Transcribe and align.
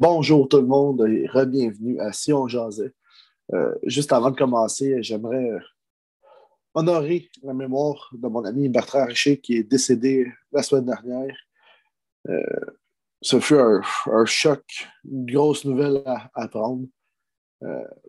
Bonjour 0.00 0.48
tout 0.48 0.58
le 0.58 0.66
monde 0.68 1.04
et 1.08 1.26
re-bienvenue 1.26 1.98
à 1.98 2.12
Si 2.12 2.32
on 2.32 2.46
jasait. 2.46 2.92
Euh, 3.52 3.74
juste 3.82 4.12
avant 4.12 4.30
de 4.30 4.36
commencer, 4.36 5.02
j'aimerais 5.02 5.50
euh, 5.50 5.58
honorer 6.72 7.28
la 7.42 7.52
mémoire 7.52 8.08
de 8.12 8.28
mon 8.28 8.44
ami 8.44 8.68
Bertrand 8.68 9.06
Richer 9.06 9.40
qui 9.40 9.56
est 9.56 9.64
décédé 9.64 10.30
la 10.52 10.62
semaine 10.62 10.84
dernière. 10.84 11.36
Euh, 12.28 12.60
ce 13.22 13.40
fut 13.40 13.56
un, 13.56 14.24
choc, 14.24 14.62
une 15.04 15.26
grosse 15.26 15.64
nouvelle 15.64 16.00
à, 16.06 16.30
apprendre. 16.32 16.86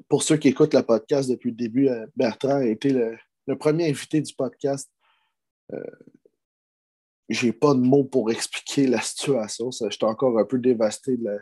pour 0.08 0.22
ceux 0.22 0.38
qui 0.38 0.50
écoutent 0.50 0.76
le 0.76 0.84
podcast 0.84 1.28
depuis 1.28 1.50
le 1.50 1.58
début, 1.58 1.90
Bertrand 2.16 2.58
a 2.58 2.66
été 2.66 2.92
le, 2.92 3.58
premier 3.58 3.90
invité 3.90 4.22
du 4.22 4.36
podcast. 4.36 4.92
J'ai 7.30 7.52
pas 7.52 7.74
de 7.74 7.80
mots 7.80 8.04
pour 8.04 8.30
expliquer 8.30 8.86
la 8.86 9.02
situation. 9.02 9.72
J'étais 9.72 10.04
encore 10.04 10.38
un 10.38 10.46
peu 10.46 10.60
dévasté 10.60 11.18
de 11.18 11.24
la, 11.24 11.40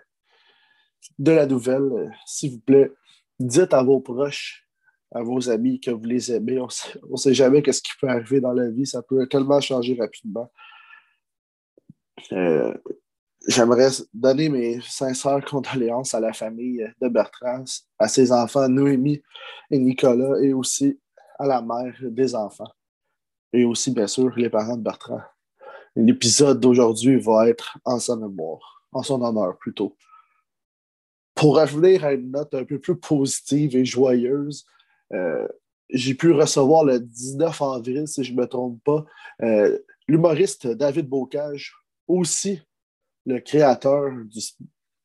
de 1.19 1.31
la 1.31 1.45
nouvelle. 1.45 1.89
Euh, 1.91 2.09
s'il 2.25 2.51
vous 2.51 2.59
plaît, 2.59 2.91
dites 3.39 3.73
à 3.73 3.83
vos 3.83 3.99
proches, 3.99 4.67
à 5.11 5.21
vos 5.21 5.49
amis 5.49 5.79
que 5.79 5.91
vous 5.91 6.05
les 6.05 6.31
aimez. 6.31 6.59
On 6.59 6.67
ne 7.11 7.17
sait 7.17 7.33
jamais 7.33 7.63
ce 7.71 7.81
qui 7.81 7.91
peut 7.99 8.07
arriver 8.07 8.41
dans 8.41 8.53
la 8.53 8.69
vie. 8.69 8.85
Ça 8.85 9.01
peut 9.01 9.27
tellement 9.27 9.61
changer 9.61 9.97
rapidement. 9.99 10.51
Euh, 12.31 12.73
j'aimerais 13.47 13.89
donner 14.13 14.49
mes 14.49 14.81
sincères 14.81 15.43
condoléances 15.45 16.13
à 16.13 16.19
la 16.19 16.33
famille 16.33 16.85
de 17.01 17.07
Bertrand, 17.07 17.63
à 17.99 18.07
ses 18.07 18.31
enfants, 18.31 18.67
Noémie 18.67 19.21
et 19.71 19.77
Nicolas, 19.77 20.39
et 20.41 20.53
aussi 20.53 20.99
à 21.39 21.45
la 21.45 21.61
mère 21.61 21.95
des 22.01 22.35
enfants. 22.35 22.71
Et 23.53 23.63
aussi, 23.63 23.91
bien 23.91 24.07
sûr, 24.07 24.33
les 24.35 24.49
parents 24.49 24.75
de 24.75 24.83
Bertrand. 24.83 25.21
L'épisode 25.95 26.59
d'aujourd'hui 26.59 27.19
va 27.19 27.47
être 27.47 27.77
en 27.85 27.99
sa 27.99 28.15
mémoire, 28.15 28.83
en 28.91 29.03
son 29.03 29.21
honneur 29.21 29.57
plutôt 29.57 29.95
pour 31.37 31.55
revenir 31.55 32.03
à 32.03 32.13
une 32.13 32.31
note 32.31 32.53
un 32.55 32.65
peu 32.65 32.79
plus 32.79 32.97
positive 32.97 33.77
et 33.77 33.85
joyeuse, 33.85 34.65
euh, 35.13 35.47
j'ai 35.89 36.15
pu 36.15 36.31
recevoir 36.31 36.83
le 36.83 36.99
19 36.99 37.61
avril, 37.61 38.07
si 38.07 38.23
je 38.23 38.33
ne 38.33 38.41
me 38.41 38.47
trompe 38.47 38.83
pas, 38.83 39.05
euh, 39.43 39.77
l'humoriste 40.07 40.67
David 40.67 41.07
Bocage, 41.07 41.75
aussi 42.07 42.59
le 43.25 43.39
créateur 43.39 44.11
du 44.25 44.39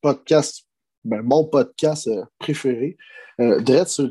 podcast, 0.00 0.66
ben, 1.04 1.20
mon 1.22 1.44
podcast 1.44 2.08
euh, 2.08 2.24
préféré, 2.38 2.96
Dread 3.38 3.86
sur. 3.86 4.10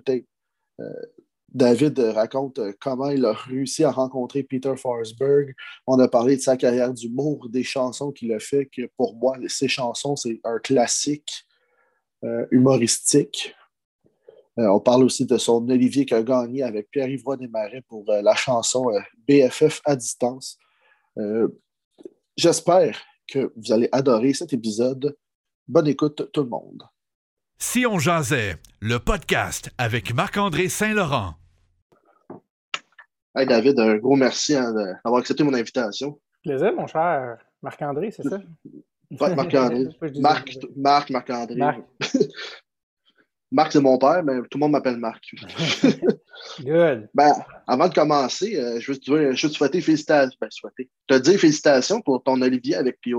David 1.53 1.99
raconte 1.99 2.61
comment 2.79 3.09
il 3.09 3.25
a 3.25 3.33
réussi 3.33 3.83
à 3.83 3.91
rencontrer 3.91 4.41
Peter 4.41 4.73
Forsberg. 4.77 5.53
On 5.85 5.99
a 5.99 6.07
parlé 6.07 6.37
de 6.37 6.41
sa 6.41 6.55
carrière 6.55 6.93
d'humour, 6.93 7.49
des 7.49 7.63
chansons 7.63 8.11
qu'il 8.11 8.31
a 8.31 8.39
fait, 8.39 8.67
que 8.67 8.89
pour 8.95 9.15
moi, 9.15 9.37
ces 9.47 9.67
chansons, 9.67 10.15
c'est 10.15 10.39
un 10.45 10.59
classique 10.59 11.29
euh, 11.33 11.50
humoristique. 12.51 13.55
Euh, 14.59 14.67
on 14.67 14.79
parle 14.79 15.03
aussi 15.03 15.25
de 15.25 15.37
son 15.37 15.67
Olivier 15.69 16.05
qui 16.05 16.13
a 16.13 16.23
gagné 16.23 16.63
avec 16.63 16.91
Pierre-Yves 16.91 17.23
Desmarais 17.39 17.83
pour 17.87 18.09
euh, 18.09 18.21
la 18.21 18.35
chanson 18.35 18.91
BFF 19.27 19.81
à 19.85 19.95
distance. 19.95 20.57
J'espère 22.37 22.97
que 23.27 23.51
vous 23.55 23.71
allez 23.71 23.89
adorer 23.91 24.33
cet 24.33 24.53
épisode. 24.53 25.17
Bonne 25.67 25.87
écoute, 25.87 26.31
tout 26.31 26.43
le 26.43 26.49
monde. 26.49 26.83
Si 27.57 27.85
on 27.85 27.99
jasait, 27.99 28.55
le 28.79 28.97
podcast 28.97 29.69
avec 29.77 30.13
Marc-André 30.13 30.69
Saint-Laurent. 30.69 31.35
Hey 33.35 33.45
David, 33.45 33.79
un 33.79 33.97
gros 33.97 34.15
merci 34.15 34.55
hein, 34.55 34.73
d'avoir 34.73 35.21
accepté 35.21 35.43
mon 35.43 35.53
invitation. 35.53 36.19
Plaisir, 36.43 36.73
mon 36.73 36.87
cher 36.87 37.37
Marc-André, 37.61 38.11
c'est 38.11 38.23
ça? 38.23 38.39
Marc-André. 39.19 39.89
Marc, 40.19 40.57
Marc, 40.75 41.09
Marc-André. 41.11 41.55
Marc, 43.51 43.73
c'est 43.73 43.81
mon 43.81 43.97
père, 43.97 44.23
mais 44.23 44.39
tout 44.49 44.57
le 44.57 44.59
monde 44.59 44.71
m'appelle 44.71 44.97
Marc. 44.97 45.23
Good. 46.61 47.09
Ben, 47.13 47.33
avant 47.67 47.89
de 47.89 47.93
commencer, 47.93 48.57
euh, 48.57 48.79
je, 48.79 48.93
veux, 48.93 48.97
te 48.97 49.47
souhaiter 49.47 49.81
félicitations. 49.81 50.37
Ben, 50.39 50.49
souhaiter. 50.49 50.89
Te 51.07 51.15
dire 51.15 51.37
félicitations 51.37 52.01
pour 52.01 52.23
ton 52.23 52.41
Olivier 52.41 52.75
avec 52.75 53.01
PY. 53.01 53.13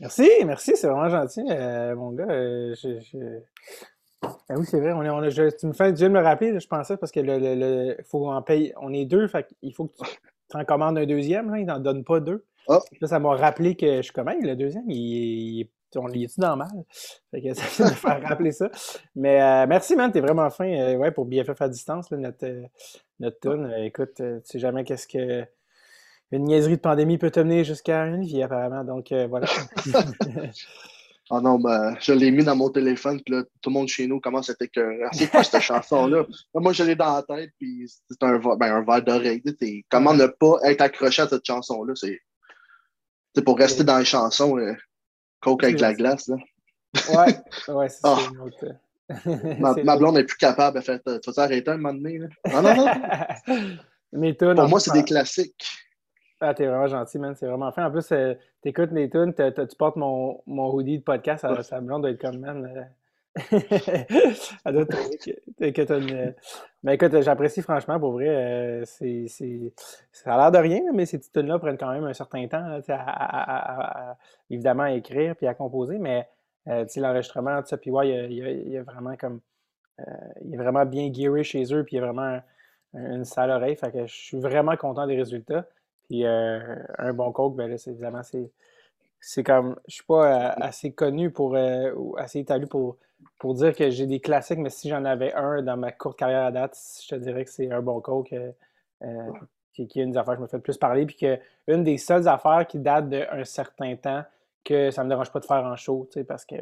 Merci, 0.00 0.28
merci, 0.44 0.72
c'est 0.76 0.88
vraiment 0.88 1.08
gentil, 1.08 1.44
euh, 1.48 1.94
mon 1.94 2.10
gars. 2.10 2.26
Euh, 2.28 2.74
ben 4.48 4.56
oui, 4.56 4.66
c'est 4.68 4.80
vrai. 4.80 4.92
On 4.92 5.02
est, 5.02 5.10
on 5.10 5.22
tu 5.50 5.66
me 5.66 5.72
fais 5.72 5.92
de 5.92 6.08
me 6.08 6.20
rappeler, 6.20 6.58
je 6.58 6.66
pensais, 6.66 6.96
parce 6.96 7.12
que 7.12 7.20
le, 7.22 7.96
faut 8.10 8.28
en 8.28 8.42
payer. 8.42 8.72
On 8.80 8.92
est 8.92 9.04
deux, 9.04 9.28
fait 9.28 9.46
il 9.62 9.72
faut 9.72 9.86
que 9.86 9.96
tu 9.96 10.04
en 10.52 10.64
commandes 10.64 10.98
un 10.98 11.06
deuxième, 11.06 11.50
là, 11.50 11.58
il 11.58 11.66
n'en 11.66 11.80
donne 11.80 12.04
pas 12.04 12.20
deux. 12.20 12.44
Ah. 12.68 12.80
ça 13.02 13.18
m'a 13.18 13.34
rappelé 13.34 13.76
que 13.76 13.96
je 13.96 14.02
suis 14.02 14.12
comme, 14.12 14.30
le 14.40 14.54
deuxième, 14.56 14.88
il, 14.88 15.60
il 15.60 15.68
on 15.98 16.08
est-tu 16.08 16.40
dans 16.40 16.56
mal? 16.56 16.84
Fait 17.30 17.42
que 17.42 17.54
ça 17.54 17.84
me 17.84 17.90
faire 17.90 18.22
rappeler 18.22 18.52
ça. 18.52 18.70
Mais 19.14 19.40
euh, 19.40 19.66
merci, 19.66 19.96
man, 19.96 20.10
t'es 20.12 20.20
vraiment 20.20 20.48
fin 20.50 20.66
euh, 20.66 20.96
ouais, 20.96 21.10
pour 21.10 21.26
BFF 21.26 21.60
à 21.60 21.68
distance, 21.68 22.10
notre, 22.10 22.44
euh, 22.44 22.66
notre 23.20 23.40
tune. 23.40 23.72
écoute, 23.78 24.14
tu 24.16 24.40
sais 24.44 24.58
jamais 24.58 24.84
qu'est-ce 24.84 25.06
que 25.06 25.44
une 26.30 26.44
niaiserie 26.44 26.76
de 26.76 26.80
pandémie 26.80 27.18
peut 27.18 27.30
te 27.30 27.38
mener 27.38 27.64
jusqu'à 27.64 28.06
une 28.06 28.24
vie, 28.24 28.42
apparemment. 28.42 28.82
Donc, 28.82 29.12
voilà. 29.12 29.46
Ah 31.30 31.40
non, 31.40 31.58
ben, 31.58 31.96
je 32.00 32.12
l'ai 32.12 32.30
mis 32.30 32.44
dans 32.44 32.54
mon 32.54 32.68
téléphone, 32.68 33.20
puis 33.24 33.34
là, 33.34 33.44
tout 33.62 33.70
le 33.70 33.74
monde 33.74 33.88
chez 33.88 34.06
nous 34.06 34.20
commence 34.20 34.50
à 34.50 34.54
être 34.60 35.08
C'est 35.12 35.30
quoi 35.30 35.42
cette 35.42 35.62
chanson-là? 35.62 36.26
Moi, 36.54 36.72
je 36.72 36.84
l'ai 36.84 36.94
dans 36.94 37.14
la 37.14 37.22
tête, 37.22 37.50
puis 37.58 37.90
c'est 38.10 38.22
un, 38.22 38.38
ben, 38.38 38.74
un 38.74 38.82
verre 38.82 39.02
d'oreille. 39.02 39.42
Comment 39.88 40.12
ne 40.12 40.26
pas 40.26 40.56
être 40.64 40.82
accroché 40.82 41.22
à 41.22 41.28
cette 41.28 41.46
chanson-là? 41.46 41.94
C'est 41.96 43.42
pour 43.42 43.58
rester 43.58 43.84
dans 43.84 43.98
les 43.98 44.04
chansons, 44.04 44.58
euh, 44.58 44.74
Coke 45.40 45.64
avec 45.64 45.80
la 45.80 45.94
glace. 45.94 46.28
Là. 46.28 46.36
Ouais, 47.10 47.74
ouais, 47.74 47.88
c'est 47.88 48.00
ça. 48.00 48.16
Ah. 48.16 49.14
ma, 49.84 49.96
blonde 49.96 50.14
n'est 50.14 50.24
plus 50.24 50.36
capable. 50.36 50.78
Elle 50.78 50.84
fait 50.84 51.02
Tu 51.04 51.30
vas 51.30 51.32
t'arrêter 51.32 51.70
un 51.70 51.76
moment 51.76 51.94
donné? 51.94 52.18
Là? 52.18 52.28
Non, 52.52 52.62
non, 52.62 52.76
non. 52.76 53.76
Mais 54.12 54.32
pour 54.34 54.54
moi, 54.68 54.78
c'est 54.78 54.92
des 54.92 55.04
classiques. 55.04 55.66
Ah, 56.44 56.54
t'es 56.54 56.66
vraiment 56.66 56.86
gentil, 56.86 57.18
man. 57.18 57.34
C'est 57.34 57.46
vraiment 57.46 57.72
fin. 57.72 57.86
En 57.86 57.90
plus, 57.90 58.10
euh, 58.12 58.34
t'écoutes 58.62 58.92
les 58.92 59.08
tunes, 59.10 59.34
tu 59.34 59.76
portes 59.76 59.96
mon, 59.96 60.40
mon 60.46 60.72
hoodie 60.72 60.98
de 60.98 61.02
podcast. 61.02 61.42
Ça, 61.42 61.62
sa 61.62 61.80
blonde 61.80 62.02
doit 62.02 62.10
être 62.10 62.20
comme, 62.20 62.38
man. 62.38 62.64
Euh, 62.64 62.82
Elle 64.64 64.74
doit 64.74 64.86
trouver 64.86 65.72
que, 65.72 65.82
t'as 65.82 65.98
une. 65.98 66.34
Mais 66.82 66.94
écoute, 66.94 67.20
j'apprécie 67.20 67.62
franchement, 67.62 67.98
pour 67.98 68.12
vrai. 68.12 68.28
Euh, 68.28 68.84
c'est, 68.84 69.26
Ça 70.12 70.34
a 70.34 70.36
l'air 70.36 70.52
de 70.52 70.58
rien, 70.58 70.82
mais 70.92 71.04
ces 71.04 71.18
petites 71.18 71.36
là 71.36 71.58
prennent 71.58 71.78
quand 71.78 71.92
même 71.92 72.04
un 72.04 72.12
certain 72.12 72.46
temps 72.46 72.80
à, 72.88 74.16
évidemment 74.50 74.84
à 74.84 74.92
écrire 74.92 75.34
puis 75.34 75.46
à 75.46 75.54
composer. 75.54 75.98
Mais 75.98 76.28
euh, 76.68 76.84
l'enregistrement, 76.96 77.60
tout 77.60 77.68
ça, 77.68 77.76
puis 77.76 77.90
ouais, 77.90 78.08
il 78.30 78.68
y, 78.70 78.76
a, 78.76 78.82
vraiment 78.82 79.16
comme. 79.16 79.40
Euh, 80.00 80.04
il 80.44 80.54
est 80.54 80.58
vraiment 80.58 80.84
bien 80.84 81.12
gearé 81.12 81.42
chez 81.42 81.64
eux, 81.74 81.82
puis 81.84 81.96
il 81.96 82.00
y 82.00 82.02
a 82.02 82.06
vraiment 82.06 82.40
une 82.94 83.24
sale 83.24 83.50
oreille. 83.50 83.76
Fait 83.76 83.90
que 83.90 84.06
je 84.06 84.14
suis 84.14 84.38
vraiment 84.38 84.76
content 84.76 85.06
des 85.08 85.16
résultats. 85.16 85.66
Puis 86.08 86.24
un 86.26 87.12
bon 87.14 87.32
coke, 87.32 87.56
ben 87.56 87.68
là, 87.68 87.78
c'est 87.78 87.90
évidemment, 87.90 88.22
c'est. 88.22 88.50
C'est 89.20 89.42
comme. 89.42 89.76
Je 89.88 89.94
suis 89.94 90.04
pas 90.04 90.50
assez 90.50 90.92
connu 90.92 91.30
pour. 91.30 91.56
ou 91.96 92.14
assez 92.18 92.40
établi 92.40 92.66
pour 92.66 92.98
pour 93.38 93.54
dire 93.54 93.74
que 93.74 93.90
j'ai 93.90 94.06
des 94.06 94.20
classiques, 94.20 94.58
mais 94.58 94.70
si 94.70 94.88
j'en 94.88 95.04
avais 95.04 95.32
un 95.34 95.62
dans 95.62 95.76
ma 95.76 95.92
courte 95.92 96.18
carrière 96.18 96.44
à 96.44 96.50
date, 96.50 96.78
je 97.02 97.08
te 97.08 97.14
dirais 97.16 97.44
que 97.44 97.50
c'est 97.50 97.70
un 97.70 97.82
bon 97.82 98.00
coke 98.00 98.32
euh, 98.32 98.52
euh, 99.02 99.30
qui, 99.72 99.82
est 99.82 99.96
une 99.96 100.12
des 100.12 100.18
affaires 100.18 100.34
que 100.34 100.38
je 100.38 100.42
me 100.42 100.46
fais 100.46 100.56
le 100.56 100.62
plus 100.62 100.78
parler. 100.78 101.06
Puis 101.06 101.16
que 101.16 101.38
une 101.66 101.84
des 101.84 101.98
seules 101.98 102.28
affaires 102.28 102.66
qui 102.66 102.78
date 102.78 103.08
d'un 103.08 103.44
certain 103.44 103.96
temps 103.96 104.22
que 104.64 104.90
ça 104.90 105.02
ne 105.02 105.06
me 105.06 105.10
dérange 105.10 105.30
pas 105.30 105.40
de 105.40 105.44
faire 105.44 105.64
en 105.64 105.76
show, 105.76 106.08
parce 106.26 106.44
que 106.44 106.54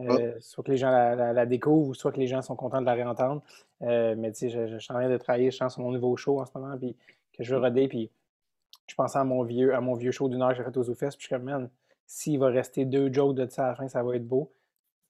euh, 0.00 0.34
soit 0.40 0.62
que 0.62 0.70
les 0.70 0.76
gens 0.76 0.90
la, 0.90 1.46
découvrent, 1.46 1.94
soit 1.94 2.12
que 2.12 2.20
les 2.20 2.26
gens 2.26 2.42
sont 2.42 2.56
contents 2.56 2.80
de 2.80 2.86
la 2.86 2.94
réentendre. 2.94 3.42
mais 3.80 4.32
tu 4.32 4.50
sais, 4.50 4.68
je, 4.68 4.78
suis 4.78 4.92
en 4.92 4.96
train 4.96 5.08
de 5.08 5.16
travailler, 5.16 5.50
je 5.50 5.56
sens 5.56 5.74
sur 5.74 5.82
mon 5.82 5.92
nouveau 5.92 6.16
show 6.16 6.40
en 6.40 6.46
ce 6.46 6.52
moment, 6.56 6.76
puis 6.76 6.94
que 7.32 7.42
je 7.42 7.54
veux 7.54 7.60
roder, 7.60 7.88
puis 7.88 8.10
je 8.88 8.94
pensais 8.94 9.18
à 9.18 9.24
mon 9.24 9.44
vieux, 9.44 9.74
à 9.74 9.80
mon 9.80 9.94
vieux 9.94 10.10
show 10.10 10.28
d'une 10.28 10.42
heure 10.42 10.50
que 10.50 10.56
j'ai 10.56 10.64
fait 10.64 10.76
aux 10.76 10.82
Zoufest, 10.82 11.16
puis 11.16 11.24
je 11.24 11.26
suis 11.26 11.34
comme, 11.34 11.44
man, 11.44 11.70
s'il 12.06 12.38
va 12.38 12.48
rester 12.48 12.84
deux 12.84 13.12
jokes 13.12 13.36
de 13.36 13.48
ça 13.48 13.66
à 13.66 13.68
la 13.68 13.74
fin, 13.76 13.88
ça 13.88 14.02
va 14.02 14.16
être 14.16 14.26
beau 14.26 14.52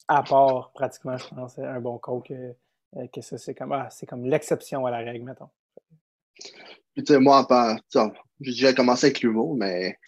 à 0.09 0.23
part 0.23 0.73
pratiquement, 0.73 1.17
je 1.17 1.29
pense, 1.29 1.59
un 1.59 1.81
bon 1.81 1.99
coach, 1.99 2.31
euh, 2.31 3.07
que 3.13 3.21
ça, 3.21 3.37
c'est 3.37 3.55
comme, 3.55 3.73
ah, 3.73 3.89
comme 4.09 4.25
l'exception 4.25 4.87
à 4.87 4.91
la 4.91 4.99
règle, 4.99 5.25
mettons. 5.25 5.51
Puis, 6.95 7.05
tu 7.05 7.13
sais, 7.13 7.21
moi, 7.21 7.47
j'ai 8.41 8.53
déjà 8.53 8.73
commencé 8.73 9.07
avec 9.07 9.21
l'humour, 9.21 9.55
mais 9.57 9.99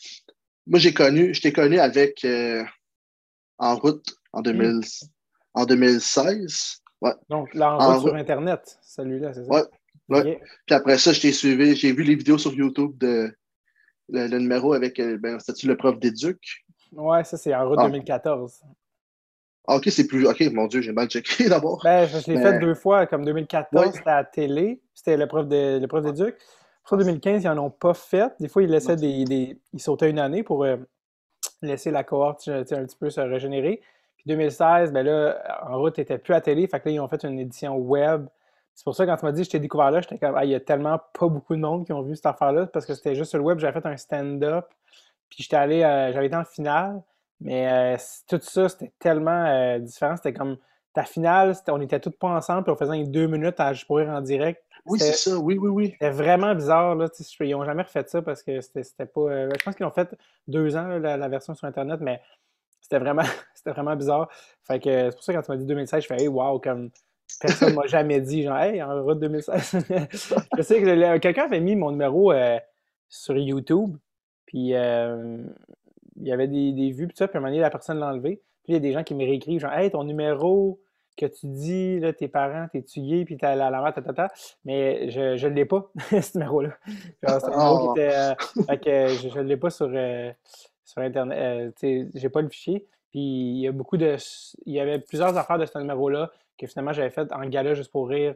moi, 0.67 0.79
j'ai 0.79 0.95
connu, 0.95 1.35
je 1.35 1.43
t'ai 1.43 1.53
connu 1.53 1.79
avec 1.79 2.25
euh, 2.25 2.65
En 3.59 3.77
route 3.77 4.17
en, 4.33 4.41
2000, 4.41 4.77
hmm. 4.77 4.83
en 5.55 5.67
2016. 5.67 6.83
Ouais. 7.03 7.13
Donc, 7.29 7.53
là, 7.55 7.77
en, 7.77 7.99
route 7.99 8.09
sur 8.09 8.15
Internet, 8.15 8.79
celui-là, 8.83 9.35
c'est 9.35 9.45
ça? 9.45 9.51
Ouais. 10.09 10.41
Puis 10.67 10.75
après 10.75 10.99
ça, 10.99 11.13
je 11.13 11.21
t'ai 11.21 11.33
suivi, 11.33 11.77
j'ai 11.77 11.93
vu 11.93 12.03
les 12.03 12.17
vidéos 12.17 12.39
sur 12.39 12.53
YouTube 12.53 12.99
de 12.99 13.33
le, 14.13 14.39
numéro 14.39 14.73
avec, 14.73 14.99
euh, 14.99 15.19
ben, 15.19 15.39
c'était-tu 15.39 15.67
le 15.67 15.77
prof 15.77 15.99
d'éduc? 15.99 16.67
Ouais, 16.93 17.25
ça, 17.25 17.37
c'est 17.37 17.55
en 17.55 17.69
route 17.69 17.79
2014. 17.79 18.61
Ah. 18.63 18.67
Ah, 19.69 19.77
ok, 19.77 19.85
c'est 19.91 20.07
plus. 20.07 20.27
Ok, 20.27 20.41
mon 20.53 20.67
Dieu, 20.67 20.81
j'ai 20.81 20.93
mal 20.93 21.09
checké 21.09 21.49
d'abord. 21.49 21.81
Ben, 21.85 22.07
je 22.07 22.33
l'ai 22.33 22.41
fait 22.41 22.59
deux 22.59 22.75
fois, 22.75 23.07
comme 23.07 23.25
2014, 23.25 23.93
c'était 23.95 24.11
à 24.11 24.17
la 24.17 24.25
télé, 24.25 24.81
c'était 24.95 25.17
l'épreuve 25.17 25.49
d'éduc. 25.49 26.37
Pour 26.85 26.97
2015, 26.97 27.45
ils 27.45 27.47
n'en 27.47 27.67
ont 27.67 27.71
pas 27.71 27.95
fait. 27.95 28.33
Des 28.41 28.49
fois, 28.49 28.63
ils 28.63 28.71
laissaient 28.71 28.97
des, 28.97 29.25
des, 29.25 29.61
Ils 29.73 29.81
sautaient 29.81 30.11
une 30.11 30.19
année 30.19 30.43
pour 30.43 30.65
euh, 30.65 30.77
laisser 31.63 31.93
la 31.93 32.03
cohorte 32.03 32.49
un 32.49 32.65
petit 32.65 32.97
peu 32.99 33.11
se 33.11 33.21
régénérer. 33.21 33.81
Puis 34.17 34.25
2016, 34.27 34.93
ben 34.93 35.07
là, 35.07 35.39
En 35.69 35.79
route 35.79 35.99
n'était 35.99 36.19
plus 36.19 36.35
à 36.35 36.41
télé, 36.41 36.67
fait 36.67 36.81
que 36.81 36.89
là, 36.89 36.95
ils 36.95 37.01
ont 37.01 37.09
fait 37.09 37.23
une 37.23 37.39
édition 37.39 37.77
web. 37.77 38.27
C'est 38.81 38.85
pour 38.85 38.97
ça 38.97 39.05
que 39.05 39.11
quand 39.11 39.19
tu 39.19 39.27
m'as 39.27 39.33
dit 39.33 39.43
que 39.43 39.45
je 39.45 39.51
t'ai 39.51 39.59
découvert 39.59 39.91
là, 39.91 40.01
j'étais 40.01 40.17
comme, 40.17 40.35
ah, 40.37 40.45
il 40.47 40.53
y 40.53 40.55
a 40.55 40.61
tellement 40.61 40.99
pas 41.13 41.29
beaucoup 41.29 41.55
de 41.55 41.61
monde 41.61 41.85
qui 41.85 41.93
ont 41.93 42.01
vu 42.01 42.17
cette 42.17 42.25
affaire-là, 42.25 42.65
parce 42.65 42.87
que 42.87 42.95
c'était 42.95 43.15
juste 43.15 43.29
sur 43.29 43.39
le 43.39 43.45
web, 43.45 43.59
j'avais 43.59 43.79
fait 43.79 43.87
un 43.87 43.99
stand-up, 43.99 44.69
puis 45.29 45.43
j'étais 45.43 45.57
allé, 45.57 45.83
euh, 45.83 46.11
j'avais 46.15 46.29
été 46.29 46.37
en 46.37 46.47
finale, 46.47 47.03
mais 47.43 47.71
euh, 47.71 47.99
tout 48.27 48.41
ça, 48.41 48.71
c'était 48.71 48.91
tellement 48.99 49.45
euh, 49.45 49.81
différent. 49.81 50.17
C'était 50.17 50.33
comme 50.33 50.57
ta 50.95 51.05
finale, 51.05 51.55
on 51.69 51.79
était 51.83 52.01
tous 52.01 52.13
pas 52.13 52.29
ensemble, 52.29 52.63
puis 52.63 52.73
on 52.73 52.77
faisait 52.77 53.05
deux 53.05 53.27
minutes 53.27 53.61
à 53.61 53.75
pour 53.87 53.99
en 53.99 54.23
direct. 54.23 54.65
Oui, 54.87 54.99
c'est 54.99 55.13
ça, 55.13 55.37
oui, 55.37 55.59
oui, 55.59 55.69
oui. 55.69 55.91
C'était 55.91 56.13
vraiment 56.13 56.55
bizarre, 56.55 56.95
là. 56.95 57.07
Ils 57.41 57.51
n'ont 57.51 57.67
jamais 57.67 57.83
refait 57.83 58.05
ça 58.07 58.23
parce 58.23 58.43
que 58.43 58.63
c'était 58.63 59.05
pas. 59.05 59.51
je 59.51 59.63
pense 59.63 59.75
qu'ils 59.75 59.85
ont 59.85 59.91
fait 59.91 60.09
deux 60.49 60.75
ans, 60.79 60.87
la, 60.87 61.29
version 61.29 61.55
sur 61.55 61.69
Internet, 61.69 62.01
mais 62.01 62.23
c'était 62.81 62.99
vraiment, 62.99 63.25
vraiment 63.67 63.95
bizarre. 63.95 64.31
Fait 64.67 64.81
que 64.81 65.11
c'est 65.11 65.15
pour 65.15 65.23
ça 65.23 65.35
que 65.35 65.37
quand 65.37 65.45
tu 65.45 65.51
m'as 65.51 65.59
dit 65.59 65.67
2016, 65.67 66.03
je 66.03 66.07
fais, 66.07 66.23
hey, 66.23 66.29
wow, 66.29 66.59
comme 66.59 66.91
personne 67.41 67.75
m'a 67.75 67.87
jamais 67.87 68.21
dit, 68.21 68.43
genre, 68.43 68.59
hey, 68.59 68.83
en 68.83 69.03
route 69.03 69.21
2016. 69.21 69.77
je 70.57 70.63
sais 70.63 70.83
que 70.83 71.19
quelqu'un 71.19 71.45
avait 71.45 71.61
mis 71.61 71.77
mon 71.77 71.91
numéro 71.91 72.33
sur 73.09 73.37
YouTube, 73.37 73.97
puis 74.47 74.71
il 74.71 76.27
y 76.27 76.33
avait 76.33 76.49
des, 76.49 76.73
des 76.73 76.91
vues, 76.91 77.07
puis 77.07 77.17
ça, 77.17 77.29
puis 77.29 77.37
à 77.37 77.39
un 77.39 77.41
moment 77.41 77.51
donné, 77.51 77.61
la 77.61 77.71
personne 77.71 77.99
l'a 77.99 78.09
enlevé. 78.09 78.43
Puis 78.65 78.73
il 78.73 78.75
y 78.75 78.77
a 78.77 78.81
des 78.81 78.93
gens 78.93 79.03
qui 79.03 79.15
me 79.15 79.25
réécrivent, 79.25 79.61
genre, 79.61 79.73
hey, 79.73 79.91
ton 79.91 80.05
numéro 80.05 80.81
que 81.21 81.27
tu 81.27 81.47
dis, 81.47 82.01
là, 82.01 82.13
tes 82.13 82.29
parents, 82.29 82.67
t'es 82.73 82.83
tué, 82.83 83.25
puis 83.25 83.37
t'as 83.37 83.55
la, 83.55 83.71
la 83.71 83.83
mère, 83.83 83.93
ta, 83.93 84.29
mais 84.65 85.11
je 85.11 85.47
ne 85.47 85.55
l'ai 85.55 85.65
pas, 85.65 85.91
ce 86.11 86.39
numéro-là. 86.39 86.71
C'est 87.23 87.45
un 87.45 87.51
numéro 87.51 87.79
qui 87.79 87.87
oh. 87.89 87.93
était. 87.93 88.15
Euh, 88.15 88.35
fait 88.67 88.79
que 88.79 89.29
je 89.29 89.39
ne 89.39 89.45
l'ai 89.45 89.57
pas 89.57 89.71
sur, 89.71 89.91
euh, 89.93 90.33
sur 90.85 91.03
Internet. 91.03 91.39
Euh, 91.39 91.71
tu 91.79 92.05
sais, 92.05 92.09
j'ai 92.15 92.29
pas 92.29 92.43
le 92.43 92.49
fichier. 92.49 92.87
Puis 93.11 93.21
il 93.21 93.61
y 93.61 93.69
a 93.69 93.73
beaucoup 93.73 93.97
de. 93.97 94.17
Il 94.67 94.73
y 94.73 94.81
avait 94.81 94.99
plusieurs 94.99 95.37
affaires 95.37 95.59
de 95.59 95.67
ce 95.67 95.79
numéro-là 95.79 96.31
que 96.61 96.67
finalement 96.67 96.93
j'avais 96.93 97.11
fait 97.11 97.33
en 97.33 97.47
gala 97.49 97.75
juste 97.75 97.91
pour 97.91 98.09
rire, 98.09 98.35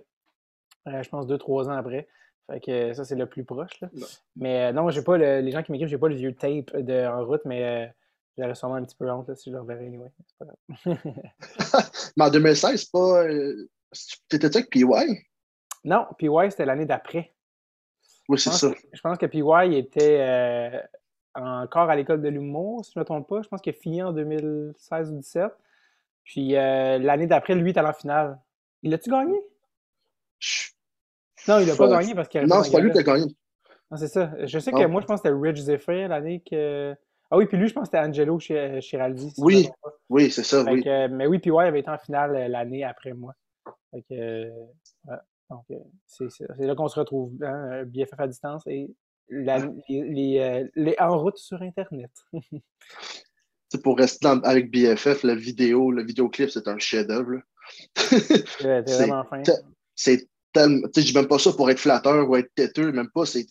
je 0.87 1.09
pense 1.09 1.27
deux, 1.27 1.39
trois 1.39 1.69
ans 1.69 1.77
après. 1.77 2.09
Fait 2.51 2.61
que 2.61 2.93
ça, 2.93 3.05
c'est 3.05 3.15
le 3.15 3.27
plus 3.27 3.45
proche. 3.45 3.81
Là. 3.81 3.89
Mais 4.37 4.73
non, 4.73 4.91
j'ai 4.91 5.03
pas 5.03 5.17
les 5.17 5.51
gens 5.51 5.63
qui 5.63 5.73
m'écrivent, 5.73 5.89
j'ai 5.89 5.99
pas 5.99 6.09
le 6.09 6.15
vieux 6.15 6.35
tape 6.35 6.77
de 6.77 7.07
En 7.07 7.25
route, 7.25 7.41
mais 7.47 7.95
j'aurais 8.37 8.55
sûrement 8.55 8.75
un 8.75 8.85
petit 8.85 8.97
peu 8.97 9.11
honte 9.11 9.35
si 9.35 9.51
je 9.51 9.55
le 9.55 9.63
reverrais 9.63 9.87
anyway. 9.87 10.11
Pas 10.39 10.47
mais 12.17 12.25
en 12.25 12.31
2016, 12.31 12.81
c'est 12.81 12.91
pas. 12.93 13.25
Euh, 13.25 13.69
t'étais-tu 14.29 14.59
avec 14.59 14.71
PY? 14.71 14.85
Non, 15.85 16.07
PY, 16.19 16.51
c'était 16.51 16.67
l'année 16.67 16.87
d'après. 16.87 17.35
Oui, 18.29 18.39
c'est 18.39 18.51
ça. 18.51 18.73
je 18.93 19.01
pense 19.01 19.19
que 19.19 19.27
PY 19.27 19.77
était 19.77 20.21
euh, 20.21 20.81
encore 21.35 21.91
à 21.91 21.97
l'école 21.97 22.23
de 22.23 22.29
l'humour, 22.29 22.85
si 22.85 22.93
je 22.95 22.99
ne 22.99 23.03
me 23.03 23.05
trompe 23.05 23.29
pas. 23.29 23.43
Je 23.43 23.49
pense 23.49 23.61
qu'il 23.61 23.75
a 23.75 23.77
fini 23.77 24.03
en 24.03 24.13
2016 24.13 25.09
ou 25.09 25.13
2017. 25.13 25.53
Puis 26.25 26.57
euh, 26.57 26.99
l'année 26.99 27.27
d'après, 27.27 27.55
lui, 27.55 27.71
il 27.71 27.75
est 27.75 27.79
allé 27.79 27.89
en 27.89 27.93
finale. 27.93 28.39
Il 28.83 28.93
a-tu 28.95 29.11
gagné? 29.11 29.39
Non, 31.47 31.59
il 31.59 31.67
n'a 31.67 31.77
pas 31.77 31.89
gagné 31.89 32.15
parce 32.15 32.29
qu'il 32.29 32.43
Non, 32.43 32.63
c'est 32.63 32.73
pas 32.73 32.81
lui 32.81 32.91
qui 32.91 32.99
a 32.99 33.03
gagné. 33.03 33.27
Non, 33.91 33.99
c'est 33.99 34.09
ça. 34.09 34.33
Je 34.45 34.59
sais 34.59 34.73
que 34.73 34.87
moi, 34.87 35.01
je 35.01 35.07
pense 35.07 35.21
que 35.21 35.29
c'était 35.29 35.39
Rich 35.39 35.59
Zephyr 35.59 36.09
l'année 36.09 36.43
que. 36.49 36.95
Ah 37.31 37.37
oui, 37.37 37.47
puis 37.47 37.57
lui, 37.57 37.69
je 37.69 37.75
pense 37.75 37.89
que 37.89 37.97
c'était 37.97 38.07
Angelo 38.07 38.39
Chiraldi. 38.39 39.33
oui, 39.39 39.69
oui, 40.09 40.31
c'est 40.31 40.45
ça, 40.45 40.63
oui. 40.63 40.83
mais 40.85 41.27
oui, 41.27 41.39
puis 41.39 41.51
ouais, 41.51 41.65
il 41.65 41.69
avait 41.69 41.81
été 41.81 41.91
en 41.91 41.99
finale 41.99 42.37
euh, 42.37 42.49
l'année 42.49 42.85
après 42.85 43.13
moi. 43.13 43.35
Fait 43.91 44.03
que, 44.03 44.51
donc, 45.51 45.65
euh, 45.71 45.79
c'est 46.07 46.49
là 46.59 46.75
qu'on 46.75 46.89
se 46.89 46.99
retrouve, 46.99 47.33
hein, 47.43 47.85
BFF 47.87 48.19
à 48.19 48.27
distance 48.27 48.67
et 48.67 48.95
les, 49.29 50.69
les, 50.75 50.97
en 51.01 51.19
route 51.19 51.39
sur 51.39 51.63
Internet. 51.63 52.11
pour 53.83 53.99
rester 53.99 54.27
avec 54.45 54.71
BFF, 54.71 55.23
la 55.23 55.35
vidéo, 55.35 55.91
le 55.91 56.05
vidéoclip, 56.05 56.51
c'est 56.51 56.69
un 56.69 56.79
chef-d'œuvre. 56.79 57.41
c'est 57.97 58.83
vraiment 58.89 59.25
fin. 59.25 59.43
C'est 59.95 60.29
tellement. 60.53 60.87
Tu 60.89 61.01
sais, 61.01 61.07
je 61.07 61.13
dis 61.13 61.19
même 61.19 61.29
pas 61.29 61.39
ça 61.39 61.53
pour 61.53 61.71
être 61.71 61.79
flatteur 61.79 62.29
ou 62.29 62.37
être 62.37 62.53
têteux, 62.55 62.93
même 62.93 63.11
pas. 63.11 63.27
C'est. 63.27 63.47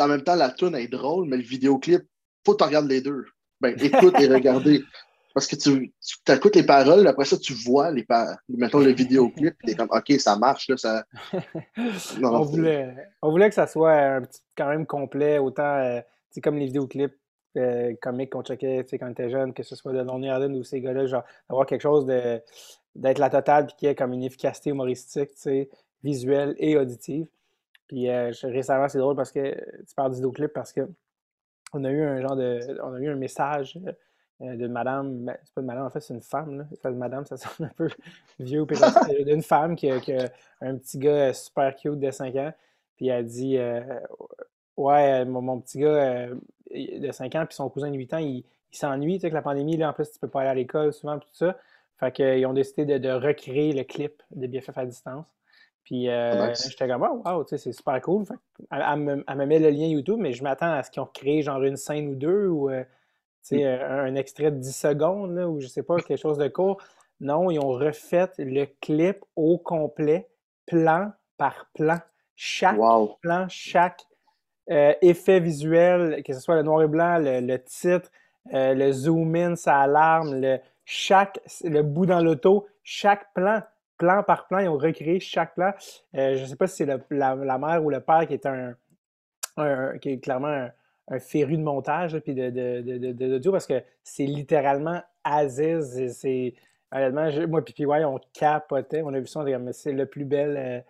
En 0.00 0.08
même 0.08 0.22
temps, 0.22 0.34
la 0.34 0.50
tune 0.50 0.74
est 0.74 0.88
drôle, 0.88 1.28
mais 1.28 1.36
le 1.36 1.42
vidéoclip, 1.42 2.02
faut 2.44 2.52
que 2.52 2.58
tu 2.58 2.64
regardes 2.64 2.88
les 2.88 3.00
deux. 3.00 3.24
Ben, 3.60 3.76
écoute 3.80 4.14
et 4.20 4.26
regardez. 4.26 4.82
Parce 5.34 5.46
que 5.46 5.56
tu, 5.56 5.94
tu 6.26 6.32
écoutes 6.32 6.56
les 6.56 6.62
paroles, 6.62 7.06
après 7.06 7.24
ça, 7.24 7.38
tu 7.38 7.54
vois 7.54 7.90
les 7.90 8.06
mettons 8.50 8.80
le 8.80 8.92
vidéoclip, 8.92 9.54
et 9.66 9.70
es 9.70 9.74
comme 9.74 9.88
OK, 9.90 10.12
ça 10.18 10.36
marche, 10.36 10.68
là, 10.68 10.76
ça. 10.76 11.06
on, 12.22 12.42
voulait, 12.42 12.94
on 13.22 13.30
voulait 13.30 13.48
que 13.48 13.54
ça 13.54 13.66
soit 13.66 13.92
un 13.92 14.22
petit, 14.22 14.40
quand 14.56 14.68
même 14.68 14.84
complet, 14.84 15.38
autant 15.38 15.78
euh, 15.78 16.00
comme 16.42 16.58
les 16.58 16.66
vidéoclips 16.66 17.16
euh, 17.56 17.94
comiques 18.00 18.30
qu'on 18.30 18.42
checkait 18.42 18.84
quand 18.98 19.06
on 19.06 19.10
était 19.10 19.30
jeune, 19.30 19.52
que 19.52 19.62
ce 19.62 19.76
soit 19.76 19.92
de 19.92 20.00
Lonely 20.00 20.28
Island 20.28 20.56
ou 20.56 20.64
ces 20.64 20.80
gars-là, 20.80 21.06
genre 21.06 21.24
d'avoir 21.48 21.66
quelque 21.66 21.82
chose 21.82 22.06
de 22.06 22.40
d'être 22.94 23.18
la 23.18 23.30
totale 23.30 23.66
puis 23.66 23.74
qui 23.78 23.86
ait 23.86 23.94
comme 23.94 24.12
une 24.12 24.22
efficacité 24.22 24.70
humoristique, 24.70 25.30
visuelle 26.02 26.54
et 26.58 26.76
auditive. 26.76 27.26
Puis 27.88 28.08
euh, 28.08 28.32
récemment, 28.42 28.88
c'est 28.88 28.98
drôle 28.98 29.16
parce 29.16 29.32
que 29.32 29.54
tu 29.84 29.94
parles 29.94 30.10
de 30.10 30.16
vidéoclip 30.16 30.52
parce 30.52 30.72
que 30.72 30.88
on 31.72 31.84
a 31.84 31.90
eu 31.90 32.02
un 32.02 32.20
genre 32.20 32.36
de. 32.36 32.60
On 32.82 32.94
a 32.94 33.00
eu 33.00 33.08
un 33.08 33.16
message 33.16 33.78
euh, 34.40 34.56
de 34.56 34.66
madame. 34.66 35.24
Ben, 35.24 35.36
c'est 35.44 35.54
pas 35.54 35.60
de 35.62 35.66
madame, 35.66 35.86
en 35.86 35.90
fait, 35.90 36.00
c'est 36.00 36.14
une 36.14 36.22
femme. 36.22 36.58
Là. 36.58 36.90
de 36.90 36.96
madame, 36.96 37.24
ça 37.24 37.36
sonne 37.38 37.66
un 37.66 37.74
peu 37.74 37.88
vieux. 38.38 38.66
D'une 39.24 39.42
femme 39.42 39.76
qui 39.76 39.90
a, 39.90 39.98
un 40.60 40.76
petit 40.76 40.98
gars 40.98 41.32
super 41.32 41.74
cute 41.76 41.98
de 41.98 42.10
5 42.10 42.34
ans. 42.36 42.52
Puis 42.96 43.08
elle 43.08 43.26
dit 43.26 43.56
euh, 43.58 43.82
Ouais, 44.76 45.24
mon, 45.24 45.60
petit 45.60 45.78
gars 45.80 46.28
de 46.74 47.12
5 47.12 47.34
ans, 47.34 47.46
puis 47.46 47.54
son 47.54 47.68
cousin 47.68 47.90
de 47.90 47.96
8 47.96 48.14
ans, 48.14 48.18
il, 48.18 48.44
s'ennuie. 48.70 49.16
Tu 49.16 49.20
sais, 49.20 49.30
que 49.30 49.34
la 49.34 49.42
pandémie, 49.42 49.76
là, 49.76 49.90
en 49.90 49.92
plus, 49.92 50.10
tu 50.10 50.18
peux 50.18 50.28
pas 50.28 50.40
aller 50.40 50.50
à 50.50 50.54
l'école 50.54 50.92
souvent, 50.92 51.18
tout 51.18 51.28
ça. 51.32 51.56
Fait 51.98 52.10
qu'ils 52.10 52.46
ont 52.46 52.52
décidé 52.52 52.98
de, 52.98 53.10
recréer 53.10 53.72
le 53.72 53.84
clip 53.84 54.22
de 54.30 54.46
BFF 54.46 54.76
à 54.76 54.86
distance. 54.86 55.26
Puis 55.84 56.08
euh, 56.08 56.54
j'étais 56.54 56.88
comme, 56.88 57.02
oh, 57.02 57.22
wow, 57.24 57.44
c'est 57.46 57.58
super 57.72 58.00
cool. 58.00 58.24
elle, 58.70 58.96
me, 58.98 59.46
met 59.46 59.58
le 59.58 59.70
lien 59.70 59.86
YouTube, 59.86 60.18
mais 60.18 60.32
je 60.32 60.42
m'attends 60.42 60.72
à 60.72 60.82
ce 60.82 60.90
qu'ils 60.90 61.02
ont 61.02 61.08
créé 61.12 61.42
genre 61.42 61.62
une 61.62 61.76
scène 61.76 62.08
ou 62.08 62.14
deux 62.14 62.46
ou 62.46 62.70
euh, 62.70 62.84
mm. 63.50 63.56
euh, 63.56 64.04
un, 64.06 64.14
extrait 64.14 64.50
de 64.50 64.58
10 64.58 64.72
secondes 64.74 65.38
ou 65.38 65.60
je 65.60 65.66
sais 65.66 65.82
pas, 65.82 65.96
quelque 65.96 66.18
chose 66.18 66.38
de 66.38 66.48
court. 66.48 66.80
Non, 67.20 67.50
ils 67.50 67.58
ont 67.58 67.70
refait 67.70 68.30
le 68.38 68.66
clip 68.80 69.24
au 69.36 69.58
complet, 69.58 70.28
plan 70.66 71.12
par 71.36 71.66
plan. 71.74 71.98
Chaque 72.34 72.78
plan, 73.20 73.46
chaque 73.48 74.04
effet 74.68 75.40
visuel, 75.40 76.22
que 76.24 76.32
ce 76.32 76.40
soit 76.40 76.56
le 76.56 76.62
noir 76.62 76.82
et 76.82 76.88
blanc, 76.88 77.18
le, 77.18 77.56
titre, 77.58 78.10
le 78.52 78.92
zoom 78.92 79.34
in, 79.34 79.56
sa 79.56 79.80
alarme, 79.80 80.40
le, 80.40 80.58
chaque, 80.84 81.40
le 81.64 81.82
bout 81.82 82.06
dans 82.06 82.20
l'auto, 82.20 82.66
chaque 82.82 83.32
plan 83.34 83.62
plan 84.02 84.22
par 84.24 84.48
plan, 84.48 84.58
ils 84.58 84.68
ont 84.68 84.76
recréé 84.76 85.20
chaque 85.20 85.54
plan. 85.54 85.72
Euh, 86.16 86.36
je 86.36 86.42
ne 86.42 86.46
sais 86.46 86.56
pas 86.56 86.66
si 86.66 86.76
c'est 86.76 86.86
la, 87.10 87.58
mère 87.58 87.84
ou 87.84 87.90
le 87.90 88.00
père 88.00 88.26
qui 88.26 88.34
est 88.34 88.46
un, 88.46 88.74
qui 89.98 90.10
est 90.10 90.18
clairement 90.18 90.68
un, 91.08 91.18
féru 91.20 91.56
de 91.56 91.62
montage 91.62 92.18
puis 92.20 92.34
de, 92.34 92.50
de, 92.50 93.50
parce 93.50 93.66
que 93.66 93.82
c'est 94.02 94.24
littéralement 94.24 95.00
Aziz. 95.22 96.12
C'est, 96.12 96.54
honnêtement, 96.90 97.28
moi 97.46 98.00
et 98.00 98.04
on 98.04 98.18
capotait. 98.32 99.02
On 99.02 99.14
a 99.14 99.20
vu 99.20 99.26
ça, 99.26 99.40
on 99.40 99.72
c'est 99.72 99.92
le 99.92 100.06
plus 100.06 100.24
bel. 100.24 100.84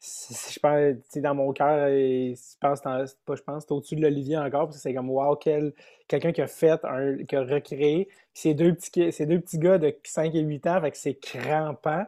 Je 0.00 0.60
pense, 0.60 1.22
dans 1.22 1.34
mon 1.34 1.52
cœur, 1.52 1.88
je 1.88 2.56
pense, 2.60 2.80
pas 2.80 3.04
je 3.34 3.42
pense, 3.42 3.64
c'est 3.64 3.72
au-dessus 3.72 3.96
de 3.96 4.02
l'Olivier 4.02 4.38
encore, 4.38 4.72
c'est 4.72 4.94
comme, 4.94 5.10
wow, 5.10 5.34
quel, 5.34 5.72
quelqu'un 6.06 6.30
qui 6.30 6.40
a 6.40 6.46
fait, 6.46 6.80
qui 7.26 7.36
a 7.36 7.42
recréé. 7.42 8.08
Ces 8.32 8.54
deux, 8.54 8.72
petits, 8.74 9.10
ces 9.10 9.26
deux 9.26 9.40
petits 9.40 9.58
gars 9.58 9.78
de 9.78 9.92
5 10.04 10.32
et 10.36 10.40
8 10.40 10.66
ans, 10.68 10.80
fait 10.80 10.90
que 10.92 10.96
c'est 10.96 11.14
crampant. 11.14 12.04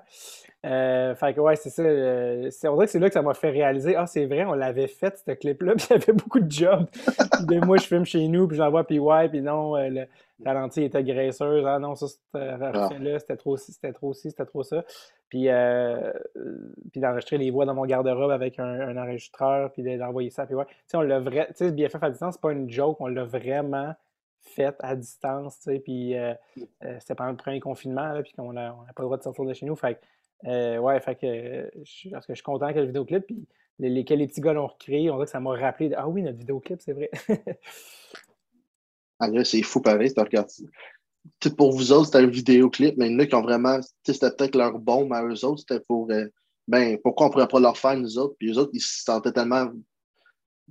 Euh, 0.65 1.15
fait 1.17 1.35
que 1.35 1.41
ouais, 1.41 1.57
c'est 1.57 1.71
ça. 1.71 1.83
Euh, 1.83 2.51
on 2.65 2.75
dirait 2.75 2.87
que 2.87 2.93
c'est 2.93 2.99
là 2.99 3.09
que 3.09 3.15
ça 3.15 3.23
m'a 3.23 3.35
fait 3.35 3.51
réaliser, 3.51 3.97
ah, 3.97 4.07
c'est 4.07 4.27
vrai, 4.27 4.45
on 4.45 4.53
l'avait 4.53 4.87
fait, 4.87 5.21
ce 5.27 5.33
clip-là, 5.33 5.75
puis 5.77 5.87
il 5.91 5.93
y 5.95 5.97
avait 5.97 6.13
beaucoup 6.13 6.39
de 6.39 6.51
jobs. 6.51 6.87
puis 7.49 7.59
moi, 7.59 7.79
je 7.79 7.85
filme 7.85 8.05
chez 8.05 8.29
nous, 8.29 8.47
puis 8.47 8.57
j'envoie 8.57 8.85
PY, 8.85 9.01
puis 9.31 9.41
non, 9.41 9.77
euh, 9.77 10.05
la 10.45 10.55
lentille 10.55 10.85
était 10.85 11.05
graisseuse. 11.05 11.65
Ah 11.67 11.79
non, 11.79 11.95
ça, 11.95 12.09
c'était 12.09 12.57
ah. 12.61 12.89
c'était 13.19 13.37
trop 13.37 13.57
ci, 13.57 13.73
c'était 13.73 13.93
trop 13.93 14.13
ci, 14.13 14.31
c'était 14.31 14.47
trop 14.47 14.63
ça. 14.63 14.85
Puis, 15.29 15.49
euh, 15.49 16.13
puis 16.91 17.01
d'enregistrer 17.01 17.39
les 17.39 17.51
voix 17.51 17.65
dans 17.65 17.75
mon 17.75 17.85
garde-robe 17.85 18.31
avec 18.31 18.59
un, 18.59 18.97
enregistreur, 18.97 19.71
puis 19.73 19.83
d'envoyer 19.97 20.31
ça. 20.31 20.47
Puis 20.47 20.55
ouais, 20.55 20.67
tu 20.67 20.75
sais, 20.89 20.97
on 20.97 21.03
l'a 21.03 21.21
vrai, 21.21 21.49
tu 21.57 21.65
sais, 21.67 21.73
BFF 21.73 22.03
à 22.03 22.11
distance, 22.11 22.35
c'est 22.35 22.41
pas 22.41 22.53
une 22.53 22.69
joke, 22.71 23.01
on 23.01 23.07
l'a 23.07 23.25
vraiment 23.25 23.95
fait 24.41 24.75
à 24.81 24.97
distance, 24.97 25.61
tu 25.61 25.71
sais, 25.71 25.79
puis 25.79 26.15
c'était 26.99 27.15
pendant 27.15 27.31
le 27.31 27.37
premier 27.37 27.61
confinement, 27.61 28.13
là, 28.13 28.23
puis 28.23 28.33
qu'on 28.33 28.53
n'a 28.53 28.73
pas 28.97 29.03
le 29.03 29.05
droit 29.05 29.19
de 29.19 29.23
sortir 29.23 29.45
de 29.45 29.53
chez 29.53 29.67
nous. 29.67 29.77
Fait 29.77 30.01
euh, 30.47 30.79
ouais, 30.79 30.99
fait 31.01 31.17
que, 31.17 31.71
je, 31.85 32.11
parce 32.11 32.27
que 32.27 32.33
je 32.33 32.39
suis 32.39 32.45
content 32.45 32.73
que 32.73 32.79
le 32.79 32.87
vidéoclip, 32.87 33.27
puis 33.27 33.47
les, 33.79 33.91
les, 33.91 34.03
les 34.03 34.27
petits 34.27 34.41
gars 34.41 34.53
l'ont 34.53 34.67
recréé, 34.67 35.11
on 35.11 35.15
dirait 35.15 35.27
que 35.27 35.31
ça 35.31 35.41
m'a 35.41 35.55
rappelé 35.55 35.93
Ah 35.97 36.09
oui, 36.09 36.23
notre 36.23 36.39
vidéoclip, 36.39 36.81
c'est 36.81 36.93
vrai. 36.93 37.11
Ah 39.21 39.29
là, 39.29 39.45
c'est 39.45 39.63
fou 39.63 39.81
pareil, 39.81 40.13
regardes. 40.17 40.49
pour 41.57 41.73
vous 41.73 41.93
autres, 41.93 42.07
c'était 42.07 42.19
un 42.19 42.27
vidéoclip, 42.27 42.97
mais 42.97 43.09
il 43.09 43.13
y 43.13 43.17
en 43.17 43.19
a 43.21 43.27
qui 43.27 43.35
ont 43.35 43.43
vraiment. 43.43 43.79
C'était 44.03 44.31
peut-être 44.31 44.57
leur 44.57 44.79
bombe 44.79 45.13
à 45.13 45.23
eux 45.25 45.45
autres, 45.45 45.61
c'était 45.61 45.81
pour. 45.81 46.11
Euh, 46.11 46.27
ben, 46.67 46.99
pourquoi 47.03 47.27
on 47.27 47.31
pourrait 47.31 47.49
pas 47.49 47.61
leur 47.61 47.77
faire, 47.77 47.97
nous 47.97 48.19
autres? 48.19 48.35
Puis 48.39 48.53
eux 48.53 48.59
autres, 48.59 48.71
ils 48.73 48.81
se 48.81 49.03
sentaient 49.03 49.33
tellement 49.33 49.71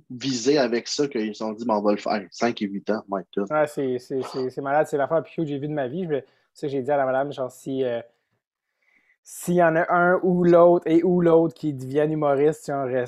visés 0.08 0.58
avec 0.58 0.88
ça 0.88 1.06
qu'ils 1.06 1.44
ont 1.44 1.52
dit, 1.52 1.64
ben, 1.64 1.76
on 1.76 1.82
va 1.82 1.92
le 1.92 1.98
faire. 1.98 2.26
5 2.30 2.62
et 2.62 2.66
8 2.66 2.90
ans, 2.90 3.04
my 3.08 3.22
God. 3.36 3.48
c'est 3.68 4.60
malade, 4.60 4.86
c'est 4.88 4.96
l'affaire 4.96 5.22
plus 5.22 5.36
que 5.36 5.46
j'ai 5.46 5.58
vue 5.58 5.68
de 5.68 5.74
ma 5.74 5.88
vie. 5.88 6.06
Je 6.08 6.20
ça 6.52 6.66
j'ai 6.66 6.82
dit 6.82 6.90
à 6.90 6.96
la 6.96 7.06
madame, 7.06 7.32
genre, 7.32 7.50
si. 7.50 7.84
Euh, 7.84 8.00
s'il 9.32 9.54
y 9.54 9.62
en 9.62 9.76
a 9.76 9.86
un 9.94 10.18
ou 10.24 10.42
l'autre 10.42 10.88
et 10.88 11.04
ou 11.04 11.20
l'autre 11.20 11.54
qui 11.54 11.72
deviennent 11.72 12.10
humoristes, 12.10 12.64
ça, 12.64 13.06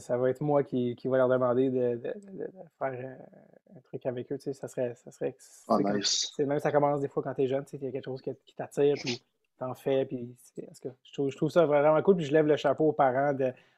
ça, 0.00 0.16
va 0.16 0.28
être 0.28 0.40
moi 0.40 0.64
qui, 0.64 0.96
qui 0.96 1.06
va 1.06 1.18
leur 1.18 1.28
demander 1.28 1.70
de, 1.70 1.94
de, 1.94 2.12
de, 2.32 2.48
faire 2.80 2.92
euh, 2.92 3.76
un 3.76 3.80
truc 3.84 4.04
avec 4.06 4.32
eux. 4.32 4.38
Tu 4.38 4.46
sais, 4.46 4.54
ça 4.54 4.66
serait. 4.66 4.96
Ça 4.96 5.12
serait 5.12 5.36
oh, 5.68 5.78
nice. 5.80 6.32
Même 6.40 6.58
ça 6.58 6.72
commence 6.72 7.00
des 7.00 7.06
fois 7.06 7.22
quand 7.22 7.34
tu 7.34 7.42
es 7.42 7.46
jeune, 7.46 7.64
tu 7.64 7.70
sais, 7.70 7.76
il 7.76 7.84
y 7.84 7.86
a 7.86 7.92
quelque 7.92 8.06
chose 8.06 8.20
qui, 8.20 8.32
qui 8.44 8.56
t'attire, 8.56 8.96
puis 8.96 9.22
t'en 9.56 9.72
fais. 9.74 10.04
Puis, 10.04 10.34
que 10.56 10.88
je, 11.04 11.12
trouve, 11.12 11.30
je 11.30 11.36
trouve 11.36 11.50
ça 11.50 11.64
vraiment 11.64 12.02
cool. 12.02 12.16
Puis 12.16 12.24
je 12.24 12.32
lève 12.32 12.46
le 12.46 12.56
chapeau 12.56 12.88
aux 12.88 12.92
parents 12.92 13.32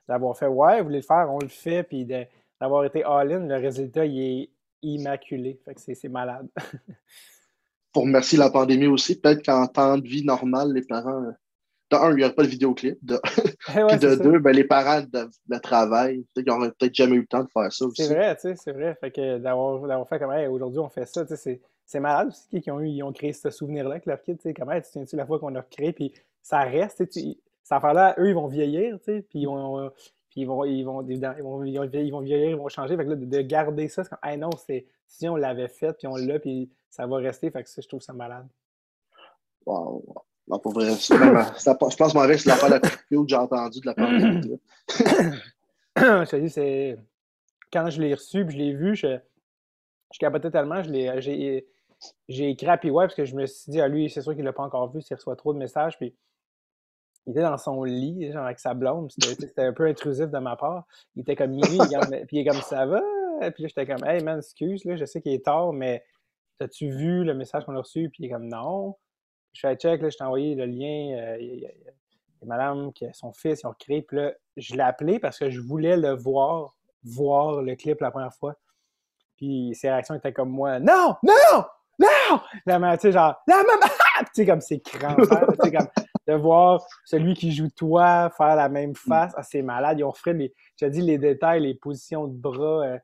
d'avoir 0.08 0.38
fait 0.38 0.46
Ouais, 0.46 0.78
vous 0.78 0.84
voulez 0.84 1.00
le 1.00 1.02
faire, 1.02 1.28
on 1.30 1.38
le 1.38 1.48
fait. 1.48 1.82
Puis 1.82 2.06
d'avoir 2.06 2.86
été 2.86 3.04
all-in, 3.04 3.40
le 3.40 3.56
résultat, 3.56 4.06
il 4.06 4.20
est 4.20 4.50
immaculé. 4.80 5.60
Fait 5.66 5.74
que 5.74 5.80
c'est 5.82 6.08
malade. 6.08 6.48
Pour 7.92 8.04
remercier 8.04 8.38
la 8.38 8.48
pandémie 8.48 8.86
aussi, 8.86 9.20
peut-être 9.20 9.44
qu'en 9.44 9.66
temps 9.66 9.98
de 9.98 10.08
vie 10.08 10.24
normale, 10.24 10.72
les 10.72 10.82
parents 10.82 11.34
de 11.98 12.04
un, 12.04 12.10
il 12.10 12.16
n'y 12.16 12.24
aurait 12.24 12.34
pas 12.34 12.42
de 12.42 12.48
vidéoclip. 12.48 12.98
De, 13.02 13.18
puis 13.66 13.98
de 13.98 14.14
deux, 14.16 14.38
ben, 14.38 14.52
les 14.52 14.64
parents 14.64 15.00
de, 15.00 15.28
de 15.48 15.58
travail, 15.58 16.24
ils 16.36 16.44
n'auraient 16.44 16.70
peut-être 16.70 16.94
jamais 16.94 17.16
eu 17.16 17.20
le 17.20 17.26
temps 17.26 17.42
de 17.42 17.50
faire 17.50 17.72
ça 17.72 17.84
aussi. 17.86 18.04
C'est 18.04 18.14
vrai, 18.14 18.34
tu 18.36 18.42
sais, 18.42 18.54
c'est 18.56 18.72
vrai. 18.72 18.96
Fait 19.00 19.10
que 19.10 19.38
d'avoir 19.38 20.08
fait 20.08 20.18
comme 20.18 20.32
aujourd'hui, 20.50 20.80
on 20.80 20.88
fait 20.88 21.06
ça, 21.06 21.24
tu 21.24 21.36
sais, 21.36 21.60
c'est 21.86 22.00
malade 22.00 22.28
aussi 22.28 22.60
qui 22.60 22.70
ont, 22.70 22.80
eu, 22.80 22.88
ils 22.88 23.02
ont 23.02 23.12
créé 23.12 23.32
ce 23.32 23.50
souvenir-là 23.50 23.92
avec 23.92 24.06
leur 24.06 24.20
kid, 24.22 24.36
tu 24.36 24.42
sais, 24.42 24.54
comment 24.54 24.74
tu 24.80 24.90
tiens-tu 24.90 25.16
la 25.16 25.26
fois 25.26 25.38
qu'on 25.38 25.54
a 25.54 25.62
créé, 25.62 25.92
puis 25.92 26.12
ça 26.42 26.60
reste, 26.60 27.08
tu 27.10 27.20
sais, 27.20 27.36
ça 27.62 27.80
fait 27.80 27.92
là, 27.92 28.14
eux, 28.18 28.28
ils 28.28 28.34
vont 28.34 28.46
vieillir, 28.46 28.98
tu 28.98 29.04
sais, 29.04 29.22
puis 29.28 29.40
ils 29.40 29.46
vont, 29.46 29.90
ils 30.36 30.46
vont, 30.46 30.64
ils 30.64 30.82
vont, 30.84 31.06
ils 31.06 31.20
vont, 31.20 31.64
ils 31.64 31.78
vont, 31.78 32.20
vieillir, 32.20 32.50
ils 32.50 32.56
vont 32.56 32.68
changer. 32.68 32.96
Fait 32.96 33.04
que 33.04 33.10
là, 33.10 33.16
de, 33.16 33.40
garder 33.42 33.88
ça, 33.88 34.04
c'est 34.04 34.10
comme, 34.10 34.18
hey, 34.30 34.36
non, 34.36 34.50
c'est, 34.66 34.86
si 35.06 35.28
on 35.28 35.36
l'avait 35.36 35.68
fait, 35.68 35.92
puis 35.92 36.06
on 36.06 36.16
l'a, 36.16 36.38
puis 36.38 36.70
ça 36.90 37.06
va 37.06 37.16
rester. 37.18 37.50
Fait 37.50 37.62
que 37.62 37.70
ça, 37.70 37.80
je 37.80 37.88
trouve 37.88 38.00
ça 38.00 38.12
malade. 38.12 38.46
Wow. 39.64 40.04
Non, 40.46 40.58
pour 40.58 40.72
vrai, 40.72 40.86
je 40.86 40.92
pense 40.94 42.12
que 42.12 42.36
c'est 42.36 42.48
l'affaire 42.48 42.68
la 42.68 42.80
plus 42.80 42.90
que 43.08 43.28
j'ai 43.28 43.36
entendue 43.36 43.80
de 43.80 43.86
la 43.86 43.94
pandémie. 43.94 44.60
je 45.96 46.30
te 46.30 46.48
c'est. 46.48 46.98
Quand 47.72 47.88
je 47.90 48.00
l'ai 48.00 48.14
reçu 48.14 48.44
puis 48.44 48.56
je 48.56 48.62
l'ai 48.62 48.74
vu, 48.74 48.94
je, 48.94 49.18
je 50.12 50.18
capotais 50.18 50.50
tellement. 50.50 50.82
J'ai, 50.82 51.66
j'ai 52.28 52.50
écrit 52.50 52.68
à 52.68 52.76
parce 52.76 53.14
que 53.14 53.24
je 53.24 53.34
me 53.34 53.46
suis 53.46 53.72
dit, 53.72 53.80
à 53.80 53.84
ah, 53.84 53.88
lui, 53.88 54.10
c'est 54.10 54.20
sûr 54.20 54.34
qu'il 54.34 54.44
l'a 54.44 54.52
pas 54.52 54.62
encore 54.62 54.92
vu 54.92 55.00
s'il 55.00 55.16
reçoit 55.16 55.36
trop 55.36 55.52
de 55.54 55.58
messages. 55.58 55.96
Puis 55.96 56.14
il 57.26 57.30
était 57.30 57.42
dans 57.42 57.56
son 57.56 57.82
lit, 57.84 58.30
genre 58.30 58.44
avec 58.44 58.60
sa 58.60 58.74
blonde. 58.74 59.10
C'était, 59.10 59.62
un 59.62 59.72
peu 59.72 59.86
intrusif 59.86 60.30
de 60.30 60.38
ma 60.38 60.56
part. 60.56 60.84
Il 61.16 61.22
était 61.22 61.36
comme 61.36 61.52
minuit, 61.52 61.78
puis 62.26 62.36
il 62.36 62.40
est 62.40 62.44
comme 62.44 62.60
ça 62.60 62.86
va? 62.86 63.00
Puis 63.52 63.62
là, 63.64 63.68
j'étais 63.68 63.86
comme, 63.86 64.04
hey 64.06 64.22
man, 64.22 64.38
excuse, 64.38 64.84
là, 64.84 64.96
je 64.96 65.04
sais 65.04 65.20
qu'il 65.20 65.32
est 65.32 65.44
tard, 65.44 65.72
mais 65.72 66.04
as-tu 66.60 66.88
vu 66.88 67.24
le 67.24 67.34
message 67.34 67.64
qu'on 67.64 67.74
a 67.76 67.80
reçu? 67.80 68.10
Puis 68.10 68.22
il 68.22 68.26
est 68.26 68.30
comme, 68.30 68.48
non. 68.48 68.96
Je 69.54 69.60
fais 69.60 69.76
check, 69.76 70.02
là, 70.02 70.10
je 70.10 70.16
t'ai 70.16 70.24
envoyé 70.24 70.54
le 70.54 70.66
lien. 70.66 71.16
Euh, 71.16 71.38
il 71.40 71.60
y, 71.60 71.66
a 71.66 71.70
madame 72.44 72.92
qui 72.92 73.06
a 73.06 73.12
son 73.14 73.32
fils, 73.32 73.62
ils 73.62 73.66
ont 73.66 73.74
créé. 73.78 74.02
Puis 74.02 74.18
là, 74.18 74.32
je 74.56 74.74
l'ai 74.74 74.82
appelé 74.82 75.18
parce 75.18 75.38
que 75.38 75.48
je 75.48 75.60
voulais 75.60 75.96
le 75.96 76.10
voir, 76.10 76.76
voir 77.02 77.62
le 77.62 77.74
clip 77.74 78.00
la 78.00 78.10
première 78.10 78.34
fois. 78.34 78.56
Puis 79.36 79.74
ses 79.74 79.88
réactions 79.88 80.14
étaient 80.14 80.32
comme 80.32 80.50
moi 80.50 80.78
Non, 80.78 81.14
non, 81.22 81.64
non! 81.98 82.40
La 82.66 82.78
maman, 82.78 82.96
tu 82.96 83.02
sais, 83.02 83.12
genre, 83.12 83.34
la 83.46 83.56
maman! 83.56 83.92
tu 84.18 84.26
sais, 84.34 84.46
comme 84.46 84.60
c'est 84.60 84.80
crampant, 84.80 85.24
tu 85.24 85.56
sais, 85.62 85.72
comme 85.72 85.88
de 86.26 86.34
voir 86.34 86.84
celui 87.04 87.34
qui 87.34 87.52
joue 87.52 87.68
toi 87.68 88.30
faire 88.36 88.56
la 88.56 88.68
même 88.68 88.94
face. 88.94 89.32
Ah, 89.36 89.42
c'est 89.42 89.62
malade. 89.62 89.98
Ils 89.98 90.04
ont 90.04 90.10
refait 90.10 90.32
les, 90.32 90.54
j'ai 90.76 90.90
dit 90.90 91.02
les 91.02 91.18
détails, 91.18 91.60
les 91.60 91.74
positions 91.74 92.26
de 92.26 92.36
bras. 92.36 92.86
Euh, 92.86 92.98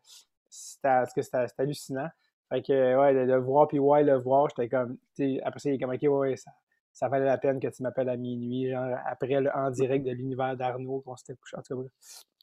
c'était 0.48 1.46
hallucinant. 1.58 2.08
Fait 2.50 2.62
que, 2.62 2.96
ouais, 2.98 3.26
de, 3.26 3.36
voir, 3.36 3.68
puis 3.68 3.78
ouais, 3.78 4.02
le 4.02 4.18
voir, 4.18 4.48
j'étais 4.50 4.68
comme, 4.68 4.96
tu 5.16 5.36
sais, 5.36 5.40
après 5.42 5.60
ça, 5.60 5.70
il 5.70 5.74
est 5.74 5.78
comme, 5.78 5.94
ok, 5.94 6.02
ouais, 6.02 6.36
ça, 6.36 6.50
ça 6.92 7.08
valait 7.08 7.24
la 7.24 7.38
peine 7.38 7.60
que 7.60 7.68
tu 7.68 7.82
m'appelles 7.82 8.08
à 8.08 8.16
minuit, 8.16 8.70
genre, 8.70 8.96
après 9.06 9.40
le 9.40 9.50
en 9.54 9.70
direct 9.70 10.04
de 10.04 10.10
l'univers 10.10 10.56
d'Arnaud, 10.56 11.00
qu'on 11.00 11.16
s'était 11.16 11.34
couché, 11.34 11.56
en 11.56 11.62
tout 11.62 11.82
cas, 11.82 11.88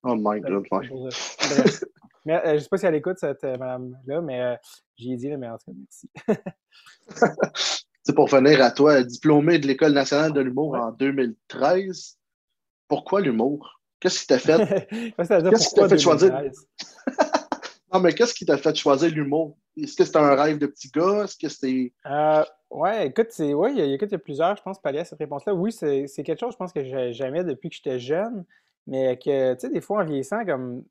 Oh 0.03 0.15
my 0.15 0.39
god, 0.39 0.63
mais 2.25 2.45
euh, 2.45 2.53
je 2.55 2.59
sais 2.59 2.69
pas 2.69 2.77
si 2.77 2.85
elle 2.85 2.95
écoute 2.95 3.17
cette 3.19 3.43
euh, 3.45 3.57
madame-là, 3.57 4.21
mais 4.21 4.41
euh, 4.41 4.55
j'y 4.97 5.13
ai 5.13 5.15
dit, 5.15 5.29
mais 5.37 5.47
en 5.47 5.57
tout 5.57 5.71
cas, 5.71 5.77
merci. 5.77 6.09
c'est 8.03 8.13
pour 8.13 8.27
venir 8.27 8.61
à 8.61 8.71
toi, 8.71 9.01
diplômé 9.01 9.59
de 9.59 9.67
l'École 9.67 9.93
nationale 9.93 10.33
de 10.33 10.41
l'humour 10.41 10.75
en 10.75 10.91
2013. 10.91 12.17
Pourquoi 12.89 13.21
l'humour? 13.21 13.81
Qu'est-ce 13.99 14.19
qui 14.21 14.27
t'a 14.27 14.39
fait? 14.39 14.87
Qu'est-ce 15.17 15.69
qui 15.69 15.75
t'a 15.75 15.89
fait 15.89 15.97
choisir? 15.97 16.41
non, 17.93 18.01
mais 18.01 18.13
qu'est-ce 18.13 18.33
qui 18.33 18.45
t'a 18.45 18.57
fait 18.57 18.75
choisir 18.75 19.09
l'humour? 19.09 19.57
Est-ce 19.77 19.96
que 19.96 20.03
c'était 20.03 20.17
un 20.17 20.36
rêve 20.36 20.57
de 20.57 20.65
petit 20.65 20.89
gars? 20.89 21.24
Est-ce 21.24 21.38
que 21.38 21.50
c'était. 21.50 21.93
Euh, 22.07 22.43
ouais, 22.72 23.07
écoute, 23.07 23.27
c'est. 23.29 23.53
Ouais, 23.53 23.74
il 23.74 23.77
y, 23.77 23.93
a, 23.93 24.15
a 24.15 24.17
plusieurs, 24.17 24.57
je 24.57 24.63
pense, 24.63 24.81
pallier 24.81 25.00
à 25.00 25.05
cette 25.05 25.19
réponse-là. 25.19 25.53
Oui, 25.53 25.72
c'est 25.72 26.07
quelque 26.24 26.39
chose, 26.39 26.53
je 26.53 26.57
pense, 26.57 26.74
que 26.74 26.84
j'aimais 27.12 27.43
depuis 27.43 27.69
que 27.69 27.75
j'étais 27.75 28.00
jeune, 28.00 28.43
mais 28.88 29.17
que, 29.17 29.53
tu 29.53 29.60
sais, 29.60 29.69
des 29.69 29.81
fois, 29.81 30.01
en 30.01 30.05
vieillissant, 30.05 30.43
comme 30.46 30.84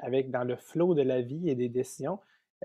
avec 0.00 0.30
dans 0.30 0.44
le 0.44 0.56
flot 0.56 0.94
de 0.94 1.02
la 1.02 1.20
vie 1.20 1.50
et 1.50 1.54
des 1.54 1.68
décisions, 1.68 2.18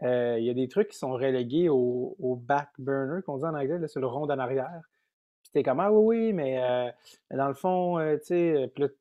euh, 0.04 0.38
il 0.40 0.46
y 0.46 0.50
a 0.50 0.54
des 0.54 0.70
trucs 0.70 0.90
qui 0.90 0.98
sont 0.98 1.12
relégués 1.12 1.68
au, 1.68 2.42
back 2.42 2.70
burner, 2.78 3.22
qu'on 3.26 3.38
dit 3.38 3.46
en 3.46 3.54
anglais, 3.54 3.86
sur 3.88 4.00
le 4.00 4.08
rond 4.08 4.30
en 4.30 4.40
arrière. 4.40 4.82
Puis 5.44 5.52
t'es 5.52 5.64
comme, 5.64 5.82
ah 5.82 5.92
oui, 5.92 6.28
oui, 6.28 6.34
mais, 6.34 6.64
euh, 6.64 6.90
dans 7.32 7.50
le 7.50 7.54
fond, 7.54 7.98
tu 8.20 8.28
sais, 8.28 8.72
le, 8.78 8.96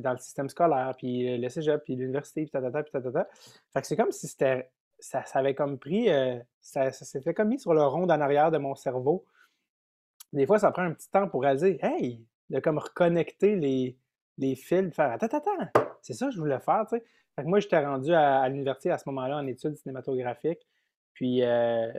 dans 0.00 0.12
le 0.12 0.18
système 0.18 0.48
scolaire, 0.48 0.94
puis 0.96 1.36
le 1.36 1.48
cégep, 1.48 1.82
puis 1.84 1.96
l'université, 1.96 2.42
puis 2.42 2.50
tatata, 2.50 2.84
puis 2.84 2.92
tatata. 2.92 3.28
Fait 3.72 3.80
que 3.80 3.86
c'est 3.86 3.96
comme 3.96 4.12
si 4.12 4.28
c'était 4.28 4.70
ça, 5.02 5.24
avait 5.34 5.54
comme 5.54 5.78
pris, 5.78 6.10
euh, 6.10 6.38
ça, 6.60 6.92
s'était 6.92 7.34
comme 7.34 7.48
mis 7.48 7.58
sur 7.58 7.74
le 7.74 7.82
rond 7.82 8.04
en 8.04 8.20
arrière 8.20 8.50
de 8.50 8.58
mon 8.58 8.74
cerveau. 8.74 9.24
Des 10.32 10.46
fois, 10.46 10.58
ça 10.58 10.70
prend 10.70 10.82
un 10.82 10.92
petit 10.92 11.10
temps 11.10 11.28
pour 11.28 11.42
réaliser, 11.42 11.78
hey, 11.82 12.24
de 12.50 12.60
comme 12.60 12.78
reconnecter 12.78 13.56
les, 13.56 13.98
les 14.38 14.54
fils, 14.54 14.88
de 14.88 14.94
faire, 14.94 15.10
attends, 15.10 15.26
attends, 15.26 15.90
c'est 16.00 16.14
ça 16.14 16.26
que 16.26 16.32
je 16.32 16.38
voulais 16.38 16.60
faire, 16.60 16.86
tu 16.88 16.96
sais. 16.96 17.04
Fait 17.34 17.42
que 17.42 17.48
moi, 17.48 17.60
j'étais 17.60 17.84
rendu 17.84 18.12
à, 18.12 18.46
l'université 18.48 18.90
à 18.90 18.98
ce 18.98 19.08
moment-là 19.08 19.38
en 19.38 19.46
études 19.46 19.76
cinématographiques. 19.76 20.66
Puis, 21.14 21.42
euh, 21.42 21.90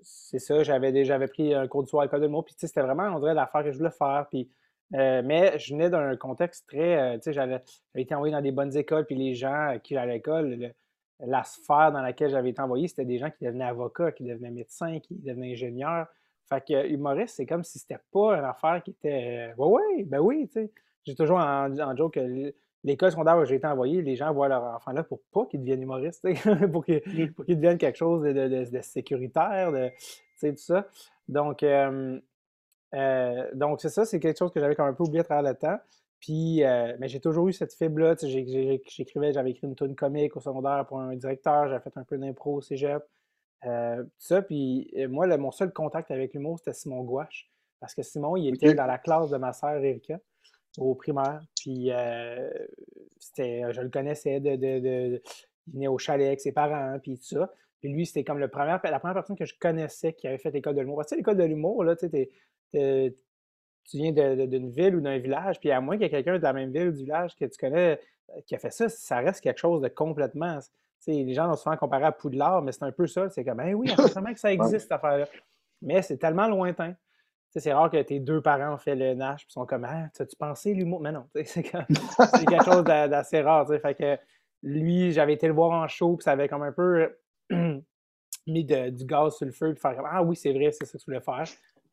c'est 0.00 0.38
ça, 0.38 0.62
j'avais 0.62 1.04
j'avais 1.04 1.28
pris 1.28 1.54
un 1.54 1.68
cours 1.68 1.82
de 1.82 1.88
soir 1.88 2.02
à 2.02 2.06
l'école 2.06 2.22
de 2.22 2.28
mots, 2.28 2.42
puis 2.42 2.54
tu 2.54 2.60
sais, 2.60 2.66
c'était 2.66 2.82
vraiment, 2.82 3.04
on 3.14 3.20
dirait, 3.20 3.34
l'affaire 3.34 3.62
que 3.62 3.72
je 3.72 3.78
voulais 3.78 3.90
faire. 3.90 4.26
Puis, 4.30 4.50
euh, 4.94 5.22
mais 5.24 5.58
je 5.58 5.74
venais 5.74 5.90
d'un 5.90 6.16
contexte 6.16 6.66
très, 6.66 7.18
tu 7.18 7.24
sais, 7.24 7.32
j'avais 7.32 7.62
été 7.94 8.14
envoyé 8.14 8.32
dans 8.32 8.40
des 8.40 8.52
bonnes 8.52 8.74
écoles, 8.76 9.04
puis 9.04 9.16
les 9.16 9.34
gens 9.34 9.78
qui 9.82 9.96
allaient 9.96 10.12
à 10.12 10.14
l'école, 10.14 10.74
la 11.20 11.44
sphère 11.44 11.92
dans 11.92 12.00
laquelle 12.00 12.30
j'avais 12.30 12.50
été 12.50 12.60
envoyé, 12.60 12.88
c'était 12.88 13.04
des 13.04 13.18
gens 13.18 13.30
qui 13.30 13.44
devenaient 13.44 13.64
avocats, 13.64 14.12
qui 14.12 14.24
devenaient 14.24 14.50
médecins, 14.50 15.00
qui 15.00 15.14
devenaient 15.16 15.52
ingénieurs. 15.52 16.06
Fait 16.48 16.64
que 16.64 16.86
humoriste, 16.88 17.36
c'est 17.36 17.46
comme 17.46 17.64
si 17.64 17.78
c'était 17.78 18.00
pas 18.12 18.38
une 18.38 18.44
affaire 18.44 18.82
qui 18.82 18.92
était. 18.92 19.52
Ouais, 19.58 19.68
ouais, 19.68 20.04
ben 20.04 20.20
oui, 20.20 20.46
tu 20.46 20.54
sais. 20.54 20.70
J'ai 21.04 21.14
toujours 21.14 21.38
en, 21.38 21.76
en 21.78 21.96
joke 21.96 22.14
que 22.14 22.52
l'école 22.84 23.10
secondaire 23.10 23.36
où 23.38 23.44
j'ai 23.44 23.56
été 23.56 23.66
envoyé, 23.66 24.02
les 24.02 24.16
gens 24.16 24.32
voient 24.32 24.48
leur 24.48 24.62
enfant 24.62 24.92
là 24.92 25.02
pour 25.02 25.20
pas 25.32 25.46
qu'ils 25.46 25.60
deviennent 25.60 25.82
humoristes, 25.82 26.26
pour 26.72 26.84
qu'ils 26.84 27.02
mmh. 27.06 27.44
deviennent 27.48 27.78
quelque 27.78 27.96
chose 27.96 28.22
de, 28.22 28.64
de, 28.64 28.80
sécuritaire, 28.80 29.72
de, 29.72 29.90
tout 30.40 30.56
ça. 30.56 30.86
Donc, 31.28 31.62
euh, 31.62 32.20
euh, 32.94 33.50
donc 33.54 33.80
c'est 33.80 33.88
ça, 33.88 34.04
c'est 34.04 34.20
quelque 34.20 34.38
chose 34.38 34.52
que 34.52 34.60
j'avais 34.60 34.74
quand 34.74 34.84
même 34.84 34.94
un 34.94 34.96
peu 34.96 35.04
oublié 35.04 35.20
à 35.20 35.24
travers 35.24 35.50
le 35.52 35.56
temps. 35.56 35.78
Puis, 36.20 36.64
euh, 36.64 36.96
mais 36.98 37.08
j'ai 37.08 37.20
toujours 37.20 37.48
eu 37.48 37.52
cette 37.52 37.72
fibre-là. 37.74 38.16
J'écrivais, 38.20 39.32
j'avais 39.32 39.50
écrit 39.50 39.66
une 39.66 39.76
tune 39.76 39.94
comique 39.94 40.36
au 40.36 40.40
secondaire 40.40 40.84
pour 40.86 41.00
un 41.00 41.14
directeur, 41.14 41.68
j'avais 41.68 41.82
fait 41.82 41.96
un 41.96 42.04
peu 42.04 42.18
d'impro 42.18 42.56
au 42.56 42.60
cégep. 42.60 43.02
Euh, 43.64 44.02
tout 44.02 44.10
ça, 44.18 44.42
puis 44.42 44.90
euh, 44.96 45.08
moi, 45.08 45.26
mon 45.36 45.50
seul 45.50 45.72
contact 45.72 46.10
avec 46.10 46.34
l'humour, 46.34 46.58
c'était 46.58 46.72
Simon 46.72 47.02
Gouache. 47.02 47.50
Parce 47.80 47.94
que 47.94 48.02
Simon, 48.02 48.36
il 48.36 48.48
était 48.54 48.74
dans 48.74 48.86
la 48.86 48.98
classe 48.98 49.30
de 49.30 49.36
ma 49.36 49.52
sœur 49.52 49.76
Erika 49.76 50.18
au 50.78 50.96
primaire. 50.96 51.40
Puis, 51.60 51.90
c'était, 53.20 53.72
je 53.72 53.80
le 53.80 53.88
connaissais, 53.88 54.40
de, 54.40 54.56
de, 54.56 55.22
il 55.68 55.72
venait 55.72 55.86
au 55.86 55.98
chalet 55.98 56.26
avec 56.26 56.40
ses 56.40 56.50
parents, 56.50 56.98
puis 57.00 57.18
tout 57.18 57.36
ça. 57.36 57.52
Puis 57.80 57.88
lui, 57.90 58.04
c'était 58.04 58.24
comme 58.24 58.40
le 58.40 58.48
premier, 58.48 58.76
la 58.82 58.98
première 58.98 59.14
personne 59.14 59.36
que 59.36 59.44
je 59.44 59.54
connaissais 59.60 60.12
qui 60.12 60.26
avait 60.26 60.38
fait 60.38 60.50
l'école 60.50 60.74
de 60.74 60.80
l'humour. 60.80 61.04
Tu 61.04 61.10
sais, 61.10 61.16
l'école 61.16 61.36
de 61.36 61.44
l'humour, 61.44 61.84
là, 61.84 61.94
tu 61.94 62.08
sais, 62.08 63.14
tu 63.88 63.96
viens 63.96 64.12
d'une 64.12 64.70
ville 64.70 64.96
ou 64.96 65.00
d'un 65.00 65.18
village, 65.18 65.58
puis 65.60 65.70
à 65.70 65.80
moins 65.80 65.96
qu'il 65.96 66.02
y 66.02 66.06
ait 66.06 66.10
quelqu'un 66.10 66.36
de 66.36 66.42
la 66.42 66.52
même 66.52 66.70
ville 66.70 66.88
ou 66.88 66.92
du 66.92 67.04
village 67.04 67.34
que 67.34 67.46
tu 67.46 67.58
connais 67.58 67.98
euh, 68.36 68.40
qui 68.46 68.54
a 68.54 68.58
fait 68.58 68.70
ça, 68.70 68.88
ça 68.88 69.18
reste 69.18 69.40
quelque 69.40 69.58
chose 69.58 69.80
de 69.80 69.88
complètement. 69.88 70.58
les 71.06 71.34
gens 71.34 71.50
ont 71.50 71.56
souvent 71.56 71.76
comparé 71.76 72.04
à 72.04 72.12
Poudlard, 72.12 72.62
mais 72.62 72.72
c'est 72.72 72.84
un 72.84 72.92
peu 72.92 73.06
ça. 73.06 73.28
C'est 73.30 73.44
comme, 73.44 73.60
hey, 73.60 73.74
oui, 73.74 73.90
apparemment 73.98 74.32
que 74.32 74.40
ça 74.40 74.52
existe, 74.52 74.80
cette 74.80 74.92
affaire-là. 74.92 75.26
Mais 75.80 76.02
c'est 76.02 76.18
tellement 76.18 76.48
lointain. 76.48 76.94
C'est 77.56 77.72
rare 77.72 77.90
que 77.90 78.00
tes 78.02 78.20
deux 78.20 78.42
parents 78.42 78.74
ont 78.74 78.78
fait 78.78 78.94
le 78.94 79.14
Nash 79.14 79.42
et 79.42 79.46
sont 79.48 79.64
comme 79.64 79.84
Ah, 79.84 80.08
as-tu 80.18 80.36
pensé 80.36 80.74
l'humour? 80.74 81.00
Mais 81.00 81.10
non, 81.10 81.26
c'est 81.44 81.62
quelque 81.62 82.64
chose 82.64 82.84
d'assez 82.84 83.40
rare. 83.40 83.66
Fait 83.80 83.94
que 83.94 84.18
lui, 84.62 85.12
j'avais 85.12 85.32
été 85.32 85.48
le 85.48 85.54
voir 85.54 85.70
en 85.70 85.88
show, 85.88 86.16
puis 86.16 86.24
ça 86.24 86.32
avait 86.32 86.48
comme 86.48 86.62
un 86.62 86.72
peu 86.72 87.16
mis 88.46 88.64
du 88.64 89.04
gaz 89.06 89.36
sur 89.36 89.46
le 89.46 89.52
feu, 89.52 89.72
puis 89.72 89.80
faire 89.80 89.96
comme 89.96 90.08
Ah 90.08 90.22
oui, 90.22 90.36
c'est 90.36 90.52
vrai, 90.52 90.70
c'est 90.72 90.84
ça 90.84 90.98
que 90.98 91.02
tu 91.02 91.10
voulais 91.10 91.22
faire. 91.22 91.44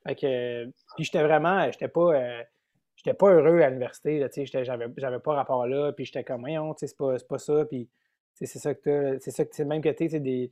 Fait 0.05 0.15
que, 0.15 0.65
puis 0.95 1.03
j'étais 1.03 1.23
vraiment, 1.23 1.65
j'étais 1.71 1.87
pas, 1.87 2.13
euh, 2.13 2.43
j'étais 2.95 3.13
pas 3.13 3.31
heureux 3.31 3.61
à 3.61 3.69
l'université, 3.69 4.25
j'avais, 4.63 4.87
j'avais 4.97 5.19
pas 5.19 5.33
rapport 5.33 5.65
là, 5.67 5.91
puis 5.93 6.05
j'étais 6.05 6.23
comme, 6.23 6.41
voyons, 6.41 6.73
c'est 6.77 6.95
pas, 6.95 7.15
pas 7.27 7.39
ça, 7.39 7.65
puis 7.65 7.89
c'est 8.33 8.45
ça 8.45 8.75
que 8.75 9.17
c'est 9.19 9.31
ça 9.31 9.45
que 9.45 9.55
c'est 9.55 9.65
même 9.65 9.81
que 9.81 9.89
c'est 9.97 10.19
des, 10.19 10.51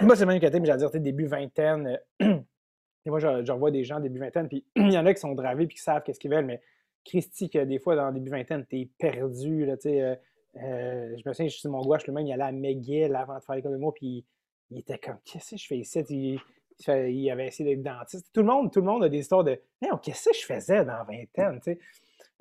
moi 0.00 0.16
c'est 0.16 0.26
même 0.26 0.40
que 0.40 0.46
mais 0.46 0.66
j'allais 0.66 0.78
dire, 0.78 1.00
début 1.00 1.26
vingtaine, 1.26 1.98
moi, 3.06 3.20
je, 3.20 3.52
revois 3.52 3.70
des 3.70 3.84
gens 3.84 4.00
début 4.00 4.18
vingtaine, 4.18 4.48
puis 4.48 4.64
il 4.76 4.92
y 4.92 4.98
en 4.98 5.06
a 5.06 5.14
qui 5.14 5.20
sont 5.20 5.34
dravés 5.34 5.66
puis 5.66 5.76
qui 5.76 5.82
savent 5.82 6.02
qu'est-ce 6.02 6.20
qu'ils 6.20 6.30
veulent, 6.30 6.46
mais 6.46 6.60
Christy, 7.04 7.48
que 7.48 7.64
des 7.64 7.78
fois, 7.78 7.96
dans 7.96 8.08
le 8.08 8.14
début 8.14 8.30
vingtaine, 8.30 8.66
t'es 8.66 8.88
perdu, 8.98 9.64
là, 9.64 9.76
tu 9.76 9.84
sais. 9.84 10.02
Euh, 10.02 10.14
euh, 10.56 11.16
je 11.16 11.28
me 11.28 11.32
souviens, 11.32 11.48
je 11.48 11.56
suis 11.56 11.68
mon 11.68 11.82
gouache, 11.82 12.06
le 12.06 12.12
même, 12.12 12.26
il 12.26 12.32
allait 12.32 12.42
à 12.42 12.52
McGill 12.52 13.14
avant 13.14 13.38
de 13.38 13.42
faire 13.42 13.54
l'école 13.54 13.72
de 13.72 13.76
mots, 13.78 13.92
puis 13.92 14.24
il 14.70 14.78
était 14.78 14.98
comme, 14.98 15.18
qu'est-ce 15.24 15.52
que 15.52 15.56
je 15.56 15.66
fais 15.66 15.78
ici? 15.78 16.38
Il, 16.86 17.30
avait 17.30 17.48
essayé 17.48 17.76
d'être 17.76 17.82
dentiste. 17.82 18.28
Tout 18.32 18.40
le 18.40 18.46
monde, 18.46 18.72
tout 18.72 18.80
le 18.80 18.86
monde 18.86 19.04
a 19.04 19.08
des 19.08 19.18
histoires 19.18 19.44
de, 19.44 19.60
qu'est-ce 20.02 20.30
que 20.30 20.36
je 20.36 20.44
faisais 20.44 20.84
dans 20.84 21.04
vingtaine, 21.04 21.60
tu 21.60 21.72
sais? 21.72 21.78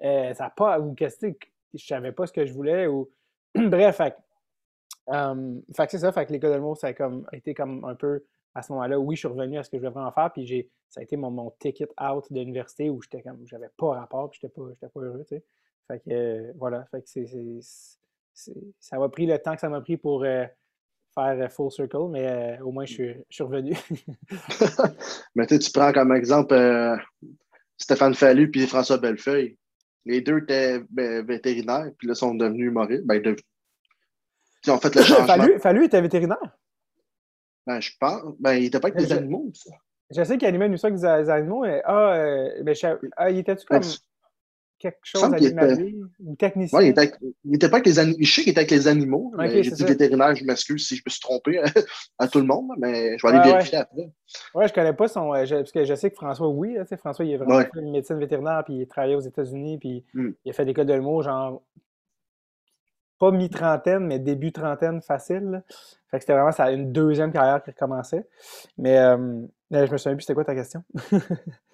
Euh, 0.04 0.34
ça 0.34 0.52
pas, 0.56 0.80
ou 0.80 0.94
qu'est-ce 0.94 1.26
que 1.26 1.38
je 1.74 1.86
savais 1.86 2.12
pas 2.12 2.28
ce 2.28 2.34
que 2.34 2.46
je 2.46 2.54
voulais, 2.54 2.88
ou 2.88 3.10
bref, 3.56 3.98
fait, 3.98 4.16
c'est 5.90 5.98
ça, 5.98 6.12
fait 6.12 6.26
que 6.26 6.34
l'école 6.34 6.54
de 6.54 6.60
mots, 6.60 6.76
ça 6.76 6.88
a 6.88 6.94
comme, 6.94 7.28
été 7.34 7.54
comme 7.54 7.84
un 7.86 7.96
peu 7.96 8.24
à 8.54 8.62
ce 8.62 8.72
moment-là, 8.74 9.00
oui, 9.00 9.16
je 9.16 9.20
suis 9.20 9.28
revenu 9.28 9.58
à 9.58 9.64
ce 9.64 9.70
que 9.70 9.78
je 9.78 9.82
voulais 9.82 9.92
vraiment 9.92 10.12
faire, 10.12 10.32
puis 10.32 10.46
j'ai, 10.46 10.70
ça 10.90 11.00
a 11.00 11.04
été 11.04 11.16
mon, 11.16 11.30
mon 11.30 11.52
ticket 11.60 11.88
out 12.02 12.26
de 12.32 12.40
l'université 12.40 12.90
où 12.90 13.02
j'étais 13.02 13.22
comme, 13.22 13.46
j'avais 13.46 13.70
pas 13.78 14.00
rapport, 14.00 14.30
puis 14.30 14.40
j'étais 14.42 14.54
pas, 14.54 14.68
j'étais 14.70 14.90
pas 14.90 15.00
heureux, 15.00 15.24
tu 15.28 15.36
sais. 15.36 15.44
Fait 15.88 16.00
que, 16.00 16.10
euh, 16.12 16.54
voilà, 16.58 16.86
fait 16.86 17.02
que 17.02 17.08
c'est, 17.08 17.26
ça 18.80 19.00
m'a 19.00 19.10
pris 19.10 19.26
le 19.26 19.40
temps 19.40 19.56
que 19.56 19.62
ça 19.62 19.70
m'a 19.70 19.82
pris 19.82 19.98
pour 19.98 20.24
euh, 20.24 20.46
faire 21.18 21.40
euh, 21.42 21.50
full 21.50 21.72
circle, 21.72 22.10
mais 22.12 22.60
au 22.62 22.72
moins, 22.72 22.86
je 22.86 22.94
suis, 22.94 23.14
je 23.30 23.36
suis 23.36 23.44
revenu. 23.44 23.74
mais 25.36 25.48
tu 25.48 25.72
prends 25.72 25.92
comme 25.92 26.12
exemple 26.12 26.56
Stéphane 27.78 28.14
Fallu 28.14 28.52
puis 28.52 28.68
François 28.68 28.98
Bellefeuille. 28.98 29.58
Les 30.06 30.22
deux 30.22 30.40
étaient 30.40 30.82
vétérinaires, 31.24 31.92
puis 31.98 32.08
là, 32.08 32.16
sont 32.16 32.34
devenus 32.34 32.68
humoristes. 32.68 33.06
Ben, 33.06 33.22
de... 33.22 33.36
Ils 34.66 34.72
ont 34.72 34.78
fait 34.78 34.94
le 34.96 35.02
changement. 35.04 35.26
Fallu, 35.26 35.60
Fallu 35.60 35.86
était 35.86 36.02
vétérinaire? 36.02 36.58
Ben, 37.66 37.82
je 37.82 37.92
pense. 38.00 38.36
Ben, 38.40 38.54
il 38.54 38.64
n'était 38.64 38.80
pas 38.80 38.88
avec 38.88 39.00
des 39.00 39.12
animaux, 39.12 39.52
ça. 39.54 39.72
Je 40.10 40.24
sais 40.24 40.38
qu'il 40.38 40.48
animait 40.48 40.68
une 40.68 40.78
fois 40.78 40.90
avec 40.90 41.02
des 41.02 41.30
animaux. 41.30 41.64
Mais, 41.64 41.82
ah, 41.84 42.14
euh, 42.14 42.64
mais 42.64 42.74
ah, 43.18 43.30
il 43.30 43.40
était-tu 43.40 43.66
ben, 43.70 43.82
comme 43.82 43.90
quelque 44.80 45.00
chose 45.04 45.30
d'animalier 45.30 46.00
ou 46.20 46.36
technicien? 46.36 46.80
Oui, 46.80 46.94
il 47.46 47.56
était, 47.56 47.70
pas 47.70 47.78
avec 47.78 47.88
les 47.88 48.00
animaux. 48.00 48.18
Je 48.20 48.32
sais 48.32 48.42
qu'il 48.42 48.52
était 48.52 48.60
avec 48.60 48.72
les 48.72 48.88
animaux. 48.88 49.34
Okay, 49.38 49.64
J'ai 49.64 49.72
dit 49.72 49.84
vétérinaire, 49.84 50.36
je 50.36 50.44
m'excuse 50.44 50.88
si 50.88 50.96
je 50.96 51.04
me 51.06 51.10
suis 51.10 51.22
trompé 51.22 51.62
à 52.20 52.28
tout 52.28 52.40
le 52.40 52.46
monde, 52.46 52.70
mais 52.78 53.18
je 53.18 53.26
vais 53.26 53.34
aller 53.34 53.50
vérifier 53.50 53.80
après. 53.80 54.12
Oui, 54.56 54.68
je 54.68 54.74
connais 54.74 54.94
pas 54.94 55.08
son. 55.08 55.34
Euh, 55.34 55.46
parce 55.48 55.72
que 55.72 55.86
je 55.86 55.96
sais 55.96 56.10
que 56.10 56.16
François, 56.16 56.50
oui, 56.50 56.76
là, 56.76 56.86
François, 56.98 57.26
il 57.26 57.32
est 57.32 57.38
vraiment 57.38 57.60
fait 57.60 57.70
une 57.76 57.92
médecine 57.92 58.20
vétérinaire, 58.20 58.64
puis 58.66 58.76
il 58.76 58.88
travaillait 58.88 59.16
aux 59.16 59.22
États-Unis, 59.22 59.78
puis 59.78 60.06
hmm. 60.14 60.32
il 60.46 60.50
a 60.50 60.54
fait 60.54 60.66
des 60.66 60.74
codes 60.74 60.88
de 60.88 61.00
mots, 61.00 61.22
genre 61.22 61.62
pas 63.20 63.32
mi-trentaine, 63.32 64.06
mais 64.06 64.20
début 64.20 64.52
trentaine 64.52 65.02
facile. 65.02 65.64
Fait 66.10 66.18
que 66.18 66.24
c'était 66.24 66.34
vraiment 66.34 66.52
ça, 66.52 66.72
une 66.72 66.92
deuxième 66.92 67.32
carrière 67.32 67.64
qui 67.64 67.72
recommençait. 67.72 68.28
Mais 68.78 68.98
euh, 68.98 69.42
je 69.72 69.92
me 69.92 69.98
souviens 69.98 70.16
plus, 70.16 70.22
c'était 70.22 70.34
quoi 70.34 70.46
ta 70.46 70.56
question? 70.56 70.84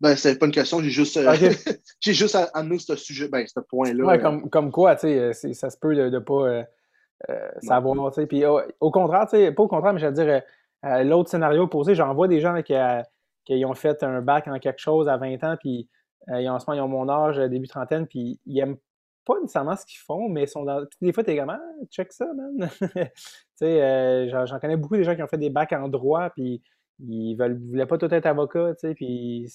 ben, 0.00 0.16
c'était 0.16 0.38
pas 0.38 0.46
une 0.46 0.52
question, 0.52 0.80
j'ai 0.80 0.90
juste, 0.90 1.16
euh, 1.16 1.32
j'ai 2.00 2.12
juste 2.14 2.36
amené 2.52 2.78
ce 2.78 2.96
sujet, 2.96 3.28
ben, 3.28 3.46
ce 3.46 3.60
point-là. 3.60 4.04
Ouais, 4.04 4.18
comme, 4.18 4.50
comme 4.50 4.70
quoi, 4.70 4.96
tu 4.96 5.02
sais, 5.02 5.18
euh, 5.18 5.32
ça 5.54 5.70
se 5.70 5.78
peut 5.78 5.94
de 5.94 6.08
ne 6.08 6.18
pas 6.18 6.64
savoir, 7.62 8.10
tu 8.12 8.20
sais. 8.20 8.26
Puis 8.26 8.44
au, 8.46 8.90
contraire, 8.90 9.26
tu 9.28 9.36
sais, 9.36 9.52
pas 9.52 9.62
au 9.62 9.68
contraire, 9.68 9.92
mais 9.92 10.00
je 10.00 10.06
veux 10.06 10.12
dire, 10.12 10.42
l'autre 11.04 11.30
scénario 11.30 11.66
posé, 11.66 11.94
j'en 11.94 12.12
vois 12.14 12.28
des 12.28 12.40
gens 12.40 12.60
qui, 12.62 12.74
qui, 13.44 13.64
ont 13.64 13.74
fait 13.74 14.02
un 14.02 14.20
bac 14.20 14.48
en 14.48 14.58
quelque 14.58 14.80
chose 14.80 15.08
à 15.08 15.16
20 15.16 15.42
ans, 15.44 15.56
puis 15.58 15.88
ils, 16.28 16.48
en 16.48 16.58
ce 16.58 16.66
moment, 16.68 16.80
ils 16.80 16.84
ont 16.84 16.88
mon 16.88 17.08
âge, 17.08 17.38
début 17.50 17.68
trentaine, 17.68 18.06
puis 18.06 18.40
ils 18.46 18.58
aiment 18.58 18.76
pas 19.24 19.40
nécessairement 19.40 19.76
ce 19.76 19.86
qu'ils 19.86 20.00
font, 20.00 20.28
mais 20.28 20.46
sont 20.46 20.64
dans. 20.64 20.84
des 21.00 21.12
fois, 21.12 21.24
t'es 21.24 21.36
comme, 21.36 21.50
ah, 21.50 21.60
check 21.90 22.12
ça, 22.12 22.26
man. 22.34 22.68
tu 22.80 22.88
sais, 23.54 23.82
euh, 23.82 24.46
j'en 24.46 24.58
connais 24.58 24.76
beaucoup 24.76 24.96
des 24.96 25.04
gens 25.04 25.14
qui 25.14 25.22
ont 25.22 25.28
fait 25.28 25.38
des 25.38 25.50
bacs 25.50 25.72
en 25.72 25.88
droit, 25.88 26.30
puis 26.30 26.62
ils 27.00 27.34
veulent, 27.34 27.58
voulaient 27.58 27.86
pas 27.86 27.98
tout 27.98 28.12
être 28.12 28.26
avocat, 28.26 28.74
tu 28.74 28.88
sais, 28.88 28.94
puis 28.94 29.52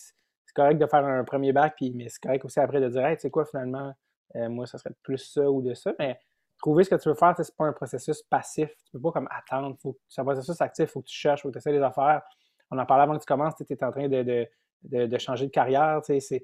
c'est 0.49 0.55
correct 0.55 0.79
de 0.79 0.87
faire 0.87 1.05
un 1.05 1.23
premier 1.23 1.53
bac, 1.53 1.75
puis, 1.75 1.91
mais 1.93 2.09
c'est 2.09 2.19
correct 2.19 2.43
aussi 2.43 2.59
après 2.59 2.81
de 2.81 2.89
dire, 2.89 3.05
hey, 3.05 3.15
tu 3.15 3.21
sais 3.21 3.29
quoi, 3.29 3.45
finalement, 3.45 3.93
euh, 4.35 4.49
moi, 4.49 4.65
ça 4.65 4.79
serait 4.79 4.95
plus 5.03 5.19
ça 5.19 5.49
ou 5.49 5.61
de 5.61 5.75
ça. 5.75 5.93
Mais 5.99 6.19
trouver 6.57 6.83
ce 6.83 6.89
que 6.89 6.95
tu 6.95 7.07
veux 7.07 7.13
faire, 7.13 7.35
c'est 7.37 7.55
pas 7.55 7.65
un 7.65 7.73
processus 7.73 8.23
passif. 8.23 8.69
Tu 8.85 8.91
peux 8.93 8.99
pas 8.99 9.11
comme 9.11 9.27
attendre. 9.29 9.77
C'est 10.07 10.21
un 10.21 10.25
processus 10.25 10.59
actif, 10.59 10.89
il 10.89 10.91
faut 10.91 11.01
que 11.01 11.07
tu 11.07 11.15
cherches, 11.15 11.41
il 11.41 11.43
faut 11.43 11.49
que 11.49 11.53
tu 11.53 11.59
essaies 11.59 11.71
des 11.71 11.83
affaires. 11.83 12.23
On 12.71 12.79
en 12.79 12.85
parlait 12.87 13.03
avant 13.03 13.15
que 13.15 13.21
tu 13.21 13.27
commences, 13.27 13.55
tu 13.55 13.63
étais 13.63 13.85
en 13.85 13.91
train 13.91 14.07
de 14.07 14.47
de, 14.83 15.17
changer 15.19 15.45
de 15.45 15.51
carrière. 15.51 16.01
C'est 16.03 16.43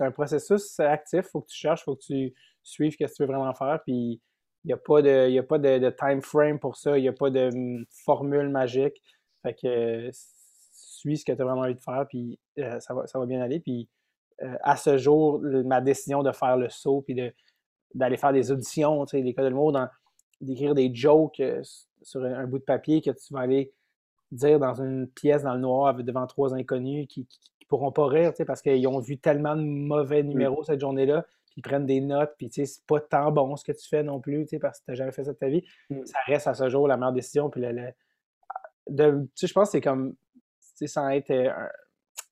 un 0.00 0.10
processus 0.10 0.78
actif. 0.80 1.20
Il 1.24 1.30
faut 1.30 1.40
que 1.40 1.48
tu 1.48 1.56
cherches, 1.56 1.80
il 1.80 1.84
faut 1.84 1.96
que 1.96 2.04
tu 2.04 2.34
suives 2.62 2.92
ce 2.92 2.98
que 2.98 3.04
tu 3.04 3.22
veux 3.22 3.26
vraiment 3.26 3.54
faire. 3.54 3.80
Puis 3.84 4.20
il 4.64 4.68
n'y 4.68 4.72
a 4.72 4.76
pas, 4.76 5.00
de, 5.00 5.38
a 5.38 5.42
pas 5.42 5.58
de, 5.58 5.90
time 5.90 6.20
frame 6.20 6.58
pour 6.58 6.76
ça. 6.76 6.98
Il 6.98 7.02
n'y 7.02 7.08
a 7.08 7.12
pas 7.12 7.30
de 7.30 7.48
hum, 7.52 7.86
formule 8.04 8.50
magique. 8.50 9.02
Fait 9.42 9.54
que 9.54 10.10
suis 10.98 11.18
ce 11.18 11.24
que 11.24 11.32
tu 11.32 11.40
as 11.40 11.44
vraiment 11.44 11.62
envie 11.62 11.74
de 11.74 11.80
faire, 11.80 12.06
puis 12.08 12.38
euh, 12.58 12.80
ça, 12.80 12.94
va, 12.94 13.06
ça 13.06 13.18
va 13.18 13.26
bien 13.26 13.40
aller. 13.40 13.60
Puis 13.60 13.88
euh, 14.42 14.56
à 14.62 14.76
ce 14.76 14.98
jour, 14.98 15.40
ma 15.40 15.80
décision 15.80 16.22
de 16.22 16.32
faire 16.32 16.56
le 16.56 16.68
saut, 16.68 17.02
puis 17.02 17.16
d'aller 17.94 18.16
faire 18.16 18.32
des 18.32 18.52
auditions, 18.52 19.04
tu 19.04 19.16
sais, 19.16 19.22
l'école 19.22 19.50
de 19.50 19.54
mots, 19.54 19.72
d'écrire 20.40 20.74
des 20.74 20.94
jokes 20.94 21.40
euh, 21.40 21.60
sur 22.02 22.22
un, 22.22 22.46
bout 22.46 22.58
de 22.58 22.64
papier 22.64 23.00
que 23.00 23.10
tu 23.10 23.32
vas 23.32 23.40
aller 23.40 23.72
dire 24.30 24.60
dans 24.60 24.74
une 24.74 25.08
pièce 25.08 25.42
dans 25.42 25.54
le 25.54 25.60
noir 25.60 25.94
devant 25.94 26.26
trois 26.26 26.54
inconnus 26.54 27.06
qui, 27.08 27.26
ne 27.62 27.66
pourront 27.66 27.92
pas 27.92 28.06
rire, 28.06 28.32
parce 28.46 28.62
qu'ils 28.62 28.86
ont 28.86 29.00
vu 29.00 29.18
tellement 29.18 29.56
de 29.56 29.62
mauvais 29.62 30.22
numéros 30.22 30.62
cette 30.62 30.80
journée-là, 30.80 31.26
puis 31.46 31.54
ils 31.58 31.62
prennent 31.62 31.86
des 31.86 32.00
notes, 32.00 32.32
puis 32.38 32.48
c'est 32.50 32.64
pas 32.86 33.00
tant 33.00 33.30
bon 33.32 33.56
ce 33.56 33.64
que 33.64 33.72
tu 33.72 33.88
fais 33.88 34.02
non 34.02 34.20
plus, 34.20 34.46
parce 34.60 34.80
que 34.80 34.84
tu 34.86 34.90
n'as 34.90 34.94
jamais 34.94 35.12
fait 35.12 35.24
ça 35.24 35.32
de 35.32 35.38
ta 35.38 35.48
vie. 35.48 35.64
Mmh. 35.90 36.06
Ça 36.06 36.18
reste 36.26 36.46
à 36.46 36.54
ce 36.54 36.68
jour 36.68 36.88
la 36.88 36.96
meilleure 36.96 37.12
décision. 37.12 37.50
Puis 37.50 37.62
je 38.86 39.52
pense 39.52 39.68
que 39.68 39.72
c'est 39.72 39.80
comme, 39.80 40.14
sans 40.86 41.08
être 41.08 41.30
euh, 41.30 41.50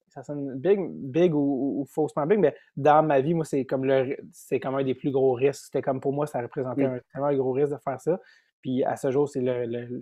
ça 0.08 0.22
sonne 0.22 0.58
big, 0.58 0.80
big 0.80 1.34
ou, 1.34 1.86
faussement 1.90 2.26
big, 2.26 2.38
mais 2.38 2.54
dans 2.76 3.02
ma 3.02 3.20
vie, 3.20 3.34
moi, 3.34 3.44
c'est 3.44 3.66
comme 3.66 3.84
le 3.84 4.16
c'est 4.32 4.60
comme 4.60 4.74
un 4.74 4.84
des 4.84 4.94
plus 4.94 5.10
gros 5.10 5.34
risques. 5.34 5.64
C'était 5.66 5.82
comme 5.82 6.00
pour 6.00 6.12
moi, 6.12 6.26
ça 6.26 6.40
représentait 6.40 6.88
mmh. 6.88 6.94
un 6.94 7.00
tellement 7.12 7.34
gros 7.34 7.52
risque 7.52 7.72
de 7.72 7.78
faire 7.84 8.00
ça. 8.00 8.18
Puis 8.62 8.82
à 8.84 8.96
ce 8.96 9.10
jour, 9.10 9.28
c'est 9.28 9.42
le, 9.42 10.00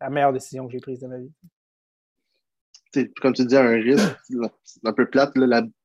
la 0.00 0.10
meilleure 0.10 0.32
décision 0.32 0.66
que 0.66 0.72
j'ai 0.72 0.80
prise 0.80 1.00
de 1.00 1.06
ma 1.06 1.18
vie. 1.18 1.30
comme 3.20 3.34
tu 3.34 3.44
dis, 3.44 3.56
un 3.56 3.68
risque, 3.68 4.16
un 4.84 4.92
peu 4.94 5.08
plate 5.08 5.34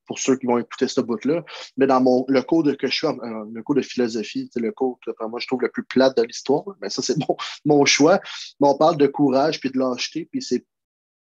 pour 0.08 0.20
ceux 0.20 0.38
qui 0.38 0.46
vont 0.46 0.58
écouter 0.58 0.88
ce 0.88 1.02
bout-là. 1.02 1.44
Mais 1.78 1.88
dans 1.88 2.02
mon, 2.02 2.26
le 2.28 2.42
cours 2.44 2.64
de, 2.64 2.74
que 2.74 2.88
je 2.88 2.94
suis, 2.94 3.08
euh, 3.08 3.46
le 3.52 3.64
cours 3.64 3.76
de 3.76 3.82
philosophie, 3.82 4.50
c'est 4.54 4.60
le 4.60 4.72
cours 4.72 5.00
que 5.06 5.12
moi 5.26 5.40
je 5.40 5.48
trouve 5.48 5.62
le 5.62 5.70
plus 5.70 5.84
plate 5.84 6.16
de 6.18 6.24
l'histoire. 6.24 6.64
Mais 6.82 6.90
ça, 6.90 7.02
c'est 7.02 7.18
mon, 7.28 7.36
mon, 7.66 7.86
choix. 7.86 8.20
Mais 8.60 8.68
on 8.68 8.78
parle 8.78 8.98
de 8.98 9.08
courage 9.08 9.60
puis 9.60 9.72
de 9.72 9.78
lâcheté, 9.78 10.30
puis 10.32 10.42
c'est 10.42 10.66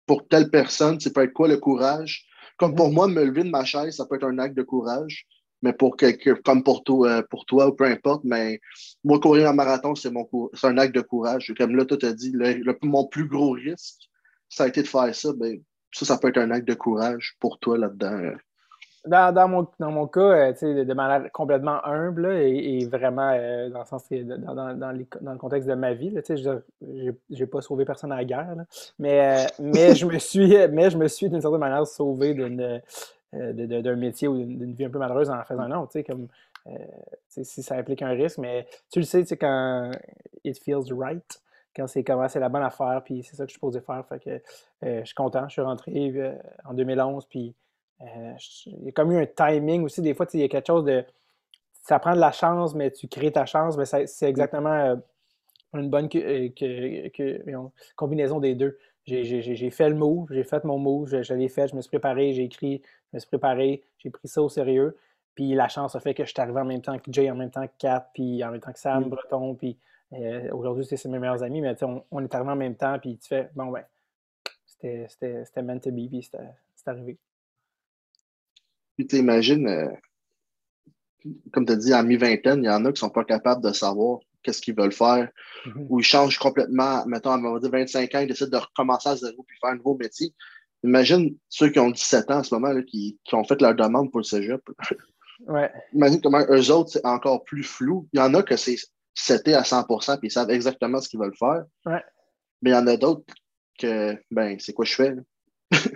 pour 0.07 0.27
telle 0.29 0.51
personne, 0.51 0.99
c'est 1.01 1.13
peut 1.13 1.23
être 1.23 1.33
quoi 1.33 1.49
le 1.49 1.59
courage? 1.59 2.27
Comme 2.57 2.75
pour 2.75 2.89
mm-hmm. 2.89 2.95
moi, 2.95 3.09
me 3.09 3.25
lever 3.25 3.45
de 3.45 3.51
ma 3.51 3.65
chaise, 3.65 3.97
ça 3.97 4.07
peut 4.07 4.17
être 4.17 4.27
un 4.27 4.39
acte 4.39 4.57
de 4.57 4.63
courage 4.63 5.27
mais 5.63 5.73
pour 5.73 5.97
quelqu'un, 5.97 6.35
comme 6.45 6.63
pour 6.63 6.83
toi, 6.83 7.09
euh, 7.09 7.23
pour 7.31 7.47
toi 7.47 7.69
ou 7.69 7.73
peu 7.73 7.85
importe, 7.85 8.25
mais 8.25 8.61
moi, 9.05 9.21
courir 9.21 9.49
un 9.49 9.53
marathon, 9.53 9.95
c'est 9.95 10.11
mon 10.11 10.29
c'est 10.55 10.67
un 10.67 10.77
acte 10.77 10.95
de 10.95 11.01
courage. 11.01 11.55
Comme 11.57 11.77
là, 11.77 11.85
toi, 11.85 11.97
tu 11.97 12.07
as 12.07 12.13
dit, 12.13 12.33
le, 12.35 12.77
mon 12.83 13.07
plus 13.07 13.29
gros 13.29 13.53
risque, 13.53 14.11
ça 14.49 14.65
a 14.65 14.69
été 14.69 14.83
de 14.83 14.89
faire 14.89 15.15
ça, 15.15 15.33
ben, 15.33 15.63
ça, 15.93 16.05
ça 16.05 16.19
peut 16.19 16.29
être 16.29 16.39
un 16.39 16.51
acte 16.51 16.67
de 16.67 16.75
courage 16.75 17.37
pour 17.39 17.59
toi 17.61 17.79
là-dedans. 17.79 18.33
Dans, 19.05 19.35
dans, 19.35 19.49
mon, 19.49 19.67
dans 19.81 19.91
mon 19.91 20.07
cas, 20.07 20.21
euh, 20.21 20.53
de, 20.53 20.85
de, 20.85 20.95
manière 20.95 21.33
complètement 21.33 21.85
humble 21.85 22.27
et, 22.37 22.87
vraiment 22.87 23.33
euh, 23.35 23.69
dans 23.69 23.81
le 23.81 23.85
sens 23.85 24.05
dans, 24.11 24.55
dans, 24.55 24.79
dans, 24.79 24.93
le 24.93 25.39
contexte 25.39 25.69
de 25.69 25.75
ma 25.75 25.93
vie, 25.93 26.15
je 26.31 26.61
n'ai 27.31 27.47
pas 27.47 27.61
sauvé 27.63 27.85
personne 27.85 28.13
à 28.13 28.17
la 28.17 28.25
guerre, 28.25 28.55
mais, 29.01 29.47
mais 29.59 29.97
je 29.97 30.07
me 30.07 30.19
suis 30.19 30.57
mais 30.71 30.91
je 30.91 30.99
me 30.99 31.09
suis 31.09 31.29
d'une 31.29 31.41
certaine 31.41 31.59
manière 31.59 31.85
sauvé 31.87 32.33
euh, 33.35 33.81
d'un 33.81 33.97
métier 33.97 34.29
ou 34.29 34.37
d'une 34.37 34.75
vie 34.75 34.85
un 34.85 34.91
peu 34.91 34.99
malheureuse 34.99 35.31
en 35.31 35.43
faisant 35.45 35.63
un 35.63 35.81
autre, 35.81 35.99
comme 36.03 36.29
euh, 36.67 36.73
si 37.29 37.63
ça 37.63 37.77
implique 37.77 38.03
un 38.03 38.11
risque, 38.11 38.37
mais 38.37 38.67
tu 38.91 38.99
le 38.99 39.07
sais, 39.07 39.25
quand 39.39 39.91
it 40.45 40.63
feels 40.63 40.93
right, 40.93 41.43
quand 41.75 41.87
c'est 41.87 42.05
comment 42.05 42.29
c'est 42.29 42.41
la 42.41 42.51
bonne 42.51 42.63
affaire, 42.63 43.01
puis 43.03 43.23
c'est 43.23 43.35
ça 43.35 43.45
que 43.45 43.49
je 43.49 43.53
suis 43.53 43.57
supposé 43.57 43.81
faire. 43.81 44.05
Fait 44.07 44.19
que 44.23 44.31
euh, 44.85 45.01
je 45.01 45.07
suis 45.07 45.15
content, 45.15 45.49
je 45.49 45.53
suis 45.53 45.63
rentré 45.63 46.39
en 46.67 46.75
2011, 46.75 47.25
puis 47.25 47.55
il 48.67 48.85
y 48.85 48.89
a 48.89 48.93
comme 48.93 49.13
eu 49.13 49.19
un 49.19 49.27
timing 49.27 49.85
aussi. 49.85 50.03
Des 50.03 50.15
fois, 50.15 50.27
il 50.35 50.41
y 50.41 50.45
a 50.45 50.49
quelque 50.49 50.67
chose 50.67 50.85
de. 50.85 51.05
Ça 51.83 51.99
prend 51.99 52.15
de 52.15 52.21
la 52.21 52.33
chance, 52.33 52.75
mais 52.75 52.91
tu 52.91 53.09
crées 53.09 53.33
ta 53.33 53.45
chance, 53.45 53.77
mais 53.77 53.85
c'est 53.85 54.29
exactement 54.29 55.01
une 55.75 55.91
bonne 55.91 56.09
combinaison 57.97 58.41
des 58.41 58.55
deux. 58.55 58.79
J'ai 59.05 59.71
fait 59.71 59.89
le 59.89 59.97
move, 59.97 60.29
j'ai 60.31 60.45
fait 60.45 60.63
mon 60.65 60.79
move, 60.79 61.09
je, 61.09 61.35
l'ai 61.35 61.49
fait, 61.49 61.69
je 61.69 61.75
me 61.75 61.81
suis 61.81 61.89
préparé, 61.89 62.33
j'ai 62.35 62.45
écrit, 62.45 62.83
je 63.11 63.17
me 63.17 63.19
suis 63.19 63.29
préparé, 63.29 63.83
j'ai 63.99 64.11
pris 64.11 64.29
ça 64.29 64.43
au 64.43 64.49
sérieux. 64.49 64.97
Puis 65.35 65.55
la 65.55 65.69
chance 65.69 65.97
a 65.97 66.01
fait 66.01 66.15
que 66.15 66.25
je 66.25 66.31
suis 66.31 66.41
arrivé 66.41 66.61
en 66.61 66.65
même 66.65 66.83
temps 66.83 66.99
que 66.99 67.11
Jay, 67.11 67.31
en 67.31 67.35
même 67.35 67.51
temps 67.51 67.67
que 67.67 67.73
Kat, 67.79 68.11
puis 68.15 68.45
en 68.45 68.51
même 68.51 68.61
temps 68.61 68.73
que 68.73 68.79
Sam 68.79 69.07
mm. 69.07 69.09
Breton, 69.09 69.55
puis 69.55 69.77
euh, 70.13 70.51
aujourd'hui, 70.53 70.85
c'est 70.85 71.05
mes 71.07 71.19
meilleurs 71.19 71.43
amis, 71.43 71.61
mais 71.63 71.83
on, 71.83 72.05
on, 72.11 72.23
est 72.23 72.35
arrivé 72.35 72.51
en 72.51 72.57
même 72.57 72.77
temps, 72.77 72.99
puis 72.99 73.17
tu 73.17 73.29
fais, 73.29 73.51
bon, 73.55 73.73
ben, 73.73 73.83
c'était 74.67 75.63
meant 75.63 75.79
to 75.79 75.91
be, 75.91 76.09
puis 76.09 76.23
c'est 76.23 76.89
arrivé. 76.89 77.19
Puis 78.97 79.07
t'imagines, 79.07 79.67
euh, 79.69 79.89
comme 81.53 81.67
tu 81.67 81.73
as 81.73 81.77
dit, 81.77 81.95
en 81.95 82.03
mi-vingtaine, 82.03 82.63
il 82.65 82.67
y 82.67 82.71
en 82.71 82.85
a 82.85 82.93
qui 82.93 83.01
sont 83.01 83.11
pas 83.11 83.25
capables 83.25 83.63
de 83.63 83.73
savoir 83.73 84.19
qu'est-ce 84.43 84.61
qu'ils 84.61 84.75
veulent 84.77 84.93
faire, 84.93 85.29
Mhm. 85.67 85.87
ou 85.89 86.01
ils 86.01 86.05
changent 86.05 86.39
complètement, 86.39 87.07
mettons, 87.07 87.31
à 87.31 87.39
25 87.69 88.15
ans, 88.17 88.21
ils 88.21 88.27
décident 88.27 88.51
de 88.59 88.63
recommencer 88.65 89.09
à 89.09 89.17
zéro 89.17 89.45
puis 89.47 89.57
faire 89.61 89.71
un 89.71 89.77
nouveau 89.77 89.97
métier. 89.97 90.35
Imagine 90.83 91.37
ceux 91.49 91.69
qui 91.71 91.79
ont 91.79 91.91
17 91.91 92.29
ans 92.33 92.39
en 92.39 92.43
ce 92.43 92.53
moment, 92.53 92.73
là, 92.73 92.83
qui, 92.83 93.19
qui 93.25 93.35
ont 93.37 93.45
fait 93.45 93.61
leur 93.61 93.75
demande 93.77 94.11
pour 94.11 94.21
le 94.21 94.25
cégep. 94.25 94.61
Ouais. 95.49 95.73
Imagine 95.93 96.21
comment 96.21 96.45
eux 96.51 96.71
autres, 96.71 96.91
c'est 96.93 97.05
encore 97.05 97.43
plus 97.43 97.65
flou. 97.65 98.07
Il 98.13 98.21
y 98.21 98.23
en 98.23 98.33
a 98.35 98.45
que 98.45 98.57
c'est 98.57 98.77
seté 99.13 99.55
à 99.55 99.63
100% 99.65 100.17
puis 100.19 100.29
ils 100.29 100.31
savent 100.31 100.51
exactement 100.51 101.01
ce 101.01 101.09
qu'ils 101.09 101.19
veulent 101.19 101.35
faire. 101.37 101.65
Ouais. 101.85 102.01
Mais 102.61 102.71
il 102.71 102.73
y 102.75 102.77
en 102.77 102.87
a 102.87 102.97
d'autres 102.97 103.25
que, 103.77 104.17
ben, 104.31 104.57
c'est 104.61 104.73
quoi 104.73 104.85
je 104.85 104.95
fais? 104.95 105.15
là? 105.17 105.23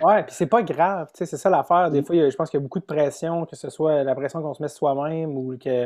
Ouais, 0.01 0.23
puis 0.23 0.33
c'est 0.33 0.47
pas 0.47 0.63
grave, 0.63 1.07
tu 1.13 1.19
sais, 1.19 1.25
c'est 1.25 1.37
ça 1.37 1.49
l'affaire. 1.49 1.91
Des 1.91 2.03
fois, 2.03 2.15
y 2.15 2.21
a- 2.21 2.29
je 2.29 2.35
pense 2.35 2.49
qu'il 2.49 2.57
y 2.59 2.61
a 2.61 2.63
beaucoup 2.63 2.79
de 2.79 2.85
pression, 2.85 3.45
que 3.45 3.55
ce 3.55 3.69
soit 3.69 4.03
la 4.03 4.15
pression 4.15 4.41
qu'on 4.41 4.53
se 4.53 4.61
met 4.61 4.67
soi-même 4.69 5.37
ou 5.37 5.55
que 5.57 5.85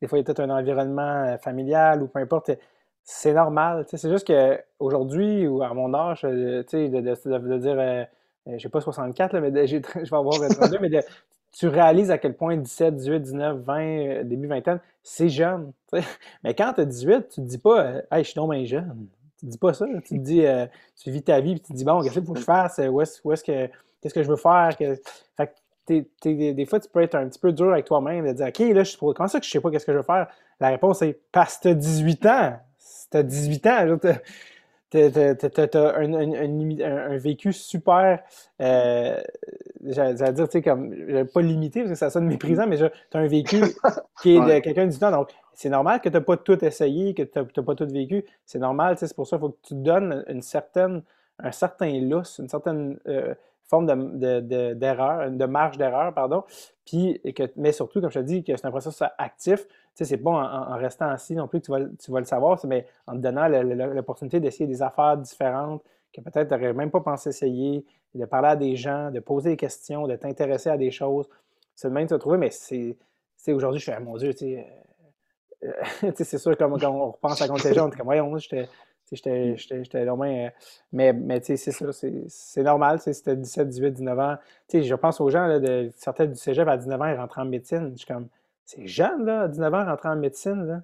des 0.00 0.08
fois, 0.08 0.18
il 0.18 0.20
y 0.20 0.22
a 0.22 0.24
peut-être 0.24 0.40
un 0.40 0.50
environnement 0.50 1.02
euh, 1.24 1.38
familial 1.38 2.02
ou 2.02 2.08
peu 2.08 2.18
importe. 2.20 2.50
C'est 3.04 3.32
normal, 3.34 3.84
tu 3.86 3.90
sais. 3.90 3.96
C'est 3.98 4.10
juste 4.10 4.26
qu'aujourd'hui, 4.26 5.46
ou 5.48 5.62
à 5.62 5.74
mon 5.74 5.92
âge, 5.94 6.24
euh, 6.24 6.62
tu 6.62 6.70
sais, 6.70 6.88
de, 6.88 7.00
de, 7.00 7.14
de- 7.38 7.48
de 7.48 7.58
dire, 7.58 7.76
euh, 7.78 8.04
j'ai 8.58 8.68
pas 8.68 8.80
64, 8.80 9.32
là, 9.32 9.40
mais 9.40 9.66
je 9.66 9.76
vais 9.78 10.16
avoir 10.16 10.40
32, 10.50 10.78
mais 10.80 10.90
tu 11.52 11.66
réalises 11.68 12.10
à 12.10 12.18
quel 12.18 12.34
point 12.36 12.56
17, 12.56 12.96
18, 12.96 13.20
19, 13.20 13.58
20, 13.58 13.80
euh, 13.80 14.24
début 14.24 14.46
vingtaine, 14.46 14.80
c'est 15.02 15.28
jeune. 15.28 15.72
Mais 16.44 16.54
quand 16.54 16.72
tu 16.74 16.80
as 16.82 16.84
18, 16.86 17.28
tu 17.28 17.36
te 17.42 17.46
dis 17.46 17.58
pas, 17.58 17.96
hey, 18.10 18.22
je 18.24 18.30
suis 18.30 18.34
donc 18.36 18.50
bien 18.52 18.64
jeune. 18.64 19.06
Tu 19.42 19.46
te 19.46 19.50
dis 19.52 19.58
pas 19.58 19.74
ça. 19.74 19.86
Tu 20.04 20.18
te 20.18 20.22
dis, 20.22 20.46
euh, 20.46 20.66
tu 21.02 21.10
vis 21.10 21.22
ta 21.22 21.40
vie, 21.40 21.54
puis 21.54 21.60
tu 21.62 21.72
te 21.72 21.76
dis, 21.76 21.84
bon, 21.84 22.00
qu'est-ce 22.00 22.14
qu'il 22.14 22.24
faut 22.24 22.32
que 22.32 22.38
je 22.38 22.44
fasse? 22.44 22.78
Où 22.88 23.00
est-ce, 23.00 23.20
où 23.24 23.32
est-ce 23.32 23.42
que, 23.42 23.68
qu'est-ce 24.00 24.14
que 24.14 24.22
je 24.22 24.28
veux 24.28 24.36
faire? 24.36 24.70
Que- 24.78 24.94
Fait 25.36 25.46
que 25.48 25.52
t'es- 25.84 26.06
t'es- 26.20 26.52
des 26.54 26.64
fois, 26.66 26.78
tu 26.78 26.88
peux 26.88 27.02
être 27.02 27.16
un 27.16 27.26
petit 27.28 27.40
peu 27.40 27.52
dur 27.52 27.72
avec 27.72 27.84
toi-même, 27.86 28.24
de 28.24 28.32
dire, 28.32 28.46
OK, 28.46 28.58
là, 28.60 28.84
je 28.84 28.90
suis 28.90 28.98
comment 28.98 29.26
ça 29.26 29.40
que 29.40 29.46
je 29.46 29.50
sais 29.50 29.60
pas 29.60 29.70
qu'est-ce 29.72 29.84
que 29.86 29.92
je 29.92 29.96
veux 29.98 30.04
faire? 30.04 30.28
La 30.60 30.68
réponse 30.68 31.02
est, 31.02 31.18
parce 31.32 31.56
que 31.58 31.64
t'as 31.64 31.74
18 31.74 32.24
ans. 32.26 32.56
Si 32.78 33.10
t'as 33.10 33.24
18 33.24 33.66
ans, 33.66 33.98
t'as, 34.00 34.14
t'as- 34.90 35.34
t'as- 35.34 35.50
t'as- 35.50 35.66
t'as 35.68 35.96
un, 35.98 36.12
un- 36.14 37.16
vécu 37.18 37.52
super, 37.52 38.20
euh, 38.60 39.20
j'allais 39.84 40.14
dire, 40.14 40.48
tu 40.48 40.52
sais, 40.52 40.62
comme, 40.62 40.94
pas 41.34 41.40
limité, 41.42 41.80
parce 41.80 41.90
que 41.92 41.98
ça 41.98 42.10
sonne 42.10 42.26
méprisant, 42.26 42.66
mais 42.68 42.76
tu 42.78 42.84
as 42.84 43.18
un 43.18 43.26
vécu 43.26 43.60
qui 44.22 44.36
est 44.36 44.40
de 44.40 44.44
Ouais. 44.44 44.60
quelqu'un 44.60 44.84
de 44.84 44.90
18 44.90 45.04
ans. 45.04 45.10
Donc, 45.10 45.30
c'est 45.54 45.68
normal 45.70 46.00
que 46.00 46.08
tu 46.08 46.14
n'as 46.14 46.20
pas 46.20 46.36
tout 46.36 46.64
essayé, 46.64 47.14
que 47.14 47.22
tu 47.22 47.38
n'as 47.38 47.64
pas 47.64 47.74
tout 47.74 47.86
vécu. 47.86 48.24
C'est 48.46 48.58
normal, 48.58 48.96
tu 48.96 49.06
c'est 49.06 49.14
pour 49.14 49.26
ça 49.26 49.36
qu'il 49.36 49.46
faut 49.46 49.50
que 49.52 49.66
tu 49.68 49.74
donnes 49.74 50.24
une 50.28 50.42
certaine, 50.42 51.02
un 51.38 51.52
certain 51.52 51.90
lousse, 52.00 52.38
une 52.38 52.48
certaine 52.48 52.98
euh, 53.08 53.34
forme 53.64 53.86
de- 53.86 54.18
de- 54.18 54.40
de- 54.40 54.74
d'erreur, 54.74 55.30
de, 55.30 55.44
marge 55.46 55.78
d'erreur, 55.78 56.12
pardon. 56.14 56.44
Puis, 56.84 57.20
que, 57.36 57.44
mais 57.56 57.72
surtout, 57.72 58.00
comme 58.00 58.10
je 58.10 58.18
te 58.20 58.24
dis, 58.24 58.44
que 58.44 58.56
c'est 58.56 58.66
un 58.66 58.70
processus 58.70 59.02
actif. 59.18 59.66
Tu 59.94 60.04
c'est 60.04 60.16
pas 60.18 60.30
en, 60.30 60.76
restant 60.78 61.08
assis 61.08 61.34
non 61.34 61.48
plus 61.48 61.60
que 61.60 61.66
tu 61.66 61.70
vas, 61.72 61.80
tu 62.02 62.10
vas 62.10 62.20
le 62.20 62.24
savoir, 62.26 62.58
mais 62.66 62.86
en 63.06 63.12
te 63.14 63.18
donnant 63.18 63.46
l'opportunité 63.48 64.40
d'essayer 64.40 64.66
des 64.66 64.82
affaires 64.82 65.16
différentes 65.18 65.82
que 66.12 66.20
peut-être 66.20 66.48
tu 66.48 66.54
n'aurais 66.54 66.72
même 66.74 66.90
pas 66.90 67.00
pensé 67.00 67.30
essayer, 67.30 67.84
de 68.14 68.24
parler 68.26 68.48
à 68.48 68.56
des 68.56 68.76
gens, 68.76 69.10
de 69.10 69.20
poser 69.20 69.50
des 69.50 69.56
questions, 69.56 70.06
de 70.06 70.16
t'intéresser 70.16 70.68
à 70.70 70.76
des 70.76 70.90
choses. 70.90 71.28
C'est 71.74 71.88
le 71.88 71.94
même 71.94 72.06
de 72.06 72.10
te 72.14 72.20
trouver, 72.20 72.38
mais 72.38 72.50
c'est. 72.50 72.96
tu 73.44 73.52
Aujourd'hui, 73.52 73.80
je 73.80 73.86
fais, 73.86 73.92
ah, 73.96 74.00
mon 74.00 74.16
Dieu, 74.16 74.32
tu 74.34 74.38
sais, 74.40 74.58
euh, 74.58 74.62
tu 74.62 74.68
sais, 74.68 74.91
c'est 76.16 76.38
sûr, 76.38 76.56
comme 76.56 76.78
quand 76.78 76.90
on 76.90 77.10
repense 77.12 77.40
à 77.40 77.48
quand 77.48 77.56
j'étais 77.56 77.74
jeune, 77.74 77.90
comme, 77.90 78.04
voyons, 78.04 78.36
j'étais. 78.38 78.68
J'étais 79.14 80.04
loin. 80.06 80.26
euh, 80.26 80.48
mais, 80.90 81.12
mais 81.12 81.40
c'est 81.42 81.56
ça, 81.58 81.92
c'est 81.92 82.62
normal. 82.62 82.98
t'as 82.98 83.34
17, 83.34 83.68
18, 83.68 83.90
19 83.90 84.18
ans. 84.18 84.36
Je 84.72 84.94
pense 84.94 85.20
aux 85.20 85.28
gens, 85.28 85.46
là, 85.46 85.58
de, 85.60 85.90
certains 85.96 86.24
du 86.24 86.34
cégep 86.34 86.66
à 86.66 86.78
19 86.78 86.98
ans, 86.98 87.06
ils 87.06 87.16
rentrent 87.16 87.38
en 87.38 87.44
médecine. 87.44 87.90
Je 87.92 87.98
suis 87.98 88.06
comme, 88.06 88.28
c'est 88.64 88.86
jeune, 88.86 89.26
là, 89.26 89.42
à 89.42 89.48
19 89.48 89.74
ans, 89.74 89.84
rentrer 89.84 90.08
en 90.08 90.16
médecine. 90.16 90.66
Là. 90.66 90.82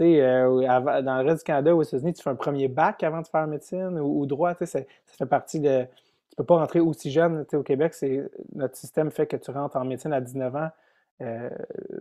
Euh, 0.00 1.02
dans 1.02 1.22
le 1.22 1.24
reste 1.24 1.38
du 1.38 1.44
Canada, 1.44 1.74
aux 1.74 1.82
États-Unis, 1.82 2.12
tu 2.12 2.22
fais 2.22 2.30
un 2.30 2.34
premier 2.34 2.68
bac 2.68 3.02
avant 3.02 3.22
de 3.22 3.26
faire 3.26 3.46
médecine 3.46 3.98
ou, 3.98 4.20
ou 4.20 4.26
droit. 4.26 4.54
Ça, 4.54 4.66
ça 4.66 4.80
fait 5.06 5.26
partie 5.26 5.60
de. 5.60 5.84
Tu 6.30 6.36
peux 6.36 6.44
pas 6.44 6.56
rentrer 6.56 6.80
aussi 6.80 7.10
jeune. 7.10 7.46
Au 7.52 7.62
Québec, 7.62 7.94
notre 8.54 8.76
système 8.76 9.10
fait 9.10 9.26
que 9.26 9.36
tu 9.36 9.50
rentres 9.50 9.76
en 9.76 9.84
médecine 9.84 10.12
à 10.12 10.20
19 10.20 10.56
ans 10.56 10.68
euh, 11.20 11.50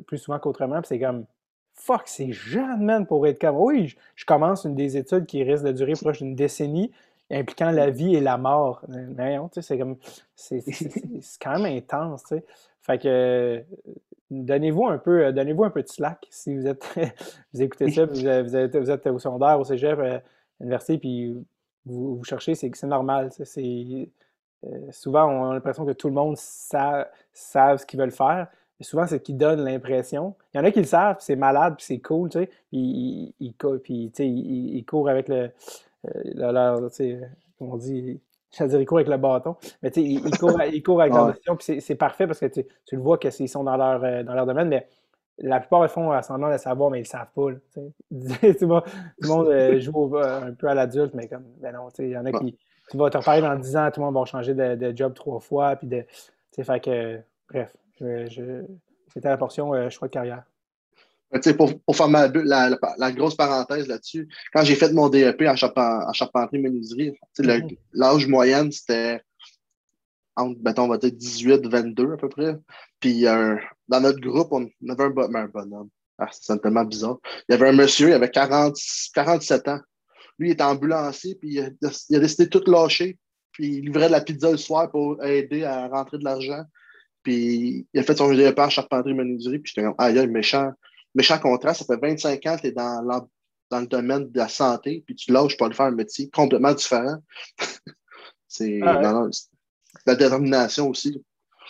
plus 0.08 0.18
souvent 0.18 0.40
qu'autrement. 0.40 0.82
C'est 0.84 1.00
comme, 1.00 1.26
fuck, 1.74 2.04
c'est 2.06 2.32
jeune, 2.32 2.84
man, 2.84 3.06
pour 3.06 3.26
être 3.28 3.40
comme, 3.40 3.58
oui, 3.58 3.96
je, 4.16 4.26
commence 4.26 4.66
une 4.66 4.76
des 4.76 4.98
études 4.98 5.26
qui 5.26 5.44
risque 5.44 5.64
de 5.64 5.72
durer 5.72 5.94
proche 5.94 6.20
d'une 6.20 6.36
décennie, 6.36 6.92
impliquant 7.32 7.72
la 7.72 7.90
vie 7.90 8.16
et 8.16 8.20
la 8.20 8.38
mort. 8.38 8.84
Mais 8.88 9.38
non, 9.38 9.50
c'est 9.54 9.78
comme, 9.78 9.98
c'est 10.36 10.64
quand 11.42 11.60
même 11.60 11.78
intense. 11.78 12.34
Fait 12.82 12.98
que, 12.98 13.08
euh, 13.08 13.62
donnez-vous 14.32 14.88
un 14.88 14.98
peu, 14.98 15.26
euh, 15.26 15.32
donnez-vous 15.32 15.64
un 15.64 15.70
de 15.70 15.84
slack 15.86 16.26
si 16.30 16.56
vous 16.56 16.68
êtes, 16.68 16.84
vous 17.54 17.62
écoutez 17.62 17.92
ça, 17.92 18.08
puis 18.08 18.22
vous 18.22 18.56
êtes, 18.56 19.08
au 19.08 19.20
secondaire, 19.20 19.60
au 19.60 19.64
cégep, 19.64 20.00
euh, 20.00 20.18
à 20.18 20.22
l'université, 20.60 20.98
puis 20.98 21.36
vous, 21.86 22.24
cherchez, 22.24 22.56
c'est 22.56 22.84
normal, 22.84 23.32
c'est... 23.32 24.10
euh, 24.66 24.92
souvent, 24.92 25.26
on 25.26 25.52
a 25.52 25.54
l'impression 25.54 25.86
que 25.86 25.92
tout 25.92 26.08
le 26.08 26.14
monde 26.14 26.38
sa- 26.38 27.10
savent 27.34 27.80
ce 27.80 27.86
qu'ils 27.86 28.00
veulent 28.00 28.12
faire. 28.12 28.48
Souvent, 28.82 29.08
c'est 29.08 29.18
ce 29.18 29.22
qui 29.24 29.34
donne 29.34 29.64
l'impression. 29.64 30.36
Il 30.54 30.58
y 30.58 30.62
en 30.62 30.64
a 30.64 30.72
qui 30.72 30.80
le 30.80 30.86
savent, 30.86 31.18
puis 31.18 31.26
c'est 31.26 31.36
malade, 31.36 31.76
puis 31.78 31.86
c'est 31.86 32.00
cool, 32.00 32.30
tu 32.30 32.40
sais. 32.40 32.48
Puis 32.70 32.80
ils, 32.80 33.34
ils, 33.40 34.12
ils- 34.20 34.76
ils 34.78 34.86
courent 34.86 35.10
avec 35.10 35.28
le. 35.30 35.36
euh, 35.36 35.50
le- 36.26 36.52
leur, 36.52 36.80
comment 37.58 37.74
on 37.74 37.78
dit 37.78 38.20
J'allais 38.52 38.70
dire, 38.72 38.82
ils 38.82 38.86
courent 38.86 38.98
avec 38.98 39.08
le 39.08 39.18
bâton. 39.18 39.56
Mais 39.82 39.92
tu 39.92 40.02
sais, 40.02 40.06
ils, 40.08 40.28
ils 40.28 40.38
courent, 40.38 40.62
ils 40.64 40.84
courent 40.84 41.02
avec 41.02 41.14
leur 41.14 41.28
Ouais. 41.28 41.56
puis 41.58 41.82
c'est- 41.82 41.96
parfait 41.96 42.28
parce 42.28 42.40
que 42.40 42.48
tu, 42.48 42.66
tu 42.86 42.96
le 42.96 43.02
vois 43.02 43.18
qu'ils 43.18 43.48
sont 43.50 43.64
dans 43.64 43.78
leur, 43.78 44.04
euh, 44.04 44.24
dans 44.24 44.34
leur 44.34 44.46
domaine, 44.46 44.68
mais 44.68 44.88
la 45.38 45.60
plupart, 45.60 45.84
ils 45.86 45.90
font 45.90 46.12
à 46.12 46.22
semblant 46.22 46.52
de 46.52 46.58
savoir, 46.58 46.90
mais 46.92 47.00
ils 47.00 47.04
le 47.04 47.08
savent 47.08 47.30
pas. 47.34 47.48
tout 47.74 47.94
le 48.12 49.28
monde, 49.28 49.48
euh, 49.48 49.80
joue 49.80 50.18
euh, 50.18 50.50
un 50.50 50.54
peu 50.54 50.68
à 50.68 50.74
l'adulte, 50.76 51.14
mais 51.14 51.28
comme, 51.28 51.46
ben 51.62 51.74
non, 51.74 51.90
tu 51.90 51.96
sais, 51.98 52.06
il 52.06 52.12
y 52.12 52.18
en 52.18 52.26
a 52.26 52.32
qui. 52.32 52.58
Tu 52.90 52.98
vas 52.98 53.10
te 53.10 53.18
reparler 53.18 53.42
dans 53.42 53.56
10 53.56 53.78
ans, 53.78 53.90
tout 53.90 54.02
le 54.02 54.06
monde 54.08 54.16
va 54.16 54.26
changer 54.26 54.54
de, 54.54 54.76
de 54.76 54.96
job 54.98 55.14
trois 55.14 55.40
fois, 55.40 55.78
puis 55.78 55.88
de. 55.88 56.02
Tu 56.02 56.08
sais, 56.52 56.64
fait 56.66 56.80
que, 56.82 57.20
bref, 57.50 57.74
c'était 59.14 59.30
la 59.30 59.38
portion 59.38 59.74
euh, 59.74 59.90
choix 59.90 60.08
de 60.08 60.14
carrière. 60.14 60.44
Sais, 61.42 61.54
pour, 61.56 61.80
pour 61.84 61.96
faire 61.96 62.10
ma 62.10 62.28
la, 62.28 62.70
la, 62.70 62.78
la 62.98 63.12
grosse 63.14 63.36
parenthèse 63.36 63.88
là-dessus, 63.88 64.28
quand 64.54 64.64
j'ai 64.66 64.76
fait 64.76 64.92
mon 64.92 65.08
DEP 65.08 65.42
en, 65.44 65.56
charpen- 65.56 66.10
en 66.10 66.12
charpenterie-menuiserie, 66.14 67.14
Mhm. 67.40 67.70
l'âge 67.94 68.28
moyen, 68.28 68.70
c'était 68.70 69.22
entre, 70.36 70.60
mettons, 70.62 70.84
on 70.84 70.88
va 70.90 70.98
dire 70.98 71.12
18, 71.14 71.68
22 71.68 72.14
à 72.14 72.18
peu 72.18 72.28
près. 72.28 72.58
Puis 73.00 73.26
euh, 73.28 73.56
dans 73.88 74.02
notre 74.02 74.20
groupe, 74.20 74.50
on 74.52 74.68
avait 74.90 75.04
un, 75.06 75.10
bon- 75.10 75.30
ben, 75.30 75.44
un 75.44 75.48
bonhomme. 75.48 75.90
Ah, 76.18 76.28
c'est 76.32 76.62
tellement 76.62 76.84
bizarre. 76.84 77.18
Il 77.48 77.54
y 77.54 77.56
avait 77.56 77.70
un 77.70 77.74
monsieur, 77.74 78.10
il 78.10 78.14
avait 78.14 78.30
40, 78.30 78.76
47 79.14 79.68
ans. 79.70 79.80
Lui, 80.38 80.50
il 80.50 80.52
était 80.52 80.64
ambulancier, 80.64 81.36
puis 81.36 81.54
il 81.56 81.60
a, 81.62 81.70
il 82.10 82.16
a 82.18 82.20
décidé 82.20 82.46
de 82.46 82.50
tout 82.60 82.70
lâcher. 82.70 83.18
Puis 83.54 83.78
il 83.78 83.86
livrait 83.86 84.08
de 84.08 84.12
la 84.14 84.22
pizza 84.22 84.52
le 84.52 84.58
soir 84.58 84.90
pour 84.92 85.24
aider 85.24 85.64
à 85.64 85.88
rentrer 85.88 86.18
de 86.18 86.24
l'argent. 86.26 86.64
Puis 87.24 87.88
il 87.94 88.00
a 88.00 88.04
fait 88.04 88.18
son 88.18 88.34
DEP 88.34 88.58
en 88.60 88.70
charpenterie-menuiserie, 88.70 89.60
puis 89.60 89.74
j'étais 89.74 89.88
comme, 89.88 89.96
aïe, 89.98 90.18
aïe, 90.18 90.28
méchant 90.28 90.72
méchant 91.14 91.40
contraste, 91.40 91.84
ça 91.84 91.94
fait 91.94 92.02
25 92.02 92.46
ans 92.46 92.56
que 92.56 92.62
tu 92.62 92.68
es 92.68 92.72
dans, 92.72 93.04
dans 93.70 93.80
le 93.80 93.88
domaine 93.88 94.30
de 94.30 94.38
la 94.38 94.48
santé, 94.48 95.04
puis 95.06 95.16
tu 95.16 95.32
lâches 95.32 95.58
pour 95.58 95.66
aller 95.68 95.76
faire 95.76 95.88
un 95.88 95.92
métier 95.92 96.30
complètement 96.30 96.74
différent. 96.74 97.18
c'est 98.48 98.80
Ah 98.84 99.22
ouais. 99.22 99.30
c'est 99.32 99.50
la 100.06 100.16
détermination 100.16 100.90
aussi. 100.90 101.24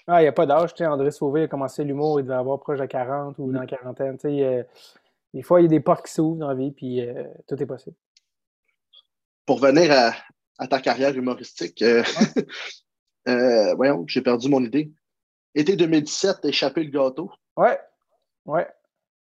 Ah, 0.08 0.22
il 0.22 0.26
n'y 0.26 0.30
a 0.30 0.32
pas 0.32 0.46
d'âge. 0.46 0.74
Tu 0.74 0.80
sais, 0.80 0.88
André 0.88 1.12
Sauvé 1.12 1.44
a 1.44 1.48
commencé 1.48 1.84
l'humour, 1.84 2.20
il 2.20 2.24
devait 2.24 2.36
avoir 2.36 2.60
proche 2.60 2.80
de 2.80 2.86
40 2.86 3.36
ou 3.38 3.52
dans 3.52 3.60
la 3.60 3.68
quarantaine. 3.68 4.18
Tu 4.18 4.30
sais, 4.30 4.44
euh, 4.44 4.64
des 5.34 5.44
fois, 5.44 5.62
il 5.62 5.64
y 5.64 5.68
a 5.68 5.70
des 5.70 5.80
portes 5.80 6.06
qui 6.06 6.12
s'ouvrent 6.12 6.38
dans 6.38 6.50
la 6.50 6.56
vie, 6.56 6.72
puis 6.72 7.02
euh, 7.02 7.24
tout 7.48 7.62
est 7.62 7.66
possible. 7.66 7.96
Pour 9.46 9.60
venir 9.60 9.92
à, 9.92 10.14
à 10.58 10.68
ta 10.68 10.80
carrière 10.80 11.16
humoristique, 11.16 11.82
euh, 11.82 12.04
euh, 13.28 13.76
voyons, 13.76 14.04
j'ai 14.08 14.22
perdu 14.22 14.50
mon 14.50 14.64
idée. 14.64 14.92
Été 15.54 15.76
2017, 15.76 16.46
échappé 16.46 16.84
le 16.84 16.90
gâteau. 16.92 17.30
Ouais, 17.58 17.80
ouais. 18.46 18.68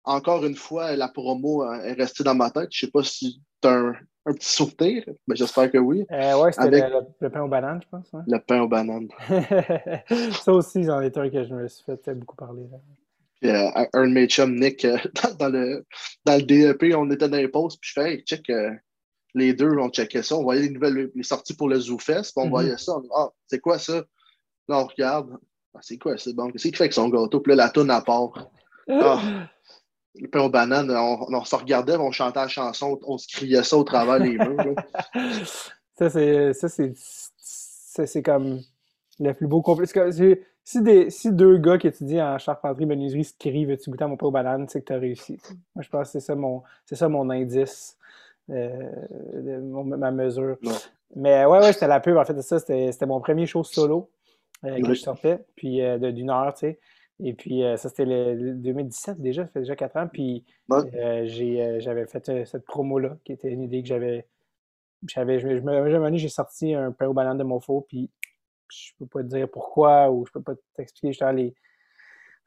Encore 0.04 0.44
une 0.44 0.56
fois, 0.56 0.94
la 0.96 1.08
promo 1.08 1.64
euh, 1.64 1.74
est 1.82 1.92
restée 1.94 2.24
dans 2.24 2.34
ma 2.34 2.50
tête. 2.50 2.68
Je 2.70 2.86
sais 2.86 2.90
pas 2.90 3.02
si 3.02 3.40
tu 3.62 3.68
as 3.68 3.72
un, 3.72 3.92
un 4.26 4.32
petit 4.34 4.50
souvenir, 4.52 5.04
mais 5.26 5.36
j'espère 5.36 5.70
que 5.70 5.78
oui. 5.78 6.04
Euh, 6.10 6.40
ouais, 6.42 6.52
c'était 6.52 6.66
Avec- 6.66 6.84
le, 6.84 7.00
le- 7.00 7.06
le 7.20 7.30
pain 7.30 7.42
aux 7.42 7.48
bananes, 7.48 7.80
je 7.82 7.88
pense. 7.88 8.10
Le 8.26 8.38
pain 8.38 8.60
aux 8.62 8.68
bananes. 8.68 9.08
Ça 10.42 10.52
aussi, 10.52 10.84
c'en 10.84 11.00
est 11.00 11.16
un 11.16 11.28
que 11.30 11.44
je 11.44 11.54
me 11.54 11.68
suis 11.68 11.84
fait 11.84 12.14
beaucoup 12.14 12.36
parler. 12.36 12.66
Là. 12.70 12.78
Puis, 13.40 13.50
euh, 13.50 13.84
un 13.94 14.06
de 14.06 14.12
mes 14.12 14.26
chums, 14.26 14.54
Nick, 14.58 14.84
euh, 14.84 14.98
dans, 15.22 15.34
dans 15.36 15.48
le, 15.48 15.86
dans 16.24 16.36
le 16.36 16.42
DEP, 16.42 16.94
on 16.96 17.10
était 17.10 17.28
dans 17.28 17.36
les 17.36 17.48
pauses, 17.48 17.76
puis 17.76 17.90
je 17.94 18.00
fais, 18.00 18.12
hey, 18.14 18.22
check, 18.24 18.50
les 19.34 19.54
deux, 19.54 19.76
on 19.78 19.88
checkait 19.90 20.22
ça, 20.22 20.36
on 20.36 20.42
voyait 20.42 20.62
les 20.62 20.70
nouvelles, 20.70 21.10
les 21.14 21.22
sorties 21.22 21.54
pour 21.54 21.68
le 21.68 21.78
ZooFest, 21.78 22.32
puis 22.32 22.32
on 22.36 22.44
Mhm. 22.46 22.50
voyait 22.50 22.76
ça, 22.78 22.92
on 22.96 23.02
ah, 23.14 23.28
c'est 23.46 23.60
quoi 23.60 23.78
ça? 23.78 24.02
Là, 24.68 24.78
on 24.80 24.84
regarde, 24.86 25.36
ah, 25.74 25.78
c'est 25.82 25.98
quoi, 25.98 26.16
c'est 26.18 26.34
bon, 26.34 26.50
qu'est-ce 26.50 26.64
qu'il 26.64 26.76
fait 26.76 26.84
avec 26.84 26.92
son 26.92 27.08
gâteau? 27.08 27.40
Puis 27.40 27.50
là, 27.54 27.64
la 27.64 27.70
tourne 27.70 27.90
à 27.90 28.00
part? 28.00 28.50
Ah. 28.88 29.20
Le 30.16 30.28
pain 30.28 30.40
aux 30.40 30.50
bananes, 30.50 30.90
on, 30.90 31.26
on 31.32 31.44
se 31.44 31.54
regardait, 31.54 31.96
on 31.96 32.10
chantait 32.10 32.40
la 32.40 32.48
chanson, 32.48 32.98
on 33.06 33.16
se 33.16 33.28
criait 33.28 33.62
ça 33.62 33.76
au 33.76 33.84
travers 33.84 34.20
des 34.20 34.36
murs. 34.36 34.74
Ça, 35.98 36.08
c'est 36.08 36.52
ça, 36.96 38.06
c'est 38.06 38.22
comme 38.22 38.60
le 39.18 39.32
plus 39.34 39.46
beau 39.46 39.62
c'est- 39.84 40.42
si, 40.64 40.82
des, 40.82 41.10
si 41.10 41.32
deux 41.32 41.58
gars 41.58 41.76
qui 41.78 41.88
étudient 41.88 42.34
en 42.34 42.38
charpenterie, 42.38 42.86
menuiserie 42.86 43.24
se 43.24 43.34
crient 43.38 43.66
Veux-tu 43.66 43.90
goûter 43.90 44.04
à 44.04 44.06
mon 44.06 44.16
pain 44.16 44.26
aux 44.26 44.30
bananes 44.30 44.66
c'est 44.68 44.80
que 44.80 44.86
tu 44.86 44.92
as 44.94 44.98
réussi. 44.98 45.38
Moi, 45.74 45.82
je 45.82 45.88
pense 45.90 46.06
que 46.08 46.12
c'est 46.12 46.20
ça 46.20 46.34
mon, 46.34 46.62
c'est 46.86 46.96
ça 46.96 47.08
mon 47.08 47.28
indice, 47.28 47.98
euh, 48.48 49.60
ma 49.84 50.10
mesure. 50.10 50.56
Mais 51.16 51.44
ouais, 51.44 51.58
ouais, 51.58 51.72
c'était 51.72 51.88
la 51.88 52.00
pub. 52.00 52.16
En 52.16 52.24
fait, 52.24 52.40
ça, 52.40 52.58
c'était 52.58 53.06
mon 53.06 53.20
premier 53.20 53.46
show 53.46 53.62
solo 53.64 54.08
euh, 54.64 54.80
que 54.80 54.94
je 54.94 55.00
sortais, 55.00 55.44
puis 55.56 55.82
euh, 55.82 55.98
d'une 56.12 56.30
heure, 56.30 56.54
tu 56.54 56.60
sais. 56.60 56.78
Et 57.22 57.34
puis, 57.34 57.62
ça, 57.76 57.90
c'était 57.90 58.06
le, 58.06 58.54
2017 58.54 59.20
déjà, 59.20 59.44
ça 59.44 59.48
fait 59.52 59.60
déjà 59.60 59.76
quatre 59.76 59.96
ans. 59.98 60.08
Puis, 60.08 60.42
j'avais 60.70 62.06
fait 62.06 62.46
cette 62.46 62.64
promo-là, 62.64 63.18
qui 63.24 63.32
était 63.32 63.50
une 63.50 63.62
idée 63.62 63.82
que 63.82 63.88
j'avais. 63.88 64.26
J'avais, 65.06 65.38
je, 65.38 65.46
me, 65.46 66.16
j'ai 66.16 66.28
sorti 66.28 66.74
un 66.74 66.92
pain 66.92 67.06
aux 67.06 67.14
bananes 67.14 67.38
de 67.38 67.42
Mofo, 67.42 67.86
puis 67.88 68.10
je 68.70 68.92
peux 68.98 69.06
pas 69.06 69.22
te 69.22 69.28
dire 69.28 69.48
pourquoi 69.50 70.10
ou 70.10 70.26
je 70.26 70.32
peux 70.32 70.42
pas 70.42 70.52
t'expliquer 70.74 71.08
justement 71.08 71.32
les, 71.32 71.54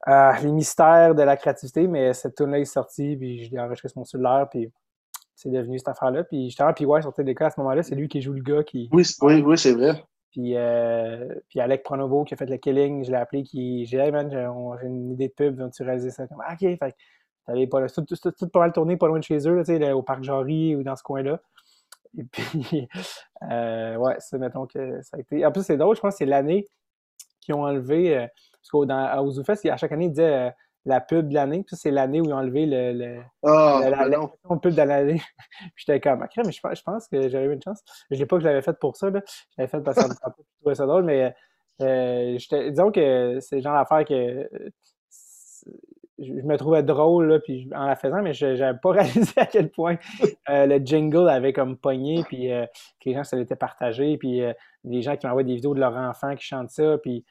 euh, 0.08 0.32
les 0.42 0.52
mystères 0.52 1.16
de 1.16 1.24
la 1.24 1.38
créativité, 1.38 1.88
mais 1.88 2.14
cette 2.14 2.36
tune 2.36 2.52
là 2.52 2.60
est 2.60 2.66
sortie, 2.66 3.16
puis 3.16 3.46
je 3.46 3.52
l'ai 3.52 3.60
enregistré 3.60 3.88
sur 3.88 4.00
mon 4.00 4.06
cellulaire, 4.06 4.48
puis 4.50 4.70
c'est 5.34 5.50
devenu 5.50 5.80
cette 5.80 5.88
affaire-là. 5.88 6.26
Puis 6.26 6.46
justement, 6.46 6.74
puis 6.74 6.86
ouais, 6.86 7.02
sur 7.02 7.14
TDK 7.14 7.42
à 7.44 7.50
ce 7.52 7.60
moment-là, 7.62 7.84
c'est 7.84 7.96
lui 7.96 8.10
qui 8.10 8.22
joue 8.22 8.34
le 8.34 8.42
gars 8.42 8.64
qui. 8.64 8.90
Oui, 8.92 9.04
oui, 9.22 9.42
oui, 9.42 9.58
c'est 9.58 9.74
vrai. 9.74 10.04
Puis, 10.34 10.58
euh, 10.58 11.36
puis 11.48 11.60
Alec 11.60 11.84
Pronovo 11.84 12.24
qui 12.24 12.34
a 12.34 12.38
fait 12.38 12.50
le 12.50 12.58
killing, 12.58 13.06
je 13.06 13.12
l'ai 13.12 13.18
appelé, 13.18 13.44
qui. 13.44 13.86
J'ai 13.86 13.98
dit, 13.98 14.04
hey 14.04 14.12
man, 14.12 14.30
j'ai 14.32 14.88
une 14.88 15.12
idée 15.12 15.28
de 15.28 15.34
pub, 15.34 15.72
tu 15.72 15.84
réaliser 15.84 16.10
ça? 16.10 16.28
Comme, 16.28 16.42
ah, 16.44 16.54
ok, 16.54 16.60
fait 16.60 16.96
t'avais 17.46 17.68
pas 17.68 17.88
tout, 17.88 18.04
tout, 18.04 18.32
tout, 18.32 18.48
pas 18.48 18.60
mal 18.60 18.72
tourné 18.72 18.98
pas 18.98 19.08
loin 19.08 19.20
de 19.20 19.24
chez 19.24 19.48
eux, 19.48 19.56
là, 19.56 19.78
là, 19.78 19.96
au 19.96 20.02
parc 20.02 20.24
Jarry 20.24 20.76
ou 20.76 20.84
dans 20.84 20.96
ce 20.96 21.04
coin-là. 21.04 21.40
Et 22.18 22.24
puis, 22.32 22.88
euh, 23.52 23.96
ouais, 23.96 24.16
c'est, 24.20 24.40
mettons 24.40 24.66
que 24.66 25.02
ça 25.04 25.18
a 25.18 25.20
été. 25.20 25.46
En 25.46 25.52
plus, 25.52 25.64
c'est 25.64 25.78
drôle, 25.78 25.96
je 25.96 26.02
pense 26.02 26.16
que 26.16 26.18
c'est 26.20 26.26
l'année 26.26 26.68
qu'ils 27.42 27.54
ont 27.54 27.64
enlevé. 27.64 28.18
Euh, 28.18 28.28
parce 28.54 28.70
qu'au 28.72 28.90
à 28.90 29.78
chaque 29.78 29.92
année, 29.92 30.06
ils 30.06 30.12
disaient 30.12 30.48
euh, 30.48 30.52
la 30.86 31.02
pub 31.02 31.30
de 31.30 31.34
l'année. 31.34 31.64
Puis 31.64 31.76
c'est 31.76 31.92
l'année 31.92 32.22
où 32.22 32.26
ils 32.26 32.34
ont 32.34 32.38
enlevé 32.38 32.66
le, 32.66 32.94
le, 32.94 33.22
oh, 33.42 33.80
la, 33.82 34.08
la, 34.08 34.58
pub 34.62 34.74
de 34.74 34.82
l'année. 34.82 35.22
j'étais 35.76 36.00
comme, 36.00 36.20
mais 36.20 36.52
je, 36.52 36.52
je 36.52 36.82
pense 36.84 37.08
que 37.08 37.30
j'avais 37.30 37.46
eu 37.46 37.54
une 37.54 37.62
chance. 37.62 37.82
Je 38.12 38.18
n'ai 38.18 38.26
pas 38.26 38.38
que 38.38 38.44
je 38.44 38.48
l'avais 38.48 38.62
fait 38.62 38.78
pour 38.80 38.96
ça. 38.96 39.10
Là. 39.10 39.22
Je 39.26 39.56
l'avais 39.58 39.70
fait 39.70 39.82
parce 39.82 39.98
que 39.98 40.14
je 40.14 40.60
trouvais 40.60 40.76
ça 40.76 40.86
drôle, 40.86 41.04
mais 41.04 41.34
euh, 41.82 42.38
disons 42.70 42.92
que 42.92 43.40
c'est 43.40 43.58
le 43.58 43.62
genre 43.62 43.74
d'affaire 43.74 44.06
que 44.06 44.50
je, 46.20 46.32
me 46.32 46.58
trouvais 46.58 46.84
drôle 46.84 47.28
là, 47.28 47.40
puis 47.40 47.70
en 47.76 47.88
la 47.88 47.96
faisant, 47.96 48.22
mais 48.22 48.34
je 48.34 48.46
n'avais 48.46 48.78
pas 48.78 48.92
réalisé 48.92 49.34
à 49.38 49.46
quel 49.46 49.70
point 49.70 49.98
euh, 50.50 50.66
le 50.66 50.78
jingle 50.78 51.30
avait 51.30 51.54
comme 51.54 51.78
pogné, 51.78 52.24
puis 52.24 52.52
euh, 52.52 52.66
que 53.02 53.10
les 53.10 53.16
gens 53.16 53.24
se 53.24 53.36
l'étaient 53.36 53.56
partagé, 53.56 54.18
puis 54.18 54.42
euh, 54.42 54.54
les 54.84 55.02
gens 55.02 55.16
qui 55.18 55.26
m'envoient 55.26 55.44
des 55.44 55.56
vidéos 55.56 55.74
de 55.74 55.80
leurs 55.80 55.96
enfants 55.96 56.36
qui 56.36 56.46
chantent 56.46 56.72
ça, 56.72 56.98
puis 57.00 57.26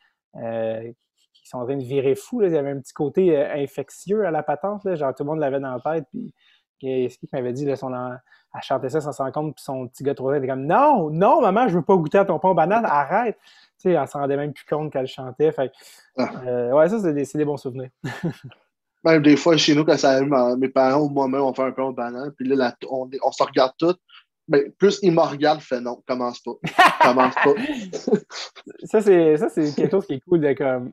sont 1.53 1.59
en 1.59 1.65
train 1.65 1.77
de 1.77 1.85
virer 1.85 2.15
fou. 2.15 2.41
Là. 2.41 2.49
Il 2.49 2.55
y 2.55 2.59
avait 2.59 2.71
un 2.71 2.81
petit 2.81 2.95
côté 2.95 3.37
infectieux 3.37 4.27
à 4.27 4.31
la 4.31 4.43
patente, 4.43 4.85
là, 4.85 4.97
genre 4.97 5.15
tout 5.15 5.23
le 5.23 5.31
monde 5.31 5.39
l'avait 5.39 5.61
dans 5.61 5.75
la 5.75 5.81
tête, 5.81 6.07
puis 6.11 6.35
ce 6.83 7.19
qu'il 7.19 7.29
m'avait 7.33 7.53
dit, 7.53 7.65
là, 7.65 7.77
son, 7.77 7.93
elle 7.95 8.63
chantait 8.63 8.89
ça 8.89 9.01
sans 9.01 9.13
s'en 9.13 9.25
rendre 9.25 9.35
compte, 9.35 9.55
puis 9.55 9.65
son 9.65 9.89
petit 9.89 10.03
gars 10.03 10.15
trop 10.15 10.33
était 10.35 10.47
comme 10.47 10.67
Non, 10.67 11.11
non, 11.11 11.41
maman, 11.41 11.69
je 11.69 11.77
veux 11.77 11.85
pas 11.85 11.97
goûter 11.97 12.19
à 12.19 12.25
ton 12.25 12.39
pain 12.39 12.51
aux 12.51 12.55
bananes, 12.55 12.85
arrête! 12.85 13.39
Tu 13.79 13.91
sais, 13.91 13.93
elle 13.93 14.09
s'en 14.09 14.21
rendait 14.21 14.37
même 14.37 14.53
plus 14.53 14.67
compte 14.67 14.93
qu'elle 14.93 15.07
chantait. 15.07 15.53
Fait, 15.53 15.73
ah. 16.17 16.31
ouais, 16.75 16.89
ça, 16.89 16.99
c'est 17.01 17.15
des, 17.15 17.25
des, 17.25 17.45
bons 17.45 17.57
souvenirs. 17.57 17.91
Même 19.05 19.21
des 19.21 19.37
fois, 19.37 19.57
chez 19.57 19.75
nous, 19.75 19.85
quand 19.85 19.97
ça 19.97 20.11
arrive, 20.11 20.31
mes 20.59 20.69
parents 20.69 21.01
ou 21.01 21.09
moi-même, 21.09 21.41
on 21.41 21.53
fait 21.53 21.63
un 21.63 21.73
peu 21.73 21.83
de 21.83 21.91
banane, 21.91 22.31
puis 22.37 22.47
là, 22.47 22.73
on, 22.89 23.11
on, 23.25 23.33
se 23.33 23.43
regarde 23.43 23.73
tous. 23.77 23.97
Mais 24.47 24.71
plus 24.71 25.01
ils 25.03 25.11
me 25.11 25.21
regardent, 25.21 25.61
fait 25.61 25.81
non, 25.81 26.01
commence 26.07 26.41
pas. 26.41 26.53
commence 27.03 27.35
pas. 27.35 27.55
ça, 28.85 29.01
c'est 29.01 29.75
quelque 29.75 29.91
chose 29.91 30.07
qui 30.07 30.15
est 30.15 30.21
cool 30.21 30.41
de 30.41 30.53
comme 30.53 30.93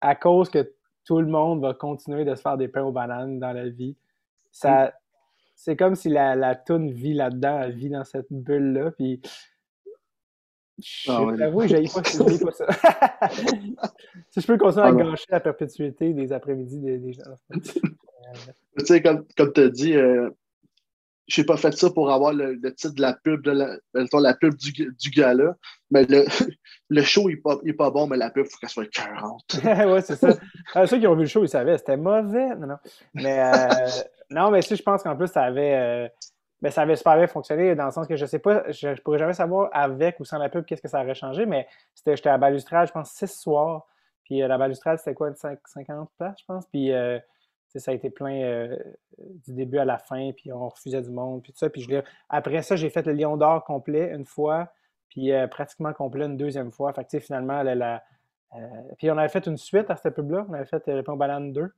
à 0.00 0.14
cause 0.14 0.50
que 0.50 0.72
tout 1.04 1.20
le 1.20 1.26
monde 1.26 1.60
va 1.60 1.74
continuer 1.74 2.24
de 2.24 2.34
se 2.34 2.42
faire 2.42 2.56
des 2.56 2.68
pains 2.68 2.84
aux 2.84 2.92
bananes 2.92 3.38
dans 3.38 3.52
la 3.52 3.68
vie. 3.68 3.96
Ça, 4.52 4.94
c'est 5.54 5.76
comme 5.76 5.94
si 5.94 6.08
la, 6.08 6.34
la 6.36 6.54
toune 6.54 6.90
vit 6.90 7.14
là-dedans, 7.14 7.60
elle 7.60 7.74
vit 7.74 7.90
dans 7.90 8.04
cette 8.04 8.28
bulle-là. 8.30 8.92
Puis 8.92 9.20
J'avoue, 10.80 11.66
j'ai 11.66 11.82
pas, 11.84 12.02
pas 12.02 12.52
ça. 12.52 12.66
si 14.30 14.40
je 14.40 14.46
peux 14.46 14.56
continuer 14.56 14.86
à 14.86 14.88
ah 14.88 14.92
gâcher 14.92 15.26
la 15.28 15.40
perpétuité 15.40 16.12
des 16.12 16.32
après-midi 16.32 16.78
des, 16.80 17.12
gens. 17.12 17.22
tu 17.60 18.86
sais, 18.86 19.02
comme, 19.02 19.26
comme 19.36 19.52
tu 19.52 19.60
as 19.60 19.68
dit, 19.68 19.94
euh, 19.94 20.30
je 21.30 21.40
n'ai 21.40 21.46
pas 21.46 21.56
fait 21.56 21.72
ça 21.72 21.90
pour 21.90 22.10
avoir 22.10 22.32
le, 22.32 22.58
titre 22.74 22.94
de 22.94 23.00
la 23.00 23.14
pub, 23.14 23.42
de 23.42 23.50
la, 23.52 23.76
la 23.94 24.34
pub 24.34 24.54
du, 24.54 24.72
du 24.72 25.10
gala, 25.10 25.56
mais 25.90 26.04
le, 26.04 26.24
le 26.88 27.02
show 27.02 27.28
n'est 27.28 27.36
pas, 27.36 27.56
pas 27.78 27.90
bon, 27.90 28.06
mais 28.06 28.16
la 28.16 28.30
pub, 28.30 28.46
il 28.46 28.50
faut 28.50 28.58
qu'elle 28.58 28.68
soit 28.68 28.90
40. 28.90 29.42
oui, 29.64 30.02
c'est 30.02 30.16
ça. 30.16 30.36
Ah, 30.74 30.86
ceux 30.86 30.98
qui 30.98 31.06
ont 31.06 31.14
vu 31.14 31.22
le 31.22 31.28
show, 31.28 31.44
ils 31.44 31.48
savaient, 31.48 31.78
c'était 31.78 31.96
mauvais. 31.96 32.54
Non, 32.56 32.66
non. 32.66 32.78
Mais, 33.14 33.40
euh, 33.40 33.86
non, 34.30 34.50
mais 34.50 34.62
si 34.62 34.76
je 34.76 34.82
pense 34.82 35.02
qu'en 35.02 35.16
plus, 35.16 35.28
ça 35.28 35.44
avait. 35.44 35.74
Euh, 35.74 36.08
ben, 36.60 36.70
ça 36.70 36.82
avait 36.82 36.96
super 36.96 37.16
bien 37.16 37.26
fonctionné 37.26 37.74
dans 37.74 37.86
le 37.86 37.90
sens 37.90 38.06
que 38.06 38.16
je 38.16 38.26
sais 38.26 38.38
pas, 38.38 38.70
je, 38.70 38.88
ne 38.88 38.94
pourrais 38.96 39.18
jamais 39.18 39.32
savoir 39.32 39.70
avec 39.72 40.20
ou 40.20 40.26
sans 40.26 40.36
la 40.36 40.50
pub 40.50 40.66
qu'est-ce 40.66 40.82
que 40.82 40.88
ça 40.88 41.00
aurait 41.00 41.14
changé, 41.14 41.46
mais 41.46 41.66
j'étais 42.06 42.28
à 42.28 42.36
balustrade, 42.36 42.88
je 42.88 42.92
pense, 42.92 43.10
six 43.12 43.28
soirs. 43.28 43.86
Puis 44.24 44.42
euh, 44.42 44.48
la 44.48 44.58
balustrade, 44.58 44.98
c'était 44.98 45.14
quoi, 45.14 45.32
50 45.34 46.10
places, 46.18 46.36
je 46.38 46.44
pense? 46.46 46.66
Puis 46.66 46.92
euh, 46.92 47.18
ça 47.78 47.90
a 47.90 47.94
été 47.94 48.10
plein 48.10 48.42
euh, 48.42 48.76
du 49.46 49.54
début 49.54 49.78
à 49.78 49.84
la 49.84 49.98
fin, 49.98 50.32
puis 50.32 50.52
on 50.52 50.68
refusait 50.68 51.02
du 51.02 51.10
monde, 51.10 51.42
puis 51.42 51.52
tout 51.52 51.58
ça. 51.58 51.70
Puis 51.70 51.82
je 51.82 52.00
après 52.28 52.62
ça, 52.62 52.76
j'ai 52.76 52.90
fait 52.90 53.06
le 53.06 53.12
Lion 53.12 53.36
d'or 53.36 53.64
complet 53.64 54.12
une 54.14 54.24
fois, 54.24 54.72
puis 55.08 55.30
pratiquement 55.50 55.92
complet 55.92 56.26
une 56.26 56.36
deuxième 56.36 56.70
fois. 56.70 56.92
Fait 56.92 57.04
que 57.04 57.18
finalement, 57.18 57.62
la, 57.62 58.02
puis 58.98 59.10
on 59.10 59.18
avait 59.18 59.28
fait 59.28 59.46
une 59.46 59.56
suite 59.56 59.90
à 59.90 59.96
cette 59.96 60.14
pub-là. 60.14 60.46
On 60.48 60.54
avait 60.54 60.66
fait 60.66 60.86
le 60.88 61.02
Pont 61.02 61.16
Banane 61.16 61.52
2. 61.52 61.70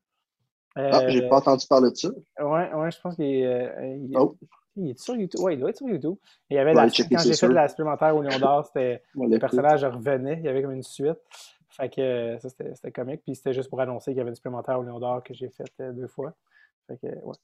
ah, 0.76 1.08
j'ai 1.08 1.28
pas 1.28 1.36
entendu 1.36 1.66
parler 1.66 1.90
de 1.90 1.96
ça. 1.96 2.08
Ouais, 2.40 2.72
ouais, 2.72 2.90
je 2.90 3.00
pense 3.00 3.16
qu'il 3.16 4.10
oh. 4.14 4.36
Il 4.76 4.90
est 4.90 4.98
sur 4.98 5.14
YouTube. 5.14 5.40
Oui, 5.42 5.54
il 5.54 5.60
doit 5.60 5.70
être 5.70 5.76
sur 5.76 5.88
YouTube. 5.88 6.16
il 6.48 6.56
y 6.56 6.58
avait 6.58 6.72
la, 6.72 6.84
quand 6.84 7.18
j'ai 7.18 7.34
fait 7.34 7.48
la 7.48 7.68
supplémentaire 7.68 8.16
au 8.16 8.22
Lion 8.22 8.38
d'Or, 8.38 8.66
c'était 8.66 9.02
le 9.14 9.38
personnage 9.38 9.84
revenait. 9.84 10.38
Il 10.38 10.44
y 10.44 10.48
avait 10.48 10.62
comme 10.62 10.72
une 10.72 10.82
suite. 10.82 11.18
Fait 11.72 11.88
que 11.88 12.36
ça, 12.40 12.48
c'était 12.48 12.92
comique. 12.92 13.22
Puis 13.24 13.34
c'était 13.34 13.52
juste 13.52 13.68
pour 13.68 13.80
annoncer 13.80 14.12
qu'il 14.12 14.18
y 14.18 14.20
avait 14.20 14.30
une 14.30 14.36
supplémentaire 14.36 14.78
au 14.78 14.82
Lion 14.82 14.98
d'Or 14.98 15.22
que 15.22 15.34
j'ai 15.34 15.48
fait 15.48 15.70
euh, 15.80 15.92
deux 15.92 16.06
fois. 16.06 16.34
Fait 16.86 16.98
que, 16.98 17.06
ouais. 17.06 17.34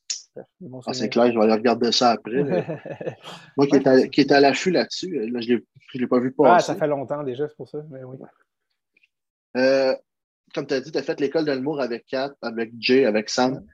Ah, 0.87 0.95
c'est 0.95 1.09
clair, 1.09 1.33
je 1.33 1.39
vais 1.39 1.45
aller 1.45 1.55
regarder 1.55 1.91
ça 1.91 2.11
après. 2.11 2.45
Moi 3.57 3.67
qui 3.67 4.21
est 4.21 4.33
à 4.33 4.41
l'affût 4.41 4.71
là-dessus, 4.71 5.19
euh, 5.19 5.31
là, 5.31 5.41
je 5.41 5.55
ne 5.55 5.61
l'ai 6.01 6.07
pas 6.07 6.21
vu 6.21 6.33
passer. 6.33 6.51
Ah, 6.55 6.61
ça 6.61 6.77
fait 6.77 6.87
longtemps 6.87 7.25
déjà, 7.25 7.49
c'est 7.49 7.57
pour 7.57 7.69
ça. 7.69 7.79
Mais 7.91 8.05
oui. 8.05 8.19
Euh, 9.57 9.97
comme 10.55 10.67
tu 10.67 10.75
as 10.75 10.81
dit, 10.81 10.93
tu 10.93 10.99
as 10.99 11.03
fait 11.03 11.19
l'école 11.19 11.45
de 11.45 11.53
l'humour 11.53 11.81
avec 11.81 12.07
Kat, 12.07 12.35
avec 12.41 12.73
Jay, 12.79 13.05
avec 13.05 13.31
Sam 13.31 13.65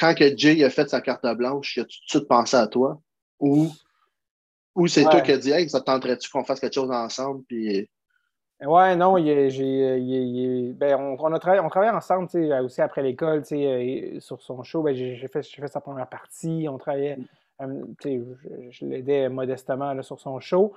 quand 0.00 0.14
que 0.14 0.36
Jay 0.36 0.64
a 0.64 0.70
fait 0.70 0.88
sa 0.88 1.02
carte 1.02 1.26
blanche, 1.36 1.76
il 1.76 1.80
a 1.80 1.84
tout 1.84 1.90
de 1.90 2.08
suite 2.08 2.26
pensé 2.26 2.56
à 2.56 2.66
toi? 2.66 3.00
Ou, 3.38 3.70
ou 4.74 4.86
c'est 4.88 5.02
toi 5.02 5.20
qui 5.20 5.32
as 5.32 5.38
dit, 5.38 5.50
hey, 5.50 5.68
ça 5.68 5.82
tenterait-tu 5.82 6.30
qu'on 6.30 6.42
fasse 6.42 6.58
quelque 6.58 6.74
chose 6.74 6.90
ensemble? 6.90 7.44
Puis... 7.44 7.88
Ouais, 8.62 8.94
non, 8.94 9.16
j'ai, 9.16 10.74
ben, 10.74 10.96
on, 11.00 11.16
on, 11.18 11.32
a 11.32 11.38
travaillé, 11.38 11.62
on 11.64 11.70
travaille 11.70 11.90
ensemble 11.90 12.28
aussi 12.62 12.82
après 12.82 13.02
l'école 13.02 13.42
sur 13.44 14.42
son 14.42 14.62
show. 14.62 14.82
Ben, 14.82 14.94
j'ai 14.94 15.16
fait, 15.28 15.42
fait 15.42 15.68
sa 15.68 15.80
première 15.80 16.08
partie. 16.08 16.66
On 16.68 16.76
travaillait, 16.76 17.18
euh, 17.62 17.84
je, 18.04 18.10
je 18.70 18.84
l'aidais 18.84 19.30
modestement 19.30 19.94
là, 19.94 20.02
sur 20.02 20.20
son 20.20 20.40
show. 20.40 20.74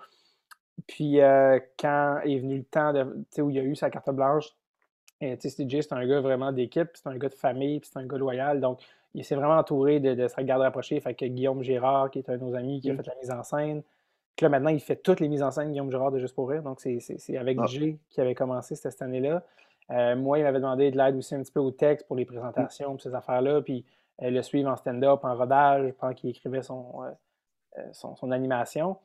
Puis 0.87 1.19
euh, 1.19 1.59
quand 1.77 2.19
est 2.23 2.39
venu 2.39 2.57
le 2.57 2.63
temps 2.63 2.93
de, 2.93 3.41
où 3.41 3.49
il 3.49 3.59
a 3.59 3.63
eu 3.63 3.75
sa 3.75 3.89
carte 3.89 4.09
blanche, 4.11 4.47
Jay, 5.21 5.37
c'est 5.81 5.93
un 5.93 6.05
gars 6.05 6.21
vraiment 6.21 6.51
d'équipe, 6.51 6.89
c'est 6.93 7.07
un 7.07 7.17
gars 7.17 7.29
de 7.29 7.35
famille, 7.35 7.81
c'est 7.83 7.97
un 7.97 8.05
gars 8.05 8.17
loyal. 8.17 8.59
Donc, 8.59 8.81
il 9.13 9.23
s'est 9.23 9.35
vraiment 9.35 9.57
entouré 9.57 9.99
de, 9.99 10.15
de 10.15 10.27
se 10.27 10.35
regarder 10.35 10.65
rapprocher. 10.65 10.99
Fait 10.99 11.13
que 11.13 11.25
Guillaume 11.25 11.63
Gérard, 11.63 12.11
qui 12.11 12.19
est 12.19 12.29
un 12.29 12.37
de 12.37 12.43
nos 12.43 12.55
amis, 12.55 12.81
qui 12.81 12.89
a 12.89 12.93
mm. 12.93 12.97
fait 12.97 13.07
la 13.07 13.15
mise 13.15 13.31
en 13.31 13.43
scène. 13.43 13.83
Puis 14.35 14.45
là, 14.45 14.49
maintenant, 14.49 14.71
il 14.71 14.79
fait 14.79 14.95
toutes 14.95 15.19
les 15.19 15.29
mises 15.29 15.43
en 15.43 15.51
scène, 15.51 15.71
Guillaume 15.71 15.91
Gérard 15.91 16.11
de 16.11 16.19
Juste 16.19 16.33
pour 16.33 16.49
Rire. 16.49 16.63
Donc, 16.63 16.79
c'est 16.79 17.37
avec 17.37 17.57
ah. 17.61 17.65
G 17.67 17.99
qui 18.09 18.21
avait 18.21 18.33
commencé 18.33 18.75
cette, 18.75 19.01
année-là. 19.01 19.43
Euh, 19.91 20.15
moi, 20.15 20.39
il 20.39 20.43
m'avait 20.43 20.59
demandé 20.59 20.89
de 20.89 20.97
l'aide 20.97 21.15
aussi 21.15 21.35
un 21.35 21.43
petit 21.43 21.51
peu 21.51 21.59
au 21.59 21.71
texte 21.71 22.07
pour 22.07 22.15
les 22.15 22.25
présentations, 22.25 22.97
ces 22.97 23.13
affaires-là. 23.13 23.61
Puis 23.61 23.85
euh, 24.21 24.31
le 24.31 24.41
suivre 24.41 24.71
en 24.71 24.75
stand-up, 24.75 25.19
en 25.23 25.35
rodage, 25.35 25.91
pendant 25.99 26.13
qu'il 26.13 26.31
écrivait 26.31 26.63
son, 26.63 27.03
euh, 27.77 27.81
son, 27.91 28.31
animation. 28.31 28.97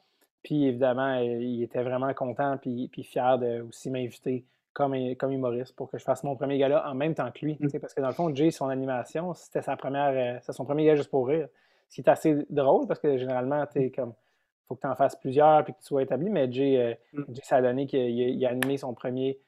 Puis 0.42 0.66
évidemment, 0.66 1.16
il 1.16 1.62
était 1.62 1.82
vraiment 1.82 2.14
content 2.14 2.56
puis, 2.56 2.88
puis 2.88 3.02
fier 3.02 3.38
de 3.38 3.60
aussi 3.68 3.90
m'inviter 3.90 4.46
comme, 4.72 4.94
comme 5.16 5.32
humoriste 5.32 5.74
pour 5.74 5.90
que 5.90 5.98
je 5.98 6.04
fasse 6.04 6.22
mon 6.22 6.36
premier 6.36 6.56
gala 6.56 6.88
en 6.88 6.94
même 6.94 7.14
temps 7.14 7.30
que 7.32 7.44
lui. 7.44 7.58
Mm. 7.60 7.80
Parce 7.80 7.92
que 7.92 8.00
dans 8.00 8.08
le 8.08 8.14
fond, 8.14 8.34
Jay, 8.34 8.50
son 8.50 8.68
animation, 8.68 9.34
c'était 9.34 9.62
sa 9.62 9.76
première, 9.76 10.40
son 10.42 10.64
premier 10.64 10.84
gala 10.86 10.96
juste 10.96 11.10
pour 11.10 11.26
rire. 11.26 11.48
Ce 11.90 11.96
qui 11.96 12.00
est 12.02 12.08
assez 12.08 12.46
drôle 12.48 12.86
parce 12.86 13.00
que 13.00 13.18
généralement, 13.18 13.66
tu 13.66 13.80
mm. 13.80 13.90
comme 13.90 14.14
faut 14.68 14.74
que 14.74 14.82
tu 14.82 14.86
en 14.86 14.94
fasses 14.94 15.16
plusieurs 15.16 15.64
puis 15.64 15.72
que 15.72 15.78
tu 15.78 15.86
sois 15.86 16.02
établi. 16.02 16.28
Mais 16.30 16.50
Jay, 16.52 16.76
euh, 16.78 17.20
mm. 17.20 17.34
ça 17.42 17.56
a 17.56 17.62
donné 17.62 17.86
qu'il 17.86 18.44
a, 18.44 18.50
animé 18.50 18.76
son 18.76 18.94
premier 18.94 19.38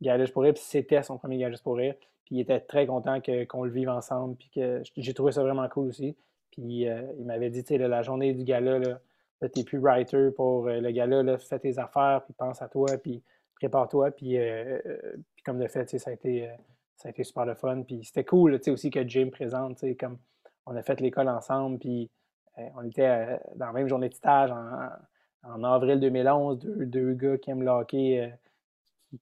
gala 0.00 0.24
juste 0.24 0.32
pour 0.32 0.44
rire, 0.44 0.54
puis 0.54 0.62
c'était 0.64 1.02
son 1.02 1.18
premier 1.18 1.38
gala 1.38 1.50
juste 1.50 1.64
pour 1.64 1.76
rire. 1.76 1.94
Puis 2.24 2.36
il 2.36 2.40
était 2.40 2.60
très 2.60 2.86
content 2.86 3.18
qu'on 3.48 3.64
le 3.64 3.70
vive 3.70 3.88
ensemble, 3.88 4.36
puis 4.36 4.50
que 4.54 4.82
j'ai 4.96 5.14
trouvé 5.14 5.32
ça 5.32 5.42
vraiment 5.42 5.68
cool 5.68 5.88
aussi. 5.88 6.16
Puis 6.52 6.88
euh, 6.88 7.02
il 7.18 7.26
m'avait 7.26 7.50
dit, 7.50 7.64
tu 7.64 7.76
sais, 7.76 7.78
la 7.78 8.02
journée 8.02 8.32
du 8.34 8.44
gala, 8.44 8.78
là, 8.78 9.00
t'es 9.48 9.64
plus 9.64 9.78
writer 9.78 10.30
pour 10.30 10.66
le 10.66 10.90
gala, 10.90 11.22
là, 11.22 11.38
fais 11.38 11.58
tes 11.58 11.78
affaires, 11.78 12.22
puis 12.24 12.34
pense 12.34 12.60
à 12.60 12.68
toi, 12.68 12.98
puis 13.02 13.22
prépare-toi. 13.54 14.10
Puis, 14.10 14.36
puis 15.34 15.42
comme 15.44 15.58
de 15.58 15.66
fait, 15.68 15.98
ça 15.98 16.10
a 16.10 16.12
été 16.12 16.48
ça 16.96 17.08
a 17.08 17.10
été 17.10 17.24
super 17.24 17.46
le 17.46 17.54
fun. 17.54 17.82
Puis 17.82 18.04
c'était 18.04 18.24
cool 18.24 18.60
aussi 18.66 18.90
que 18.90 19.06
Jim 19.08 19.30
présente, 19.30 19.82
comme 19.98 20.18
on 20.66 20.76
a 20.76 20.82
fait 20.82 21.00
l'école 21.00 21.28
ensemble, 21.28 21.78
puis 21.78 22.10
on 22.76 22.82
était 22.84 23.38
dans 23.56 23.66
la 23.66 23.72
même 23.72 23.88
journée 23.88 24.08
de 24.08 24.14
stage 24.14 24.50
en, 24.50 24.88
en 25.50 25.64
avril 25.64 26.00
2011, 26.00 26.58
deux, 26.58 27.14
gars 27.14 27.38
qui 27.38 27.50
aiment 27.50 27.62
le 27.62 27.70
hockey, 27.70 28.32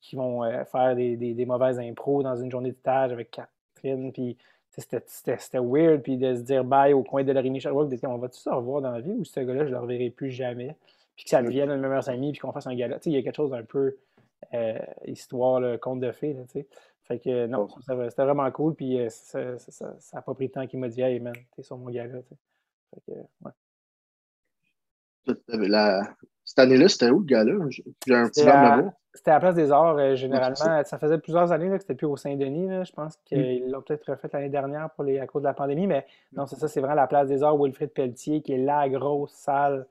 qui, 0.00 0.16
vont 0.16 0.42
faire 0.64 0.96
des, 0.96 1.16
des, 1.16 1.34
des, 1.34 1.46
mauvaises 1.46 1.78
impros 1.78 2.22
dans 2.22 2.36
une 2.36 2.50
journée 2.50 2.72
de 2.72 2.76
stage 2.76 3.12
avec 3.12 3.30
Catherine, 3.30 4.12
puis 4.12 4.36
c'était 4.78 5.58
weird, 5.58 6.02
puis 6.02 6.16
de 6.16 6.34
se 6.34 6.40
dire 6.40 6.64
bye 6.64 6.92
au 6.92 7.02
coin 7.02 7.24
de 7.24 7.32
Larini 7.32 7.60
Sherbrooke, 7.60 7.88
de 7.88 7.96
dire 7.96 8.10
on 8.10 8.18
va-tu 8.18 8.38
se 8.38 8.50
revoir 8.50 8.82
dans 8.82 8.90
la 8.90 9.00
vie 9.00 9.12
ou 9.12 9.24
ce 9.24 9.40
gars-là, 9.40 9.64
je 9.64 9.70
ne 9.70 9.74
le 9.74 9.78
reverrai 9.78 10.10
plus 10.10 10.30
jamais, 10.30 10.76
puis 11.14 11.24
que 11.24 11.30
ça 11.30 11.42
devienne 11.42 11.70
un 11.70 11.76
meilleur 11.76 12.08
ami, 12.08 12.32
puis 12.32 12.40
qu'on 12.40 12.52
fasse 12.52 12.66
un 12.66 12.74
gala. 12.74 12.98
Il 13.06 13.12
y 13.12 13.16
a 13.16 13.22
quelque 13.22 13.36
chose 13.36 13.50
d'un 13.50 13.62
peu 13.62 13.96
euh, 14.54 14.78
histoire, 15.06 15.60
le 15.60 15.78
conte 15.78 16.00
de 16.00 16.12
fées, 16.12 16.36
tu 16.48 16.60
sais. 16.60 16.66
Fait 17.04 17.20
que 17.20 17.46
non, 17.46 17.68
c'était 17.78 18.24
vraiment 18.24 18.50
cool, 18.50 18.74
puis 18.74 19.00
euh, 19.00 19.08
ça 19.08 19.40
n'a 20.12 20.22
pas 20.22 20.34
pris 20.34 20.48
de 20.48 20.52
temps 20.52 20.66
qu'il 20.66 20.80
m'a 20.80 20.88
dit 20.88 21.00
Hey 21.00 21.20
man, 21.20 21.34
t'es 21.54 21.62
sur 21.62 21.78
mon 21.78 21.88
gala, 21.90 22.20
tu 22.22 22.28
sais. 22.28 22.36
Que, 23.06 23.12
ouais. 23.12 23.52
Cette 26.46 26.60
année-là, 26.60 26.88
c'était 26.88 27.10
où 27.10 27.18
le 27.18 27.24
gala? 27.24 27.52
J'ai 27.70 28.14
un 28.14 28.28
petit 28.28 28.40
C'était 29.14 29.30
à 29.30 29.34
la 29.34 29.40
Place 29.40 29.54
des 29.54 29.72
Arts, 29.72 29.98
euh, 29.98 30.14
généralement. 30.14 30.54
ça. 30.84 30.98
faisait 30.98 31.18
plusieurs 31.18 31.50
années 31.50 31.68
que 31.68 31.78
c'était 31.78 31.94
plus 31.94 32.06
au 32.06 32.16
Saint-Denis. 32.16 32.84
Je 32.84 32.92
pense 32.92 33.16
qu'ils 33.24 33.68
l'ont 33.70 33.82
peut-être 33.82 34.08
refait 34.10 34.28
l'année 34.32 34.48
dernière 34.48 34.90
pour 34.90 35.04
les, 35.04 35.18
à 35.18 35.26
cause 35.26 35.42
de 35.42 35.48
la 35.48 35.54
pandémie. 35.54 35.86
Mais 35.86 36.06
non, 36.32 36.46
c'est 36.46 36.56
ça, 36.56 36.68
c'est 36.68 36.80
vraiment 36.80 36.94
la 36.94 37.08
Place 37.08 37.28
des 37.28 37.42
Arts 37.42 37.58
Wilfrid 37.58 37.90
Pelletier, 37.90 38.42
qui 38.42 38.52
est 38.52 38.58
la 38.58 38.88
grosse 38.88 39.32
salle 39.32 39.86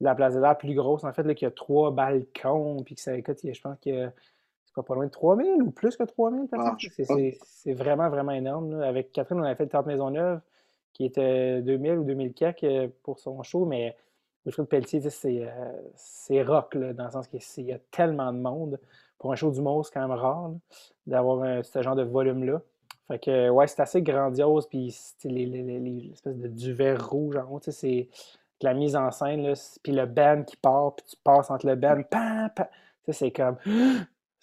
de 0.00 0.04
la 0.04 0.14
Place 0.14 0.34
des 0.34 0.42
Arts, 0.42 0.58
plus 0.58 0.74
grosse, 0.74 1.04
en 1.04 1.12
fait, 1.12 1.22
là, 1.22 1.34
qui 1.34 1.46
a 1.46 1.50
trois 1.50 1.92
balcons. 1.92 2.82
Puis 2.84 2.96
que 2.96 3.00
ça, 3.00 3.14
écoute, 3.14 3.38
je 3.44 3.60
pense 3.60 3.78
que 3.78 4.10
c'est 4.64 4.86
pas 4.86 4.94
loin 4.94 5.06
de 5.06 5.10
3000 5.10 5.62
ou 5.62 5.70
plus 5.70 5.96
que 5.96 6.02
3000 6.02 6.48
personnes. 6.48 6.76
Ah, 7.08 7.36
c'est 7.44 7.72
vraiment, 7.72 8.08
vraiment 8.08 8.32
énorme. 8.32 8.82
Avec 8.82 9.12
Catherine, 9.12 9.40
on 9.40 9.44
avait 9.44 9.54
fait 9.54 9.64
le 9.64 9.70
Théâtre 9.70 9.86
Maisonneuve, 9.86 10.40
qui 10.94 11.04
était 11.04 11.60
2000 11.60 11.98
ou 11.98 12.04
2000 12.04 12.32
euh, 12.62 12.88
pour 13.02 13.18
son 13.18 13.42
show, 13.42 13.66
mais 13.66 13.94
Wilfrid 14.46 14.66
Pelletier, 14.66 15.00
c'est 15.10 15.46
euh, 15.46 16.44
rock, 16.44 16.76
dans 16.76 17.04
le 17.04 17.10
sens 17.10 17.28
qu'il 17.28 17.64
y 17.66 17.72
a 17.72 17.78
tellement 17.90 18.32
de 18.32 18.38
monde. 18.38 18.80
Pour 19.18 19.32
un 19.32 19.36
show 19.36 19.50
d'humour, 19.50 19.84
c'est 19.84 19.92
quand 19.92 20.06
même 20.06 20.16
rare 20.16 20.52
d'avoir 21.06 21.64
ce 21.64 21.82
genre 21.82 21.96
de 21.96 22.02
volume-là. 22.02 22.62
Fait 23.08 23.18
que, 23.18 23.50
ouais, 23.50 23.66
c'est 23.66 23.80
assez 23.80 24.00
grandiose, 24.00 24.66
puis 24.66 24.94
les, 25.24 25.44
les, 25.46 25.62
les, 25.62 26.10
espèces 26.12 26.38
de 26.38 26.48
duvet 26.48 26.94
rouge 26.94 27.36
en 27.36 27.50
haut, 27.50 27.60
c'est 27.60 28.08
la 28.62 28.72
mise 28.72 28.96
en 28.96 29.10
scène, 29.10 29.52
puis 29.82 29.92
le 29.92 30.06
band 30.06 30.42
qui 30.44 30.56
part, 30.56 30.94
puis 30.96 31.04
tu 31.10 31.16
passes 31.22 31.50
entre 31.50 31.66
le 31.66 31.74
band, 31.74 32.02
pam, 32.10 32.48
c'est 33.10 33.30
comme... 33.30 33.56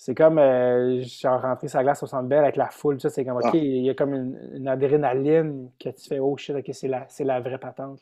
C'est 0.04 0.16
comme 0.16 0.40
euh, 0.40 1.04
genre 1.04 1.40
rentrer 1.44 1.68
sa 1.68 1.84
glace 1.84 2.02
au 2.02 2.08
centre 2.08 2.28
belle 2.28 2.44
avec 2.44 2.56
la 2.56 2.72
foule, 2.72 3.00
c'est 3.00 3.24
comme, 3.24 3.38
OK, 3.38 3.44
ah. 3.46 3.52
il 3.54 3.84
y 3.86 3.90
a 3.92 3.94
comme 3.94 4.16
une, 4.16 4.68
adrénaline 4.68 5.70
que 5.80 5.90
tu 5.90 6.08
fais, 6.10 6.18
oh 6.18 6.36
shit, 6.38 6.56
OK, 6.56 6.68
c'est 6.72 6.88
la, 6.88 7.06
la 7.20 7.40
vraie 7.40 7.60
patente. 7.60 8.00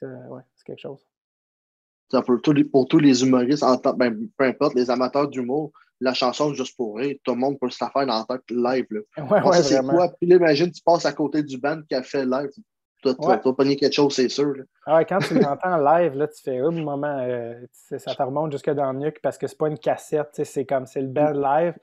Ouais, 0.00 0.42
c'est 0.54 0.64
quelque 0.64 0.80
chose 0.80 1.04
pour, 2.22 2.40
tous 2.40 2.52
les, 2.52 2.62
pour 2.62 2.86
tous 2.86 3.00
les 3.00 3.24
humoristes, 3.24 3.64
en 3.64 3.76
ben, 3.96 4.28
peu 4.36 4.44
importe, 4.44 4.76
les 4.76 4.90
amateurs 4.90 5.26
d'humour, 5.26 5.72
la 6.00 6.14
chanson 6.14 6.54
Juste 6.54 6.76
pour 6.76 6.98
rire, 6.98 7.16
tout 7.24 7.32
le 7.32 7.38
monde 7.38 7.58
peut 7.58 7.68
se 7.68 7.82
la 7.82 7.90
faire 7.90 8.06
dans 8.06 8.24
la 8.28 8.36
tête 8.36 8.50
live. 8.50 8.86
Là. 8.90 9.00
Ouais, 9.28 9.42
ouais, 9.42 9.62
c'est 9.64 9.80
quoi? 9.80 10.10
Puis 10.20 10.30
imagine, 10.30 10.70
tu 10.70 10.82
passes 10.82 11.04
à 11.04 11.12
côté 11.12 11.42
du 11.42 11.58
band 11.58 11.82
qui 11.88 11.96
a 11.96 12.04
fait 12.04 12.24
live. 12.24 12.50
Tu 13.04 13.26
vas 13.26 13.52
pogner 13.52 13.76
quelque 13.76 13.92
chose, 13.92 14.14
c'est 14.14 14.28
sûr. 14.28 14.54
Ah 14.86 14.96
ouais, 14.96 15.04
quand 15.04 15.18
tu 15.18 15.34
l'entends 15.38 15.76
live, 15.76 16.14
là, 16.14 16.28
tu 16.28 16.42
fais 16.42 16.58
un 16.58 16.70
moment, 16.70 17.18
euh, 17.20 17.60
ça 17.72 18.14
te 18.14 18.22
remonte 18.22 18.52
jusque 18.52 18.70
dans 18.70 18.92
le 18.92 18.98
nuque 18.98 19.20
parce 19.22 19.38
que 19.38 19.46
c'est 19.46 19.58
pas 19.58 19.68
une 19.68 19.78
cassette, 19.78 20.40
c'est 20.42 20.64
comme 20.64 20.86
c'est 20.86 21.02
le 21.02 21.08
band 21.08 21.32
live. 21.32 21.74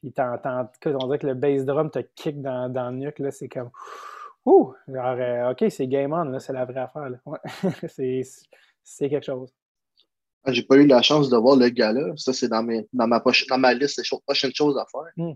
Puis 0.00 0.12
t'entends, 0.12 0.68
on 0.86 1.06
dirait 1.06 1.18
que 1.18 1.26
le 1.26 1.34
bass 1.34 1.64
drum 1.64 1.90
te 1.90 2.00
kick 2.14 2.42
dans, 2.42 2.68
dans 2.68 2.90
le 2.90 2.96
nuque, 2.96 3.18
là, 3.20 3.30
c'est 3.30 3.48
comme. 3.48 3.70
Ouh! 4.44 4.74
Genre, 4.88 5.16
euh, 5.18 5.52
OK, 5.52 5.64
c'est 5.70 5.86
game 5.86 6.12
on, 6.12 6.24
là, 6.24 6.38
c'est 6.38 6.52
la 6.52 6.66
vraie 6.66 6.80
affaire. 6.80 7.10
Ouais. 7.24 7.38
c'est 8.82 9.08
quelque 9.08 9.24
chose. 9.24 9.50
Ah, 10.44 10.52
j'ai 10.52 10.62
pas 10.62 10.76
eu 10.76 10.86
la 10.86 11.00
chance 11.00 11.30
de 11.30 11.36
voir 11.38 11.56
le 11.56 11.70
gars-là. 11.70 12.12
Ça, 12.16 12.34
c'est 12.34 12.48
dans, 12.48 12.62
dans, 12.92 13.06
ma, 13.06 13.22
dans 13.48 13.58
ma 13.58 13.72
liste 13.72 13.98
des 13.98 14.18
prochaines 14.26 14.54
choses 14.54 14.76
à 14.76 14.84
faire. 14.92 15.10
Hmm. 15.16 15.32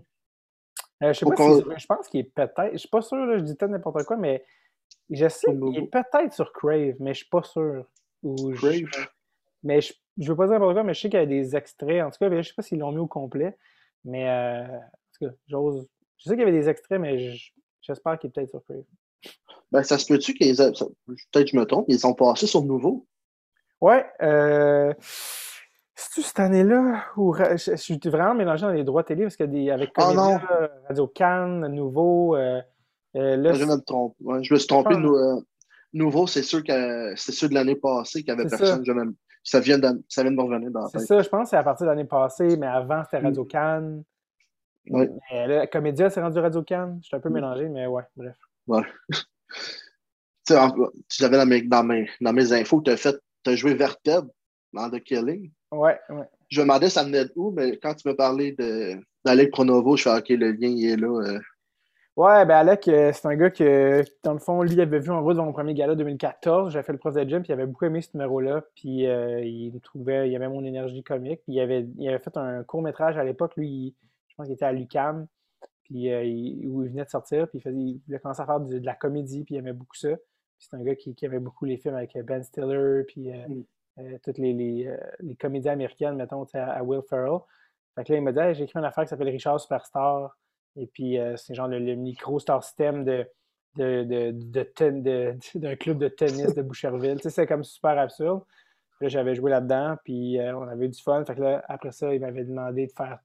Euh, 1.01 1.13
je 1.13 1.19
sais 1.19 1.25
pas 1.25 1.35
si, 1.35 1.63
je 1.77 1.85
pense 1.85 2.07
qu'il 2.07 2.19
est 2.19 2.23
peut-être. 2.35 2.71
Je 2.73 2.77
suis 2.77 2.89
pas 2.89 3.01
sûr, 3.01 3.17
je 3.37 3.43
dis 3.43 3.55
peut-être 3.55 3.71
n'importe 3.71 4.03
quoi, 4.03 4.17
mais 4.17 4.43
je 5.09 5.27
sais 5.27 5.51
qu'il 5.51 5.77
est 5.77 5.87
peut-être 5.87 6.33
sur 6.33 6.51
Crave, 6.53 6.95
mais 6.99 7.13
je 7.13 7.19
suis 7.19 7.29
pas 7.29 7.43
sûr. 7.43 7.85
Crave? 8.55 9.07
mais 9.63 9.81
je, 9.81 9.93
je 10.17 10.29
veux 10.29 10.35
pas 10.35 10.45
dire 10.45 10.53
n'importe 10.53 10.73
quoi, 10.73 10.83
mais 10.83 10.93
je 10.93 11.01
sais 11.01 11.09
qu'il 11.09 11.19
y 11.19 11.23
a 11.23 11.25
des 11.25 11.55
extraits. 11.55 12.03
En 12.03 12.11
tout 12.11 12.17
cas, 12.19 12.29
je 12.29 12.47
sais 12.47 12.53
pas 12.53 12.61
s'ils 12.61 12.79
l'ont 12.79 12.91
mis 12.91 12.99
au 12.99 13.07
complet. 13.07 13.57
Mais 14.05 14.29
euh, 14.29 14.63
en 14.63 15.17
tout 15.17 15.25
cas, 15.25 15.35
j'ose. 15.47 15.87
Je 16.17 16.23
sais 16.23 16.31
qu'il 16.31 16.39
y 16.39 16.43
avait 16.43 16.51
des 16.51 16.69
extraits, 16.69 16.99
mais 16.99 17.33
j'espère 17.81 18.19
qu'il 18.19 18.29
est 18.29 18.33
peut-être 18.33 18.49
sur 18.49 18.63
Crave. 18.65 18.83
Ben, 19.71 19.83
ça 19.83 19.97
se 19.97 20.05
peut-tu 20.05 20.33
qu'ils. 20.33 20.55
Peut-être 20.55 21.45
que 21.45 21.51
je 21.51 21.57
me 21.57 21.65
trompe, 21.65 21.85
ils 21.87 21.99
sont 21.99 22.13
passés 22.13 22.47
sur 22.47 22.61
le 22.61 22.67
nouveau? 22.67 23.07
Ouais. 23.81 24.05
Euh, 24.21 24.93
C'est-tu 25.95 26.21
cette 26.21 26.39
année-là 26.39 27.05
où 27.15 27.33
je, 27.33 27.75
suis 27.75 27.99
vraiment 28.05 28.35
mélangé 28.35 28.63
dans 28.63 28.71
les 28.71 28.83
droits 28.83 29.03
télé 29.03 29.23
parce 29.23 29.37
que 29.37 29.71
avec 29.71 29.91
oh 29.97 30.13
non. 30.13 30.39
Radio 30.87 31.07
Cannes, 31.07 31.67
Nouveau. 31.67 32.35
Euh, 32.35 32.61
euh 33.15 33.53
je, 33.53 33.65
me 33.65 33.77
trompe. 33.77 34.15
je 34.19 34.53
me 34.53 34.59
suis 34.59 34.67
trompé. 34.67 34.95
Euh, 34.95 35.41
nouveau, 35.93 36.27
c'est 36.27 36.43
sûr 36.43 36.63
que 36.63 37.13
c'est 37.15 37.31
sûr 37.31 37.49
de 37.49 37.53
l'année 37.53 37.75
passée 37.75 38.23
qu'il 38.23 38.33
n'y 38.33 38.41
avait 38.41 38.49
personne. 38.49 38.85
Ça. 38.85 38.93
Même, 38.93 39.13
ça, 39.43 39.59
vient 39.59 39.79
de, 39.79 40.03
ça 40.07 40.23
vient 40.23 40.31
de 40.31 40.37
me 40.37 40.43
revenir 40.43 40.71
dans 40.71 40.81
la 40.81 40.89
tête. 40.89 41.01
C'est 41.01 41.07
ça, 41.07 41.21
je 41.21 41.29
pense 41.29 41.43
que 41.43 41.49
c'est 41.49 41.57
à 41.57 41.63
partir 41.63 41.85
de 41.85 41.91
l'année 41.91 42.05
passée, 42.05 42.57
mais 42.57 42.67
avant, 42.67 43.03
c'était 43.03 43.19
Radio 43.19 43.43
mm. 43.43 43.47
Cannes. 43.47 44.03
Oui. 44.89 45.07
Mais 45.31 45.67
Comédia, 45.67 46.09
c'est 46.09 46.21
rendu 46.21 46.39
Radio 46.39 46.63
Cannes. 46.63 46.99
Je 47.01 47.07
suis 47.07 47.15
un 47.15 47.19
peu 47.19 47.29
mm. 47.29 47.33
mélangé, 47.33 47.69
mais 47.69 47.87
ouais, 47.87 48.03
bref. 48.15 48.37
Ouais. 48.67 48.81
tu 50.45 50.55
savais 51.09 51.37
dans 51.37 51.45
mes, 51.45 51.61
dans, 51.61 51.83
mes, 51.83 52.09
dans 52.21 52.33
mes 52.33 52.53
infos 52.53 52.79
que 52.79 52.85
tu 52.85 52.91
as 52.91 52.97
fait 52.97 53.19
tu 53.43 53.51
as 53.51 53.55
joué 53.55 53.73
Verteb 53.73 54.25
dans 54.73 54.89
The 54.89 54.99
Killing. 54.99 55.51
Ouais, 55.71 55.99
ouais. 56.09 56.27
Je 56.49 56.59
me 56.59 56.65
demandais 56.65 56.89
ça 56.89 57.03
venait 57.03 57.25
d'où, 57.25 57.51
mais 57.51 57.77
quand 57.77 57.93
tu 57.93 58.07
me 58.07 58.15
parlais 58.15 58.55
d'Alec 59.23 59.51
Pronovo, 59.51 59.95
je 59.95 60.03
fais 60.03 60.17
OK, 60.17 60.29
le 60.29 60.51
lien 60.51 60.67
il 60.67 60.89
est 60.89 60.95
là. 60.97 61.21
Euh. 61.21 61.39
Ouais, 62.19 62.45
ben 62.45 62.55
Alec, 62.55 62.85
euh, 62.89 63.13
c'est 63.13 63.25
un 63.27 63.35
gars 63.37 63.49
que, 63.49 64.03
dans 64.23 64.33
le 64.33 64.39
fond, 64.39 64.61
lui, 64.61 64.81
avait 64.81 64.99
vu 64.99 65.09
en 65.09 65.23
route 65.23 65.37
dans 65.37 65.45
mon 65.45 65.53
premier 65.53 65.73
gala 65.73 65.95
2014. 65.95 66.73
J'avais 66.73 66.83
fait 66.83 66.91
le 66.91 66.97
prof 66.97 67.15
de 67.15 67.23
gym, 67.23 67.41
puis 67.41 67.49
il 67.49 67.53
avait 67.53 67.65
beaucoup 67.65 67.85
aimé 67.85 68.01
ce 68.01 68.09
numéro-là. 68.13 68.61
Puis 68.75 69.07
euh, 69.07 69.39
il 69.39 69.79
trouvait, 69.79 70.29
il 70.29 70.35
avait 70.35 70.49
mon 70.49 70.65
énergie 70.65 71.01
comique. 71.01 71.41
Puis 71.45 71.53
il 71.53 71.61
avait, 71.61 71.87
il 71.97 72.09
avait 72.09 72.19
fait 72.19 72.35
un 72.35 72.63
court-métrage 72.63 73.17
à 73.17 73.23
l'époque. 73.23 73.55
Lui, 73.55 73.95
je 74.27 74.35
pense 74.35 74.47
qu'il 74.47 74.53
était 74.53 74.65
à 74.65 74.73
l'UCAM, 74.73 75.27
puis 75.83 76.13
où 76.67 76.83
il 76.83 76.89
venait 76.89 77.05
de 77.05 77.09
sortir. 77.09 77.47
Puis 77.47 77.59
il, 77.59 77.61
faisait, 77.61 77.77
il 77.77 78.01
voulait 78.05 78.19
commencer 78.19 78.41
à 78.41 78.45
faire 78.45 78.59
de, 78.59 78.85
la 78.85 78.95
comédie, 78.95 79.45
puis 79.45 79.55
il 79.55 79.59
aimait 79.59 79.71
beaucoup 79.71 79.95
ça 79.95 80.09
c'est 80.59 80.75
un 80.75 80.83
gars 80.83 80.95
qui, 80.95 81.15
qui, 81.15 81.25
aimait 81.25 81.39
beaucoup 81.39 81.65
les 81.65 81.77
films 81.77 81.95
avec 81.95 82.15
euh, 82.15 82.23
Ben 82.23 82.43
Stiller, 82.43 83.03
puis 83.07 83.31
euh, 83.31 83.47
mm. 83.47 83.63
euh, 83.99 84.17
toutes 84.23 84.37
les, 84.37 84.53
les, 84.53 84.93
les, 85.21 85.35
comédies 85.35 85.69
américaines, 85.69 86.15
mettons, 86.15 86.45
à, 86.53 86.83
Will 86.83 87.01
Ferrell. 87.09 87.39
Fait 87.95 88.03
que 88.03 88.11
là, 88.11 88.19
il 88.19 88.23
m'a 88.23 88.31
dit 88.31 88.39
j'ai 88.55 88.65
écrit 88.65 88.77
une 88.77 88.85
affaire 88.85 89.05
qui 89.05 89.09
s'appelle 89.09 89.29
Richard 89.29 89.59
Superstar. 89.59 90.37
Et 90.79 90.87
puis, 90.87 91.17
c'est 91.35 91.53
genre 91.53 91.67
le, 91.67 91.95
micro-star 91.95 92.63
system 92.63 93.03
de, 93.03 93.27
de, 93.75 94.03
de, 94.03 95.37
d'un 95.55 95.75
club 95.75 95.97
de 95.97 96.07
tennis 96.07 96.53
de 96.55 96.61
Boucherville. 96.61 97.17
tu 97.17 97.23
sais, 97.23 97.29
c'est 97.29 97.47
comme 97.47 97.63
super 97.63 97.97
absurde. 97.97 98.41
Là, 99.01 99.07
j'avais 99.07 99.35
joué 99.35 99.51
là-dedans, 99.51 99.97
puis 100.03 100.37
on 100.39 100.67
avait 100.67 100.85
eu 100.85 100.89
du 100.89 101.01
fun. 101.01 101.23
Fait 101.25 101.35
que 101.35 101.41
là, 101.41 101.63
après 101.67 101.91
ça, 101.91 102.13
il 102.13 102.21
m'avait 102.21 102.43
demandé 102.43 102.87
de 102.87 102.91
faire. 102.91 103.19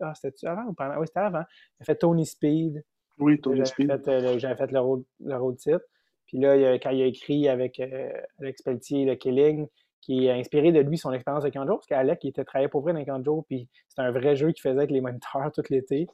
Ah, 0.00 0.12
c'était 0.14 0.46
avant 0.46 0.64
ou 0.64 0.72
pendant? 0.72 0.98
Oui, 0.98 1.06
c'était 1.06 1.20
avant. 1.20 1.44
Il 1.78 1.82
a 1.82 1.84
fait 1.84 1.96
Tony 1.96 2.26
Speed. 2.26 2.84
Oui, 3.18 3.40
Tony 3.40 3.64
Speed. 3.64 4.02
J'avais 4.38 4.56
fait, 4.56 4.72
le 4.72 4.80
rôle, 4.80 5.04
le 5.20 5.56
titre. 5.56 5.84
Puis 6.26 6.38
là, 6.38 6.74
quand 6.78 6.90
il 6.90 7.02
a 7.02 7.06
écrit 7.06 7.48
avec 7.48 7.78
euh, 7.80 8.10
Alex 8.40 8.62
Pelletier, 8.62 9.04
le 9.04 9.14
Killing, 9.14 9.68
qui 10.06 10.30
a 10.30 10.34
inspiré 10.34 10.70
de 10.70 10.78
lui 10.78 10.96
son 10.96 11.12
expérience 11.12 11.42
de 11.42 11.48
Kanjo, 11.48 11.74
parce 11.74 11.86
qu'Alex, 11.86 12.22
il 12.22 12.28
était 12.28 12.44
travaillé 12.44 12.68
pour 12.68 12.80
vrai 12.80 12.92
dans 12.92 13.04
Kanjo, 13.04 13.44
puis 13.48 13.68
c'était 13.88 14.02
un 14.02 14.12
vrai 14.12 14.36
jeu 14.36 14.52
qu'il 14.52 14.62
faisait 14.62 14.78
avec 14.78 14.92
les 14.92 15.00
moniteurs 15.00 15.50
tout 15.54 15.64
l'été. 15.68 16.06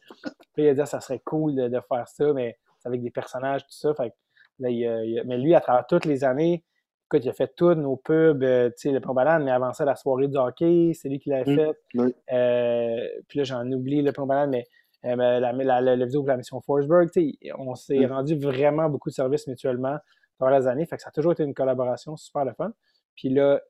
Puis 0.55 0.65
il 0.65 0.69
a 0.69 0.75
dit, 0.75 0.87
ça 0.87 1.01
serait 1.01 1.21
cool 1.21 1.55
de, 1.55 1.81
faire 1.87 2.09
ça, 2.09 2.33
mais 2.33 2.57
avec 2.87 3.03
des 3.03 3.11
personnages, 3.11 3.63
tout 3.65 3.73
ça. 3.73 3.93
Fait 3.95 4.15
là, 4.61 4.71
il, 4.71 5.23
mais 5.27 5.37
lui, 5.37 5.55
à 5.55 5.61
travers 5.61 5.87
toutes 5.87 6.07
les 6.07 6.25
années, 6.25 6.65
écoute, 7.05 7.23
il 7.27 7.29
a 7.29 7.35
fait 7.35 7.53
tous 7.55 7.75
nos 7.75 7.97
pubs, 7.97 8.43
euh, 8.43 8.71
tu 8.71 8.89
sais, 8.89 8.93
le 8.93 9.01
Pombalade, 9.01 9.43
mais 9.43 9.51
avant 9.51 9.75
ça, 9.75 9.85
la 9.85 9.95
soirée 9.95 10.29
du 10.29 10.39
hockey, 10.39 10.93
c'est 10.95 11.11
lui 11.11 11.19
qui 11.19 11.29
l'avait 11.29 11.55
fait. 11.55 12.15
Euh, 12.33 13.07
puis 13.29 13.41
là, 13.41 13.45
j'en 13.45 13.71
oublie 13.71 14.01
le 14.01 14.13
Pombalade, 14.13 14.49
mais 14.49 14.65
euh, 15.05 15.39
la, 15.39 15.53
la, 15.53 16.05
vidéo 16.07 16.23
pour 16.23 16.29
la 16.29 16.39
mission 16.39 16.63
Forsberg, 16.63 17.11
on 17.59 17.75
s'est 17.75 18.07
mm. 18.07 18.11
rendu 18.11 18.39
vraiment 18.39 18.89
beaucoup 18.89 19.11
de 19.11 19.15
services 19.15 19.47
mutuellement 19.49 19.99
pendant 20.39 20.57
les 20.57 20.67
années. 20.67 20.87
Fait 20.87 20.97
que 20.97 21.03
ça 21.03 21.11
a 21.11 21.13
toujours 21.13 21.33
été 21.33 21.43
une 21.43 21.53
collaboration 21.53 22.17
super 22.17 22.47
le 22.47 22.55
fun. 22.55 22.73
Puis 23.17 23.29
là, 23.29 23.61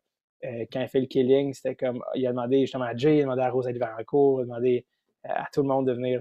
euh, 0.44 0.64
quand 0.72 0.80
il 0.80 0.88
fait 0.88 1.00
le 1.00 1.06
killing, 1.06 1.52
c'était 1.52 1.74
comme 1.74 2.02
il 2.14 2.26
a 2.26 2.30
demandé 2.30 2.60
justement 2.60 2.84
à 2.84 2.96
Jay, 2.96 3.16
il 3.16 3.20
a 3.20 3.22
demandé 3.24 3.42
à 3.42 3.50
Rosalie 3.50 3.78
Varancourt, 3.78 4.40
il 4.40 4.42
a 4.42 4.46
demandé 4.46 4.86
euh, 5.26 5.30
à 5.32 5.46
tout 5.52 5.62
le 5.62 5.68
monde 5.68 5.86
de 5.86 5.92
venir, 5.92 6.20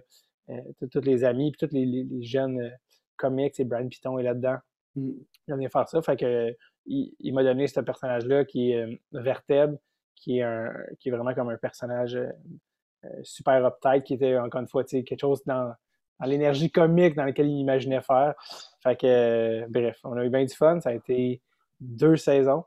tous 0.92 1.02
les 1.02 1.24
amis, 1.24 1.52
puis 1.52 1.68
tous 1.68 1.74
les, 1.74 2.24
jeunes 2.24 2.72
comics, 3.16 3.58
et 3.58 3.64
Brian 3.64 3.88
Piton 3.88 4.20
est 4.20 4.24
là-dedans. 4.24 4.58
Mm. 4.96 5.12
Il 5.48 5.54
a 5.54 5.56
venu 5.56 5.70
faire 5.70 5.88
ça. 5.88 6.02
Fait 6.02 6.18
que 6.18 6.56
il, 6.86 7.34
m'a 7.34 7.44
donné 7.44 7.68
ce 7.68 7.80
personnage-là 7.80 8.46
qui 8.46 8.72
est 8.72 9.00
Verteb, 9.12 9.76
qui 10.16 10.40
est, 10.40 10.44
un, 10.44 10.74
qui 11.00 11.10
est 11.10 11.12
vraiment 11.12 11.34
comme 11.34 11.50
un 11.50 11.58
personnage 11.58 12.20
super 13.24 13.66
uptight, 13.66 14.04
qui 14.04 14.16
était 14.16 14.38
encore 14.38 14.62
une 14.62 14.68
fois 14.68 14.84
quelque 14.84 15.20
chose 15.20 15.44
dans, 15.46 15.74
l'énergie 16.26 16.70
comique 16.70 17.16
dans 17.16 17.26
laquelle 17.26 17.50
il 17.50 17.60
imaginait 17.60 18.02
faire. 18.02 18.36
Fait 18.84 19.00
que, 19.00 19.66
bref, 19.70 20.00
on 20.04 20.18
a 20.18 20.26
eu 20.26 20.30
bien 20.30 20.44
du 20.44 20.54
fun. 20.54 20.80
Ça 20.80 20.90
a 20.90 20.94
été 20.94 21.42
deux 21.80 22.18
saisons. 22.18 22.64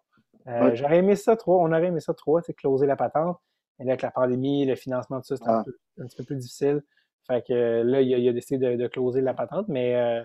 J'aurais 0.47 0.99
aimé 0.99 1.17
ça 1.17 1.37
trois. 1.37 1.59
On 1.59 1.73
aurait 1.73 1.87
aimé 1.87 2.01
ça 2.01 2.15
trois, 2.15 2.43
closer 2.43 2.87
la 2.87 2.97
patente. 2.97 3.39
Mais 3.79 3.87
là, 3.87 3.93
avec 3.93 4.03
la 4.03 4.11
pandémie, 4.11 4.67
le 4.67 4.77
financement, 4.77 5.21
tout 5.21 5.27
ça, 5.27 5.37
c'était 5.37 5.51
un, 5.51 5.65
ah. 5.65 6.05
petit 6.05 6.17
peu 6.17 6.25
plus 6.25 6.37
difficile. 6.37 6.83
Fait 7.27 7.45
que 7.47 7.83
là, 7.83 8.01
il 8.03 8.29
a, 8.29 8.33
décidé 8.33 8.77
de, 8.77 8.87
closer 8.87 9.21
la 9.21 9.35
patente. 9.35 9.67
Mais 9.69 10.23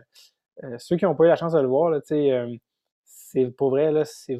ceux 0.78 0.98
qui 0.98 1.06
n'ont 1.06 1.16
pas 1.16 1.26
eu 1.26 1.28
la 1.28 1.36
chance 1.36 1.54
de 1.54 1.60
le 1.60 1.68
voir, 1.68 1.90
là, 1.90 2.00
c'est 2.04 3.52
pour 3.58 3.70
vrai, 3.70 3.92
là, 3.92 4.04
c'est 4.06 4.40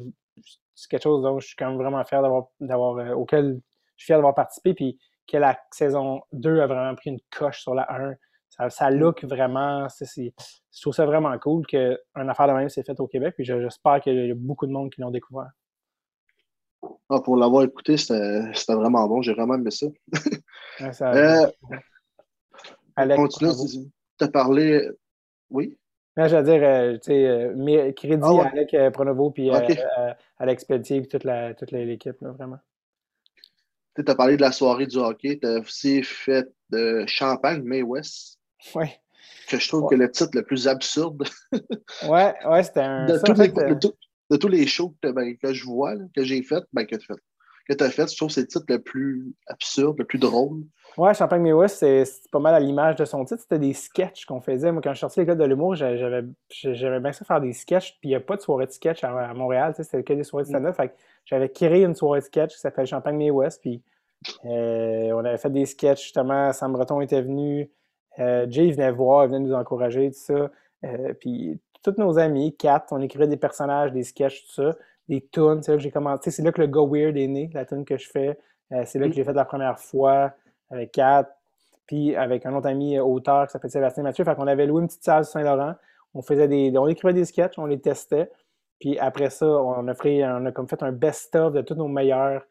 quelque 0.88 1.02
chose 1.02 1.22
dont 1.22 1.38
je 1.40 1.46
suis 1.46 1.56
quand 1.56 1.68
même 1.70 1.78
vraiment 1.78 2.04
fier 2.04 2.22
d'avoir, 2.22 2.48
d'avoir 2.60 3.18
auquel 3.18 3.60
je 3.96 4.04
suis 4.04 4.06
fier 4.06 4.18
d'avoir 4.18 4.34
participé. 4.34 4.74
Puis 4.74 4.98
que 5.30 5.36
la 5.36 5.58
saison 5.70 6.22
2 6.32 6.60
a 6.60 6.66
vraiment 6.66 6.94
pris 6.94 7.10
une 7.10 7.20
coche 7.30 7.62
sur 7.62 7.74
la 7.74 7.90
1. 7.90 8.14
Ça, 8.50 8.68
ça 8.68 8.90
look 8.90 9.24
vraiment. 9.24 9.86
je 9.88 10.30
trouve 10.80 10.92
ça 10.92 11.06
vraiment 11.06 11.36
cool 11.38 11.66
qu'une 11.66 11.96
affaire 12.14 12.48
de 12.48 12.52
même 12.52 12.68
s'est 12.68 12.82
faite 12.82 13.00
au 13.00 13.06
Québec. 13.06 13.34
Puis 13.36 13.44
j'espère 13.44 14.00
qu'il 14.00 14.26
y 14.26 14.30
a 14.30 14.34
beaucoup 14.34 14.66
de 14.66 14.72
monde 14.72 14.90
qui 14.90 15.00
l'ont 15.00 15.10
découvert. 15.10 15.50
Ah, 17.12 17.20
pour 17.20 17.36
l'avoir 17.36 17.64
écouté, 17.64 17.96
c'était 17.96 18.52
vraiment 18.68 19.06
bon. 19.08 19.20
J'ai 19.20 19.34
vraiment 19.34 19.54
aimé 19.54 19.72
ça. 19.72 19.86
ça 20.92 21.12
euh, 21.12 21.46
continue, 23.16 23.90
tu 24.16 24.24
as 24.24 24.28
parlé. 24.28 24.88
Oui? 25.50 25.76
je 26.16 26.36
veux 26.36 26.42
dire, 26.42 26.60
euh, 26.62 26.92
tu 26.94 27.12
sais, 27.12 27.26
euh, 27.26 27.92
crédit 27.92 28.22
ah, 28.22 28.44
à 28.44 28.48
Alec 28.50 28.92
Pronovo 28.92 29.30
puis 29.30 29.50
Alex 30.38 30.64
Pelletier 30.64 30.98
et 30.98 31.06
toute 31.08 31.72
l'équipe, 31.72 32.16
vraiment. 32.20 32.58
Tu 33.96 34.04
as 34.06 34.14
parlé 34.14 34.36
de 34.36 34.42
la 34.42 34.52
soirée 34.52 34.86
du 34.86 34.98
hockey, 34.98 35.40
tu 35.40 35.48
as 35.48 35.58
aussi 35.58 36.04
fait 36.04 36.48
de 36.70 37.04
Champagne, 37.08 37.62
May 37.64 37.82
West. 37.82 38.38
Oui. 38.76 38.86
Que 39.48 39.58
je 39.58 39.66
trouve 39.66 39.90
que 39.90 39.96
le 39.96 40.08
titre 40.08 40.30
le 40.34 40.44
plus 40.44 40.68
absurde. 40.68 41.24
ouais, 42.08 42.34
ouais, 42.46 42.62
c'était 42.62 42.80
un. 42.80 43.06
De, 43.06 43.14
euh, 43.14 43.90
de, 44.30 44.36
tous 44.36 44.48
les 44.48 44.66
shows 44.66 44.94
que, 45.02 45.10
ben, 45.10 45.36
je 45.42 45.64
vois, 45.64 45.94
que 46.14 46.22
j'ai 46.24 46.42
fait, 46.42 46.64
ben, 46.72 46.84
que 46.84 46.96
tu 46.96 47.08
que 47.68 47.84
as 47.84 47.90
fait, 47.90 48.10
je 48.10 48.16
trouve 48.16 48.28
que 48.28 48.34
c'est 48.34 48.40
le 48.42 48.46
titre 48.48 48.64
le 48.68 48.80
plus 48.80 49.34
absurde, 49.46 49.96
le 49.98 50.04
plus 50.04 50.18
drôle. 50.18 50.62
Ouais, 50.96 51.14
Champagne 51.14 51.52
West, 51.52 51.76
c'est 51.78 52.04
pas 52.32 52.40
mal 52.40 52.54
à 52.54 52.60
l'image 52.60 52.96
de 52.96 53.04
son 53.04 53.24
titre. 53.24 53.40
C'était 53.40 53.60
des 53.60 53.74
sketchs 53.74 54.24
qu'on 54.24 54.40
faisait. 54.40 54.72
Moi, 54.72 54.82
quand 54.82 54.90
je 54.90 54.96
suis 54.96 55.00
sorti 55.00 55.20
l'école 55.20 55.38
de 55.38 55.44
l'humour, 55.44 55.76
j'avais 55.76 56.22
bien 57.00 57.12
ça 57.12 57.24
faire 57.24 57.40
des 57.40 57.52
sketchs. 57.52 57.92
Puis 58.00 58.08
il 58.08 58.08
n'y 58.08 58.16
a 58.16 58.20
pas 58.20 58.36
de 58.36 58.40
soirée 58.40 58.66
de 58.66 58.72
sketch 58.72 59.04
à, 59.04 59.32
Montréal. 59.34 59.74
C'était 59.76 60.02
que 60.02 60.12
des 60.12 60.24
soirées 60.24 60.44
de 60.44 60.48
stand-up. 60.48 60.76
J'avais 61.24 61.48
créé 61.48 61.84
une 61.84 61.94
soirée 61.94 62.20
de 62.20 62.24
sketch 62.24 62.54
qui 62.54 62.60
s'appelle 62.60 62.86
Champagne 62.86 63.16
May 63.16 63.30
West. 63.30 63.60
Puis 63.60 63.82
euh, 64.44 65.12
on 65.12 65.24
avait 65.24 65.38
fait 65.38 65.50
des 65.50 65.66
sketchs, 65.66 66.02
justement. 66.02 66.52
Sam 66.52 66.72
Breton 66.72 67.00
était 67.00 67.22
venu. 67.22 67.70
Euh, 68.18 68.46
Jay 68.48 68.72
venait 68.72 68.90
voir, 68.90 69.24
il 69.24 69.28
venait 69.28 69.46
nous 69.46 69.54
encourager, 69.54 70.10
tout 70.10 70.18
ça. 70.18 70.50
Euh, 70.84 71.14
puis 71.14 71.60
tous 71.82 71.94
nos 71.98 72.18
amis, 72.18 72.56
Kat, 72.56 72.86
on 72.90 73.00
écrivait 73.00 73.26
des 73.26 73.36
personnages, 73.36 73.92
des 73.92 74.02
sketchs, 74.02 74.44
tout 74.46 74.52
ça. 74.52 74.76
Des 75.08 75.26
tunes, 75.32 75.62
c'est 75.62 75.72
là 75.72 75.76
que 75.78 75.82
j'ai 75.82 75.90
commencé. 75.90 76.30
C'est 76.30 76.42
là 76.42 76.52
que 76.52 76.60
le 76.60 76.68
Go 76.68 76.86
Weird 76.86 77.16
est 77.16 77.26
né, 77.26 77.50
la 77.52 77.64
tune 77.64 77.84
que 77.84 77.96
je 77.96 78.08
fais. 78.08 78.38
c'est 78.84 78.98
là 78.98 79.08
que 79.08 79.14
j'ai 79.14 79.24
fait 79.24 79.32
la 79.32 79.44
première 79.44 79.78
fois 79.78 80.32
avec 80.70 80.92
Kat. 80.92 81.28
Puis 81.86 82.14
avec 82.14 82.46
un 82.46 82.54
autre 82.54 82.68
ami 82.68 83.00
auteur 83.00 83.46
qui 83.46 83.52
s'appelle 83.52 83.70
Sébastien 83.70 84.04
Mathieu. 84.04 84.24
Fait 84.24 84.36
qu'on 84.36 84.46
avait 84.46 84.66
loué 84.66 84.82
une 84.82 84.86
petite 84.86 85.02
salle 85.02 85.24
Saint-Laurent. 85.24 85.74
On 86.14 86.22
faisait 86.22 86.46
des. 86.46 86.72
On 86.78 86.86
écrivait 86.86 87.14
des 87.14 87.24
sketchs, 87.24 87.58
on 87.58 87.66
les 87.66 87.80
testait. 87.80 88.30
Puis 88.78 88.98
après 88.98 89.30
ça, 89.30 89.46
on 89.46 89.86
a, 89.88 89.94
fait, 89.94 90.24
on 90.24 90.46
a 90.46 90.52
comme 90.52 90.68
fait 90.68 90.82
un 90.82 90.92
best-of 90.92 91.52
de 91.52 91.60
tous 91.60 91.74
nos 91.74 91.88
meilleurs 91.88 92.42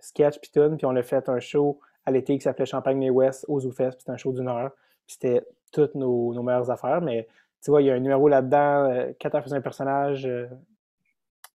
sketch 0.00 0.38
puis 0.38 0.50
tout, 0.52 0.76
puis 0.76 0.86
on 0.86 0.94
a 0.96 1.02
fait 1.02 1.28
un 1.28 1.40
show 1.40 1.80
à 2.04 2.10
l'été 2.10 2.36
qui 2.36 2.42
s'appelait 2.42 2.66
Champagne 2.66 2.98
May 2.98 3.10
West 3.10 3.44
au 3.48 3.60
ZooFest, 3.60 3.90
puis 3.90 4.00
c'était 4.00 4.12
un 4.12 4.16
show 4.16 4.32
d'une 4.32 4.48
heure, 4.48 4.70
puis 5.06 5.16
c'était 5.20 5.46
toutes 5.72 5.94
nos, 5.94 6.32
nos, 6.32 6.42
meilleures 6.42 6.70
affaires, 6.70 7.00
mais 7.00 7.26
tu 7.62 7.70
vois, 7.70 7.82
il 7.82 7.86
y 7.86 7.90
a 7.90 7.94
un 7.94 8.00
numéro 8.00 8.28
là-dedans, 8.28 8.90
euh, 8.90 9.12
faisait 9.42 9.56
un 9.56 9.60
personnage 9.60 10.26
euh, 10.26 10.46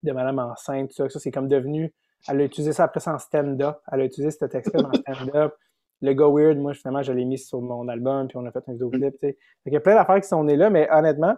de 0.04 0.12
madame 0.12 0.40
enceinte, 0.40 0.90
tout 0.90 0.96
ça, 0.96 1.10
ça 1.10 1.20
c'est 1.20 1.32
comme 1.32 1.48
devenu, 1.48 1.94
elle 2.28 2.42
a 2.42 2.44
utilisé 2.44 2.74
ça 2.74 2.86
après 2.86 3.00
ça 3.00 3.14
en 3.14 3.20
stand-up, 3.20 3.78
elle 3.92 4.02
a 4.02 4.06
utilisé 4.06 4.32
ce 4.32 4.46
texte-là 4.46 4.90
en 4.90 4.94
stand-up, 4.94 5.56
le 6.02 6.14
Go 6.14 6.38
Weird, 6.38 6.58
moi, 6.58 6.74
finalement, 6.74 7.02
je 7.02 7.14
l'ai 7.14 7.24
mis 7.24 7.38
sur 7.38 7.62
mon 7.62 7.88
album, 7.88 8.28
puis 8.28 8.38
on 8.38 8.46
a 8.46 8.52
fait 8.52 8.64
un 8.68 8.74
vidéoclip, 8.74 9.14
tu 9.14 9.28
sais. 9.28 9.38
Il 9.66 9.74
y 9.74 9.78
a 9.78 9.80
plein 9.80 9.96
d'affaires 9.96 10.20
qui 10.20 10.28
sont 10.28 10.44
nées 10.44 10.58
là, 10.58 10.70
mais 10.70 10.90
honnêtement, 10.92 11.36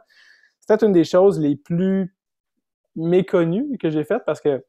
c'était 0.59 0.83
une 0.83 0.91
des 0.91 1.03
choses 1.03 1.39
les 1.39 1.55
plus 1.55 2.15
méconnues 2.95 3.77
que 3.77 3.89
j'ai 3.91 4.03
faites 4.03 4.23
parce 4.25 4.41
que 4.41 4.63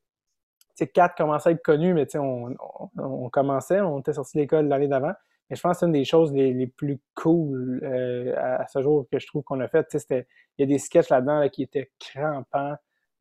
sais, 0.76 0.86
4 0.86 1.16
commençait 1.16 1.49
à 1.49 1.53
être 1.53 1.62
connu, 1.62 1.94
mais 1.94 2.07
on, 2.16 2.55
on, 2.99 3.30
commençait, 3.30 3.80
on 3.80 4.01
était 4.01 4.12
sorti 4.12 4.36
de 4.36 4.42
l'école 4.42 4.68
l'année 4.68 4.88
d'avant. 4.88 5.12
Mais 5.49 5.57
je 5.57 5.61
pense 5.61 5.74
que 5.74 5.80
c'est 5.80 5.86
une 5.86 5.92
des 5.92 6.05
choses 6.05 6.32
les, 6.32 6.66
plus 6.66 7.01
cool 7.14 7.80
euh, 7.84 8.34
à, 8.36 8.66
ce 8.66 8.82
jour 8.82 9.07
que 9.11 9.18
je 9.18 9.26
trouve 9.26 9.44
qu'on 9.44 9.61
a 9.61 9.68
fait. 9.68 9.86
Il 10.11 10.24
y 10.59 10.62
a 10.62 10.66
des 10.66 10.78
sketchs 10.78 11.09
là-dedans 11.09 11.49
qui 11.49 11.62
étaient 11.62 11.90
crampants, 12.01 12.74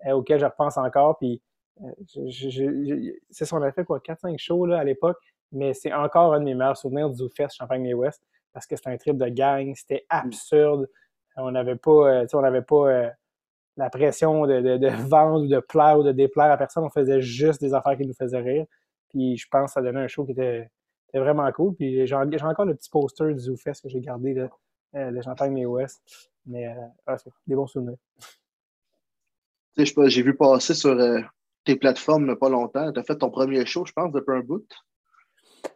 euh, 0.05 0.11
auxquels 0.11 0.39
je 0.39 0.45
repense 0.45 0.77
encore. 0.77 1.17
Puis, 1.19 1.41
euh, 1.81 2.29
c'est 3.29 3.45
ça, 3.45 3.55
on 3.55 3.61
a 3.61 3.71
fait 3.71 3.83
quoi, 3.83 3.99
4-5 3.99 4.37
shows 4.39 4.65
là, 4.65 4.79
à 4.79 4.83
l'époque, 4.83 5.17
mais 5.51 5.73
c'est 5.73 5.93
encore 5.93 6.33
un 6.33 6.39
de 6.39 6.45
mes 6.45 6.55
meilleurs 6.55 6.77
souvenirs 6.77 7.09
du 7.09 7.29
Fest 7.35 7.57
Champagne-May-West 7.57 8.23
parce 8.53 8.65
que 8.65 8.75
c'était 8.75 8.89
un 8.89 8.97
trip 8.97 9.17
de 9.17 9.27
gang, 9.27 9.73
c'était 9.75 10.05
mm. 10.11 10.15
absurde. 10.15 10.89
On 11.37 11.51
n'avait 11.51 11.75
pas, 11.75 12.23
on 12.33 12.41
n'avait 12.41 12.61
pas 12.61 13.11
la 13.77 13.89
pression 13.89 14.47
de, 14.47 14.61
de, 14.61 14.77
de, 14.77 14.87
vendre 15.09 15.43
ou 15.43 15.47
de 15.47 15.59
plaire 15.59 15.99
ou 15.99 16.03
de 16.03 16.11
déplaire 16.11 16.51
à 16.51 16.57
personne. 16.57 16.83
On 16.85 16.89
faisait 16.89 17.21
juste 17.21 17.61
des 17.61 17.73
affaires 17.73 17.97
qui 17.97 18.07
nous 18.07 18.13
faisaient 18.13 18.39
rire. 18.39 18.65
Puis 19.09 19.37
je 19.37 19.47
pense 19.49 19.71
que 19.71 19.73
ça 19.73 19.81
donnait 19.81 19.99
un 19.99 20.07
show 20.07 20.25
qui 20.25 20.31
était, 20.31 20.69
vraiment 21.19 21.49
cool. 21.51 21.75
Puis 21.75 22.05
j'ai 22.05 22.15
encore 22.15 22.65
le 22.65 22.75
petit 22.75 22.89
poster 22.89 23.33
du 23.33 23.39
ZooFest 23.39 23.81
que 23.83 23.89
j'ai 23.89 24.01
gardé 24.01 24.33
de, 24.33 24.49
euh, 24.95 25.11
de 25.11 25.21
Champagne 25.21 25.53
May 25.53 25.65
West. 25.65 26.01
Mais 26.45 26.67
euh, 26.67 27.15
des 27.47 27.55
bons 27.55 27.67
souvenirs. 27.67 27.97
J'ai 29.77 30.21
vu 30.21 30.35
passer 30.35 30.73
sur 30.73 30.91
euh, 30.91 31.19
tes 31.63 31.75
plateformes 31.75 32.35
pas 32.37 32.49
longtemps. 32.49 32.91
Tu 32.91 32.99
as 32.99 33.03
fait 33.03 33.17
ton 33.17 33.29
premier 33.29 33.65
show, 33.65 33.85
je 33.85 33.93
pense, 33.93 34.11
depuis 34.11 34.37
un 34.37 34.41
bout. 34.41 34.65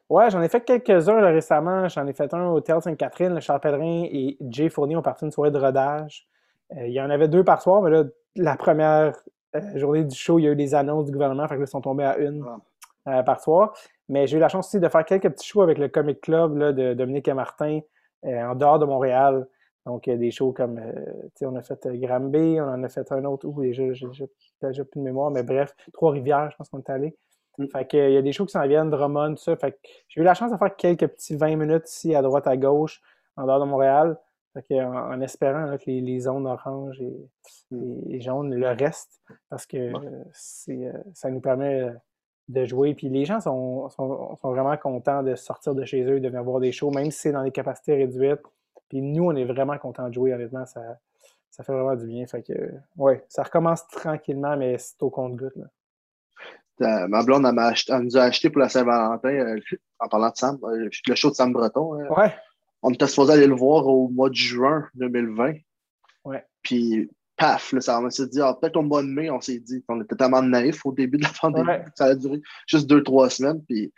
Ouais, 0.10 0.30
j'en 0.30 0.42
ai 0.42 0.50
fait 0.50 0.62
quelques-uns 0.62 1.20
récemment. 1.32 1.88
J'en 1.90 2.08
ai 2.08 2.14
fait 2.14 2.34
un 2.34 2.48
au 2.50 2.62
Théâtre 2.62 2.84
Sainte-Catherine. 2.84 3.34
Le 3.34 3.40
Charles 3.40 3.60
Pellerin 3.60 4.04
et 4.12 4.38
Jay 4.50 4.70
Fournier 4.70 4.96
ont 4.96 5.02
parti 5.02 5.26
une 5.26 5.32
soirée 5.32 5.52
de 5.52 5.58
rodage. 5.58 6.28
Euh, 6.76 6.88
il 6.88 6.94
y 6.94 7.02
en 7.02 7.10
avait 7.10 7.28
deux 7.28 7.44
par 7.44 7.62
soir, 7.62 7.82
mais 7.82 7.90
là, 7.90 8.04
la 8.36 8.56
première 8.56 9.14
euh, 9.56 9.78
journée 9.78 10.04
du 10.04 10.16
show, 10.16 10.40
il 10.40 10.44
y 10.44 10.48
a 10.48 10.52
eu 10.52 10.56
des 10.56 10.76
annonces 10.76 11.06
du 11.06 11.12
gouvernement, 11.12 11.48
fait 11.48 11.56
que 11.56 11.62
là, 11.62 11.66
ils 11.66 11.72
sont 11.72 11.82
tombés 11.82 12.04
à 12.04 12.18
une 12.18 12.46
ah. 13.06 13.20
euh, 13.20 13.24
par 13.24 13.40
soir. 13.42 13.74
Mais 14.10 14.28
j'ai 14.28 14.38
eu 14.38 14.40
la 14.40 14.50
chance 14.50 14.68
aussi 14.68 14.80
de 14.80 14.90
faire 14.90 15.06
quelques 15.06 15.30
petits 15.30 15.48
shows 15.48 15.62
avec 15.62 15.78
le 15.78 15.88
Comic 15.88 16.22
Club 16.22 16.58
là, 16.58 16.74
de 16.74 16.94
Dominique 16.94 17.28
et 17.28 17.34
Martin 17.34 17.80
en 18.24 18.56
dehors 18.56 18.80
de 18.80 18.86
Montréal. 18.86 19.48
Donc, 19.86 20.10
des 20.10 20.32
shows 20.32 20.52
comme, 20.52 20.80
tu 20.80 21.30
sais, 21.36 21.46
on 21.46 21.56
a 21.56 21.62
fait 21.62 21.88
Granby, 21.88 22.60
on 22.60 22.68
en 22.68 22.84
a 22.84 22.90
fait 22.90 23.12
un 23.12 23.24
autre, 23.26 23.48
où 23.48 23.64
j'ai 23.72 23.94
déjà 24.62 24.84
plus 24.84 25.00
de 25.00 25.04
mémoire, 25.04 25.32
mais 25.32 25.42
bref, 25.42 25.74
Trois-Rivières, 25.94 26.52
je 26.52 26.58
pense 26.58 26.70
qu'on 26.70 26.80
est 26.80 26.90
allé. 26.90 27.16
Mm. 27.58 27.68
Fait 27.72 27.88
que, 27.88 27.98
il 27.98 28.14
y 28.14 28.18
a 28.18 28.22
des 28.22 28.34
shows 28.34 28.46
qui 28.46 28.52
s'en 28.52 28.68
viennent, 28.68 28.90
Drummond, 28.90 29.36
tout 29.36 29.44
ça. 29.44 29.56
Fait 29.56 29.72
que 29.72 29.78
j'ai 30.10 30.22
eu 30.22 30.24
la 30.24 30.34
chance 30.34 30.52
de 30.52 30.58
faire 30.58 30.76
quelques 30.76 31.08
petits 31.08 31.36
20 31.36 31.56
minutes 31.56 31.90
ici, 31.90 32.14
à 32.14 32.22
droite, 32.22 32.46
à 32.46 32.58
gauche, 32.58 33.02
en 33.38 33.46
dehors 33.46 33.62
de 33.62 33.66
Montréal 33.66 34.18
en, 34.72 35.22
espérant 35.22 35.78
que 35.78 35.90
les, 35.90 36.20
zones 36.20 36.48
oranges 36.48 37.02
et, 37.02 37.30
les 37.72 38.22
jaunes 38.22 38.54
le 38.54 38.68
restent, 38.70 39.22
parce 39.50 39.66
que 39.66 39.78
euh, 39.78 41.04
ça 41.14 41.30
nous 41.30 41.40
permet 41.40 41.84
euh, 41.84 41.94
de 42.50 42.66
jouer. 42.66 42.94
Puis 42.94 43.08
les 43.08 43.24
gens 43.24 43.40
sont, 43.40 43.90
sont, 43.90 44.38
vraiment 44.44 44.76
contents 44.76 45.24
de 45.24 45.36
sortir 45.36 45.74
de 45.74 45.86
chez 45.86 46.04
eux, 46.04 46.20
de 46.20 46.28
venir 46.28 46.44
voir 46.44 46.60
des 46.60 46.72
shows, 46.72 46.92
même 46.92 47.12
si 47.12 47.20
c'est 47.20 47.32
dans 47.32 47.44
des 47.44 47.52
capacités 47.52 47.96
réduites. 47.96 48.42
Puis 48.90 49.02
nous, 49.02 49.26
on 49.26 49.36
est 49.36 49.46
vraiment 49.46 49.78
contents 49.78 50.10
de 50.10 50.14
jouer, 50.14 50.34
honnêtement, 50.34 50.66
ça, 50.66 50.82
ça 51.50 51.64
fait 51.64 51.72
vraiment 51.72 51.96
du 51.96 52.08
bien. 52.08 52.26
Fait 52.26 52.42
que, 52.42 52.54
ouais, 52.98 53.24
ça 53.30 53.44
recommence 53.44 53.88
tranquillement, 53.88 54.58
mais 54.58 54.78
c'est 54.78 55.02
au 55.02 55.10
compte-goutte. 55.10 55.54
Ma 56.80 57.24
blonde, 57.24 57.46
elle, 57.46 58.02
nous 58.02 58.18
a 58.18 58.22
acheté 58.24 58.50
pour 58.50 58.62
la 58.62 58.70
Saint-Valentin, 58.70 59.30
euh, 59.30 59.60
en 60.00 60.08
parlant 60.08 60.30
de 60.30 60.36
Sam, 60.36 60.58
le 60.64 61.16
show 61.16 61.30
de 61.30 61.36
Sam 61.36 61.54
Breton. 61.54 61.96
Ouais 62.16 62.34
on 62.82 62.92
était 62.92 63.08
supposé 63.08 63.34
aller 63.34 63.48
le 63.48 63.56
voir 63.56 63.88
au 63.88 64.08
mois 64.10 64.30
de 64.30 64.36
juin 64.36 64.88
2020. 64.96 65.54
Ouais. 66.26 66.46
Puis, 66.62 67.10
paf, 67.40 67.72
là, 67.74 67.82
ça, 67.82 68.00
on 68.00 68.10
s'est 68.10 68.28
dit, 68.28 68.42
ah, 68.42 68.56
peut-être 68.60 68.78
au 68.78 68.82
mois 68.84 69.02
de 69.02 69.08
mai, 69.08 69.30
on 69.30 69.42
s'est 69.42 69.60
dit, 69.60 69.84
on 69.88 70.02
était 70.02 70.16
tellement 70.16 70.42
naïfs 70.42 70.86
au 70.86 70.92
début 70.92 71.18
de 71.18 71.24
la 71.24 71.30
pandémie, 71.42 71.84
ça 71.96 72.06
a 72.06 72.16
duré 72.16 72.42
juste 72.68 72.88
deux, 72.88 73.02
trois 73.04 73.30
semaines. 73.30 73.64
Puis, 73.66 73.92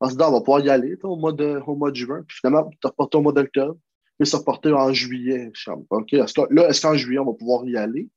on 0.00 0.08
s'est 0.08 0.16
dit, 0.16 0.22
ah, 0.22 0.28
on 0.28 0.32
va 0.32 0.40
pouvoir 0.40 0.60
y 0.60 0.70
aller 0.70 0.96
au 1.02 1.16
mois, 1.16 1.32
de, 1.32 1.60
au 1.66 1.74
mois 1.76 1.90
de 1.90 1.96
juin. 1.96 2.22
Puis 2.26 2.38
finalement, 2.40 2.68
tu 2.68 2.86
reporté 2.86 3.16
au 3.16 3.22
mois 3.22 3.32
d'octobre. 3.32 3.76
Puis, 4.18 4.28
c'est 4.28 4.36
reporté 4.36 4.72
en 4.72 4.92
juillet. 4.92 5.50
Je 5.54 5.60
suis 5.60 5.70
OK, 5.70 6.12
là, 6.12 6.68
est-ce 6.68 6.80
qu'en 6.80 6.94
juillet, 6.94 7.20
on 7.20 7.26
va 7.26 7.32
pouvoir 7.32 7.64
y 7.64 7.76
aller? 7.76 8.08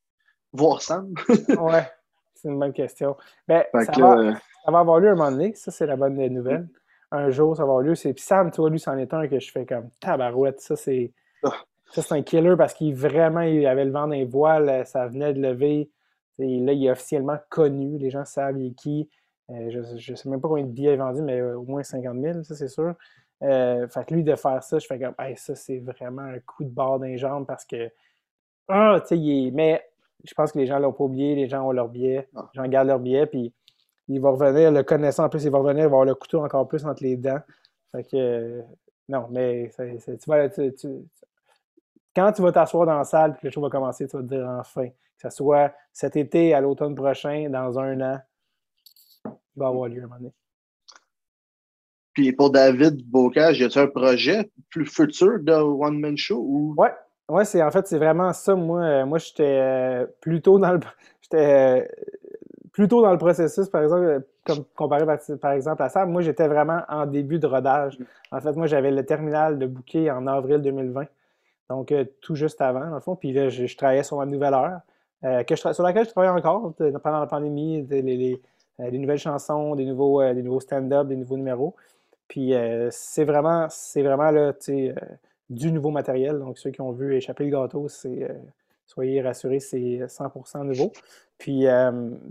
Voir 0.52 0.82
Sam? 0.82 1.14
ouais, 1.30 1.88
c'est 2.36 2.50
une 2.50 2.60
bonne 2.60 2.74
question. 2.74 3.16
Ben, 3.48 3.64
ça, 3.74 3.92
va, 3.98 4.18
euh, 4.18 4.34
ça, 4.66 4.72
va, 4.72 4.80
avoir 4.80 5.00
lieu 5.00 5.10
un 5.10 5.16
moment 5.16 5.32
donné. 5.32 5.54
Ça, 5.56 5.72
c'est 5.72 5.86
la 5.86 5.96
bonne 5.96 6.16
nouvelle 6.16 6.68
un 7.12 7.30
jour, 7.30 7.56
ça 7.56 7.64
va 7.64 7.72
avoir 7.72 7.82
lieu. 7.82 7.94
Puis 7.94 8.14
Sam, 8.18 8.52
tu 8.52 8.62
vois, 8.62 8.70
lui, 8.70 8.80
c'en 8.80 8.98
est 8.98 9.14
un 9.14 9.28
que 9.28 9.40
je 9.40 9.52
fais 9.52 9.66
comme 9.66 9.90
tabarouette. 10.00 10.62
Ça, 10.62 10.76
c'est. 10.76 11.12
Ah. 11.44 11.54
Ça, 11.92 12.02
c'est 12.02 12.14
un 12.14 12.22
killer 12.22 12.56
parce 12.58 12.74
qu'il 12.74 12.96
vraiment 12.96 13.42
il 13.42 13.66
avait 13.68 13.86
le 13.86 13.92
vent 13.92 14.02
dans 14.08 14.14
les 14.14 14.26
voiles, 14.26 14.86
ça 14.86 15.08
venait 15.08 15.34
de 15.34 15.42
lever. 15.42 15.89
Et 16.39 16.60
là, 16.60 16.72
il 16.74 16.86
est 16.86 16.92
officiellement 16.92 17.38
connu. 17.50 17.98
Les 17.98 18.10
gens 18.10 18.26
savent 18.26 18.58
il 18.60 18.68
est 18.72 18.74
qui. 18.76 19.10
Euh, 19.50 19.70
je 19.98 20.12
ne 20.12 20.16
sais 20.16 20.30
même 20.30 20.39
pas 20.39 20.48
combien 20.48 20.64
de 20.64 20.70
billets 20.72 20.94
il 20.94 21.02
a 21.02 21.04
vendu, 21.06 21.22
mais 21.22 21.39
euh, 21.39 21.58
au 21.58 21.64
moins 21.64 21.84
50 21.84 22.18
000, 22.20 22.44
ça, 22.44 22.56
c'est 22.56 22.70
sûr. 22.70 22.96
Euh, 23.44 23.88
fait 23.89 24.06
que 24.06 24.14
lui, 24.14 24.24
de 24.24 24.36
faire 24.36 24.64
ça, 24.64 24.80
je 24.80 24.86
fais 24.88 24.98
comme, 25.00 25.14
hey, 25.20 25.36
ça, 25.36 25.56
c'est 25.56 25.80
vraiment 25.80 26.22
un 26.22 26.39
coup 26.39 26.64
de 26.64 26.70
barre 26.70 27.00
d'un 27.00 27.18
jambes 27.18 27.46
parce 27.46 27.66
que, 27.66 27.89
ah, 28.70 29.00
tu 29.02 29.08
sais, 29.08 29.18
est... 29.18 29.52
mais 29.52 29.84
je 30.24 30.34
pense 30.34 30.52
que 30.54 30.60
les 30.60 30.68
gens 30.68 30.80
l'ont 30.80 30.94
pas 30.94 31.04
oublié, 31.04 31.36
les 31.36 31.50
gens 31.50 31.68
ont 31.68 31.72
leur 31.72 31.89
billet, 31.89 32.30
Ah. 32.36 32.50
les 32.54 32.62
gens 32.64 32.70
gardent 32.70 32.88
leur 32.88 33.00
billet, 33.00 33.26
puis 33.26 33.52
il 34.08 34.22
va 34.22 34.30
revenir, 34.30 34.72
le 34.72 34.84
connaissant 34.84 35.26
en 35.26 35.30
plus, 35.30 35.44
il 35.44 35.50
va 35.52 35.58
revenir, 35.58 35.80
il 35.86 35.89
va 35.89 35.98
avoir 35.98 36.06
le 36.06 36.16
couteau 36.16 36.44
encore 36.44 36.68
plus 36.68 36.86
entre 36.86 37.04
les 37.04 37.18
dents. 37.18 37.39
Fait 37.92 38.04
que, 38.04 38.16
euh, 38.16 38.62
non, 39.10 39.28
mais 39.32 39.72
tu 39.76 40.00
tu- 40.54 40.74
tu- 40.76 40.88
quand 42.16 42.32
tu 42.32 42.41
vas 42.41 42.51
t'asseoir 42.51 42.86
dans 42.86 42.97
la 42.97 43.03
salle 43.03 43.32
et 43.32 43.41
que 43.41 43.47
le 43.47 43.51
show 43.51 43.62
va 43.62 43.70
commencer, 43.70 44.07
tu 44.07 44.18
vas 44.18 44.24
te 44.24 44.28
dire 44.28 44.47
enfin, 44.59 44.88
que 44.88 44.93
ce 45.18 45.30
soit 45.30 45.74
cet 45.93 46.16
été, 46.16 46.53
à 46.53 46.62
l'automne 46.62 46.95
prochain, 46.95 47.49
dans 47.49 47.80
un 47.80 47.99
an, 48.01 48.20
il 49.26 49.32
va 49.55 49.68
avoir 49.68 49.88
lieu 49.88 50.01
à 50.01 50.05
un 50.05 50.07
moment 50.07 50.20
donné. 50.20 50.34
Puis 52.14 52.34
pour 52.34 52.49
David 52.49 53.09
Bocage, 53.09 53.59
y 53.59 53.64
a-t-il 53.64 53.80
un 53.80 53.88
projet 53.88 54.51
plus 54.70 54.86
futur 54.86 55.39
de 55.39 55.53
One 55.53 55.99
Man 55.99 56.18
Show 56.18 56.43
ou? 56.45 56.74
Ouais, 56.78 56.93
ouais, 57.30 57.45
c'est 57.45 57.64
en 57.64 57.72
fait 57.72 57.88
c'est 57.88 57.97
vraiment 57.97 58.34
ça. 58.34 58.53
Moi, 58.55 58.82
euh, 58.82 59.05
moi 59.05 59.18
j'étais 59.18 59.43
euh, 59.43 60.05
plutôt 60.20 60.59
dans 60.59 60.74
le 60.74 60.80
j'étais 61.22 61.38
euh, 61.38 61.86
plutôt 62.72 63.01
dans 63.01 63.12
le 63.12 63.18
processus, 63.18 63.70
par 63.70 63.84
exemple, 63.84 64.24
comme 64.45 64.64
comparé 64.76 65.05
par, 65.05 65.18
par 65.39 65.51
exemple 65.51 65.84
à 65.84 65.89
ça. 65.89 66.05
Moi, 66.05 66.22
j'étais 66.22 66.47
vraiment 66.47 66.82
en 66.89 67.05
début 67.05 67.39
de 67.39 67.47
rodage. 67.47 67.97
En 68.32 68.39
fait, 68.41 68.53
moi, 68.53 68.68
j'avais 68.68 68.91
le 68.91 69.05
terminal 69.05 69.59
de 69.59 69.66
booké 69.68 70.09
en 70.09 70.28
avril 70.28 70.62
2020. 70.62 71.05
Donc, 71.72 71.92
euh, 71.94 72.04
tout 72.20 72.36
juste 72.36 72.60
avant, 72.60 72.86
dans 72.86 72.96
le 72.96 73.00
fond. 73.00 73.16
Puis 73.16 73.32
là, 73.32 73.50
je, 73.50 73.76
travaillais 73.78 74.04
sur 74.04 74.18
ma 74.18 74.26
nouvelle 74.26 74.54
heure, 74.54 74.82
euh, 75.24 75.44
sur 75.56 75.84
laquelle 75.84 76.06
je 76.06 76.12
travaille 76.12 76.30
encore 76.30 76.74
pendant 77.02 77.20
la 77.20 77.28
pandémie, 77.28 77.84
les, 77.90 78.42
euh, 78.82 78.92
nouvelles 78.92 79.20
chansons, 79.20 79.76
des 79.76 79.86
nouveaux, 79.86 80.60
stand-up, 80.60 81.08
des 81.08 81.16
nouveaux 81.16 81.38
numéros. 81.38 81.76
Puis 82.28 82.54
c'est 82.92 83.24
vraiment, 83.26 83.68
vraiment 83.96 84.52
du 85.50 85.72
nouveau 85.72 85.92
matériel. 85.92 86.40
Donc, 86.40 86.58
ceux 86.58 86.72
qui 86.72 86.82
ont 86.82 86.92
vu 86.92 87.16
échapper 87.16 87.46
le 87.46 87.52
gâteau, 87.52 87.88
soyez 87.90 89.22
rassurés, 89.22 89.60
c'est 89.60 90.08
100% 90.08 90.64
nouveau. 90.64 90.92
Puis 91.38 91.66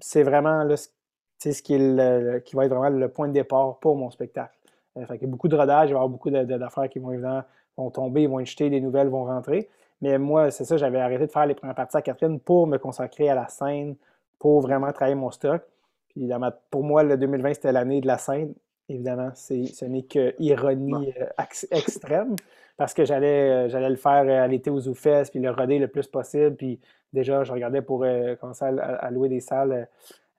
c'est 0.01 0.23
vraiment 0.23 0.67
ce- 0.77 1.63
qui, 1.63 1.75
est 1.75 1.79
le- 1.79 2.39
qui 2.41 2.57
va 2.57 2.65
être 2.67 2.75
vraiment 2.75 2.95
le 2.97 3.09
point 3.09 3.29
de 3.29 3.33
départ 3.33 3.79
pour 3.79 3.97
mon 3.97 4.11
spectacle. 4.11 4.57
Qu'il 4.95 5.21
y 5.21 5.25
a 5.25 5.27
beaucoup 5.29 5.49
de 5.49 5.57
rodage, 5.57 5.91
il 5.91 5.93
va 5.93 6.01
y 6.01 6.03
avoir 6.03 6.09
beaucoup 6.09 6.31
d'affaires 6.31 6.89
qui 6.89 6.99
vont 6.99 7.13
évidemment 7.13 7.43
vont 7.81 7.91
tomber, 7.91 8.23
ils 8.23 8.29
vont 8.29 8.41
être 8.41 8.47
jetés, 8.47 8.71
des 8.71 8.81
nouvelles 8.81 9.09
vont 9.09 9.25
rentrer. 9.25 9.69
Mais 10.03 10.19
moi, 10.19 10.51
c'est 10.51 10.65
ça, 10.65 10.77
j'avais 10.77 11.01
arrêté 11.01 11.27
de 11.27 11.33
faire 11.33 11.47
les 11.47 11.55
premières 11.55 11.75
parties 11.75 11.97
à 11.97 12.03
Catherine 12.03 12.41
pour 12.41 12.67
me 12.67 12.79
consacrer 12.79 13.29
à 13.29 13.35
la 13.35 13.49
scène, 13.49 13.97
pour 14.39 14.61
vraiment 14.61 14.93
travailler 14.93 15.15
mon 15.15 15.31
stock. 15.31 15.63
Puis 16.09 16.31
pour 16.71 16.83
moi, 16.83 17.03
le 17.03 17.17
2020, 17.17 17.55
c'était 17.55 17.73
l'année 17.73 18.01
de 18.01 18.07
la 18.07 18.19
scène. 18.19 18.55
Évidemment, 18.89 19.31
c'est, 19.35 19.67
ce 19.67 19.85
n'est 19.85 20.03
que 20.03 20.35
ironie 20.41 21.13
euh, 21.21 21.27
ex- 21.41 21.69
extrême, 21.71 22.35
parce 22.77 22.93
que 22.93 23.05
j'allais, 23.05 23.51
euh, 23.51 23.69
j'allais 23.69 23.91
le 23.91 23.97
faire 23.97 24.25
euh, 24.27 24.43
à 24.43 24.49
l'été 24.49 24.71
aux 24.71 24.81
ZooFest, 24.81 25.27
puis 25.31 25.39
le 25.39 25.51
roder 25.51 25.79
le 25.79 25.87
plus 25.87 26.09
possible. 26.09 26.57
Puis 26.57 26.81
déjà, 27.13 27.45
je 27.45 27.53
regardais 27.53 27.83
pour 27.83 28.03
euh, 28.03 28.35
commencer 28.37 28.65
à, 28.65 28.71
à 28.97 29.11
louer 29.11 29.29
des 29.29 29.41
salles 29.41 29.73
euh, 29.73 29.85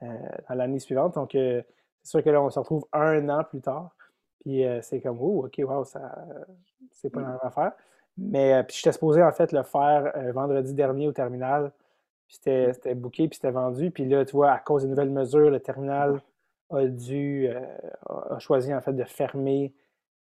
euh, 0.04 0.08
dans 0.50 0.56
l'année 0.56 0.80
suivante. 0.80 1.14
Donc, 1.16 1.36
euh, 1.36 1.62
c'est 2.04 2.10
sûr 2.12 2.24
que 2.24 2.30
là, 2.30 2.42
on 2.42 2.50
se 2.50 2.60
retrouve 2.60 2.84
un 2.92 3.30
an 3.30 3.44
plus 3.44 3.62
tard. 3.62 3.92
Puis 4.42 4.66
euh, 4.66 4.82
c'est 4.82 5.00
comme, 5.02 5.18
oh, 5.22 5.46
OK, 5.46 5.62
wow, 5.64 5.84
ça, 5.86 6.26
c'est 6.92 7.10
pas 7.10 7.22
la 7.22 7.28
même 7.28 7.40
affaire. 7.44 7.74
Mais 8.18 8.54
euh, 8.54 8.64
puis 8.64 8.78
j'étais 8.78 8.92
supposé, 8.92 9.24
en 9.24 9.32
fait, 9.32 9.52
le 9.52 9.64
faire 9.64 10.12
euh, 10.16 10.32
vendredi 10.32 10.74
dernier 10.74 11.08
au 11.08 11.12
terminal. 11.12 11.72
Puis 12.28 12.38
c'était, 12.38 12.74
c'était 12.74 12.96
booké, 12.96 13.28
puis 13.28 13.36
c'était 13.36 13.52
vendu. 13.52 13.92
Puis 13.92 14.06
là, 14.06 14.26
tu 14.26 14.34
vois, 14.34 14.52
à 14.52 14.60
cause 14.60 14.84
des 14.84 14.90
nouvelles 14.90 15.10
mesures, 15.10 15.50
le 15.50 15.60
terminal 15.60 16.22
a 16.70 16.86
dû, 16.88 17.48
euh, 17.50 17.60
a 18.36 18.40
choisi, 18.40 18.74
en 18.74 18.82
fait, 18.82 18.94
de 18.94 19.04
fermer 19.04 19.74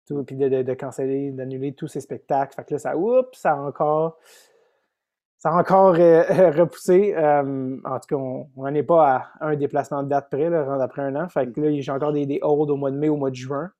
tout, 0.07 0.23
puis 0.23 0.35
de, 0.35 0.47
de, 0.49 0.61
de 0.63 0.73
canceller, 0.73 1.31
d'annuler 1.31 1.73
tous 1.73 1.87
ses 1.87 2.01
spectacles. 2.01 2.55
Fait 2.55 2.63
que 2.63 2.73
là, 2.75 2.79
ça, 2.79 2.97
oups, 2.97 3.37
ça 3.37 3.53
a 3.53 3.55
encore, 3.55 4.19
ça 5.37 5.49
a 5.49 5.59
encore 5.59 5.95
euh, 5.95 6.51
repoussé. 6.51 7.13
Euh, 7.15 7.77
en 7.83 7.99
tout 7.99 8.07
cas, 8.09 8.15
on 8.15 8.49
n'en 8.57 8.73
est 8.73 8.83
pas 8.83 9.15
à 9.41 9.47
un 9.47 9.55
déplacement 9.55 10.03
de 10.03 10.09
date 10.09 10.29
près, 10.29 10.49
là, 10.49 10.77
après 10.81 11.01
un 11.01 11.15
an. 11.15 11.27
Fait 11.29 11.51
que 11.51 11.59
là, 11.61 11.79
j'ai 11.79 11.91
encore 11.91 12.13
des, 12.13 12.25
des 12.25 12.39
holds 12.41 12.71
au 12.71 12.75
mois 12.75 12.91
de 12.91 12.97
mai, 12.97 13.09
au 13.09 13.17
mois 13.17 13.31
de 13.31 13.35
juin. 13.35 13.71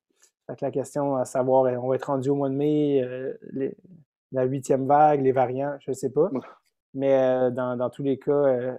Fait 0.47 0.55
que 0.55 0.65
la 0.65 0.71
question 0.71 1.15
à 1.15 1.25
savoir, 1.25 1.65
euh, 1.65 1.75
on 1.77 1.87
va 1.89 1.95
être 1.95 2.05
rendu 2.05 2.29
au 2.29 2.35
mois 2.35 2.49
de 2.49 2.55
mai, 2.55 3.01
euh, 3.03 3.33
les- 3.51 3.75
la 4.31 4.43
huitième 4.43 4.85
vague, 4.87 5.21
les 5.21 5.31
variants, 5.31 5.75
je 5.79 5.91
ne 5.91 5.95
sais 5.95 6.09
pas. 6.11 6.29
Mais 6.93 7.13
euh, 7.13 7.51
dans, 7.51 7.75
dans 7.77 7.89
tous 7.89 8.03
les 8.03 8.17
cas, 8.19 8.31
euh, 8.31 8.75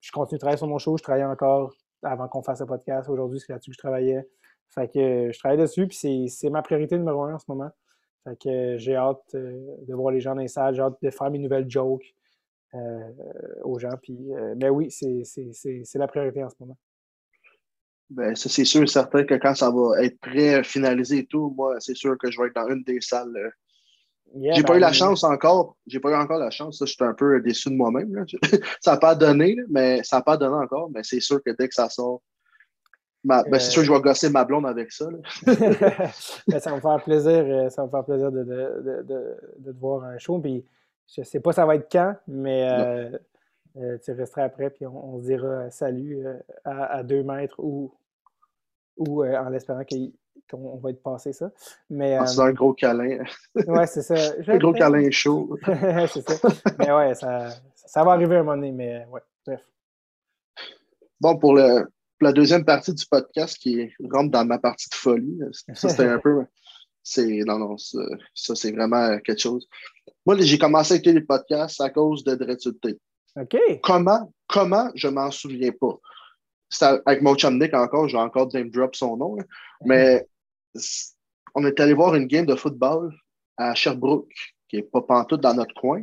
je 0.00 0.10
continue 0.12 0.36
de 0.36 0.40
travailler 0.40 0.58
sur 0.58 0.66
mon 0.66 0.78
show. 0.78 0.96
Je 0.96 1.02
travaillais 1.02 1.24
encore 1.26 1.72
avant 2.02 2.28
qu'on 2.28 2.42
fasse 2.42 2.60
le 2.60 2.66
podcast. 2.66 3.08
Aujourd'hui, 3.08 3.40
c'est 3.40 3.52
là-dessus 3.52 3.70
que 3.70 3.74
je 3.74 3.78
travaillais. 3.78 4.28
Fait 4.70 4.88
que 4.88 5.30
je 5.32 5.38
travaille 5.38 5.58
dessus, 5.58 5.86
puis 5.86 6.28
c'est- 6.28 6.50
ma 6.50 6.62
priorité 6.62 6.96
numéro 6.98 7.22
un 7.24 7.34
en 7.34 7.38
ce 7.38 7.44
moment. 7.48 7.70
Fait 8.24 8.36
que 8.38 8.76
j'ai 8.78 8.96
hâte 8.96 9.34
de 9.34 9.94
voir 9.94 10.12
les 10.12 10.20
gens 10.20 10.34
dans 10.34 10.40
les 10.40 10.48
salles, 10.48 10.74
j'ai 10.74 10.82
hâte 10.82 10.96
de 11.02 11.10
faire 11.10 11.30
mes 11.30 11.38
nouvelles 11.38 11.68
jokes 11.70 12.14
aux 13.64 13.78
gens. 13.78 13.90
Puis, 14.02 14.18
mais 14.56 14.68
oui, 14.70 14.90
c'est 14.90 15.94
la 15.98 16.06
priorité 16.06 16.42
en 16.44 16.48
ce 16.48 16.56
moment. 16.60 16.76
Ben, 18.10 18.34
ça, 18.36 18.48
c'est 18.48 18.64
sûr 18.64 18.82
et 18.82 18.86
certain 18.86 19.24
que 19.24 19.34
quand 19.34 19.54
ça 19.54 19.70
va 19.70 20.02
être 20.04 20.18
prêt, 20.20 20.62
finalisé 20.64 21.18
et 21.18 21.26
tout, 21.26 21.54
moi, 21.56 21.76
c'est 21.80 21.96
sûr 21.96 22.16
que 22.18 22.30
je 22.30 22.40
vais 22.40 22.48
être 22.48 22.54
dans 22.54 22.68
une 22.68 22.82
des 22.82 23.00
salles. 23.00 23.36
euh. 23.36 23.50
Yeah, 24.34 24.54
j'ai 24.54 24.62
pas 24.62 24.72
ben, 24.72 24.78
eu 24.78 24.80
la 24.80 24.92
chance 24.92 25.24
encore. 25.24 25.76
J'ai 25.86 26.00
pas 26.00 26.10
eu 26.10 26.14
encore 26.14 26.38
la 26.38 26.50
chance. 26.50 26.78
Ça, 26.78 26.86
je 26.86 26.92
suis 26.92 27.04
un 27.04 27.12
peu 27.12 27.40
déçu 27.40 27.68
de 27.70 27.74
moi-même. 27.74 28.24
ça 28.80 28.92
n'a 28.92 28.96
pas 28.96 29.14
donné, 29.14 29.54
là, 29.54 29.62
mais 29.68 30.02
ça 30.04 30.16
n'a 30.16 30.22
pas 30.22 30.36
donné 30.38 30.54
encore. 30.56 30.90
Mais 30.94 31.02
c'est 31.02 31.20
sûr 31.20 31.42
que 31.42 31.50
dès 31.50 31.68
que 31.68 31.74
ça 31.74 31.90
sort, 31.90 32.22
ma- 33.24 33.42
ben, 33.44 33.58
c'est 33.58 33.70
sûr 33.70 33.82
que 33.82 33.88
je 33.88 33.92
vais 33.92 34.00
gosser 34.00 34.30
ma 34.30 34.44
blonde 34.44 34.66
avec 34.66 34.90
ça. 34.92 35.06
Ben, 36.48 36.60
ça 36.60 36.70
va 36.70 36.76
me 36.76 36.80
faire 36.80 37.02
plaisir, 37.04 37.44
euh, 37.46 37.68
ça 37.68 37.82
va 37.82 37.86
me 37.86 37.90
faire 37.90 38.04
plaisir 38.04 38.32
de, 38.32 38.42
de, 38.42 38.82
de, 38.82 39.02
de, 39.02 39.36
de 39.58 39.72
te 39.72 39.78
voir 39.78 40.04
un 40.04 40.16
show. 40.18 40.38
Puis 40.38 40.64
je 41.14 41.22
sais 41.22 41.40
pas 41.40 41.52
ça 41.52 41.66
va 41.66 41.76
être 41.76 41.88
quand, 41.92 42.14
mais 42.26 42.68
euh, 42.70 43.18
euh, 43.76 43.98
tu 44.04 44.12
resteras 44.12 44.44
après, 44.44 44.70
puis 44.70 44.86
on, 44.86 45.14
on 45.14 45.20
se 45.20 45.26
dira 45.26 45.70
salut 45.70 46.26
euh, 46.26 46.38
à, 46.64 46.96
à 46.98 47.02
deux 47.02 47.22
mètres 47.22 47.58
ou, 47.58 47.92
ou 48.96 49.22
euh, 49.22 49.36
en 49.38 49.52
espérant 49.52 49.82
qu'on 50.50 50.76
va 50.78 50.90
être 50.90 51.02
passé 51.02 51.32
ça. 51.32 51.50
Mais 51.88 52.18
En 52.18 52.22
euh, 52.22 52.26
faisant 52.26 52.44
un 52.44 52.52
gros 52.52 52.74
câlin. 52.74 53.24
ouais, 53.54 53.86
c'est 53.86 54.02
ça. 54.02 54.14
Un 54.46 54.58
gros 54.58 54.72
câlin 54.72 55.10
chaud. 55.10 55.56
c'est 55.64 56.28
ça. 56.28 56.48
Mais 56.78 56.92
ouais, 56.92 57.14
ça, 57.14 57.50
ça 57.74 58.04
va 58.04 58.12
arriver 58.12 58.36
à 58.36 58.40
un 58.40 58.42
moment 58.42 58.56
donné, 58.56 58.72
mais 58.72 59.06
ouais, 59.06 59.20
bref. 59.46 59.60
Bon, 61.20 61.38
pour, 61.38 61.54
le, 61.54 61.84
pour 61.84 62.26
la 62.26 62.32
deuxième 62.32 62.64
partie 62.64 62.92
du 62.92 63.06
podcast 63.06 63.56
qui 63.56 63.90
rentre 64.10 64.30
dans 64.30 64.44
ma 64.44 64.58
partie 64.58 64.88
de 64.90 64.94
folie, 64.94 65.40
ça 65.72 65.88
c'était 65.88 66.08
un 66.08 66.18
peu. 66.18 66.44
C'est, 67.04 67.40
non, 67.44 67.58
non, 67.58 67.78
ça, 67.78 67.98
ça, 68.32 68.54
c'est 68.54 68.70
vraiment 68.70 69.18
quelque 69.20 69.40
chose. 69.40 69.66
Moi, 70.24 70.36
j'ai 70.38 70.58
commencé 70.58 70.94
à 70.94 70.96
écouter 70.98 71.14
les 71.14 71.22
podcasts 71.22 71.80
à 71.80 71.90
cause 71.90 72.22
de 72.22 72.36
Dretude 72.36 72.78
Comment, 73.82 74.32
comment, 74.46 74.90
je 74.94 75.08
m'en 75.08 75.30
souviens 75.30 75.72
pas. 75.72 75.98
Avec 77.06 77.22
mon 77.22 77.34
chum 77.34 77.58
Nick 77.58 77.74
encore, 77.74 78.08
j'ai 78.08 78.16
encore 78.16 78.48
name 78.52 78.70
drop 78.70 78.96
son 78.96 79.16
nom, 79.16 79.36
là. 79.36 79.44
mais 79.84 80.26
on 81.54 81.66
est 81.66 81.78
allé 81.80 81.92
voir 81.92 82.14
une 82.14 82.26
game 82.26 82.46
de 82.46 82.54
football 82.54 83.14
à 83.56 83.74
Sherbrooke, 83.74 84.32
qui 84.68 84.76
est 84.76 84.82
pas 84.82 85.02
pantoute 85.02 85.40
dans 85.40 85.54
notre 85.54 85.74
coin. 85.74 86.02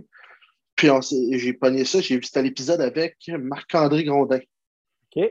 Puis 0.76 0.90
j'ai 1.34 1.54
pogné 1.54 1.86
ça, 1.86 2.02
j'ai 2.02 2.16
vu 2.18 2.24
c'était 2.24 2.42
l'épisode 2.42 2.82
avec 2.82 3.18
Marc-André 3.28 4.04
Grondin. 4.04 4.40
OK. 5.16 5.24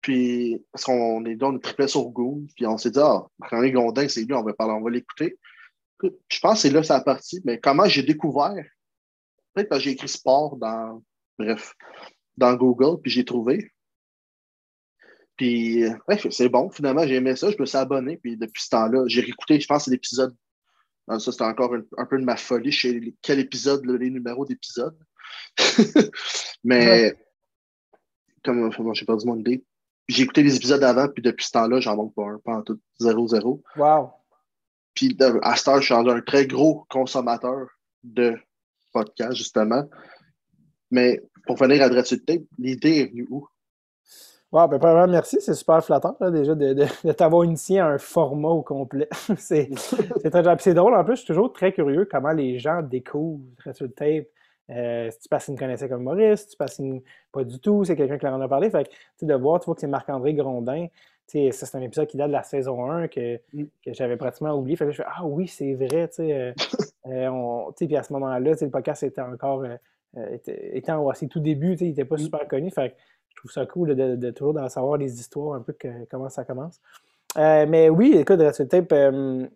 Puis, 0.00 0.60
parce 0.72 0.84
qu'on 0.84 1.24
est 1.26 1.40
on 1.42 1.58
triplé 1.60 1.86
sur 1.86 2.06
Goon, 2.06 2.44
puis 2.56 2.66
on 2.66 2.76
s'est 2.76 2.90
dit, 2.90 2.98
ah, 3.00 3.24
Marc-André 3.38 3.70
Gondin, 3.70 4.08
c'est 4.08 4.24
lui, 4.24 4.34
on 4.34 4.42
va 4.42 4.52
parler, 4.52 4.74
on 4.74 4.82
va 4.82 4.90
l'écouter. 4.90 5.38
Écoute, 5.96 6.18
Je 6.28 6.40
pense 6.40 6.54
que 6.54 6.60
c'est 6.60 6.70
là 6.70 6.82
sa 6.82 7.00
partie, 7.00 7.40
mais 7.44 7.60
comment 7.60 7.84
j'ai 7.84 8.02
découvert? 8.02 8.64
Peut-être 9.54 9.68
parce 9.68 9.80
que 9.80 9.84
j'ai 9.84 9.90
écrit 9.92 10.08
sport 10.08 10.56
dans, 10.56 11.02
bref, 11.38 11.74
dans 12.36 12.54
Google, 12.54 13.00
puis 13.00 13.10
j'ai 13.10 13.24
trouvé. 13.24 13.72
Puis, 15.36 15.84
euh, 15.84 15.94
ouais, 16.08 16.18
c'est 16.30 16.48
bon, 16.48 16.70
finalement, 16.70 17.06
j'ai 17.06 17.16
aimé 17.16 17.36
ça, 17.36 17.50
je 17.50 17.56
me 17.58 17.66
suis 17.66 17.78
abonné, 17.78 18.16
puis 18.16 18.36
depuis 18.36 18.62
ce 18.62 18.70
temps-là, 18.70 19.04
j'ai 19.06 19.22
réécouté, 19.22 19.60
je 19.60 19.66
pense 19.66 19.86
l'épisode. 19.88 20.34
Ah, 21.08 21.18
Ça, 21.18 21.32
c'était 21.32 21.44
encore 21.44 21.74
un, 21.74 21.82
un 21.98 22.06
peu 22.06 22.18
de 22.18 22.24
ma 22.24 22.36
folie, 22.36 22.70
je 22.70 22.88
sais 22.88 23.14
quel 23.22 23.40
épisode, 23.40 23.84
les 23.86 24.10
numéros 24.10 24.44
d'épisodes. 24.44 24.96
mais, 26.64 27.16
comme, 28.44 28.66
enfin, 28.66 28.84
j'ai 28.92 29.04
perdu 29.04 29.26
mon 29.26 29.36
idée. 29.36 29.64
J'ai 30.08 30.24
écouté 30.24 30.42
les 30.42 30.56
épisodes 30.56 30.82
avant, 30.82 31.08
puis 31.08 31.22
depuis 31.22 31.46
ce 31.46 31.52
temps-là, 31.52 31.80
j'en 31.80 31.96
manque 31.96 32.14
pas 32.14 32.24
un, 32.24 32.38
pas 32.38 32.56
en 32.56 32.62
tout, 32.62 32.80
0-0. 33.00 33.62
Wow. 33.76 34.10
Puis 34.94 35.16
à 35.42 35.56
cette 35.56 35.68
heure, 35.68 35.80
je 35.80 35.86
suis 35.86 35.94
un 35.94 36.20
très 36.20 36.46
gros 36.46 36.84
consommateur 36.90 37.68
de 38.02 38.36
podcasts, 38.92 39.36
justement. 39.36 39.84
Mais 40.90 41.22
pour 41.46 41.56
venir 41.56 41.82
à 41.82 41.88
Dreadsuit 41.88 42.24
Tape, 42.24 42.42
l'idée 42.58 43.00
est 43.00 43.10
venue 43.10 43.26
où? 43.30 43.46
Wow, 44.52 44.68
ben, 44.68 44.78
premièrement, 44.78 45.10
merci, 45.10 45.38
c'est 45.40 45.54
super 45.54 45.82
flatteur 45.82 46.14
déjà 46.30 46.54
de, 46.54 46.84
t'avoir 47.12 47.46
initié 47.46 47.80
à 47.80 47.86
un 47.86 47.98
format 47.98 48.50
au 48.50 48.62
complet. 48.62 49.08
c'est 49.38 49.70
très 50.30 50.58
c'est 50.58 50.74
drôle, 50.74 50.94
en 50.94 51.04
plus, 51.04 51.14
je 51.14 51.20
suis 51.20 51.26
toujours 51.26 51.52
très 51.54 51.72
curieux 51.72 52.06
comment 52.10 52.32
les 52.32 52.58
gens 52.58 52.82
découvrent 52.82 53.40
Retro 53.64 53.86
Tape. 53.88 54.26
Euh, 54.70 55.10
si 55.10 55.20
tu 55.20 55.28
passes 55.28 55.48
une 55.48 55.58
connaissance 55.58 55.88
comme 55.88 56.02
Maurice, 56.02 56.42
si 56.42 56.48
tu 56.48 56.56
passes 56.56 56.78
une... 56.78 57.00
pas 57.32 57.44
du 57.44 57.58
tout, 57.60 57.84
c'est 57.84 57.96
quelqu'un 57.96 58.18
qui 58.18 58.26
leur 58.26 58.34
en 58.34 58.40
a 58.42 58.48
parlé. 58.48 58.70
Fait 58.70 58.84
que, 58.84 59.24
de 59.24 59.34
voir, 59.34 59.58
tu 59.58 59.66
vois 59.66 59.74
que 59.74 59.80
c'est 59.80 59.86
Marc-André 59.86 60.34
Grondin. 60.34 60.86
Ça, 61.52 61.66
c'est 61.66 61.76
un 61.76 61.80
épisode 61.82 62.06
qui 62.06 62.16
date 62.16 62.28
de 62.28 62.32
la 62.32 62.42
saison 62.42 62.90
1 62.90 63.08
que, 63.08 63.40
Mm. 63.52 63.64
que 63.84 63.92
j'avais 63.92 64.16
pratiquement 64.16 64.52
oublié. 64.54 64.76
Fait 64.76 64.84
que 64.86 64.90
je 64.92 64.96
fais 64.98 65.08
Ah 65.08 65.24
oui, 65.24 65.48
c'est 65.48 65.74
vrai, 65.74 66.08
tu 66.08 66.14
sais. 66.16 66.32
euh, 66.34 66.52
euh, 67.06 67.70
puis 67.76 67.96
à 67.96 68.02
ce 68.02 68.12
moment-là, 68.12 68.52
le 68.60 68.70
podcast 68.70 69.02
était 69.02 69.20
encore 69.22 69.64
euh, 69.64 69.76
était, 70.30 70.76
était 70.76 70.92
en 70.92 71.10
tout 71.30 71.40
début, 71.40 71.72
tu 71.72 71.78
sais, 71.78 71.84
il 71.86 71.88
n'était 71.88 72.04
pas 72.04 72.16
Mm. 72.16 72.24
super 72.24 72.46
connu. 72.48 72.70
Fait 72.70 72.90
que 72.90 72.94
je 73.30 73.36
trouve 73.36 73.50
ça 73.50 73.64
cool 73.66 73.94
de, 73.94 74.16
de 74.16 74.30
toujours 74.30 74.52
d'en 74.54 74.68
savoir 74.68 74.98
les 74.98 75.18
histoires, 75.18 75.54
un 75.54 75.62
peu 75.62 75.72
que- 75.72 76.04
comment 76.10 76.28
ça 76.28 76.44
commence. 76.44 76.80
Euh, 77.38 77.64
mais 77.66 77.88
oui, 77.88 78.14
écoute, 78.18 78.38
Red 78.40 78.68
Tape, 78.68 78.92
euh, 78.92 79.46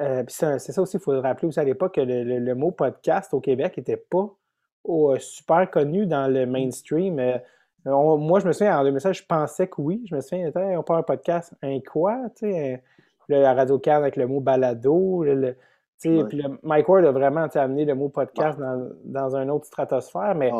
euh, 0.00 0.22
c'est 0.28 0.58
ça 0.72 0.80
aussi, 0.82 0.96
il 0.98 1.00
faut 1.02 1.12
le 1.12 1.18
rappeler 1.18 1.48
aussi 1.48 1.58
à 1.58 1.64
l'époque 1.64 1.96
que 1.96 2.00
le, 2.00 2.22
le- 2.22 2.38
le 2.38 2.54
mot 2.54 2.70
podcast 2.70 3.34
au 3.34 3.40
Québec 3.40 3.76
n'était 3.76 3.96
pas 3.96 4.30
oh, 4.84 5.16
super 5.18 5.68
connu 5.68 6.06
dans 6.06 6.28
le 6.32 6.46
mainstream. 6.46 7.18
Euh, 7.88 7.92
on- 7.92 8.18
moi, 8.18 8.38
je 8.40 8.46
me 8.46 8.52
souviens, 8.52 8.78
en 8.78 8.84
2016, 8.84 9.16
je 9.16 9.24
pensais 9.26 9.66
que 9.66 9.80
oui. 9.80 10.04
Je 10.08 10.14
me 10.14 10.20
souviens, 10.20 10.50
on 10.78 10.82
parle 10.82 11.00
un 11.00 11.02
podcast, 11.04 11.54
un 11.62 11.80
quoi, 11.80 12.18
tu 12.36 12.50
sais, 12.50 12.74
un- 12.74 12.78
le- 13.28 13.40
la 13.42 13.54
radio 13.54 13.78
can 13.78 13.94
avec 13.96 14.16
le 14.16 14.26
mot 14.26 14.40
balado, 14.40 15.24
le- 15.24 15.34
le- 15.34 15.56
puis 16.00 16.22
le, 16.36 16.58
Mike 16.62 16.88
Ward 16.88 17.04
a 17.04 17.10
vraiment 17.10 17.46
amené 17.54 17.84
le 17.84 17.94
mot 17.94 18.08
podcast 18.08 18.58
dans, 18.58 18.88
dans 19.04 19.36
un 19.36 19.48
autre 19.48 19.64
stratosphère, 19.66 20.34
mais 20.36 20.50
Ah 20.52 20.56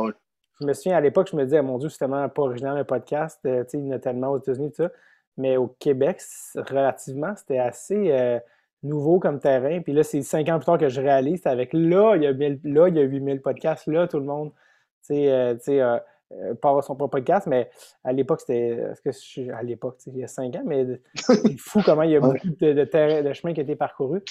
je 0.60 0.66
me 0.66 0.72
souviens 0.72 0.96
à 0.96 1.00
l'époque, 1.00 1.28
je 1.30 1.36
me 1.36 1.44
disais, 1.44 1.62
mon 1.62 1.78
Dieu, 1.78 1.88
c'est 1.88 1.98
tellement 1.98 2.28
pas 2.28 2.42
original 2.42 2.76
un 2.76 2.84
podcast, 2.84 3.38
euh, 3.46 3.62
tu 3.62 3.70
sais, 3.70 3.78
il 3.78 3.86
y 3.86 3.88
en 3.92 3.96
a 3.96 3.98
tellement 4.00 4.30
aux 4.32 4.38
États-Unis, 4.38 4.70
tout 4.72 4.82
ça. 4.82 4.90
Mais 5.36 5.56
au 5.56 5.68
Québec, 5.78 6.20
relativement, 6.56 7.34
c'était 7.36 7.58
assez 7.58 8.10
euh, 8.10 8.40
nouveau 8.82 9.20
comme 9.20 9.38
terrain. 9.38 9.80
Puis 9.80 9.92
là, 9.92 10.02
c'est 10.02 10.22
cinq 10.22 10.48
ans 10.48 10.58
plus 10.58 10.66
tard 10.66 10.78
que 10.78 10.88
je 10.88 11.00
réalise, 11.00 11.46
avec 11.46 11.72
là, 11.72 12.16
il 12.16 12.24
y 12.24 12.26
a 12.26 12.32
1000 12.32 12.58
là, 12.64 12.88
il 12.88 12.96
y 12.96 12.98
a 12.98 13.02
8000 13.02 13.40
podcasts, 13.40 13.86
là, 13.86 14.08
tout 14.08 14.18
le 14.18 14.24
monde, 14.24 14.50
tu 15.06 15.14
sais, 15.14 15.30
euh, 15.32 15.54
tu 15.54 15.60
sais, 15.62 15.80
euh, 16.32 16.54
part 16.54 16.82
son 16.84 16.94
propre 16.96 17.12
podcast, 17.12 17.46
mais 17.46 17.70
à 18.04 18.12
l'époque, 18.12 18.40
c'était. 18.40 18.70
Est-ce 18.90 19.00
que 19.02 19.12
je 19.12 19.18
suis- 19.18 19.50
à 19.50 19.62
l'époque, 19.62 19.96
il 20.06 20.18
y 20.18 20.24
a 20.24 20.28
cinq 20.28 20.54
ans, 20.56 20.62
mais 20.64 20.86
c'est 21.14 21.56
fou 21.58 21.80
comment 21.84 22.02
il 22.02 22.10
y 22.10 22.16
a 22.16 22.20
Ouais. 22.20 22.32
beaucoup 22.34 22.48
de, 22.60 22.72
de 22.72 22.84
terrain, 22.84 23.22
de 23.22 23.32
chemin 23.32 23.54
qui 23.54 23.60
a 23.60 23.62
été 23.62 23.76
parcouru. 23.76 24.22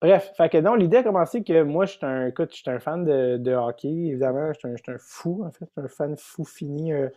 Bref, 0.00 0.32
fait 0.36 0.48
que 0.48 0.58
donc 0.58 0.78
l'idée 0.78 0.98
a 0.98 1.02
commencé 1.02 1.42
que 1.42 1.62
moi, 1.62 1.84
je 1.84 1.92
suis 1.96 2.06
un, 2.06 2.28
écoute, 2.28 2.50
je 2.52 2.58
suis 2.62 2.70
un 2.70 2.78
fan 2.78 3.04
de, 3.04 3.36
de 3.38 3.52
hockey, 3.54 3.88
évidemment, 3.88 4.52
je 4.52 4.58
suis 4.60 4.68
un, 4.68 4.76
je 4.76 4.82
suis 4.82 4.92
un 4.92 4.98
fou, 5.00 5.44
en 5.44 5.50
fait, 5.50 5.68
un 5.76 5.88
fan 5.88 6.14
fou 6.16 6.44
fini, 6.44 6.92
euh, 6.92 7.08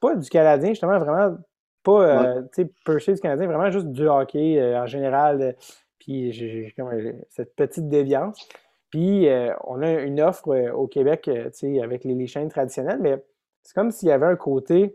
pas 0.00 0.14
du 0.14 0.28
Canadien, 0.28 0.68
justement, 0.70 0.98
vraiment 0.98 1.36
pas, 1.82 2.02
euh, 2.36 2.42
tu 2.54 2.62
sais, 2.64 2.70
perché 2.84 3.14
du 3.14 3.20
Canadien, 3.20 3.46
vraiment 3.46 3.70
juste 3.70 3.88
du 3.88 4.06
hockey 4.06 4.60
euh, 4.60 4.82
en 4.82 4.86
général, 4.86 5.56
puis 5.98 6.32
j'ai 6.32 6.74
cette 7.30 7.56
petite 7.56 7.88
déviance. 7.88 8.46
Puis 8.90 9.28
euh, 9.28 9.54
on 9.64 9.80
a 9.82 9.90
une 10.02 10.20
offre 10.20 10.48
euh, 10.48 10.72
au 10.72 10.86
Québec, 10.86 11.28
euh, 11.28 11.44
tu 11.50 11.74
sais, 11.76 11.80
avec 11.82 12.04
les, 12.04 12.14
les 12.14 12.26
chaînes 12.26 12.48
traditionnelles, 12.50 12.98
mais 13.00 13.24
c'est 13.62 13.74
comme 13.74 13.90
s'il 13.90 14.08
y 14.08 14.12
avait 14.12 14.26
un 14.26 14.36
côté 14.36 14.94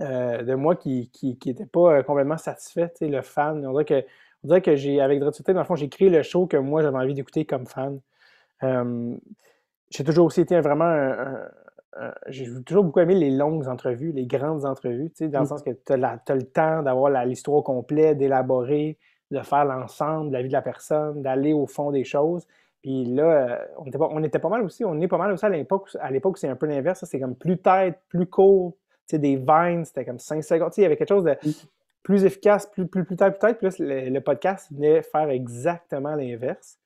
euh, 0.00 0.42
de 0.42 0.54
moi 0.54 0.76
qui 0.76 1.10
qui, 1.10 1.38
qui 1.38 1.50
était 1.50 1.66
pas 1.66 1.98
euh, 1.98 2.02
complètement 2.02 2.38
satisfait, 2.38 2.92
le 3.00 3.22
fan. 3.22 3.66
On 3.66 3.72
dirait 3.72 3.84
que, 3.84 4.06
on 4.44 4.48
dirait 4.48 4.62
que 4.62 4.76
j'ai, 4.76 5.00
avec 5.00 5.20
Dread 5.20 5.34
dans 5.48 5.60
le 5.60 5.64
fond, 5.64 5.76
j'ai 5.76 5.88
créé 5.88 6.10
le 6.10 6.22
show 6.22 6.46
que 6.46 6.56
moi 6.56 6.82
j'avais 6.82 6.98
envie 6.98 7.14
d'écouter 7.14 7.44
comme 7.44 7.66
fan. 7.66 8.00
Euh, 8.62 9.16
j'ai 9.90 10.04
toujours 10.04 10.26
aussi 10.26 10.40
été 10.40 10.60
vraiment 10.60 10.84
un, 10.84 11.48
j'ai 12.28 12.46
toujours 12.64 12.84
beaucoup 12.84 13.00
aimé 13.00 13.14
les 13.14 13.30
longues 13.30 13.68
entrevues, 13.68 14.12
les 14.12 14.26
grandes 14.26 14.64
entrevues, 14.64 15.10
tu 15.10 15.24
sais, 15.24 15.28
dans 15.28 15.40
le 15.40 15.44
Mm. 15.44 15.48
sens 15.48 15.62
que 15.62 15.70
tu 15.70 15.92
as, 15.92 16.34
le 16.34 16.42
temps 16.42 16.82
d'avoir 16.82 17.24
l'histoire 17.24 17.62
complète, 17.62 18.18
d'élaborer, 18.18 18.98
de 19.30 19.40
faire 19.40 19.64
l'ensemble 19.64 20.28
de 20.28 20.32
la 20.34 20.42
vie 20.42 20.48
de 20.48 20.52
la 20.52 20.62
personne, 20.62 21.22
d'aller 21.22 21.52
au 21.52 21.66
fond 21.66 21.90
des 21.90 22.04
choses. 22.04 22.46
Puis 22.86 23.04
là, 23.04 23.24
euh, 23.24 23.66
on 23.78 23.84
était, 23.86 23.98
pas, 23.98 24.08
on 24.12 24.22
était 24.22 24.38
pas 24.38 24.48
mal 24.48 24.62
aussi, 24.62 24.84
on 24.84 25.00
est 25.00 25.08
pas 25.08 25.18
mal 25.18 25.32
aussi 25.32 25.44
à 25.44 25.48
l'époque, 25.48 25.88
à 25.98 26.08
l'époque 26.08 26.36
où 26.36 26.38
c'est 26.38 26.46
un 26.46 26.54
peu 26.54 26.66
l'inverse, 26.66 27.04
c'est 27.04 27.18
comme 27.18 27.34
plus 27.34 27.58
tête, 27.58 27.98
plus 28.08 28.26
court, 28.26 28.76
tu 29.08 29.16
sais, 29.16 29.18
des 29.18 29.34
vines, 29.34 29.84
c'était 29.84 30.04
comme 30.04 30.20
5 30.20 30.44
secondes, 30.44 30.70
tu 30.70 30.76
sais, 30.76 30.80
il 30.82 30.84
y 30.84 30.86
avait 30.86 30.96
quelque 30.96 31.08
chose 31.08 31.24
de 31.24 31.36
plus 32.04 32.24
efficace, 32.24 32.64
plus, 32.64 32.86
plus, 32.86 33.04
plus 33.04 33.16
tard, 33.16 33.32
plus 33.32 33.40
tard, 33.40 33.56
puis 33.56 33.66
là, 33.66 33.74
le, 33.80 34.10
le 34.10 34.20
podcast 34.20 34.72
venait 34.72 35.02
faire 35.02 35.28
exactement 35.30 36.14
l'inverse. 36.14 36.78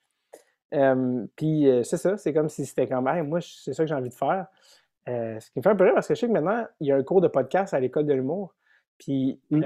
Euh, 0.73 1.27
puis 1.37 1.69
euh, 1.69 1.83
c'est 1.83 1.99
ça, 1.99 2.17
c'est 2.17 2.33
comme 2.33 2.49
si 2.49 2.65
c'était 2.65 2.87
comme, 2.87 3.07
Hey, 3.07 3.21
moi, 3.21 3.41
c'est 3.43 3.75
ça 3.75 3.83
que 3.83 3.89
j'ai 3.89 3.95
envie 3.95 4.09
de 4.09 4.15
faire. 4.15 4.47
Euh, 5.07 5.39
ce 5.39 5.51
qui 5.51 5.59
me 5.59 5.63
fait 5.63 5.69
un 5.69 5.77
peu 5.77 5.85
rire 5.85 5.93
parce 5.93 6.09
que 6.09 6.15
je 6.15 6.21
sais 6.21 6.29
que 6.29 6.33
maintenant, 6.33 6.67
il 6.81 6.87
y 6.87 6.93
a 6.93 6.97
un 6.97 7.03
cours 7.03 7.21
de 7.21 7.29
podcast 7.29 7.75
à 7.75 7.81
l'école 7.81 8.07
de 8.07 8.15
l'humour. 8.15 8.55
Puis 8.97 9.39
Mm. 9.51 9.63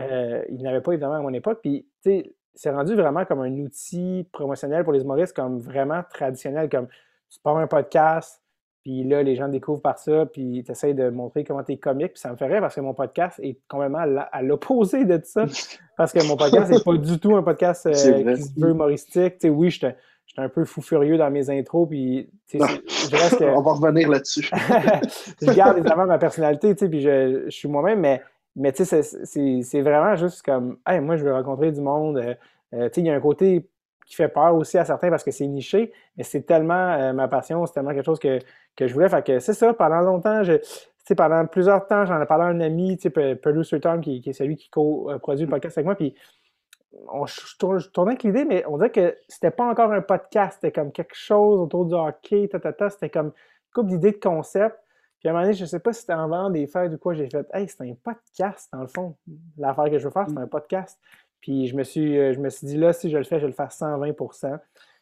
il 0.48 0.56
n'y 0.56 0.66
avait 0.66 0.80
pas 0.80 0.90
évidemment 0.90 1.14
à 1.14 1.20
mon 1.20 1.32
époque. 1.32 1.60
Puis 1.62 1.86
tu 2.02 2.10
sais, 2.10 2.34
c'est 2.54 2.70
rendu 2.70 2.94
vraiment 2.94 3.24
comme 3.24 3.40
un 3.40 3.52
outil 3.58 4.26
promotionnel 4.32 4.84
pour 4.84 4.92
les 4.92 5.02
humoristes, 5.02 5.34
comme 5.34 5.58
vraiment 5.58 6.02
traditionnel, 6.08 6.68
comme 6.68 6.88
tu 7.28 7.40
pars 7.40 7.56
un 7.56 7.66
podcast, 7.66 8.40
puis 8.84 9.02
là, 9.02 9.22
les 9.22 9.34
gens 9.34 9.48
découvrent 9.48 9.80
par 9.80 9.98
ça, 9.98 10.26
puis 10.26 10.62
tu 10.62 10.70
essaies 10.70 10.92
de 10.92 11.08
montrer 11.08 11.42
comment 11.42 11.64
tu 11.64 11.72
es 11.72 11.76
comique. 11.78 12.12
Puis 12.12 12.20
ça 12.20 12.30
me 12.30 12.36
fait 12.36 12.46
rire 12.46 12.60
parce 12.60 12.74
que 12.74 12.82
mon 12.82 12.92
podcast 12.92 13.40
est 13.42 13.58
complètement 13.66 14.04
à 14.30 14.42
l'opposé 14.42 15.06
de 15.06 15.18
ça. 15.24 15.46
Parce 15.96 16.12
que 16.12 16.26
mon 16.26 16.36
podcast 16.36 16.72
n'est 16.72 16.82
pas 16.82 16.96
du 16.96 17.20
tout 17.20 17.36
un 17.36 17.44
podcast 17.44 17.86
euh, 17.86 17.92
qui 17.92 18.42
se 18.42 18.60
veut 18.60 18.70
humoristique. 18.70 19.34
Tu 19.34 19.42
sais, 19.42 19.48
oui, 19.48 19.70
j'étais 19.70 19.96
j'étais 20.26 20.42
un 20.42 20.48
peu 20.48 20.64
fou 20.64 20.82
furieux 20.82 21.16
dans 21.16 21.30
mes 21.30 21.48
intros, 21.50 21.88
puis 21.88 22.28
je 22.52 22.58
reste 23.16 23.38
que 23.38 23.44
On 23.44 23.62
va 23.62 23.74
revenir 23.74 24.08
là-dessus. 24.08 24.50
je 25.40 25.52
garde 25.54 25.78
évidemment 25.78 26.06
ma 26.06 26.18
personnalité, 26.18 26.74
tu 26.74 26.80
sais, 26.80 26.90
puis 26.90 27.00
je, 27.00 27.44
je 27.44 27.50
suis 27.50 27.68
moi-même, 27.68 28.00
mais, 28.00 28.22
mais 28.56 28.72
tu 28.72 28.84
sais, 28.84 29.02
c'est- 29.02 29.80
vraiment 29.82 30.16
juste 30.16 30.42
comme, 30.42 30.78
hey, 30.86 31.00
moi, 31.00 31.16
je 31.16 31.24
veux 31.24 31.32
rencontrer 31.32 31.72
du 31.72 31.80
monde. 31.80 32.18
euh, 32.18 32.34
euh, 32.74 32.88
tu 32.88 32.94
sais, 32.96 33.00
il 33.02 33.06
y 33.06 33.10
a 33.10 33.14
un 33.14 33.20
côté 33.20 33.68
qui 34.06 34.14
fait 34.14 34.28
peur 34.28 34.54
aussi 34.54 34.76
à 34.78 34.84
certains 34.84 35.10
parce 35.10 35.24
que 35.24 35.30
c'est 35.30 35.46
niché, 35.46 35.92
mais 36.16 36.24
c'est 36.24 36.42
tellement 36.42 36.74
euh, 36.92 37.12
ma 37.12 37.28
passion, 37.28 37.64
c'est 37.66 37.72
tellement 37.74 37.92
quelque 37.94 38.04
chose 38.04 38.18
que, 38.18 38.38
que 38.76 38.86
je 38.86 38.94
voulais. 38.94 39.08
Fait 39.08 39.40
c'est 39.40 39.54
ça, 39.54 39.72
pendant 39.74 40.00
longtemps, 40.00 40.42
je, 40.44 40.54
pendant 41.14 41.46
plusieurs 41.46 41.86
temps, 41.86 42.04
j'en 42.06 42.20
ai 42.20 42.26
parlé 42.26 42.44
à 42.44 42.46
un 42.48 42.60
ami, 42.60 42.98
Producer 43.42 43.80
Tom, 43.80 44.00
qui, 44.00 44.20
qui 44.20 44.30
est 44.30 44.32
celui 44.34 44.56
qui 44.56 44.68
co-produit 44.70 45.44
le 45.44 45.50
podcast 45.50 45.78
avec 45.78 45.86
moi, 45.86 45.94
puis 45.94 46.14
on, 47.12 47.26
je, 47.26 47.56
tournais 47.92 48.12
avec 48.12 48.22
l'idée, 48.22 48.44
mais 48.44 48.64
on 48.66 48.76
dirait 48.76 48.90
que 48.90 49.16
c'était 49.28 49.50
pas 49.50 49.64
encore 49.64 49.92
un 49.92 50.00
podcast, 50.00 50.58
c'était 50.60 50.72
comme 50.72 50.92
quelque 50.92 51.14
chose 51.14 51.60
autour 51.60 51.86
du 51.86 51.94
hockey, 51.94 52.48
ta, 52.48 52.60
ta, 52.60 52.72
ta, 52.72 52.90
c'était 52.90 53.10
comme 53.10 53.26
une 53.26 53.72
couple 53.74 53.88
d'idées 53.90 54.12
de 54.12 54.20
concept. 54.20 54.78
Puis 55.24 55.30
à 55.30 55.30
un 55.30 55.32
moment 55.36 55.44
donné, 55.46 55.54
je 55.56 55.64
sais 55.64 55.78
pas 55.80 55.94
si 55.94 56.02
c'était 56.02 56.12
en 56.12 56.28
vendant 56.28 56.50
des 56.50 56.66
fêtes 56.66 56.92
ou 56.92 56.98
quoi, 56.98 57.14
j'ai 57.14 57.30
fait 57.30 57.46
Hey, 57.54 57.66
c'est 57.66 57.80
un 57.80 57.94
podcast, 57.94 58.68
dans 58.74 58.82
le 58.82 58.88
fond. 58.88 59.16
L'affaire 59.56 59.86
que 59.90 59.98
je 59.98 60.04
veux 60.04 60.10
faire, 60.10 60.26
c'est 60.28 60.36
un 60.36 60.46
podcast. 60.46 61.00
Puis 61.40 61.66
je 61.66 61.74
me 61.74 61.82
suis, 61.82 62.18
euh, 62.18 62.34
je 62.34 62.40
me 62.40 62.50
suis 62.50 62.66
dit 62.66 62.76
là, 62.76 62.92
si 62.92 63.08
je 63.08 63.16
le 63.16 63.24
fais, 63.24 63.36
je 63.36 63.46
vais 63.46 63.48
le 63.48 63.54
faire 63.54 63.70
120% 63.72 64.58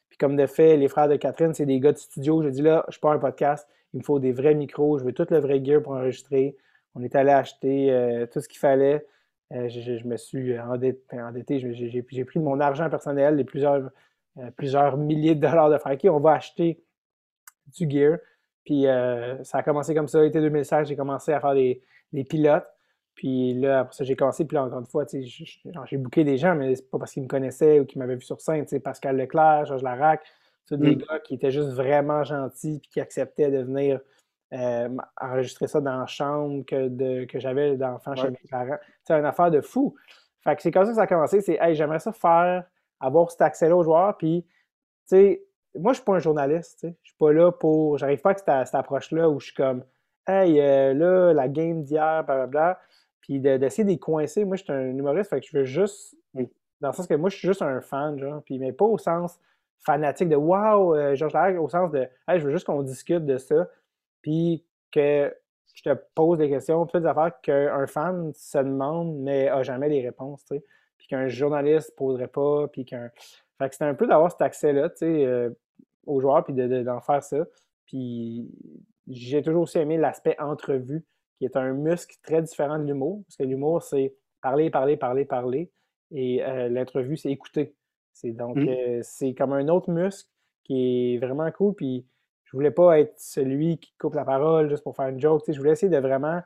Puis 0.08 0.18
comme 0.18 0.36
de 0.36 0.46
fait, 0.46 0.76
les 0.76 0.86
frères 0.86 1.08
de 1.08 1.16
Catherine, 1.16 1.54
c'est 1.54 1.66
des 1.66 1.80
gars 1.80 1.90
de 1.90 1.98
studio. 1.98 2.40
J'ai 2.40 2.52
dit 2.52 2.62
là, 2.62 2.86
je 2.88 3.00
pars 3.00 3.10
un 3.10 3.18
podcast, 3.18 3.66
il 3.94 3.98
me 3.98 4.04
faut 4.04 4.20
des 4.20 4.30
vrais 4.30 4.54
micros, 4.54 4.96
je 5.00 5.04
veux 5.04 5.12
tout 5.12 5.26
le 5.28 5.38
vrai 5.38 5.60
gear 5.64 5.82
pour 5.82 5.94
enregistrer. 5.94 6.56
On 6.94 7.02
est 7.02 7.16
allé 7.16 7.30
acheter 7.32 7.90
euh, 7.90 8.24
tout 8.26 8.40
ce 8.40 8.48
qu'il 8.48 8.60
fallait. 8.60 9.04
Euh, 9.52 9.68
je, 9.68 9.80
je- 9.80 9.96
je 9.98 10.06
me 10.06 10.16
suis 10.16 10.56
endetté, 10.56 11.20
endetté. 11.20 11.58
j'ai- 11.58 12.24
pris 12.24 12.38
de 12.38 12.44
mon 12.44 12.60
argent 12.60 12.88
personnel, 12.88 13.34
les 13.34 13.44
plusieurs, 13.44 13.90
euh, 14.38 14.50
plusieurs 14.56 14.96
milliers 14.96 15.34
de 15.34 15.40
dollars 15.40 15.68
de. 15.68 15.74
OK, 15.76 16.04
on 16.04 16.20
va 16.20 16.34
acheter 16.34 16.80
du 17.76 17.90
gear. 17.90 18.18
Puis 18.64 18.86
euh, 18.86 19.42
ça 19.44 19.58
a 19.58 19.62
commencé 19.62 19.94
comme 19.94 20.08
ça. 20.08 20.24
Été 20.24 20.40
2016, 20.40 20.88
j'ai 20.88 20.96
commencé 20.96 21.32
à 21.32 21.40
faire 21.40 21.54
des, 21.54 21.82
des 22.12 22.24
pilotes. 22.24 22.66
Puis 23.14 23.54
là, 23.54 23.80
après 23.80 23.94
ça, 23.94 24.04
j'ai 24.04 24.16
commencé. 24.16 24.44
Puis 24.44 24.54
là, 24.54 24.64
encore 24.64 24.78
une 24.80 24.86
fois, 24.86 25.04
j'ai 25.10 25.96
booké 25.98 26.24
des 26.24 26.38
gens, 26.38 26.54
mais 26.54 26.74
c'est 26.76 26.90
pas 26.90 26.98
parce 26.98 27.12
qu'ils 27.12 27.22
me 27.22 27.28
connaissaient 27.28 27.80
ou 27.80 27.84
qu'ils 27.84 27.98
m'avaient 27.98 28.16
vu 28.16 28.22
sur 28.22 28.40
scène. 28.40 28.64
Pascal 28.82 29.16
Leclerc, 29.16 29.66
Georges 29.66 29.82
Larac, 29.82 30.22
tous 30.66 30.76
des 30.76 30.96
Mm. 30.96 30.98
gars 31.00 31.18
qui 31.20 31.34
étaient 31.34 31.50
juste 31.50 31.70
vraiment 31.70 32.24
gentils 32.24 32.78
puis 32.80 32.88
qui 32.90 33.00
acceptaient 33.00 33.50
de 33.50 33.58
venir 33.58 34.00
euh, 34.54 34.88
enregistrer 35.20 35.66
ça 35.66 35.80
dans 35.80 35.98
la 35.98 36.06
chambre 36.06 36.64
que, 36.64 36.88
de, 36.88 37.24
que 37.24 37.38
j'avais 37.38 37.76
d'enfant 37.76 38.14
chez 38.14 38.30
mes 38.30 38.40
parents. 38.50 38.76
C'est 39.02 39.14
une 39.14 39.24
affaire 39.24 39.50
de 39.50 39.60
fou. 39.60 39.94
Fait 40.44 40.56
que 40.56 40.62
c'est 40.62 40.70
comme 40.70 40.84
ça 40.84 40.90
que 40.90 40.96
ça 40.96 41.02
a 41.02 41.06
commencé. 41.06 41.40
C'est, 41.40 41.58
hey, 41.60 41.74
j'aimerais 41.74 42.00
ça 42.00 42.12
faire, 42.12 42.64
avoir 43.00 43.30
cet 43.30 43.42
accès-là 43.42 43.76
aux 43.76 43.82
joueurs. 43.82 44.16
Puis, 44.16 44.44
tu 44.44 44.50
sais, 45.06 45.42
moi, 45.74 45.92
je 45.92 45.96
suis 45.98 46.04
pas 46.04 46.14
un 46.14 46.18
journaliste. 46.18 46.80
tu 46.80 46.88
sais. 46.88 46.96
Je 47.02 47.10
suis 47.10 47.18
pas 47.18 47.32
là 47.32 47.50
pour. 47.52 47.98
J'arrive 47.98 48.20
pas 48.20 48.30
avec 48.30 48.40
cette, 48.40 48.66
cette 48.66 48.74
approche-là 48.74 49.28
où 49.28 49.40
je 49.40 49.46
suis 49.46 49.54
comme, 49.54 49.84
hey, 50.26 50.60
euh, 50.60 50.94
là, 50.94 51.32
la 51.32 51.48
game 51.48 51.82
d'hier, 51.82 52.24
blablabla. 52.24 52.80
Puis 53.20 53.40
de- 53.40 53.56
d'essayer 53.56 53.84
de 53.84 53.90
les 53.90 53.98
coincer. 53.98 54.44
Moi, 54.44 54.56
je 54.56 54.64
suis 54.64 54.72
un 54.72 54.90
humoriste, 54.90 55.30
fait 55.30 55.40
que 55.40 55.46
je 55.46 55.58
veux 55.58 55.64
juste. 55.64 56.16
Oui. 56.34 56.50
Dans 56.80 56.88
le 56.88 56.94
sens 56.94 57.06
que 57.06 57.14
moi, 57.14 57.30
je 57.30 57.36
suis 57.36 57.48
juste 57.48 57.62
un 57.62 57.80
fan, 57.80 58.18
genre. 58.18 58.42
Puis, 58.42 58.58
mais 58.58 58.72
pas 58.72 58.84
au 58.84 58.98
sens 58.98 59.38
fanatique 59.84 60.28
de 60.28 60.36
wow, 60.36 60.94
euh, 60.94 61.14
Georges 61.16 61.32
Larac, 61.32 61.58
au 61.58 61.68
sens 61.68 61.90
de, 61.90 62.08
hey, 62.28 62.38
je 62.38 62.44
veux 62.46 62.52
juste 62.52 62.66
qu'on 62.66 62.82
discute 62.82 63.26
de 63.26 63.36
ça. 63.38 63.68
Puis 64.22 64.64
que 64.92 65.34
je 65.74 65.82
te 65.82 65.94
pose 66.14 66.38
des 66.38 66.48
questions, 66.50 66.86
toutes 66.86 67.02
des 67.02 67.08
affaires 67.08 67.32
qu'un 67.40 67.86
fan 67.86 68.32
se 68.34 68.58
demande, 68.58 69.16
mais 69.18 69.48
a 69.48 69.62
jamais 69.62 69.88
les 69.88 70.02
réponses, 70.02 70.44
tu 70.44 70.56
sais. 70.56 70.64
Puis 70.98 71.08
qu'un 71.08 71.26
journaliste 71.28 71.96
poserait 71.96 72.28
pas, 72.28 72.68
puis 72.68 72.84
qu'un. 72.84 73.10
Fait 73.58 73.68
que 73.68 73.74
c'était 73.74 73.84
un 73.84 73.94
peu 73.94 74.06
d'avoir 74.06 74.30
cet 74.30 74.42
accès-là, 74.42 74.90
tu 74.90 74.98
sais, 74.98 75.24
euh, 75.24 75.50
aux 76.06 76.20
joueurs, 76.20 76.44
puis 76.44 76.52
de- 76.54 76.66
de- 76.66 76.82
d'en 76.82 77.00
faire 77.00 77.22
ça. 77.22 77.44
Puis 77.86 78.50
j'ai 79.08 79.42
toujours 79.42 79.62
aussi 79.62 79.78
aimé 79.78 79.96
l'aspect 79.98 80.36
entrevue, 80.40 81.04
qui 81.38 81.44
est 81.44 81.56
un 81.56 81.72
muscle 81.72 82.16
très 82.22 82.40
différent 82.42 82.78
de 82.78 82.84
l'humour, 82.84 83.22
parce 83.26 83.36
que 83.36 83.42
l'humour, 83.44 83.82
c'est 83.82 84.14
parler, 84.40 84.70
parler, 84.70 84.96
parler, 84.96 85.24
parler, 85.24 85.70
et 86.10 86.44
euh, 86.44 86.68
l'interview, 86.68 87.16
c'est 87.16 87.30
écouter. 87.30 87.74
C'est 88.12 88.32
donc, 88.32 88.56
Mm. 88.56 88.68
euh, 88.68 89.00
c'est 89.02 89.34
comme 89.34 89.52
un 89.52 89.68
autre 89.68 89.90
muscle 89.90 90.28
qui 90.64 91.14
est 91.14 91.18
vraiment 91.18 91.50
cool, 91.52 91.74
puis 91.74 92.06
je 92.44 92.52
voulais 92.56 92.70
pas 92.70 92.98
être 93.00 93.14
celui 93.18 93.78
qui 93.78 93.92
coupe 93.98 94.14
la 94.14 94.24
parole 94.24 94.68
juste 94.68 94.82
pour 94.84 94.94
faire 94.94 95.08
une 95.08 95.20
joke, 95.20 95.40
tu 95.42 95.46
sais, 95.46 95.52
je 95.54 95.58
voulais 95.58 95.72
essayer 95.72 95.90
de 95.90 95.98
vraiment 95.98 96.40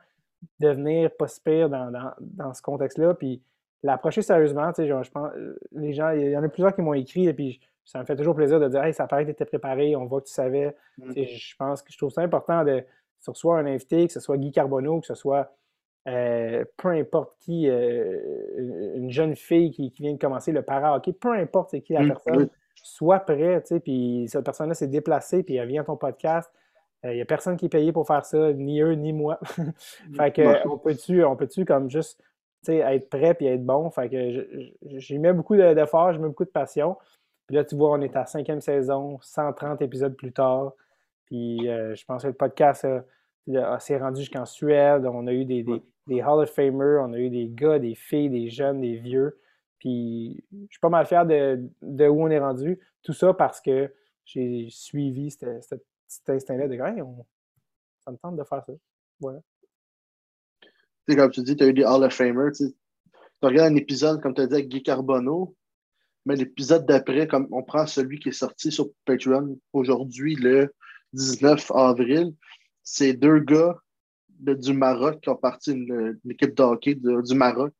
devenir 0.59 1.11
pas 1.15 1.27
si 1.27 1.41
pire 1.41 1.69
dans, 1.69 1.91
dans, 1.91 2.11
dans 2.19 2.53
ce 2.53 2.61
contexte-là, 2.61 3.13
puis 3.15 3.41
l'approcher 3.83 4.21
sérieusement. 4.21 4.71
Tu 4.73 4.83
sais, 4.83 4.87
je 4.87 5.11
pense, 5.11 5.31
les 5.71 5.93
gens, 5.93 6.11
il 6.11 6.29
y 6.29 6.37
en 6.37 6.43
a 6.43 6.49
plusieurs 6.49 6.75
qui 6.75 6.81
m'ont 6.81 6.93
écrit 6.93 7.27
et 7.27 7.33
puis 7.33 7.59
ça 7.85 7.99
me 7.99 8.05
fait 8.05 8.15
toujours 8.15 8.35
plaisir 8.35 8.59
de 8.59 8.67
dire 8.67 8.83
Hey, 8.83 8.93
ça 8.93 9.07
paraît 9.07 9.23
que 9.23 9.27
tu 9.27 9.33
étais 9.33 9.45
préparé, 9.45 9.95
on 9.95 10.05
voit 10.05 10.21
que 10.21 10.27
tu 10.27 10.33
savais. 10.33 10.75
Mm. 10.97 11.13
Je 11.15 11.55
pense 11.57 11.81
que 11.81 11.91
je 11.91 11.97
trouve 11.97 12.11
ça 12.11 12.21
important 12.21 12.63
de 12.63 12.83
sur 13.19 13.35
soit 13.35 13.57
un 13.57 13.65
invité, 13.65 14.05
que 14.07 14.13
ce 14.13 14.19
soit 14.19 14.37
Guy 14.37 14.51
Carbonneau, 14.51 14.99
que 14.99 15.07
ce 15.07 15.15
soit 15.15 15.51
euh, 16.07 16.63
peu 16.77 16.89
importe 16.89 17.35
qui, 17.39 17.69
euh, 17.69 18.95
une 18.95 19.11
jeune 19.11 19.35
fille 19.35 19.71
qui, 19.71 19.91
vient 19.99 20.13
de 20.13 20.17
commencer 20.17 20.53
le 20.53 20.61
para-hockey, 20.61 21.11
peu 21.11 21.33
importe 21.33 21.71
c'est 21.71 21.81
qui 21.81 21.93
la 21.93 22.03
mm, 22.03 22.07
personne, 22.07 22.49
soit 22.75 23.19
prêt, 23.19 23.61
tu 23.61 23.67
sais, 23.67 23.79
puis 23.81 24.25
cette 24.29 24.45
personne-là 24.45 24.73
s'est 24.73 24.87
déplacée, 24.87 25.43
puis 25.43 25.55
elle 25.55 25.67
vient 25.67 25.81
à 25.81 25.85
ton 25.85 25.97
podcast. 25.97 26.49
Il 27.03 27.09
euh, 27.09 27.13
n'y 27.15 27.21
a 27.21 27.25
personne 27.25 27.57
qui 27.57 27.65
est 27.65 27.69
payé 27.69 27.91
pour 27.91 28.07
faire 28.07 28.25
ça, 28.25 28.53
ni 28.53 28.79
eux, 28.79 28.93
ni 28.93 29.11
moi. 29.11 29.39
fait 30.15 30.31
que, 30.33 30.67
on 30.67 30.77
peut-tu, 30.77 31.23
on 31.25 31.35
peut-tu 31.35 31.65
comme 31.65 31.89
juste 31.89 32.23
être 32.75 33.09
prêt 33.09 33.33
puis 33.33 33.47
être 33.47 33.65
bon. 33.65 33.89
Fait 33.89 34.09
que 34.09 34.99
j'y 34.99 35.19
mets 35.19 35.33
beaucoup 35.33 35.55
d'efforts, 35.55 36.13
j'y 36.13 36.19
mets 36.19 36.27
beaucoup 36.27 36.45
de 36.45 36.49
passion. 36.49 36.97
Puis 37.47 37.55
là, 37.55 37.63
tu 37.63 37.75
vois, 37.75 37.91
on 37.91 38.01
est 38.01 38.15
à 38.15 38.25
cinquième 38.25 38.61
saison, 38.61 39.19
130 39.21 39.81
épisodes 39.81 40.15
plus 40.15 40.33
tard. 40.33 40.73
Puis 41.25 41.59
je 41.63 42.05
pense 42.05 42.23
que 42.23 42.27
le 42.27 42.33
podcast 42.33 42.85
s'est 43.79 43.97
rendu 43.97 44.21
jusqu'en 44.21 44.45
Suède. 44.45 45.05
On 45.05 45.27
a 45.27 45.33
eu 45.33 45.45
des, 45.45 45.65
des 46.07 46.23
Hall 46.23 46.43
of 46.43 46.49
Famers, 46.49 47.01
on 47.01 47.13
a 47.13 47.17
eu 47.19 47.29
des 47.29 47.49
gars, 47.49 47.79
des 47.79 47.95
filles, 47.95 48.29
des 48.29 48.49
jeunes, 48.49 48.81
des 48.81 48.95
vieux. 48.95 49.39
Puis 49.79 50.43
je 50.51 50.67
suis 50.69 50.79
pas 50.79 50.89
mal 50.89 51.05
fier 51.05 51.25
de, 51.25 52.07
où 52.07 52.23
on 52.23 52.29
est 52.29 52.39
rendu. 52.39 52.79
Tout 53.03 53.13
ça 53.13 53.33
parce 53.33 53.61
que 53.61 53.93
j'ai 54.25 54.67
suivi 54.69 55.31
cet 55.31 55.83
instinct-là 56.27 56.67
de 56.67 56.73
hey, 56.73 57.03
ça 58.03 58.11
me 58.11 58.17
tente 58.17 58.35
de 58.35 58.43
faire 58.43 58.63
ça. 58.63 58.73
Voilà. 59.19 59.39
Sais, 61.07 61.15
comme 61.15 61.31
tu 61.31 61.41
dis, 61.41 61.55
tu 61.55 61.63
as 61.63 61.67
eu 61.67 61.73
des 61.73 61.83
Hall 61.83 62.03
of 62.03 62.13
Famers. 62.13 62.51
Tu 62.53 62.73
regardes 63.41 63.71
un 63.71 63.75
épisode, 63.75 64.21
comme 64.21 64.33
tu 64.33 64.41
as 64.41 64.47
dit, 64.47 64.55
avec 64.55 64.67
Guy 64.67 64.83
Carbonneau, 64.83 65.55
mais 66.25 66.35
l'épisode 66.35 66.85
d'après, 66.85 67.27
comme 67.27 67.47
on 67.51 67.63
prend 67.63 67.87
celui 67.87 68.19
qui 68.19 68.29
est 68.29 68.33
sorti 68.33 68.71
sur 68.71 68.89
Patreon 69.05 69.57
aujourd'hui, 69.71 70.35
le 70.35 70.73
19 71.13 71.71
avril, 71.71 72.33
c'est 72.83 73.13
deux 73.13 73.39
gars 73.39 73.77
du 74.39 74.73
Maroc 74.73 75.21
qui 75.21 75.29
ont 75.29 75.35
parti 75.35 75.71
une, 75.71 76.19
équipe 76.29 76.55
de 76.55 76.63
hockey 76.63 76.95
du 76.95 77.35
Maroc. 77.35 77.73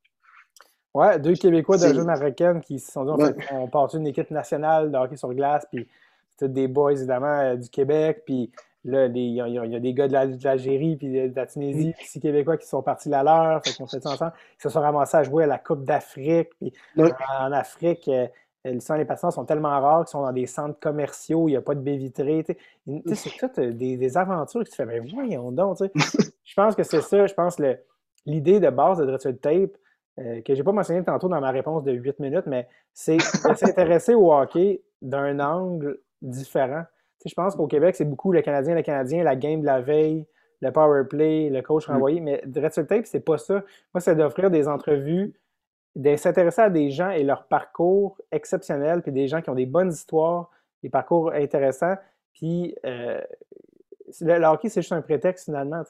Ouais, 0.93 1.19
deux 1.19 1.33
Québécois 1.33 1.77
d'origine 1.77 2.05
marocaine 2.05 2.61
qui 2.61 2.79
se 2.79 2.91
sont 2.91 3.17
dit, 3.17 3.23
on 3.51 3.67
parti 3.67 3.97
une 3.97 4.07
équipe 4.07 4.31
nationale 4.31 4.91
de 4.91 4.97
hockey 4.97 5.17
sur 5.17 5.33
glace, 5.33 5.65
puis 5.71 5.87
c'était 6.31 6.47
des 6.47 6.67
boys, 6.67 6.93
évidemment, 6.93 7.39
euh, 7.39 7.55
du 7.55 7.69
Québec, 7.69 8.23
puis 8.25 8.49
là, 8.87 9.05
il 9.07 9.17
y, 9.17 9.41
a 9.41 9.79
des 9.79 9.93
gars 9.93 10.07
de 10.07 10.13
l'Algérie, 10.13 10.95
puis 10.95 11.11
de 11.11 11.35
la 11.35 11.45
Tunisie, 11.45 11.93
puis 11.97 12.07
six 12.07 12.19
Québécois 12.19 12.57
qui 12.57 12.67
sont 12.67 12.81
partis 12.81 13.09
la 13.09 13.23
leur, 13.23 13.61
fait 13.63 13.75
qu'on 13.75 13.87
fait 13.87 14.01
ça 14.01 14.11
ensemble. 14.11 14.33
Ils 14.59 14.63
se 14.63 14.69
sont 14.69 14.81
ramassés 14.81 15.17
à 15.17 15.23
jouer 15.23 15.43
à 15.43 15.47
la 15.47 15.57
Coupe 15.57 15.83
d'Afrique, 15.83 16.49
puis 16.59 16.73
en 16.97 17.51
Afrique, 17.51 18.07
euh, 18.07 18.27
les 18.65 19.05
patients 19.05 19.31
sont 19.31 19.45
tellement 19.45 19.69
rares 19.69 20.05
qu'ils 20.05 20.11
sont 20.11 20.21
dans 20.21 20.31
des 20.31 20.45
centres 20.45 20.79
commerciaux, 20.79 21.47
il 21.47 21.51
n'y 21.51 21.57
a 21.57 21.61
pas 21.61 21.75
de 21.75 21.79
baie 21.79 21.97
vitrée. 21.97 22.45
C'est 23.13 23.29
tout 23.37 23.59
euh, 23.59 23.71
des, 23.71 24.17
aventures 24.17 24.63
que 24.63 24.69
tu 24.69 24.75
fais, 24.75 24.85
mais 24.85 24.99
voyons 24.99 25.51
donc. 25.51 25.77
je 26.43 26.53
pense 26.55 26.75
que 26.75 26.83
c'est 26.83 27.01
ça, 27.01 27.27
je 27.27 27.33
pense 27.33 27.57
l'idée 28.25 28.59
de 28.59 28.69
base 28.69 28.97
de 28.97 29.05
Dreadful 29.05 29.37
Tape, 29.37 29.77
euh, 30.19 30.41
que 30.41 30.53
je 30.53 30.59
n'ai 30.59 30.63
pas 30.63 30.71
mentionné 30.71 31.03
tantôt 31.03 31.29
dans 31.29 31.39
ma 31.39 31.51
réponse 31.51 31.83
de 31.83 31.91
8 31.91 32.19
minutes, 32.19 32.47
mais 32.47 32.67
c'est 32.93 33.17
de 33.17 33.55
s'intéresser 33.55 34.15
au 34.15 34.33
hockey 34.33 34.81
d'un 35.01 35.39
angle 35.39 35.99
différent. 36.21 36.83
Je 37.25 37.33
pense 37.33 37.55
qu'au 37.55 37.67
Québec, 37.67 37.95
c'est 37.95 38.05
beaucoup 38.05 38.31
le 38.31 38.41
Canadien, 38.41 38.75
le 38.75 38.83
Canadien, 38.83 39.23
la 39.23 39.35
game 39.35 39.61
de 39.61 39.65
la 39.65 39.81
veille, 39.81 40.25
le 40.61 40.71
power 40.71 41.03
play, 41.05 41.49
le 41.49 41.61
coach 41.61 41.87
mm. 41.87 41.91
renvoyé, 41.91 42.19
mais 42.19 42.41
Dreadful 42.45 42.87
Tape, 42.87 43.05
c'est 43.05 43.19
pas 43.19 43.37
ça. 43.37 43.63
Moi, 43.93 44.01
c'est 44.01 44.15
d'offrir 44.15 44.49
des 44.49 44.67
entrevues 44.67 45.33
de 45.95 46.15
s'intéresser 46.15 46.61
à 46.61 46.69
des 46.69 46.91
gens 46.91 47.09
et 47.09 47.23
leur 47.23 47.47
parcours 47.47 48.17
exceptionnel, 48.31 49.01
puis 49.01 49.11
des 49.11 49.27
gens 49.27 49.41
qui 49.41 49.49
ont 49.49 49.55
des 49.55 49.65
bonnes 49.65 49.91
histoires, 49.91 50.49
des 50.83 50.89
parcours 50.89 51.31
intéressants. 51.33 51.95
Puis 52.33 52.75
euh, 52.85 53.19
le, 54.21 54.45
hockey, 54.45 54.69
c'est 54.69 54.81
juste 54.81 54.93
un 54.93 55.01
prétexte 55.01 55.45
finalement. 55.45 55.81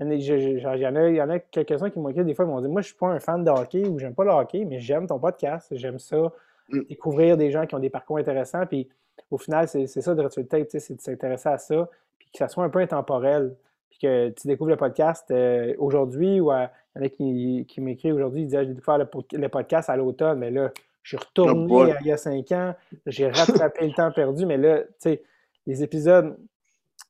Il 0.00 0.22
y 0.22 0.86
en 0.86 1.28
a, 1.28 1.34
a 1.34 1.38
quelques-uns 1.38 1.90
qui 1.90 1.98
m'ont 1.98 2.08
écrit 2.08 2.24
des 2.24 2.34
fois, 2.34 2.46
ils 2.46 2.48
m'ont 2.48 2.62
dit 2.62 2.68
Moi, 2.68 2.80
je 2.80 2.86
suis 2.86 2.96
pas 2.96 3.08
un 3.08 3.20
fan 3.20 3.44
de 3.44 3.50
hockey 3.50 3.86
ou 3.86 3.98
j'aime 3.98 4.14
pas 4.14 4.24
le 4.24 4.30
hockey, 4.30 4.64
mais 4.64 4.80
j'aime 4.80 5.06
ton 5.06 5.18
podcast, 5.18 5.68
j'aime 5.72 5.98
ça, 5.98 6.32
mm. 6.70 6.80
découvrir 6.88 7.36
des 7.36 7.50
gens 7.50 7.66
qui 7.66 7.74
ont 7.74 7.80
des 7.80 7.90
parcours 7.90 8.16
intéressants. 8.16 8.64
Puis 8.64 8.88
au 9.30 9.38
final, 9.38 9.68
c'est 9.68 9.86
ça 9.86 10.14
de 10.14 10.42
Tape, 10.42 10.68
c'est 10.70 10.94
de 10.94 11.00
s'intéresser 11.00 11.48
à 11.48 11.58
ça, 11.58 11.88
puis 12.18 12.28
que 12.32 12.38
ça 12.38 12.48
soit 12.48 12.64
un 12.64 12.70
peu 12.70 12.80
intemporel 12.80 13.54
que 14.00 14.30
tu 14.30 14.48
découvres 14.48 14.70
le 14.70 14.76
podcast 14.76 15.30
euh, 15.30 15.74
aujourd'hui 15.78 16.40
ou 16.40 16.50
il 16.52 16.68
y 16.96 16.98
en 16.98 17.02
a 17.04 17.08
qui, 17.08 17.66
qui 17.68 17.80
m'écrivent 17.80 18.14
aujourd'hui, 18.14 18.42
ils 18.42 18.46
disent 18.46 18.56
ah, 18.56 18.64
J'ai 18.64 18.74
découvert 18.74 18.98
le, 18.98 19.48
podcast 19.48 19.90
à 19.90 19.96
l'automne, 19.96 20.38
mais 20.38 20.50
là, 20.50 20.70
je 21.02 21.16
suis 21.16 21.16
retourné 21.16 21.94
il 22.00 22.06
y 22.06 22.12
a 22.12 22.16
cinq 22.16 22.50
ans, 22.52 22.74
j'ai 23.06 23.28
rattrapé 23.28 23.86
le 23.86 23.94
temps 23.94 24.10
perdu, 24.10 24.46
mais 24.46 24.56
là, 24.56 24.80
tu 24.80 24.88
sais, 24.98 25.22
les 25.66 25.82
épisodes, 25.82 26.36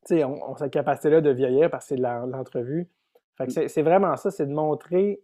tu 0.07 0.17
sais, 0.17 0.25
on, 0.25 0.57
cette 0.57 0.73
capacité-là 0.73 1.21
de 1.21 1.31
vieillir 1.31 1.71
parce 1.71 1.85
que 1.85 1.89
c'est 1.91 1.97
de 1.97 2.03
l'entrevue. 2.03 2.89
c'est 3.49 3.83
vraiment 3.83 4.17
ça, 4.17 4.31
c'est 4.31 4.47
de 4.47 4.53
montrer, 4.53 5.21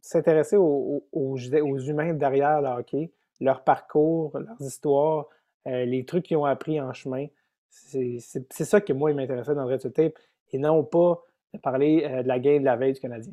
s'intéresser 0.00 0.56
aux, 0.56 1.04
aux, 1.12 1.36
humains 1.36 2.14
derrière 2.14 2.60
le 2.60 2.68
hockey, 2.68 3.10
leur 3.40 3.64
parcours, 3.64 4.38
leurs 4.38 4.60
histoires, 4.60 5.26
euh, 5.66 5.84
les 5.84 6.04
trucs 6.04 6.26
qu'ils 6.26 6.36
ont 6.36 6.44
appris 6.44 6.80
en 6.80 6.92
chemin. 6.92 7.26
C'est 7.70 8.20
ça 8.48 8.80
que 8.80 8.92
moi, 8.92 9.10
il 9.10 9.16
m'intéressait 9.16 9.54
dans 9.54 9.66
Red 9.66 9.92
Tape 9.92 10.18
et 10.52 10.58
non 10.58 10.84
pas 10.84 11.22
de 11.52 11.58
parler 11.58 12.04
euh, 12.04 12.22
de 12.22 12.28
la 12.28 12.38
game 12.38 12.60
de 12.60 12.64
la 12.64 12.76
veille 12.76 12.92
du 12.92 13.00
Canadien. 13.00 13.32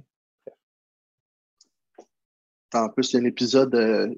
En 2.73 2.89
plus, 2.89 3.13
il 3.13 3.17
y 3.17 3.19
a 3.19 3.21
un 3.21 3.25
épisode. 3.25 3.75
Euh, 3.75 4.13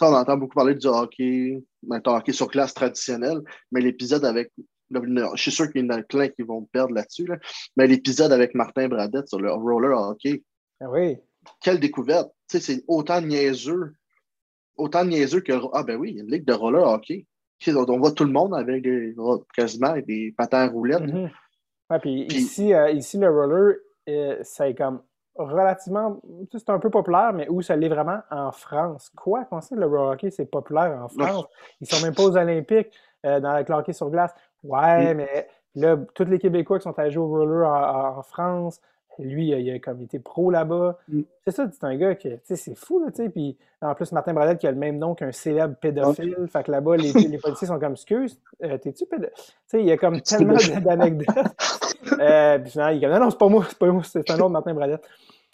on 0.00 0.14
entend 0.14 0.36
beaucoup 0.36 0.54
parler 0.54 0.74
du 0.74 0.86
hockey, 0.86 1.64
du 1.82 2.00
hockey 2.04 2.32
sur 2.32 2.48
classe 2.48 2.74
traditionnel, 2.74 3.40
mais 3.72 3.80
l'épisode 3.80 4.24
avec. 4.24 4.52
Je 4.90 5.30
suis 5.36 5.50
sûr 5.50 5.70
qu'il 5.70 5.84
y 5.84 5.86
en 5.86 5.90
a 5.90 6.02
plein 6.02 6.28
qui 6.28 6.42
vont 6.42 6.64
perdre 6.64 6.94
là-dessus, 6.94 7.28
mais 7.76 7.86
l'épisode 7.86 8.32
avec 8.32 8.54
Martin 8.54 8.88
Bradette 8.88 9.28
sur 9.28 9.38
le 9.38 9.52
roller 9.52 9.98
hockey. 9.98 10.42
Ah 10.80 10.88
oui. 10.88 11.18
Quelle 11.60 11.78
découverte! 11.80 12.30
c'est 12.48 12.82
autant 12.88 13.20
niaiseux, 13.20 13.94
autant 14.78 15.04
niaiseux 15.04 15.40
que. 15.40 15.52
Ah 15.72 15.82
ben 15.82 15.96
oui, 15.96 16.10
il 16.10 16.16
y 16.16 16.20
a 16.20 16.22
une 16.22 16.30
ligue 16.30 16.46
de 16.46 16.52
roller 16.52 16.86
hockey. 16.86 17.26
On 17.66 17.98
voit 17.98 18.12
tout 18.12 18.24
le 18.24 18.32
monde 18.32 18.54
avec 18.54 18.82
des, 18.82 19.14
quasiment 19.54 19.94
des 20.06 20.32
patins 20.36 20.60
à 20.60 20.68
roulettes. 20.68 21.02
Ouais, 21.90 21.98
puis, 21.98 22.24
ici, 22.26 22.72
euh, 22.72 22.90
ici, 22.90 23.18
le 23.18 23.28
roller, 23.28 23.76
euh, 24.08 24.38
c'est 24.42 24.74
comme 24.74 25.02
relativement. 25.34 26.20
C'est 26.52 26.70
un 26.70 26.78
peu 26.78 26.90
populaire, 26.90 27.32
mais 27.32 27.48
où 27.48 27.62
ça 27.62 27.76
l'est 27.76 27.88
vraiment 27.88 28.20
en 28.30 28.52
France. 28.52 29.10
Quoi? 29.16 29.44
Comment 29.44 29.60
ça, 29.60 29.74
le 29.74 29.86
roller 29.86 30.12
hockey, 30.12 30.30
c'est 30.30 30.46
populaire 30.46 31.00
en 31.02 31.08
France? 31.08 31.46
Ils 31.80 31.88
sont 31.88 32.04
même 32.04 32.14
pas 32.14 32.24
aux 32.24 32.36
Olympiques 32.36 32.92
euh, 33.26 33.40
dans 33.40 33.56
le 33.56 33.64
hockey 33.74 33.92
sur 33.92 34.10
glace. 34.10 34.34
Ouais, 34.62 35.14
mais 35.14 35.48
là, 35.74 35.96
tous 36.14 36.24
les 36.24 36.38
Québécois 36.38 36.78
qui 36.78 36.84
sont 36.84 36.98
allés 36.98 37.10
jouer 37.10 37.24
au 37.24 37.28
roller 37.28 37.68
en 37.68 38.22
France, 38.22 38.80
lui, 39.18 39.48
il 39.48 39.70
a, 39.70 39.78
comme 39.78 40.02
été 40.02 40.18
pro 40.18 40.50
là-bas. 40.50 40.98
Mm. 41.08 41.20
C'est 41.44 41.50
ça, 41.52 41.68
c'est 41.70 41.84
un 41.84 41.96
gars 41.96 42.14
qui, 42.14 42.28
tu 42.28 42.38
sais, 42.44 42.56
c'est 42.56 42.74
fou, 42.74 43.00
là, 43.00 43.10
tu 43.10 43.22
sais. 43.22 43.28
Puis 43.28 43.56
en 43.80 43.94
plus, 43.94 44.12
Martin 44.12 44.34
Bradette 44.34 44.58
qui 44.58 44.66
a 44.66 44.70
le 44.70 44.76
même 44.76 44.98
nom 44.98 45.14
qu'un 45.14 45.32
célèbre 45.32 45.74
pédophile. 45.76 46.36
Fait 46.48 46.64
que 46.64 46.70
là-bas, 46.70 46.96
les, 46.96 47.12
les, 47.12 47.38
policiers 47.38 47.66
sont 47.66 47.78
comme, 47.78 47.92
excuse, 47.92 48.38
euh, 48.62 48.78
t'es-tu 48.78 49.06
pédophile? 49.06 49.32
Tu 49.34 49.42
sais, 49.66 49.80
il 49.80 49.86
y 49.86 49.92
a 49.92 49.96
comme 49.96 50.20
tellement 50.20 50.56
d'anecdotes. 50.80 51.28
euh, 52.20 52.58
puis 52.58 52.70
finalement, 52.70 52.92
il 52.92 52.98
est 52.98 53.00
comme, 53.00 53.12
non, 53.12 53.20
non, 53.20 53.30
c'est 53.30 53.38
pas 53.38 53.48
moi, 53.48 53.64
c'est 53.68 53.78
pas 53.78 53.86
moi, 53.86 54.02
c'est 54.04 54.30
un 54.30 54.34
autre 54.34 54.50
Martin 54.50 54.74
Bradette. 54.74 55.04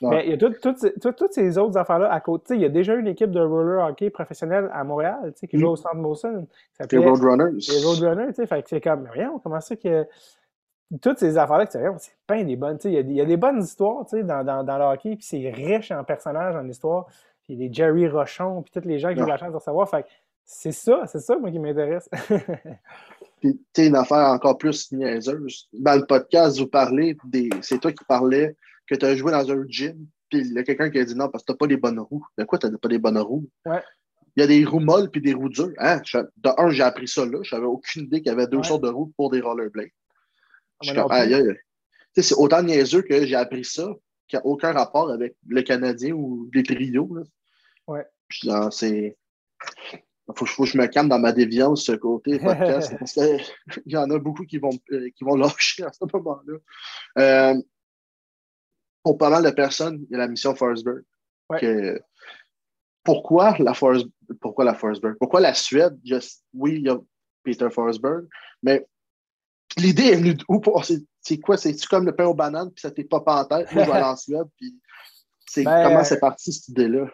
Mais 0.03 0.27
il 0.27 0.31
y 0.31 0.35
a 0.35 1.12
toutes 1.12 1.33
ces 1.33 1.59
autres 1.59 1.77
affaires-là 1.77 2.12
à 2.12 2.21
côté. 2.21 2.55
Il 2.55 2.61
y 2.61 2.65
a 2.65 2.69
déjà 2.69 2.95
une 2.95 3.07
équipe 3.07 3.31
de 3.31 3.41
roller 3.41 3.87
hockey 3.87 4.11
professionnelle 4.11 4.69
à 4.73 4.83
Montréal 4.83 5.33
qui 5.49 5.59
joue 5.59 5.69
mm. 5.69 5.71
au 5.71 5.77
Centre 5.77 5.97
Molson. 5.97 6.47
Les 6.91 6.99
Roadrunners. 6.99 7.59
Les 7.69 7.85
Roadrunners, 7.85 8.29
tu 8.29 8.35
sais. 8.35 8.47
Fait 8.47 8.62
que 8.62 8.69
c'est 8.69 8.81
comme, 8.81 9.03
mais 9.03 9.11
voyons, 9.15 9.39
comment 9.39 9.61
ça 9.61 9.77
que 9.77 10.07
toutes 11.01 11.18
ces 11.18 11.38
affaires-là, 11.38 11.66
c'est 11.99 12.14
pas 12.26 12.42
des 12.42 12.57
bonnes. 12.57 12.78
Il 12.84 13.12
y, 13.12 13.20
a 13.20 13.24
des 13.24 13.36
bonnes 13.36 13.62
histoires 13.62 14.05
dans, 14.12 14.45
dans, 14.45 14.64
dans, 14.64 14.78
le 14.78 14.84
hockey, 14.84 15.16
puis 15.16 15.24
c'est 15.24 15.51
riche 15.51 15.90
en 15.90 16.05
personnages, 16.05 16.55
en 16.57 16.68
histoire. 16.68 17.07
Puis 17.45 17.57
des 17.57 17.72
Jerry 17.72 18.09
Rochon, 18.09 18.62
puis 18.62 18.72
tous 18.72 18.88
les 18.88 18.99
gens 18.99 19.14
qui 19.14 19.20
ont 19.20 19.26
la 19.26 19.36
chance 19.36 19.53
de 19.53 19.59
savoir. 19.59 19.88
Fait 19.88 20.07
c'est 20.45 20.72
ça, 20.72 21.05
c'est 21.07 21.20
ça, 21.20 21.36
moi, 21.36 21.51
qui 21.51 21.59
m'intéresse. 21.59 22.09
puis, 23.40 23.57
tu 23.57 23.61
sais, 23.74 23.86
une 23.86 23.97
affaire 23.97 24.28
encore 24.28 24.59
plus 24.59 24.92
niaiseuse. 24.92 25.68
Dans 25.72 25.99
le 25.99 26.07
podcast, 26.07 26.59
vous 26.59 26.66
parlez 26.66 27.16
des. 27.24 27.49
C'est 27.62 27.78
toi 27.78 27.92
qui 27.92 28.05
parlais 28.05 28.57
que 28.86 28.95
tu 28.95 29.07
as 29.07 29.14
joué 29.14 29.32
dans 29.32 29.51
un 29.51 29.64
gym, 29.66 30.07
puis 30.30 30.40
il 30.40 30.53
y 30.53 30.59
a 30.59 30.62
quelqu'un 30.62 30.90
qui 30.90 30.99
a 30.99 31.05
dit 31.05 31.14
non, 31.14 31.28
parce 31.28 31.45
que 31.45 31.53
tu 31.53 31.59
pas 31.59 31.66
les 31.66 31.76
bonnes 31.76 32.01
roues. 32.01 32.24
De 32.36 32.45
quoi 32.45 32.59
tu 32.59 32.66
n'as 32.66 32.78
pas 32.78 32.88
les 32.88 32.99
bonnes 32.99 33.18
roues? 33.18 33.49
Ouais. 33.64 33.82
Il 34.36 34.40
y 34.40 34.45
a 34.45 34.47
des 34.47 34.64
roues 34.64 34.80
molles 34.80 35.11
puis 35.11 35.20
des 35.20 35.32
roues 35.32 35.49
dures. 35.49 35.72
Hein? 35.78 36.01
De 36.12 36.51
un, 36.61 36.70
j'ai 36.70 36.82
appris 36.82 37.07
ça 37.07 37.24
là. 37.24 37.38
Je 37.42 37.55
n'avais 37.55 37.66
aucune 37.66 38.05
idée 38.05 38.20
qu'il 38.20 38.30
y 38.30 38.34
avait 38.34 38.49
deux 38.49 38.62
sortes 38.62 38.82
de 38.82 38.88
roues 38.88 39.12
pour 39.16 39.30
des 39.30 39.40
rollerblades. 39.40 39.90
C'est 40.83 42.35
autant 42.35 42.62
niaiseux 42.62 43.03
que 43.03 43.27
j'ai 43.27 43.35
appris 43.35 43.64
ça, 43.64 43.89
qui 44.29 44.37
n'a 44.37 44.47
aucun 44.47 44.72
rapport 44.72 45.11
avec 45.11 45.37
le 45.47 45.62
Canadien 45.62 46.12
ou 46.12 46.49
les 46.53 46.62
trios. 46.62 47.14
Là. 47.14 47.22
Ouais. 47.87 48.70
c'est. 48.70 49.16
Faut, 50.35 50.47
faut, 50.47 50.64
que 50.64 50.70
je 50.70 50.79
me 50.79 50.87
calme 50.87 51.09
dans 51.09 51.18
ma 51.18 51.33
déviance 51.33 51.85
ce 51.85 51.93
côté 51.93 52.39
podcast 52.43 52.95
parce 52.99 53.12
qu'il 53.12 53.39
y 53.87 53.97
en 53.97 54.09
a 54.11 54.18
beaucoup 54.18 54.45
qui 54.45 54.57
vont, 54.59 54.70
euh, 54.93 55.11
qui 55.14 55.25
vont 55.25 55.37
lâcher 55.37 55.85
à 55.85 55.93
ce 55.93 56.05
moment-là. 56.12 56.59
Euh, 57.18 57.62
pour 59.03 59.18
pas 59.18 59.29
mal 59.29 59.45
de 59.45 59.51
personnes, 59.51 60.07
il 60.09 60.12
y 60.12 60.14
a 60.14 60.18
la 60.18 60.29
mission 60.29 60.55
Forsberg. 60.55 61.03
Ouais. 61.51 62.01
pourquoi 63.03 63.55
la 63.59 63.75
pourquoi 64.41 64.64
la 64.64 64.75
Forsberg? 64.75 65.16
Pourquoi 65.18 65.41
la 65.41 65.53
Suède? 65.53 65.99
oui, 66.55 66.77
il 66.77 66.83
y 66.87 66.89
a 66.89 66.99
Peter 67.43 67.68
Forsberg, 67.68 68.27
mais 68.62 68.87
l'idée 69.79 70.05
est 70.05 70.16
venue 70.16 70.35
d'où? 70.35 70.61
C'est 71.20 71.39
quoi? 71.39 71.57
C'est-tu 71.57 71.89
comme 71.89 72.07
le 72.07 72.14
pain 72.14 72.27
aux 72.27 72.35
bananes, 72.35 72.70
puis 72.70 72.81
ça 72.81 72.91
t'est 72.91 73.05
pas 73.05 73.22
en 73.27 73.45
tête? 73.45 73.72
Moi, 73.72 73.85
je 73.85 73.91
vais 73.91 73.97
aller 73.97 74.05
en 74.05 74.16
Suède, 74.16 74.47
puis 74.57 74.79
c'est, 75.47 75.64
ben, 75.64 75.89
comment 75.89 76.05
c'est 76.05 76.20
parti 76.20 76.53
cette 76.53 76.68
idée-là? 76.68 77.07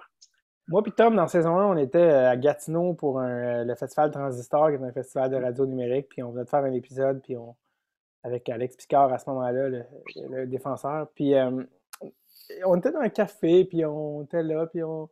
Moi 0.68 0.84
puis 0.84 0.92
Tom, 0.92 1.16
dans 1.16 1.26
saison 1.26 1.58
1, 1.58 1.66
on 1.66 1.76
était 1.76 1.98
euh, 1.98 2.30
à 2.30 2.36
Gatineau 2.36 2.94
pour 2.94 3.18
un, 3.18 3.64
le 3.64 3.74
festival 3.74 4.12
Transistor, 4.12 4.68
qui 4.68 4.74
est 4.76 4.86
un 4.86 4.92
festival 4.92 5.30
de 5.30 5.36
radio 5.36 5.66
numérique, 5.66 6.08
puis 6.10 6.22
on 6.22 6.30
venait 6.30 6.44
de 6.44 6.48
faire 6.48 6.64
un 6.64 6.72
épisode, 6.72 7.20
puis 7.22 7.36
on, 7.36 7.56
avec 8.22 8.48
Alex 8.48 8.76
Picard 8.76 9.12
à 9.12 9.18
ce 9.18 9.28
moment-là, 9.30 9.68
le, 9.68 10.46
défenseur. 10.46 11.08
Puis 11.14 11.34
euh, 11.34 11.64
on 12.64 12.76
était 12.76 12.92
dans 12.92 13.00
un 13.00 13.08
café, 13.08 13.64
puis 13.64 13.84
on 13.84 14.22
était 14.22 14.44
là, 14.44 14.66
puis 14.66 14.82
on, 14.84 15.08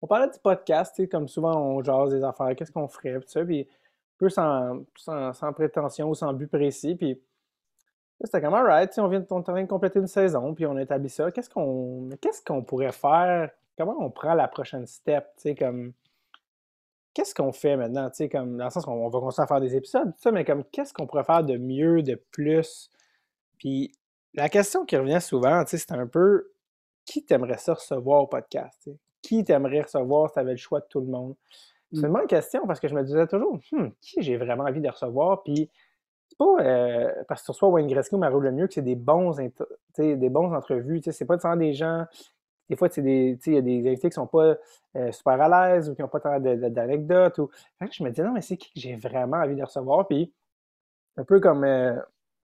on 0.00 0.06
parlait 0.06 0.28
du 0.28 0.38
podcast, 0.38 1.04
comme 1.10 1.28
souvent 1.28 1.56
on 1.60 1.82
jase 1.82 2.10
des 2.10 2.22
affaires, 2.22 2.54
qu'est-ce 2.54 2.72
qu'on 2.72 2.88
ferait, 2.88 3.18
puis 3.18 3.28
ça, 3.28 3.44
puis 3.44 3.66
peu 4.20 4.28
sans, 4.28 4.84
sans, 4.96 5.52
prétention 5.54 6.10
ou 6.10 6.14
sans 6.14 6.32
but 6.34 6.46
précis, 6.46 6.94
puis 6.94 7.18
c'était 8.20 8.42
comme, 8.42 8.52
alright, 8.52 8.92
on 8.98 9.08
vient, 9.08 9.24
on 9.30 9.40
vient 9.40 9.62
de 9.62 9.68
compléter 9.68 9.98
une 9.98 10.06
saison, 10.06 10.54
puis 10.54 10.66
on 10.66 10.76
établit 10.76 11.08
ça, 11.08 11.32
qu'est-ce 11.32 11.48
qu'on 11.48 12.10
qu'est-ce 12.20 12.44
qu'on 12.44 12.62
pourrait 12.62 12.92
faire, 12.92 13.50
comment 13.78 13.96
on 13.98 14.10
prend 14.10 14.34
la 14.34 14.46
prochaine 14.46 14.86
step, 14.86 15.26
qu'est-ce 17.14 17.34
qu'on 17.34 17.52
fait 17.52 17.78
maintenant? 17.78 18.10
Comme, 18.30 18.58
dans 18.58 18.64
le 18.64 18.70
sens 18.70 18.84
qu'on 18.84 19.08
va 19.08 19.20
continuer 19.20 19.44
à 19.44 19.46
faire 19.46 19.60
des 19.60 19.74
épisodes, 19.74 20.12
ça, 20.18 20.30
mais 20.30 20.44
comme, 20.44 20.64
qu'est-ce 20.64 20.92
qu'on 20.92 21.06
pourrait 21.06 21.24
faire 21.24 21.42
de 21.42 21.56
mieux, 21.56 22.02
de 22.02 22.16
plus? 22.30 22.90
Puis, 23.56 23.90
la 24.34 24.50
question 24.50 24.84
qui 24.84 24.98
revient 24.98 25.20
souvent, 25.22 25.64
c'est 25.66 25.92
un 25.92 26.06
peu 26.06 26.52
qui 27.06 27.24
t'aimerais 27.24 27.56
ça 27.56 27.72
recevoir 27.72 28.22
au 28.22 28.26
podcast? 28.26 28.90
Qui 29.22 29.44
t'aimerais 29.44 29.80
recevoir 29.80 30.28
si 30.28 30.34
tu 30.34 30.40
avais 30.40 30.52
le 30.52 30.58
choix 30.58 30.80
de 30.80 30.86
tout 30.90 31.00
le 31.00 31.06
monde? 31.06 31.36
C'est 31.92 32.02
une 32.02 32.08
mmh. 32.08 32.12
bonne 32.12 32.26
question 32.26 32.66
parce 32.66 32.78
que 32.80 32.88
je 32.88 32.94
me 32.94 33.02
disais 33.02 33.26
toujours, 33.26 33.58
hum, 33.72 33.92
qui 34.00 34.22
j'ai 34.22 34.36
vraiment 34.36 34.64
envie 34.64 34.80
de 34.80 34.88
recevoir? 34.88 35.42
Puis, 35.42 35.68
c'est 36.28 36.38
pas 36.38 36.56
euh, 36.60 37.12
parce 37.28 37.40
que 37.42 37.46
tu 37.46 37.50
reçois 37.50 37.68
Wayne 37.68 37.88
Gretzky 37.88 38.14
ou 38.14 38.18
Mario 38.18 38.38
Lemieux 38.38 38.68
que 38.68 38.74
c'est 38.74 38.82
des 38.82 38.94
bons, 38.94 39.32
des 39.98 40.28
bons 40.28 40.54
entrevues. 40.54 41.00
C'est 41.02 41.24
pas 41.24 41.36
de 41.36 41.58
des 41.58 41.72
gens 41.72 42.06
des 42.70 42.76
fois, 42.76 42.88
il 42.96 43.36
y 43.46 43.56
a 43.56 43.60
des 43.60 43.88
invités 43.88 43.98
qui 43.98 44.06
ne 44.06 44.12
sont 44.12 44.28
pas 44.28 44.54
euh, 44.96 45.10
super 45.10 45.40
à 45.40 45.72
l'aise 45.72 45.90
ou 45.90 45.94
qui 45.96 46.02
n'ont 46.02 46.08
pas 46.08 46.20
tant 46.20 46.38
d'anecdotes. 46.38 47.38
Ou... 47.38 47.50
je 47.80 48.04
me 48.04 48.10
dis, 48.10 48.22
non, 48.22 48.30
mais 48.30 48.42
c'est 48.42 48.56
qui 48.56 48.72
que 48.72 48.78
j'ai 48.78 48.94
vraiment 48.94 49.38
envie 49.38 49.56
de 49.56 49.64
recevoir? 49.64 50.06
Puis, 50.06 50.32
un 51.16 51.24
peu 51.24 51.40
comme 51.40 51.64
euh, 51.64 51.96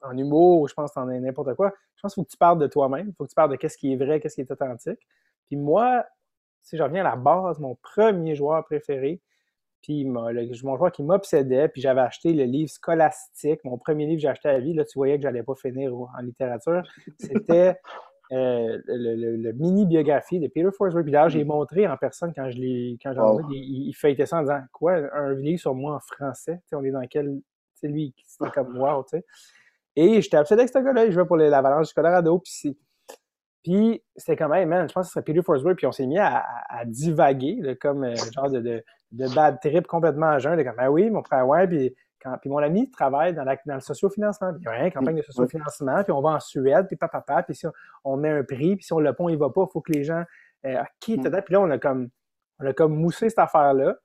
en 0.02 0.18
humour, 0.18 0.68
je 0.68 0.74
pense 0.74 0.98
en 0.98 1.06
n'importe 1.06 1.54
quoi, 1.54 1.72
je 1.96 2.02
pense 2.02 2.16
qu'il 2.16 2.22
faut 2.22 2.26
que 2.26 2.32
tu 2.32 2.38
parles 2.38 2.58
de 2.58 2.66
toi-même. 2.66 3.10
Il 3.10 3.14
faut 3.14 3.26
que 3.26 3.30
tu 3.30 3.36
parles 3.36 3.52
de 3.52 3.56
qu'est-ce 3.56 3.78
qui 3.78 3.93
est 3.93 3.98
vrai, 3.98 4.20
qu'est-ce 4.20 4.34
qui 4.34 4.41
est 4.41 4.50
authentique. 4.50 5.08
Puis 5.46 5.58
moi, 5.58 6.04
si 6.64 6.76
je 6.76 6.82
reviens 6.82 7.06
à 7.06 7.10
la 7.12 7.16
base, 7.16 7.60
mon 7.60 7.76
premier 7.76 8.34
joueur 8.34 8.66
préféré, 8.66 9.22
puis 9.86 10.03
mon 10.03 10.77
joueur 10.77 10.91
qui 10.91 11.03
m'obsédait, 11.03 11.67
puis 11.67 11.79
j'avais 11.79 12.01
acheté 12.01 12.33
le 12.33 12.45
livre 12.45 12.71
Scolastique, 12.71 13.63
mon 13.63 13.77
premier 13.77 14.07
livre 14.07 14.17
que 14.17 14.21
j'ai 14.23 14.27
acheté 14.29 14.49
à 14.49 14.53
la 14.53 14.59
vie, 14.59 14.73
là, 14.73 14.83
tu 14.83 14.97
voyais 14.97 15.17
que 15.17 15.21
je 15.21 15.27
n'allais 15.27 15.43
pas 15.43 15.53
finir 15.53 15.93
en 15.93 16.21
littérature, 16.23 16.81
c'était 17.19 17.77
euh, 18.31 18.79
le, 18.88 19.51
mini-biographie 19.51 20.39
de 20.39 20.47
Peter 20.47 20.69
Forsberg. 20.75 21.03
Puis 21.03 21.11
d'ailleurs, 21.11 21.29
j'ai 21.29 21.43
mm. 21.43 21.47
montré 21.47 21.88
en 21.88 21.97
personne 21.97 22.33
quand 22.36 22.49
je 22.49 22.57
l'ai 22.57 22.97
quand 23.03 23.13
j'ai 23.13 23.55
il, 23.55 23.89
il, 23.89 23.93
feuilletait 23.93 24.25
ça 24.25 24.39
en 24.39 24.41
disant 24.41 24.61
Quoi, 24.71 25.01
un 25.13 25.36
livre 25.36 25.59
sur 25.59 25.75
moi 25.75 25.95
en 25.95 25.99
français? 25.99 26.59
On 26.73 26.83
est 26.83 26.91
dans 26.91 27.05
quel. 27.07 27.39
C'est 27.75 27.88
lui, 27.88 28.15
c'était 28.25 28.49
comme 28.49 28.75
wow, 28.81 29.03
tu 29.03 29.17
sais. 29.17 29.25
Et 29.95 30.19
j'étais 30.19 30.38
obsédé 30.38 30.61
avec 30.61 30.73
ce 30.73 30.79
gars-là. 30.79 31.05
Il 31.05 31.11
jouait 31.11 31.25
pour 31.25 31.38
l'Avalanche 31.38 31.89
du 31.89 31.93
Colorado. 31.93 32.39
Puis 32.39 32.75
puis 33.66 34.03
c'était 34.16 34.36
comme, 34.36 34.53
hey 34.53 34.68
man, 34.68 34.88
je 34.88 34.93
pense 34.93 35.05
que 35.05 35.07
ce 35.07 35.13
serait 35.13 35.24
Peter 35.24 35.41
Forsberg. 35.41 35.76
Puis 35.76 35.88
on 35.88 35.91
s'est 35.91 36.05
mis 36.05 36.20
à, 36.20 36.45
divaguer, 36.86 37.76
comme 37.82 38.03
euh, 38.03 38.16
genre 38.32 38.51
de, 38.51 38.59
de, 38.59 38.84
de, 39.11 39.34
bad 39.34 39.59
trip 39.59 39.88
complètement 39.88 40.28
à 40.28 40.38
jeun. 40.38 40.63
comme, 40.63 40.76
ah 40.78 40.91
oui, 40.91 41.09
mon 41.09 41.24
frère, 41.24 41.47
ouais. 41.47 41.68
Puis 41.68 41.95
puis 42.41 42.49
mon 42.49 42.57
ami 42.57 42.89
travaille 42.89 43.34
dans, 43.34 43.43
la, 43.43 43.57
dans 43.66 43.76
le 43.76 43.80
sociofinancement. 43.80 44.53
Puis 44.53 44.61
il 44.63 44.66
y 44.66 44.70
a 44.70 44.86
une 44.86 44.91
campagne 44.91 45.18
de 45.18 45.22
sociofinancement, 45.22 46.03
puis 46.03 46.11
on 46.11 46.22
va 46.22 46.30
en 46.30 46.39
Suède, 46.39 46.88
puis 46.88 46.95
papa, 46.95 47.22
papa, 47.22 47.43
puis 47.43 47.55
si 47.55 47.66
on, 48.03 48.18
met 48.18 48.30
un 48.30 48.43
prix, 48.43 48.76
puis 48.76 48.86
si 48.86 48.93
on 48.93 48.99
le 48.99 49.13
pont, 49.13 49.30
il 49.30 49.38
va 49.38 49.49
pas, 49.49 49.66
il 49.68 49.72
faut 49.72 49.82
que 49.82 49.91
les 49.91 50.03
gens. 50.03 50.24
Euh, 50.66 50.82
OK, 50.82 51.18
mm. 51.18 51.41
puis 51.41 51.53
là, 51.53 51.61
on 51.61 51.70
a 51.70 51.78
comme 51.78 52.09
on 52.59 52.66
a 52.66 52.74
comme 52.74 52.95
moussé 52.95 53.30
cette 53.30 53.39
affaire-là. 53.39 53.95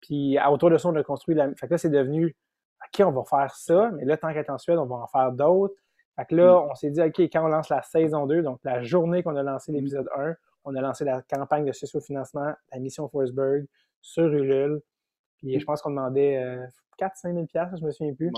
Puis 0.00 0.38
autour 0.48 0.70
de 0.70 0.78
ça, 0.78 0.88
on 0.88 0.96
a 0.96 1.02
construit 1.02 1.34
la. 1.34 1.48
Fait 1.54 1.66
que 1.66 1.74
là, 1.74 1.78
c'est 1.78 1.90
devenu 1.90 2.36
OK, 2.84 3.06
on 3.06 3.12
va 3.12 3.24
faire 3.24 3.54
ça, 3.54 3.90
mais 3.94 4.04
là, 4.04 4.16
tant 4.16 4.32
qu'être 4.32 4.50
en 4.50 4.58
Suède, 4.58 4.78
on 4.78 4.86
va 4.86 4.96
en 4.96 5.06
faire 5.06 5.32
d'autres. 5.32 5.74
Fait 6.16 6.26
que 6.26 6.34
là, 6.34 6.60
mm. 6.60 6.70
on 6.70 6.74
s'est 6.74 6.90
dit, 6.90 7.00
OK, 7.00 7.20
quand 7.20 7.44
on 7.44 7.48
lance 7.48 7.68
la 7.68 7.82
saison 7.82 8.26
2, 8.26 8.42
donc 8.42 8.60
la 8.64 8.82
journée 8.82 9.22
qu'on 9.22 9.36
a 9.36 9.42
lancé 9.42 9.72
mm. 9.72 9.74
l'épisode 9.74 10.08
1, 10.16 10.34
on 10.64 10.74
a 10.76 10.80
lancé 10.80 11.04
la 11.04 11.22
campagne 11.22 11.64
de 11.64 11.72
sociofinancement, 11.72 12.52
la 12.72 12.78
mission 12.78 13.08
Forsberg 13.08 13.66
sur 14.00 14.24
Ulule. 14.24 14.80
Puis 15.38 15.58
je 15.58 15.64
pense 15.64 15.82
qu'on 15.82 15.90
demandait 15.90 16.36
euh, 16.36 16.66
4-5 16.98 17.34
000 17.34 17.46
je 17.76 17.84
me 17.84 17.90
souviens 17.90 18.14
plus. 18.14 18.30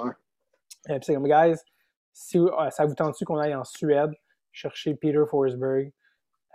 Euh, 0.90 0.94
puis 0.94 1.00
c'est 1.02 1.14
comme, 1.14 1.28
guys, 1.28 1.58
si, 2.12 2.38
euh, 2.38 2.70
ça 2.70 2.86
vous 2.86 2.94
tente-tu 2.94 3.24
qu'on 3.24 3.38
aille 3.38 3.54
en 3.54 3.64
Suède 3.64 4.12
chercher 4.52 4.94
Peter 4.94 5.22
Forsberg? 5.28 5.92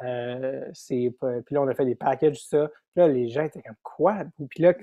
Euh, 0.01 0.72
puis 0.82 1.11
là, 1.51 1.61
on 1.61 1.67
a 1.67 1.76
fait 1.76 1.86
des 1.86 1.95
packages, 1.95 2.39
tout 2.39 2.47
ça. 2.47 2.67
Puis 2.67 3.01
là, 3.01 3.07
les 3.07 3.30
gens 3.30 3.43
étaient 3.43 3.61
comme, 3.61 3.76
quoi? 3.84 4.24
Puis 4.49 4.63
là, 4.63 4.74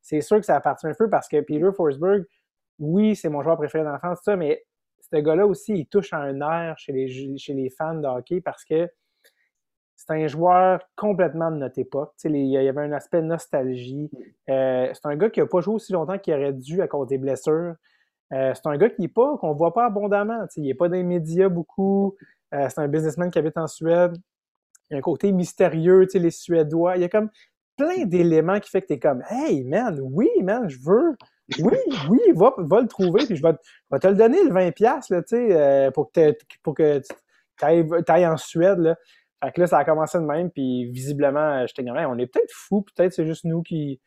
c'est 0.00 0.20
sûr 0.20 0.38
que 0.38 0.46
ça 0.46 0.56
appartient 0.56 0.86
un 0.86 0.94
peu 0.94 1.10
parce 1.10 1.28
que 1.28 1.40
Peter 1.40 1.70
Forsberg, 1.74 2.24
oui, 2.78 3.16
c'est 3.16 3.28
mon 3.28 3.42
joueur 3.42 3.56
préféré 3.56 3.84
d'enfance, 3.84 4.18
tout 4.18 4.24
ça, 4.24 4.36
mais 4.36 4.64
ce 5.12 5.16
gars-là 5.16 5.46
aussi, 5.46 5.72
il 5.74 5.86
touche 5.86 6.12
à 6.12 6.18
un 6.18 6.40
air 6.40 6.78
chez 6.78 6.92
les, 6.92 7.38
chez 7.38 7.54
les 7.54 7.70
fans 7.70 7.94
de 7.94 8.06
hockey 8.06 8.40
parce 8.40 8.64
que 8.64 8.88
c'est 9.96 10.12
un 10.14 10.26
joueur 10.28 10.80
complètement 10.96 11.50
de 11.50 11.56
notre 11.56 11.78
époque. 11.78 12.12
il 12.24 12.46
y 12.46 12.56
avait 12.56 12.80
un 12.80 12.92
aspect 12.92 13.20
nostalgie. 13.20 14.10
Euh, 14.48 14.88
c'est 14.94 15.06
un 15.06 15.16
gars 15.16 15.28
qui 15.28 15.40
n'a 15.40 15.46
pas 15.46 15.60
joué 15.60 15.74
aussi 15.74 15.92
longtemps 15.92 16.18
qu'il 16.18 16.32
aurait 16.32 16.54
dû 16.54 16.80
à 16.80 16.88
cause 16.88 17.08
des 17.08 17.18
blessures. 17.18 17.74
Euh, 18.32 18.52
c'est 18.54 18.66
un 18.66 18.78
gars 18.78 18.88
qui 18.88 19.04
est 19.04 19.08
pas, 19.08 19.36
qu'on 19.38 19.52
voit 19.52 19.74
pas 19.74 19.86
abondamment. 19.86 20.46
il 20.56 20.62
n'est 20.62 20.74
pas 20.74 20.88
dans 20.88 20.94
les 20.94 21.02
médias 21.02 21.48
beaucoup. 21.48 22.16
Euh, 22.54 22.66
c'est 22.70 22.80
un 22.80 22.88
businessman 22.88 23.30
qui 23.30 23.38
habite 23.38 23.58
en 23.58 23.66
Suède. 23.66 24.16
Il 24.88 24.94
y 24.94 24.96
a 24.96 24.98
un 24.98 25.02
côté 25.02 25.32
mystérieux, 25.32 26.06
les 26.14 26.30
Suédois. 26.30 26.96
Il 26.96 27.02
y 27.02 27.04
a 27.04 27.08
comme 27.08 27.28
plein 27.76 28.04
d'éléments 28.06 28.58
qui 28.58 28.70
fait 28.70 28.80
que 28.80 28.86
tu 28.86 28.92
es 28.94 28.98
comme 28.98 29.22
Hey 29.28 29.64
man, 29.64 30.00
oui, 30.02 30.30
man, 30.42 30.68
je 30.68 30.78
veux. 30.82 31.16
Oui, 31.58 31.76
oui, 32.08 32.20
va, 32.34 32.54
va 32.58 32.80
le 32.80 32.88
trouver, 32.88 33.26
puis 33.26 33.36
je 33.36 33.42
vais, 33.42 33.52
te 33.98 34.06
le 34.06 34.14
donner 34.14 34.42
le 34.44 34.50
20$ 34.50 35.92
pour 35.92 36.12
que, 36.12 36.36
pour 36.62 36.74
que 36.74 37.00
tu 37.00 37.64
ailles, 37.64 38.26
en 38.26 38.36
Suède. 38.36 38.78
Là. 38.78 38.96
Fait 39.42 39.52
que 39.52 39.60
là, 39.60 39.66
ça 39.66 39.78
a 39.78 39.84
commencé 39.84 40.18
de 40.18 40.24
même, 40.24 40.50
puis 40.50 40.90
visiblement, 40.90 41.66
j'étais 41.66 41.84
comme, 41.84 41.96
on 41.96 42.18
est 42.18 42.26
peut-être 42.26 42.52
fou, 42.52 42.82
peut-être 42.82 43.12
c'est 43.12 43.26
juste 43.26 43.44
nous 43.44 43.62
qui. 43.62 44.00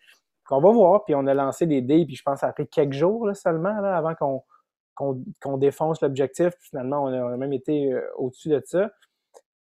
qu'on 0.45 0.61
va 0.61 0.71
voir. 0.71 1.03
Puis 1.05 1.15
on 1.15 1.25
a 1.27 1.33
lancé 1.33 1.65
des 1.65 1.81
dés, 1.81 2.05
puis 2.05 2.15
je 2.15 2.21
pense 2.23 2.35
que 2.35 2.39
ça 2.41 2.47
a 2.47 2.53
pris 2.53 2.67
quelques 2.67 2.93
jours 2.93 3.29
seulement 3.35 3.79
là, 3.81 3.97
avant 3.97 4.13
qu'on 4.15 5.57
défonce 5.57 6.01
l'objectif. 6.01 6.53
Finalement, 6.61 7.03
on 7.03 7.07
a, 7.07 7.37
même 7.37 7.53
été 7.53 7.91
euh, 7.91 8.01
au-dessus 8.17 8.49
de 8.49 8.61
ça. 8.65 8.91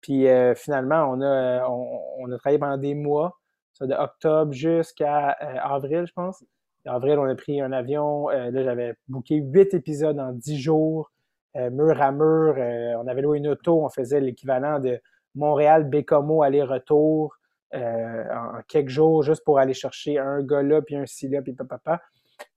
Puis 0.01 0.29
euh, 0.29 0.55
finalement, 0.55 1.07
on 1.11 1.21
a, 1.23 1.25
euh, 1.25 1.69
on, 1.69 2.31
a 2.31 2.39
travaillé 2.39 2.59
pendant 2.59 2.77
des 2.77 2.95
mois, 2.95 3.39
ça 3.73 3.87
de 3.87 3.95
octobre 3.95 4.53
jusqu'à 4.53 5.31
avril, 5.31 6.05
je 6.07 6.12
pense. 6.12 6.45
En 6.87 6.95
avril, 6.95 7.18
on 7.18 7.24
a 7.24 7.35
pris 7.35 7.61
un 7.61 7.72
avion. 7.72 8.28
là, 8.28 8.62
j'avais 8.62 8.95
booké 9.09 9.37
huit 9.37 9.72
épisodes 9.74 10.18
en 10.18 10.32
dix 10.32 10.59
jours, 10.59 11.11
mur 11.55 12.01
à 12.01 12.12
mur. 12.12 12.57
on 12.57 13.07
avait 13.07 13.22
loué 13.22 13.39
une 13.39 13.49
auto, 13.49 13.85
on 13.85 13.89
faisait 13.89 14.20
l'équivalent 14.20 14.80
de 14.80 15.01
Montréal, 15.35 15.85
Bécomo, 15.85 16.43
aller-retour 16.43 17.37
euh, 17.74 18.24
en 18.32 18.62
quelques 18.68 18.91
jours 18.91 19.22
juste 19.22 19.43
pour 19.45 19.59
aller 19.59 19.74
chercher 19.74 20.18
un 20.18 20.43
gars 20.43 20.62
là, 20.62 20.80
puis 20.80 20.95
un 20.95 21.07
ci 21.07 21.28
là, 21.28 21.43
puis 21.43 21.55
papa. 21.55 22.01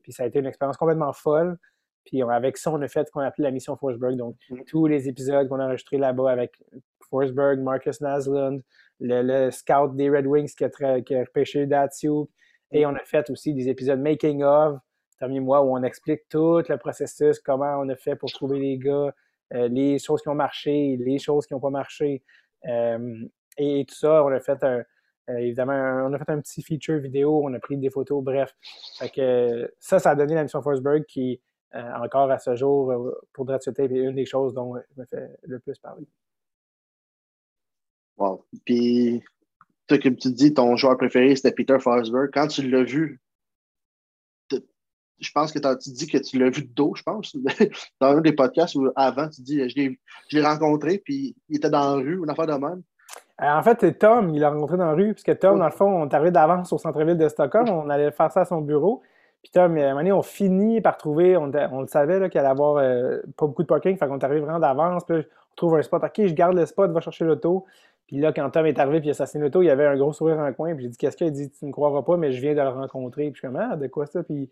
Puis 0.03 0.11
ça 0.11 0.23
a 0.23 0.25
été 0.27 0.39
une 0.39 0.45
expérience 0.45 0.77
complètement 0.77 1.13
folle. 1.13 1.57
Puis 2.05 2.21
avec 2.21 2.57
ça, 2.57 2.71
on 2.71 2.81
a 2.81 2.87
fait 2.87 3.07
ce 3.07 3.11
qu'on 3.11 3.21
a 3.21 3.25
appelé 3.25 3.43
la 3.43 3.51
mission 3.51 3.75
Forsberg. 3.75 4.15
Donc, 4.15 4.35
mm. 4.49 4.61
tous 4.67 4.85
les 4.87 5.09
épisodes 5.09 5.49
qu'on 5.49 5.59
a 5.59 5.65
enregistrés 5.65 5.97
là-bas 5.97 6.31
avec 6.31 6.63
Forsberg, 7.09 7.59
Marcus 7.59 7.99
Naslund, 7.99 8.61
le, 8.99 9.49
scout 9.49 9.95
des 9.95 10.09
Red 10.09 10.27
Wings 10.27 10.53
qui 10.55 10.63
a, 10.63 11.01
qui 11.01 11.15
a 11.15 11.19
repêché 11.21 11.65
Datsuk. 11.65 12.29
Et 12.71 12.85
on 12.85 12.93
a 12.95 13.03
fait 13.03 13.29
aussi 13.29 13.53
des 13.53 13.69
épisodes 13.69 13.99
Making 13.99 14.43
of, 14.43 14.79
dernier 15.19 15.39
mois, 15.39 15.61
où 15.61 15.75
on 15.75 15.83
explique 15.83 16.27
tout 16.29 16.61
le 16.67 16.77
processus, 16.77 17.39
comment 17.39 17.79
on 17.79 17.89
a 17.89 17.95
fait 17.95 18.15
pour 18.15 18.31
trouver 18.31 18.59
les 18.59 18.77
gars, 18.77 19.13
euh, 19.53 19.67
les 19.69 19.99
choses 19.99 20.21
qui 20.21 20.29
ont 20.29 20.35
marché, 20.35 20.97
les 20.99 21.19
choses 21.19 21.47
qui 21.47 21.53
n'ont 21.53 21.59
pas 21.59 21.69
marché. 21.69 22.23
Euh, 22.67 23.25
et, 23.57 23.85
tout 23.87 23.95
ça, 23.95 24.23
on 24.23 24.27
a 24.27 24.39
fait 24.39 24.61
un, 24.63 24.83
euh, 25.29 25.37
évidemment, 25.37 26.05
on 26.07 26.13
a 26.13 26.17
fait 26.17 26.29
un 26.29 26.41
petit 26.41 26.61
feature 26.61 26.99
vidéo, 26.99 27.41
on 27.43 27.53
a 27.53 27.59
pris 27.59 27.77
des 27.77 27.89
photos, 27.89 28.23
bref. 28.23 28.53
que 29.13 29.71
ça, 29.79 29.99
ça 29.99 30.11
a 30.11 30.15
donné 30.15 30.35
la 30.35 30.43
mission 30.43 30.61
Forsberg 30.61 31.05
qui, 31.05 31.41
encore 31.73 32.31
à 32.31 32.39
ce 32.39 32.55
jour, 32.55 33.13
pour 33.33 33.45
Dratsuite, 33.45 33.79
est 33.79 33.87
une 33.87 34.15
des 34.15 34.25
choses 34.25 34.53
dont 34.53 34.75
je 34.75 35.01
me 35.01 35.05
fais 35.05 35.29
le 35.43 35.59
plus 35.59 35.77
parler. 35.79 36.07
Wow. 38.17 38.45
Puis, 38.65 39.23
comme 39.89 40.15
tu 40.15 40.31
dis, 40.31 40.53
ton 40.53 40.75
joueur 40.75 40.97
préféré, 40.97 41.35
c'était 41.35 41.51
Peter 41.51 41.77
Forsberg. 41.79 42.29
Quand 42.33 42.47
tu 42.47 42.69
l'as 42.69 42.83
vu, 42.83 43.21
je 45.19 45.31
pense 45.31 45.51
que 45.51 45.59
tu 45.59 45.91
dis 45.91 46.07
que 46.07 46.17
tu 46.17 46.37
l'as 46.37 46.49
vu 46.49 46.63
de 46.63 46.73
dos, 46.73 46.93
je 46.95 47.03
pense, 47.03 47.35
dans 48.01 48.17
un 48.17 48.21
des 48.21 48.33
podcasts 48.33 48.75
où 48.75 48.89
avant, 48.95 49.29
tu 49.29 49.41
dis 49.41 49.67
je 49.69 50.37
l'ai 50.37 50.45
rencontré, 50.45 51.01
puis 51.03 51.35
il 51.49 51.57
était 51.57 51.69
dans 51.69 51.95
la 51.95 52.03
rue, 52.03 52.19
une 52.23 52.29
affaire 52.29 52.47
de 52.47 52.53
même. 52.53 52.83
en 53.39 53.63
fait, 53.63 53.77
c'est 53.79 53.97
Tom, 53.97 54.29
il 54.29 54.41
l'a 54.41 54.49
rencontré 54.49 54.77
dans 54.77 54.85
la 54.85 54.93
rue, 54.93 55.13
parce 55.13 55.23
que 55.23 55.31
Tom, 55.31 55.59
dans 55.59 55.65
le 55.65 55.71
fond, 55.71 56.03
on 56.03 56.07
est 56.07 56.13
arrivé 56.13 56.31
d'avance 56.31 56.71
au 56.71 56.77
centre-ville 56.77 57.17
de 57.17 57.29
Stockholm, 57.29 57.69
on 57.69 57.89
allait 57.89 58.11
faire 58.11 58.31
ça 58.31 58.41
à 58.41 58.45
son 58.45 58.61
bureau. 58.61 59.01
Puis 59.41 59.51
Tom, 59.51 59.77
à 59.77 59.81
un 59.81 59.87
moment 59.89 59.95
donné, 59.97 60.11
on 60.11 60.21
finit 60.21 60.81
par 60.81 60.97
trouver, 60.97 61.37
on, 61.37 61.51
on 61.71 61.81
le 61.81 61.87
savait 61.87 62.29
qu'il 62.29 62.39
allait 62.39 62.49
avoir 62.49 62.77
euh, 62.77 63.19
pas 63.37 63.47
beaucoup 63.47 63.63
de 63.63 63.67
parking, 63.67 63.97
fait 63.97 64.07
qu'on 64.07 64.19
est 64.19 64.23
arrivé 64.23 64.41
vraiment 64.41 64.59
d'avance, 64.59 65.03
puis 65.05 65.17
on 65.17 65.55
trouve 65.55 65.75
un 65.75 65.81
spot, 65.81 66.03
ok, 66.03 66.27
je 66.27 66.33
garde 66.33 66.55
le 66.55 66.65
spot, 66.65 66.91
va 66.91 67.01
chercher 67.01 67.25
l'auto. 67.25 67.65
Puis 68.07 68.17
là, 68.17 68.31
quand 68.31 68.49
Tom 68.49 68.65
est 68.65 68.79
arrivé 68.79 68.99
puis 68.99 69.07
il 69.07 69.11
a 69.11 69.11
assassiné 69.11 69.43
l'auto, 69.43 69.61
il 69.61 69.65
y 69.65 69.69
avait 69.69 69.85
un 69.85 69.97
gros 69.97 70.13
sourire 70.13 70.39
en 70.39 70.51
coin. 70.53 70.73
Puis 70.73 70.85
j'ai 70.85 70.89
dit, 70.89 70.97
qu'est-ce 70.97 71.17
qu'il 71.17 71.27
a 71.27 71.29
dit, 71.29 71.49
tu 71.51 71.65
ne 71.65 71.71
croiras 71.71 72.01
pas, 72.03 72.15
mais 72.15 72.31
je 72.31 72.41
viens 72.41 72.53
de 72.53 72.61
le 72.61 72.69
rencontrer. 72.69 73.23
Puis 73.31 73.35
je 73.35 73.39
suis 73.39 73.47
comme, 73.47 73.57
ah, 73.57 73.75
de 73.75 73.87
quoi 73.87 74.05
ça? 74.05 74.23
Puis 74.23 74.49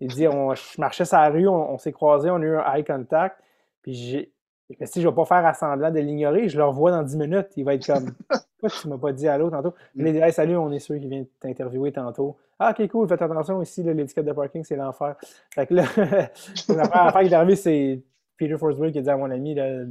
il 0.00 0.08
dit, 0.08 0.28
on, 0.28 0.54
je 0.54 0.80
marchais 0.80 1.06
sur 1.06 1.16
la 1.16 1.30
rue, 1.30 1.48
on, 1.48 1.78
s'est 1.78 1.92
croisés, 1.92 2.30
on 2.30 2.36
a 2.36 2.44
eu 2.44 2.56
un 2.56 2.74
eye 2.74 2.84
contact. 2.84 3.40
Puis 3.82 3.94
j'ai, 3.94 4.32
je 4.68 4.84
si 4.84 5.00
je 5.00 5.06
ne 5.06 5.10
vais 5.10 5.16
pas 5.16 5.24
faire 5.24 5.46
assemblant 5.46 5.90
de 5.90 6.00
l'ignorer, 6.00 6.48
je 6.48 6.58
le 6.58 6.64
revois 6.64 6.90
dans 6.90 7.02
10 7.02 7.16
minutes. 7.16 7.48
Il 7.56 7.64
va 7.64 7.74
être 7.74 7.86
comme, 7.86 8.12
pourquoi 8.28 8.68
tu 8.68 8.88
ne 8.88 8.92
m'as 8.92 8.98
pas 8.98 9.12
dit 9.12 9.26
allô 9.26 9.48
tantôt? 9.48 9.74
Il 9.94 10.04
dit, 10.04 10.18
hey, 10.18 10.32
salut, 10.32 10.56
on 10.56 10.70
est 10.70 10.78
sûr 10.78 10.98
qu'il 10.98 11.08
vient 11.08 11.24
t'interviewer 11.40 11.92
tantôt. 11.92 12.36
Ah, 12.58 12.74
ok, 12.76 12.88
cool, 12.88 13.08
faites 13.08 13.22
attention 13.22 13.62
ici, 13.62 13.82
l'étiquette 13.82 14.26
de 14.26 14.32
parking, 14.32 14.64
c'est 14.64 14.76
l'enfer. 14.76 15.16
Fait 15.54 15.66
que 15.66 15.74
là, 15.74 15.84
la 15.96 16.88
première 16.88 17.06
affaire 17.06 17.20
qui 17.22 17.28
est 17.28 17.32
arrivée, 17.32 17.56
c'est 17.56 18.02
Peter 18.36 18.58
Forsberg 18.58 18.92
qui 18.92 18.98
a 18.98 19.02
dit 19.02 19.10
à 19.10 19.16
mon 19.16 19.30
ami 19.30 19.54
de, 19.54 19.88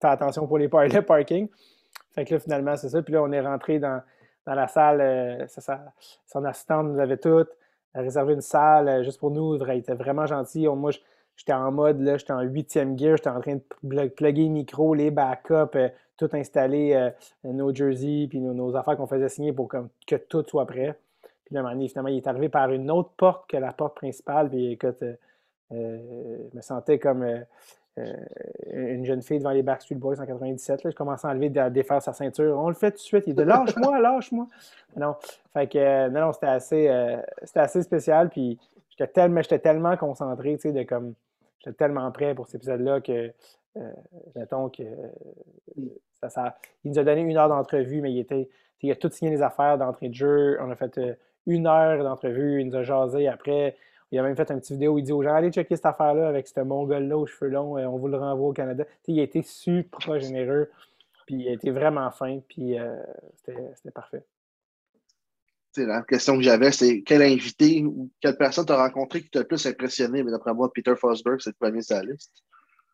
faire 0.00 0.10
attention 0.10 0.46
pour 0.46 0.58
les, 0.58 0.68
par 0.68 0.84
le 0.84 1.02
parking. 1.02 1.48
Fait 2.14 2.24
que 2.24 2.34
là, 2.34 2.40
finalement, 2.40 2.76
c'est 2.76 2.88
ça. 2.88 3.02
Puis 3.02 3.14
là, 3.14 3.22
on 3.22 3.32
est 3.32 3.40
rentré 3.40 3.78
dans, 3.78 4.02
dans 4.46 4.54
la 4.54 4.68
salle. 4.68 5.00
Euh, 5.00 5.46
son 6.26 6.44
assistante 6.44 6.86
nous 6.86 6.98
avait 6.98 7.16
toutes 7.16 7.50
réservé 7.94 8.34
une 8.34 8.40
salle 8.40 8.88
euh, 8.88 9.02
juste 9.02 9.18
pour 9.18 9.30
nous. 9.30 9.56
Il 9.56 9.70
était 9.78 9.94
vraiment 9.94 10.26
gentil. 10.26 10.66
moi, 10.66 10.90
j'étais 11.36 11.52
en 11.52 11.70
mode, 11.70 12.00
là, 12.00 12.16
j'étais 12.16 12.32
en 12.32 12.42
huitième 12.42 12.98
gear. 12.98 13.16
J'étais 13.16 13.30
en 13.30 13.40
train 13.40 13.56
de 13.56 14.08
plugger 14.08 14.44
le 14.44 14.50
micro, 14.50 14.94
les 14.94 15.10
backups, 15.10 15.76
euh, 15.76 15.88
tout 16.16 16.28
installer, 16.32 17.10
nos 17.42 17.74
jerseys, 17.74 18.28
puis 18.28 18.38
nos, 18.38 18.76
affaires 18.76 18.96
qu'on 18.96 19.08
faisait 19.08 19.28
signer 19.28 19.52
pour 19.52 19.68
que 19.68 20.16
tout 20.28 20.44
soit 20.46 20.64
prêt. 20.64 20.96
Puis 21.44 21.56
là, 21.56 21.68
finalement, 21.88 22.08
il 22.08 22.18
est 22.18 22.26
arrivé 22.28 22.48
par 22.48 22.70
une 22.70 22.88
autre 22.88 23.10
porte 23.16 23.50
que 23.50 23.56
la 23.56 23.72
porte 23.72 23.96
principale. 23.96 24.48
Puis 24.48 24.72
écoute, 24.72 25.02
je 25.70 26.56
me 26.56 26.60
sentais 26.60 26.98
comme 26.98 27.22
euh, 27.22 27.40
une 27.96 29.04
jeune 29.04 29.22
fille 29.22 29.38
devant 29.38 29.50
les 29.50 29.62
Backstreet 29.62 29.96
Boys 29.96 30.20
en 30.20 30.26
97. 30.26 30.82
Là, 30.82 30.90
je 30.90 30.96
commençais 30.96 31.26
à 31.26 31.30
enlever, 31.30 31.56
à 31.58 31.70
défaire 31.70 32.02
sa 32.02 32.12
ceinture. 32.12 32.58
On 32.58 32.68
le 32.68 32.74
fait 32.74 32.90
tout 32.90 32.96
de 32.96 33.02
suite. 33.02 33.24
Il 33.26 33.34
dit 33.34 33.44
Lâche-moi, 33.44 34.00
lâche-moi. 34.00 34.48
Non. 34.96 35.14
Fait 35.52 35.68
que, 35.68 35.78
euh, 35.78 36.08
non, 36.08 36.32
c'était 36.32 36.46
assez, 36.46 36.88
euh, 36.88 37.18
assez 37.54 37.82
spécial. 37.82 38.30
Puis 38.30 38.58
j'étais 38.90 39.06
tellement, 39.12 39.40
tellement 39.42 39.96
concentré, 39.96 40.56
tu 40.56 40.62
sais, 40.62 40.72
de 40.72 40.82
comme. 40.82 41.14
J'étais 41.58 41.76
tellement 41.76 42.10
prêt 42.10 42.34
pour 42.34 42.46
cet 42.46 42.56
épisode-là 42.56 43.00
que. 43.00 43.32
mettons 44.34 44.68
que. 44.68 44.82
Ça, 46.28 46.58
il 46.84 46.90
nous 46.90 46.98
a 46.98 47.04
donné 47.04 47.20
une 47.20 47.36
heure 47.36 47.48
d'entrevue, 47.48 48.00
mais 48.00 48.12
il 48.12 48.18
était. 48.18 48.48
Il 48.82 48.90
a 48.90 48.96
tout 48.96 49.10
signé 49.10 49.30
les 49.30 49.40
affaires 49.40 49.78
d'entrée 49.78 50.08
de 50.08 50.14
jeu. 50.14 50.58
On 50.60 50.70
a 50.70 50.76
fait 50.76 51.00
une 51.46 51.66
heure 51.66 52.02
d'entrevue. 52.02 52.60
Il 52.60 52.68
nous 52.68 52.76
a 52.76 52.82
jasé 52.82 53.28
après. 53.28 53.76
Il 54.14 54.18
a 54.20 54.22
même 54.22 54.36
fait 54.36 54.48
une 54.48 54.60
petite 54.60 54.74
vidéo 54.74 54.92
où 54.92 54.98
il 54.98 55.02
dit 55.02 55.10
aux 55.10 55.24
gens 55.24 55.34
Allez 55.34 55.50
checker 55.50 55.74
cette 55.74 55.86
affaire-là 55.86 56.28
avec 56.28 56.46
ce 56.46 56.60
mongol-là 56.60 57.18
aux 57.18 57.26
cheveux 57.26 57.50
longs, 57.50 57.76
euh, 57.76 57.84
on 57.86 57.98
vous 57.98 58.06
le 58.06 58.16
renvoie 58.16 58.50
au 58.50 58.52
Canada. 58.52 58.84
il 59.08 59.18
a 59.18 59.24
été 59.24 59.42
super 59.42 60.20
généreux, 60.20 60.70
puis 61.26 61.34
il 61.34 61.48
a 61.48 61.52
été 61.52 61.72
vraiment 61.72 62.08
fin, 62.12 62.38
puis 62.48 62.78
euh, 62.78 62.94
c'était 63.34 63.90
parfait. 63.92 64.24
la 65.76 66.02
question 66.02 66.36
que 66.36 66.42
j'avais, 66.42 66.70
c'est 66.70 67.02
quel 67.02 67.22
invité 67.22 67.82
ou 67.84 68.08
quelle 68.20 68.36
personne 68.36 68.64
t'as 68.64 68.76
rencontré 68.76 69.20
qui 69.20 69.30
t'a 69.30 69.40
le 69.40 69.48
plus 69.48 69.66
impressionné? 69.66 70.22
Mais 70.22 70.30
d'après 70.30 70.54
moi, 70.54 70.70
Peter 70.72 70.94
Fosberg, 70.94 71.40
c'est 71.40 71.50
le 71.50 71.56
premier 71.58 71.82
sur 71.82 71.96
la 71.96 72.04
liste. 72.04 72.30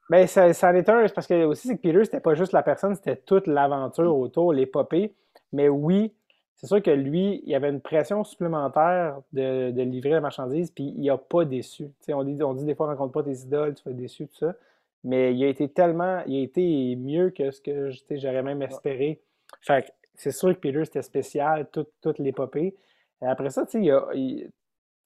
Bien, 0.09 0.27
ça, 0.27 0.51
ça 0.55 0.71
en 0.71 0.75
est 0.75 0.89
un, 0.89 1.07
parce 1.15 1.27
que 1.27 1.45
aussi, 1.45 1.69
c'est 1.69 1.77
que 1.77 1.83
Peter, 1.83 2.03
c'était 2.03 2.21
pas 2.21 2.35
juste 2.35 2.53
la 2.53 2.63
personne, 2.63 2.95
c'était 2.95 3.17
toute 3.17 3.47
l'aventure 3.47 4.17
autour, 4.17 4.55
l'épopée. 4.55 5.15
Mais 5.53 5.69
oui, 5.69 6.15
c'est 6.61 6.67
sûr 6.67 6.83
que 6.83 6.91
lui, 6.91 7.43
il 7.47 7.55
avait 7.55 7.71
une 7.71 7.81
pression 7.81 8.23
supplémentaire 8.23 9.23
de, 9.33 9.73
livrer 9.83 10.11
la 10.11 10.21
marchandise, 10.21 10.71
puis 10.71 10.93
il 10.95 11.07
n'a 11.07 11.17
pas 11.17 11.47
déçu. 11.47 11.89
on 12.09 12.23
dit, 12.23 12.43
on 12.43 12.53
dit 12.53 12.67
des 12.67 12.75
fois, 12.75 12.87
rencontre 12.87 13.13
pas 13.13 13.23
tes 13.23 13.33
idoles, 13.33 13.75
tu 13.75 13.83
vas 13.85 13.93
être 13.93 13.97
déçu, 13.97 14.27
tout 14.27 14.37
ça. 14.37 14.55
Mais 15.03 15.35
il 15.35 15.43
a 15.43 15.49
été 15.49 15.71
tellement, 15.71 16.23
il 16.27 16.39
a 16.39 16.43
été 16.43 16.97
mieux 16.97 17.31
que 17.31 17.51
ce 17.51 17.63
que 17.63 17.91
j'aurais 18.11 18.43
même 18.43 18.61
espéré. 18.61 19.23
Fait 19.63 19.91
c'est 20.15 20.33
sûr 20.33 20.51
que 20.51 20.61
Peter, 20.61 20.85
c'était 20.85 21.01
spécial, 21.01 21.67
toute, 21.73 21.89
toute 22.03 22.19
l'épopée. 22.19 22.77
Après 23.23 23.49
ça, 23.49 23.65
tu 23.65 23.87
sais, 23.87 24.51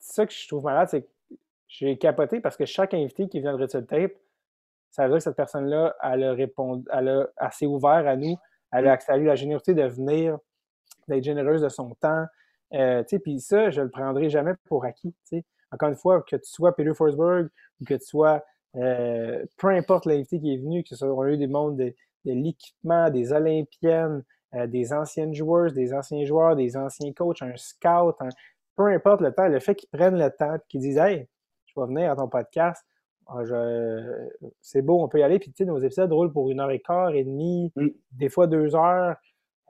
ça 0.00 0.26
que 0.26 0.32
je 0.32 0.48
trouve 0.48 0.64
malade, 0.64 0.88
c'est 0.88 1.02
que 1.02 1.08
j'ai 1.68 1.96
capoté 1.98 2.40
parce 2.40 2.56
que 2.56 2.64
chaque 2.64 2.94
invité 2.94 3.28
qui 3.28 3.38
vient 3.38 3.56
de 3.56 3.62
Red 3.62 3.86
Tape, 3.86 4.12
ça 4.90 5.04
veut 5.04 5.10
dire 5.10 5.18
que 5.18 5.22
cette 5.22 5.36
personne-là, 5.36 5.94
elle 6.02 6.24
a 6.24 6.32
répondu, 6.32 6.84
elle 6.92 7.08
a 7.10 7.28
assez 7.36 7.66
ouvert 7.66 8.08
à 8.08 8.16
nous, 8.16 8.36
elle 8.72 8.88
a 8.88 9.16
eu 9.16 9.24
la 9.24 9.36
générosité 9.36 9.74
de 9.74 9.84
venir 9.84 10.38
d'être 11.08 11.24
généreuse 11.24 11.62
de 11.62 11.68
son 11.68 11.94
temps. 11.94 12.24
Euh, 12.74 13.02
puis 13.22 13.40
ça, 13.40 13.70
je 13.70 13.80
ne 13.80 13.84
le 13.86 13.90
prendrai 13.90 14.30
jamais 14.30 14.52
pour 14.64 14.84
acquis. 14.84 15.14
Encore 15.70 15.88
une 15.88 15.96
fois, 15.96 16.22
que 16.22 16.36
tu 16.36 16.50
sois 16.50 16.74
Peter 16.74 16.94
Forsberg 16.94 17.48
ou 17.80 17.84
que 17.84 17.94
tu 17.94 18.04
sois 18.04 18.42
euh, 18.76 19.44
peu 19.56 19.68
importe 19.68 20.06
l'invité 20.06 20.40
qui 20.40 20.54
est 20.54 20.58
venu, 20.58 20.82
que 20.82 20.90
ce 20.90 20.96
soit 20.96 21.30
eu 21.30 21.36
des 21.36 21.46
mondes 21.46 21.76
de, 21.76 21.94
l'équipement, 22.24 23.10
des 23.10 23.32
Olympiennes, 23.32 24.24
euh, 24.54 24.66
des 24.66 24.92
anciennes 24.92 25.34
joueuses, 25.34 25.74
des 25.74 25.92
anciens 25.94 26.24
joueurs, 26.24 26.56
des 26.56 26.76
anciens 26.76 27.12
coachs, 27.12 27.42
un 27.42 27.56
scout, 27.56 28.16
peu 28.76 28.86
importe 28.86 29.20
le 29.20 29.32
temps, 29.32 29.46
le 29.46 29.60
fait 29.60 29.74
qu'ils 29.74 29.88
prennent 29.90 30.18
le 30.18 30.30
temps 30.30 30.56
et 30.56 30.58
qu'ils 30.68 30.80
disent 30.80 30.98
Hey, 30.98 31.28
je 31.66 31.80
vais 31.80 31.86
venir 31.86 32.10
à 32.10 32.16
ton 32.16 32.28
podcast, 32.28 32.84
ah, 33.26 33.42
c'est 34.60 34.82
beau, 34.82 35.02
on 35.02 35.08
peut 35.08 35.20
y 35.20 35.22
aller. 35.22 35.38
Puis, 35.38 35.50
tu 35.50 35.58
sais, 35.58 35.64
nos 35.64 35.78
épisodes 35.78 36.12
roulent 36.12 36.32
pour 36.32 36.50
une 36.50 36.60
heure 36.60 36.70
et 36.70 36.80
quart 36.80 37.14
et 37.14 37.24
demie, 37.24 37.72
mm. 37.76 37.88
des 38.12 38.28
fois 38.28 38.46
deux 38.46 38.74
heures. 38.74 39.16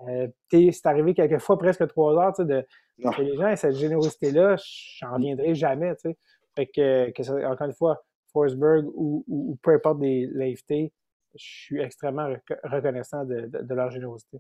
Euh, 0.09 0.29
c'est 0.51 0.87
arrivé 0.87 1.15
quelquefois 1.15 1.59
presque 1.59 1.87
trois 1.89 2.15
heures, 2.15 2.33
de, 2.39 2.65
que 2.99 3.23
les 3.23 3.37
gens 3.37 3.49
aient 3.49 3.57
cette 3.57 3.77
générosité-là, 3.77 4.57
j'en 5.01 5.15
reviendrai 5.15 5.55
jamais, 5.55 5.95
Fait 6.57 6.67
que, 6.67 7.11
que 7.11 7.47
encore 7.47 7.67
une 7.67 7.75
fois, 7.75 8.05
Forsberg 8.33 8.87
ou, 8.95 9.59
peu 9.63 9.73
importe 9.75 9.99
l'invité, 10.01 10.93
je 11.35 11.45
suis 11.45 11.81
extrêmement 11.81 12.35
reconnaissant 12.65 13.25
de, 13.25 13.75
leur 13.75 13.91
générosité. 13.91 14.39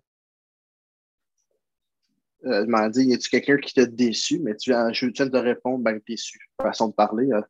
Euh, 2.45 2.65
je 2.65 2.71
m'en 2.71 2.89
dis, 2.89 3.05
y 3.05 3.15
a-tu 3.15 3.31
quelqu'un 3.31 3.57
qui 3.57 3.73
t'a 3.73 3.87
déçu, 3.87 4.39
mais 4.39 4.55
tu 4.57 4.71
je 4.71 5.07
viens 5.07 5.27
de 5.27 5.31
te 5.31 5.37
répondre, 5.37 5.83
ben 5.83 5.99
déçu, 6.07 6.39
façon 6.61 6.89
de 6.89 6.95
parler. 6.95 7.33
Hein. 7.33 7.43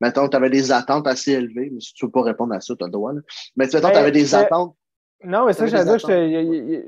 Mettons, 0.00 0.28
tu 0.28 0.36
avais 0.36 0.48
des 0.48 0.72
attentes 0.72 1.06
assez 1.06 1.32
élevées, 1.32 1.70
mais 1.70 1.80
si 1.80 1.92
tu 1.92 2.04
ne 2.04 2.08
veux 2.08 2.12
pas 2.12 2.22
répondre 2.22 2.54
à 2.54 2.60
ça, 2.60 2.74
tu 2.74 2.82
as 2.82 2.86
le 2.86 2.92
droit. 2.92 3.12
Mais 3.12 3.20
mettons, 3.56 3.80
tu 3.80 3.96
avais 3.96 4.12
des 4.12 4.34
attentes. 4.34 4.76
Non, 5.24 5.46
mais 5.46 5.52
ça, 5.52 5.66
j'allais 5.66 5.84
dire, 5.84 6.84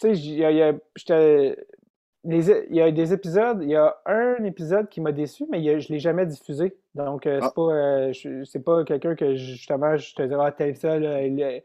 tu 0.00 0.14
sais, 0.14 0.18
il 0.18 0.34
y 0.34 0.44
a, 0.44 0.50
il 2.24 2.76
y 2.76 2.80
a 2.80 2.90
des 2.90 3.12
épisodes, 3.12 3.58
il 3.62 3.70
y 3.70 3.76
a 3.76 3.96
un 4.06 4.42
épisode 4.44 4.88
qui 4.88 5.00
m'a 5.00 5.12
déçu, 5.12 5.46
mais 5.50 5.62
je 5.62 5.92
ne 5.92 5.94
l'ai 5.94 5.98
jamais 5.98 6.26
diffusé. 6.26 6.76
Donc, 6.94 7.26
euh, 7.26 7.40
c'est 7.40 7.46
ah. 7.46 7.52
pas, 7.54 7.62
euh, 7.62 8.12
pas 8.64 8.84
quelqu'un 8.84 9.14
que 9.14 9.34
justement, 9.34 9.96
je 9.96 10.14
te 10.14 10.22
dirais, 10.22 10.44
ah, 10.46 10.52
tel 10.52 10.76
ça, 10.76 10.96
il, 10.96 11.62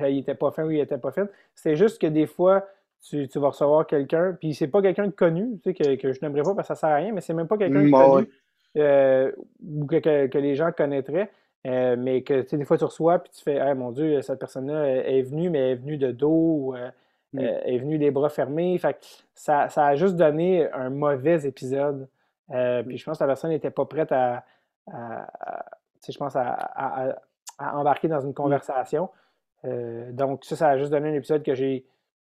il 0.00 0.18
était 0.18 0.34
pas 0.34 0.50
fin 0.50 0.64
ou 0.64 0.70
il 0.70 0.80
était 0.80 0.98
pas 0.98 1.10
fin. 1.10 1.26
C'est 1.54 1.76
juste 1.76 2.00
que 2.00 2.06
des 2.06 2.26
fois, 2.26 2.66
tu, 3.08 3.26
vas 3.36 3.48
recevoir 3.48 3.86
quelqu'un, 3.86 4.36
puis 4.38 4.54
c'est 4.54 4.68
pas 4.68 4.82
quelqu'un 4.82 5.06
de 5.06 5.12
connu, 5.12 5.58
tu 5.62 5.70
sais, 5.70 5.74
que, 5.74 5.94
que 5.96 6.12
je 6.12 6.20
n'aimerais 6.22 6.42
pas 6.42 6.54
parce 6.54 6.68
que 6.68 6.74
ça 6.74 6.80
sert 6.80 6.90
à 6.90 6.96
rien, 6.96 7.12
mais 7.12 7.20
c'est 7.20 7.34
même 7.34 7.48
pas 7.48 7.56
quelqu'un 7.56 7.84
de 7.84 7.90
connu 7.90 8.28
euh, 8.76 9.32
ou 9.62 9.86
que, 9.86 10.38
les 10.38 10.54
gens 10.54 10.72
connaîtraient. 10.72 11.30
mais 11.64 12.22
que 12.22 12.42
tu 12.42 12.48
sais, 12.48 12.56
des 12.58 12.64
fois 12.64 12.76
tu 12.76 12.84
reçois 12.84 13.20
puis 13.20 13.30
tu 13.32 13.42
fais 13.42 13.58
ah 13.58 13.74
mon 13.74 13.92
Dieu, 13.92 14.20
cette 14.20 14.38
personne-là 14.38 14.86
est 14.86 15.22
venue, 15.22 15.48
mais 15.48 15.60
elle 15.60 15.72
est 15.72 15.80
venue 15.80 15.96
de 15.96 16.10
dos. 16.10 16.74
Mm. 17.34 17.38
Euh, 17.40 17.60
est 17.64 17.78
venu 17.78 17.98
les 17.98 18.10
bras 18.10 18.28
fermés. 18.28 18.78
Fait 18.78 18.96
ça, 19.34 19.68
ça, 19.68 19.86
a 19.86 19.96
juste 19.96 20.16
donné 20.16 20.70
un 20.72 20.88
mauvais 20.88 21.44
épisode. 21.46 22.08
Euh, 22.50 22.82
mm. 22.82 22.86
puis 22.86 22.98
je 22.98 23.04
pense 23.04 23.18
que 23.18 23.24
la 23.24 23.28
personne 23.28 23.50
n'était 23.50 23.70
pas 23.70 23.84
prête 23.84 24.12
à, 24.12 24.44
je 24.86 26.16
pense 26.16 26.36
à, 26.36 27.16
embarquer 27.58 28.08
dans 28.08 28.20
une 28.20 28.30
mm. 28.30 28.34
conversation. 28.34 29.10
Euh, 29.64 30.12
donc 30.12 30.44
ça, 30.44 30.56
ça 30.56 30.68
a 30.68 30.78
juste 30.78 30.90
donné 30.90 31.08
un 31.10 31.14
épisode 31.14 31.42
que 31.42 31.54
j'ai 31.54 31.84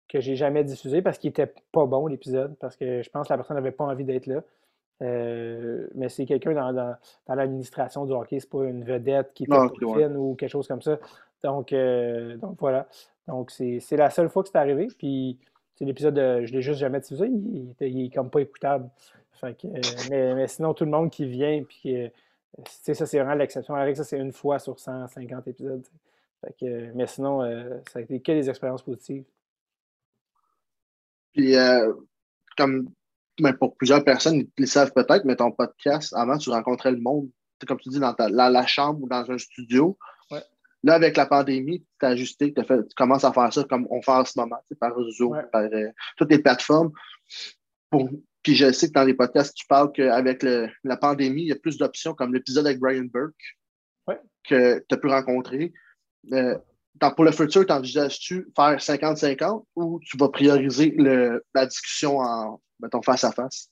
que 0.06 0.20
j'ai 0.20 0.36
jamais 0.36 0.64
diffusé 0.64 1.00
parce 1.00 1.16
qu'il 1.16 1.30
était 1.30 1.52
pas 1.72 1.86
bon 1.86 2.06
l'épisode, 2.06 2.54
parce 2.60 2.76
que 2.76 3.00
je 3.02 3.08
pense 3.08 3.26
que 3.26 3.32
la 3.32 3.38
personne 3.38 3.56
n'avait 3.56 3.72
pas 3.72 3.84
envie 3.84 4.04
d'être 4.04 4.26
là. 4.26 4.42
mais 5.00 6.08
c'est 6.10 6.26
quelqu'un 6.26 6.52
dans, 6.52 6.72
dans, 6.72 7.34
l'administration 7.34 8.04
du 8.04 8.12
hockey, 8.12 8.38
c'est 8.38 8.50
pas 8.50 8.64
une 8.64 8.84
vedette 8.84 9.32
qui 9.32 9.44
était 9.44 9.56
fine 9.80 10.14
ou 10.16 10.34
quelque 10.34 10.50
chose 10.50 10.68
comme 10.68 10.82
ça. 10.82 10.98
Donc, 11.44 11.72
donc 12.40 12.56
voilà. 12.58 12.88
Donc, 13.28 13.50
c'est 13.50 13.96
la 13.96 14.10
seule 14.10 14.28
fois 14.28 14.42
que 14.42 14.48
c'est 14.48 14.58
arrivé. 14.58 14.88
Puis, 14.98 15.38
c'est 15.76 15.84
l'épisode, 15.84 16.16
je 16.16 16.52
l'ai 16.52 16.62
juste 16.62 16.80
jamais 16.80 17.00
diffusé. 17.00 17.26
Il, 17.26 17.74
il, 17.80 18.06
est 18.06 18.14
comme 18.14 18.30
pas 18.30 18.40
écoutable. 18.40 18.90
Fait 19.40 19.56
que, 19.56 19.66
mais, 20.10 20.34
mais, 20.34 20.48
sinon, 20.48 20.74
tout 20.74 20.84
le 20.84 20.90
monde 20.90 21.10
qui 21.10 21.26
vient, 21.26 21.62
puis 21.64 21.96
euh, 21.96 22.08
ça, 22.66 23.06
c'est 23.06 23.18
vraiment 23.18 23.34
l'exception. 23.34 23.74
Avec 23.74 23.96
ça, 23.96 24.04
c'est 24.04 24.18
une 24.18 24.32
fois 24.32 24.58
sur 24.58 24.78
150 24.78 25.48
épisodes. 25.48 25.84
Fait 26.40 26.54
que, 26.58 26.92
mais 26.94 27.06
sinon, 27.06 27.42
euh, 27.42 27.78
ça 27.90 27.98
a 27.98 28.02
été 28.02 28.20
que 28.20 28.32
des 28.32 28.48
expériences 28.48 28.82
positives. 28.82 29.24
Puis, 31.32 31.56
euh, 31.56 31.92
comme 32.56 32.90
ben, 33.40 33.52
pour 33.54 33.76
plusieurs 33.76 34.04
personnes, 34.04 34.36
ils 34.36 34.50
le 34.58 34.66
savent 34.66 34.92
peut-être, 34.92 35.24
mais 35.24 35.36
ton 35.36 35.50
podcast, 35.50 36.14
avant, 36.14 36.38
tu 36.38 36.50
rencontrais 36.50 36.92
le 36.92 37.00
monde, 37.00 37.28
comme 37.66 37.80
tu 37.80 37.88
dis, 37.88 37.98
dans, 37.98 38.14
la 38.18 38.66
chambre 38.66 39.02
ou 39.02 39.08
dans 39.08 39.28
un 39.30 39.38
studio. 39.38 39.98
Là, 40.84 40.94
avec 40.94 41.16
la 41.16 41.24
pandémie, 41.24 41.82
tu 41.98 42.06
as 42.06 42.10
ajusté, 42.10 42.52
tu 42.52 42.62
commences 42.94 43.24
à 43.24 43.32
faire 43.32 43.50
ça 43.52 43.64
comme 43.64 43.86
on 43.90 44.02
fait 44.02 44.10
en 44.10 44.24
ce 44.24 44.38
moment, 44.38 44.62
par 44.78 44.92
Zoom, 45.10 45.42
par 45.50 45.62
euh, 45.62 45.88
toutes 46.18 46.30
les 46.30 46.38
plateformes. 46.38 46.92
puis 48.42 48.54
je 48.54 48.70
sais 48.70 48.88
que 48.88 48.92
dans 48.92 49.04
les 49.04 49.14
podcasts, 49.14 49.54
tu 49.54 49.66
parles 49.66 49.90
qu'avec 49.92 50.42
la 50.42 50.96
pandémie, 50.98 51.42
il 51.42 51.48
y 51.48 51.52
a 51.52 51.56
plus 51.56 51.78
d'options 51.78 52.12
comme 52.12 52.34
l'épisode 52.34 52.66
avec 52.66 52.78
Brian 52.78 53.04
Burke 53.04 53.34
que 54.46 54.84
tu 54.86 54.94
as 54.94 54.98
pu 54.98 55.06
rencontrer. 55.06 55.72
Euh, 56.32 56.58
pour 57.16 57.24
le 57.24 57.32
futur, 57.32 57.64
t'envisages-tu 57.64 58.46
faire 58.54 58.76
50-50 58.76 59.64
ou 59.76 60.00
tu 60.04 60.18
vas 60.18 60.28
prioriser 60.28 60.94
la 61.54 61.66
discussion 61.66 62.18
en, 62.18 62.60
mettons, 62.78 63.00
face 63.00 63.24
à 63.24 63.32
face? 63.32 63.70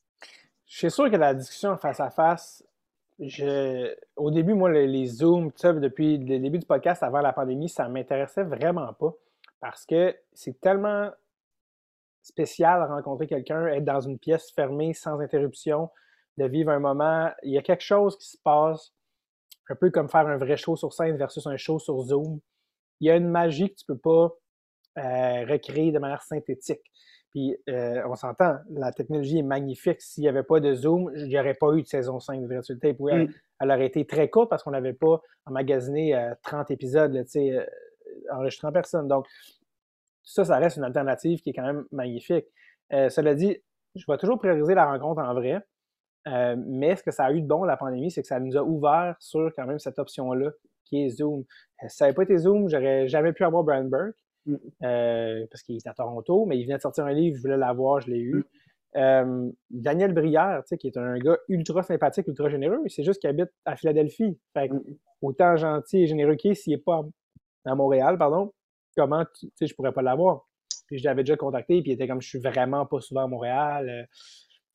Je 0.67 0.79
suis 0.79 0.91
sûr 0.91 1.11
que 1.11 1.17
la 1.17 1.35
discussion 1.35 1.77
face 1.77 2.01
à 2.01 2.11
face, 2.11 2.65
je, 3.27 3.95
au 4.17 4.31
début, 4.31 4.55
moi, 4.55 4.71
les, 4.71 5.07
Zooms, 5.07 5.51
depuis 5.63 6.19
le 6.19 6.39
début 6.39 6.59
du 6.59 6.67
podcast 6.67 7.03
avant 7.03 7.21
la 7.21 7.33
pandémie, 7.33 7.69
ça 7.69 7.89
ne 7.89 7.93
m'intéressait 7.93 8.45
vraiment 8.45 8.93
pas 8.95 9.15
parce 9.61 9.87
que 9.87 10.17
c'est 10.33 10.61
tellement 10.61 11.11
spécial 12.23 12.83
de 12.83 12.93
rencontrer 12.93 13.27
quelqu'un, 13.27 13.67
être 13.67 13.85
dans 13.85 14.01
une 14.01 14.19
pièce 14.19 14.51
fermée 14.53 14.93
sans 14.93 15.21
interruption, 15.21 15.91
de 16.39 16.47
vivre 16.47 16.71
un 16.71 16.81
moment. 16.81 17.31
Il 17.43 17.53
y 17.53 17.59
a 17.59 17.63
quelque 17.63 17.83
chose 17.83 18.17
qui 18.19 18.29
se 18.29 18.39
passe, 18.43 18.93
un 19.69 19.77
peu 19.77 19.91
comme 19.91 20.09
faire 20.09 20.27
un 20.27 20.37
vrai 20.37 20.57
show 20.57 20.77
sur 20.77 20.93
scène 20.93 21.17
versus 21.17 21.47
un 21.47 21.57
show 21.57 21.79
sur 21.79 22.01
Zoom 22.01 22.41
il 23.03 23.07
y 23.07 23.11
a 23.11 23.17
une 23.17 23.29
magie 23.29 23.69
que 23.69 23.75
tu 23.75 23.85
ne 23.89 23.95
peux 23.95 24.01
pas 24.01 24.31
euh, 24.99 25.45
recréer 25.47 25.91
de 25.91 25.99
manière 25.99 26.23
synthétique. 26.23 26.81
Puis 27.33 27.57
euh, 27.69 28.03
on 28.07 28.15
s'entend, 28.15 28.59
la 28.71 28.93
technologie 28.93 29.39
est 29.39 29.43
magnifique. 29.43 30.01
S'il 30.01 30.23
n'y 30.23 30.29
avait 30.29 30.43
pas 30.43 30.61
de 30.61 30.75
Zoom, 30.75 31.11
il 31.17 31.29
n'y 31.29 31.39
aurait 31.39 31.55
pas 31.55 31.73
eu 31.73 31.83
de 31.83 31.87
saison 31.87 32.21
5 32.21 32.43
de 32.43 32.47
Virtual 32.47 32.79
Tape. 32.79 32.97
Oui, 32.99 33.13
elle, 33.61 33.71
aurait 33.71 33.87
été 33.87 34.07
très 34.07 34.29
courte 34.29 34.51
parce 34.51 34.63
qu'on 34.63 34.73
n'avait 34.73 34.93
pas 34.93 35.21
emmagasiné 35.47 36.15
30 36.43 36.71
euh, 36.71 36.75
épisodes 36.75 37.13
là, 37.13 37.23
enregistrant 38.33 38.71
personne. 38.71 39.09
Donc, 39.09 39.27
ça, 40.23 40.45
ça 40.45 40.59
reste 40.59 40.77
une 40.77 40.85
alternative 40.85 41.41
qui 41.41 41.51
est 41.51 41.55
quand 41.55 41.67
même 41.67 41.85
magnifique. 41.91 42.47
cela 42.91 43.35
dit, 43.35 43.57
je 43.95 44.05
vais 44.07 44.19
toujours 44.19 44.39
prioriser 44.39 44.75
la 44.75 44.87
rencontre 44.87 45.23
en 45.23 45.35
vrai. 45.35 45.61
mais 46.57 46.97
ce 46.97 47.03
que 47.03 47.11
ça 47.11 47.25
a 47.25 47.33
eu 47.33 47.41
de 47.41 47.47
bon, 47.47 47.65
la 47.65 47.77
pandémie, 47.77 48.11
c'est 48.11 48.23
que 48.23 48.29
ça 48.29 48.39
nous 48.39 48.57
a 48.57 48.63
ouvert 48.63 49.17
sur 49.19 49.51
quand 49.57 49.67
même 49.67 49.79
cette 49.79 49.99
option-là 49.99 50.51
Zoom. 51.09 51.45
Euh, 51.83 51.89
si 51.89 51.97
ça 51.97 52.05
n'avait 52.05 52.15
pas 52.15 52.23
été 52.23 52.37
Zoom, 52.37 52.69
j'aurais 52.69 53.09
jamais 53.09 53.33
pu 53.33 53.45
avoir 53.45 53.65
Brian 53.65 53.85
Burke 53.85 54.17
mm. 54.47 54.57
euh, 54.83 55.47
parce 55.51 55.63
qu'il 55.63 55.77
est 55.77 55.87
à 55.87 55.95
Toronto, 55.95 56.47
mais 56.47 56.59
il 56.59 56.65
venait 56.65 56.77
de 56.77 56.83
sortir 56.83 57.05
un 57.05 57.13
livre, 57.13 57.37
je 57.37 57.43
voulais 57.43 57.57
l'avoir, 57.57 58.01
je 58.01 58.11
l'ai 58.11 58.19
eu. 58.19 58.35
Mm. 58.35 58.45
Euh, 58.95 59.51
Daniel 59.71 60.13
Brière, 60.13 60.63
qui 60.79 60.87
est 60.87 60.97
un 60.97 61.19
gars 61.19 61.39
ultra 61.49 61.83
sympathique, 61.83 62.27
ultra 62.29 62.49
généreux, 62.49 62.83
c'est 62.89 63.05
juste 63.05 63.21
qu'il 63.21 63.31
habite 63.31 63.51
à 63.65 63.77
Philadelphie. 63.77 64.39
Fait 64.53 64.69
mm. 64.69 64.83
autant 65.23 65.57
gentil 65.57 66.03
et 66.03 66.07
généreux 66.07 66.37
qu'il 66.37 66.53
est, 66.53 66.55
s'il 66.55 66.75
n'est 66.75 66.83
pas 66.83 67.03
à 67.65 67.75
Montréal, 67.75 68.19
pardon, 68.19 68.53
comment 68.97 69.25
tu 69.39 69.51
sais, 69.55 69.67
je 69.67 69.75
pourrais 69.75 69.93
pas 69.93 70.03
l'avoir. 70.03 70.47
Puis 70.87 70.99
je 70.99 71.05
l'avais 71.05 71.23
déjà 71.23 71.37
contacté, 71.37 71.81
puis 71.81 71.93
il 71.93 71.95
était 71.95 72.09
comme 72.09 72.21
je 72.21 72.29
suis 72.29 72.41
vraiment 72.41 72.85
pas 72.87 73.01
souvent 73.01 73.25
à 73.25 73.27
Montréal. 73.29 74.09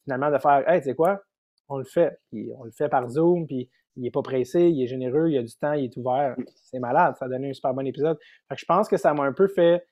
finalement, 0.04 0.32
de 0.32 0.38
faire 0.38 0.68
Hey, 0.68 0.82
tu 0.82 0.86
sais 0.86 0.96
quoi, 0.96 1.22
on 1.70 1.78
le 1.78 1.84
fait. 1.84 2.18
Puis 2.32 2.50
on 2.58 2.64
le 2.64 2.72
fait 2.72 2.90
par 2.90 3.08
Zoom, 3.10 3.46
puis 3.46 3.70
il 3.98 4.04
n'est 4.04 4.12
pas 4.12 4.22
pressé, 4.22 4.70
il 4.70 4.82
est 4.82 4.88
généreux, 4.88 5.30
il 5.30 5.38
a 5.38 5.44
du 5.44 5.56
temps, 5.56 5.74
il 5.74 5.86
est 5.86 5.98
ouvert. 5.98 6.36
C'est 6.56 6.80
malade, 6.80 7.16
ça 7.18 7.26
a 7.26 7.28
donné 7.28 7.50
un 7.50 7.54
super 7.54 7.74
bon 7.74 7.86
épisode. 7.86 8.18
je 8.56 8.66
pense 8.66 8.88
que 8.88 8.96
ça 8.96 9.14
m'a 9.14 9.24
un 9.24 9.34
peu 9.34 9.48
fait 9.48 9.84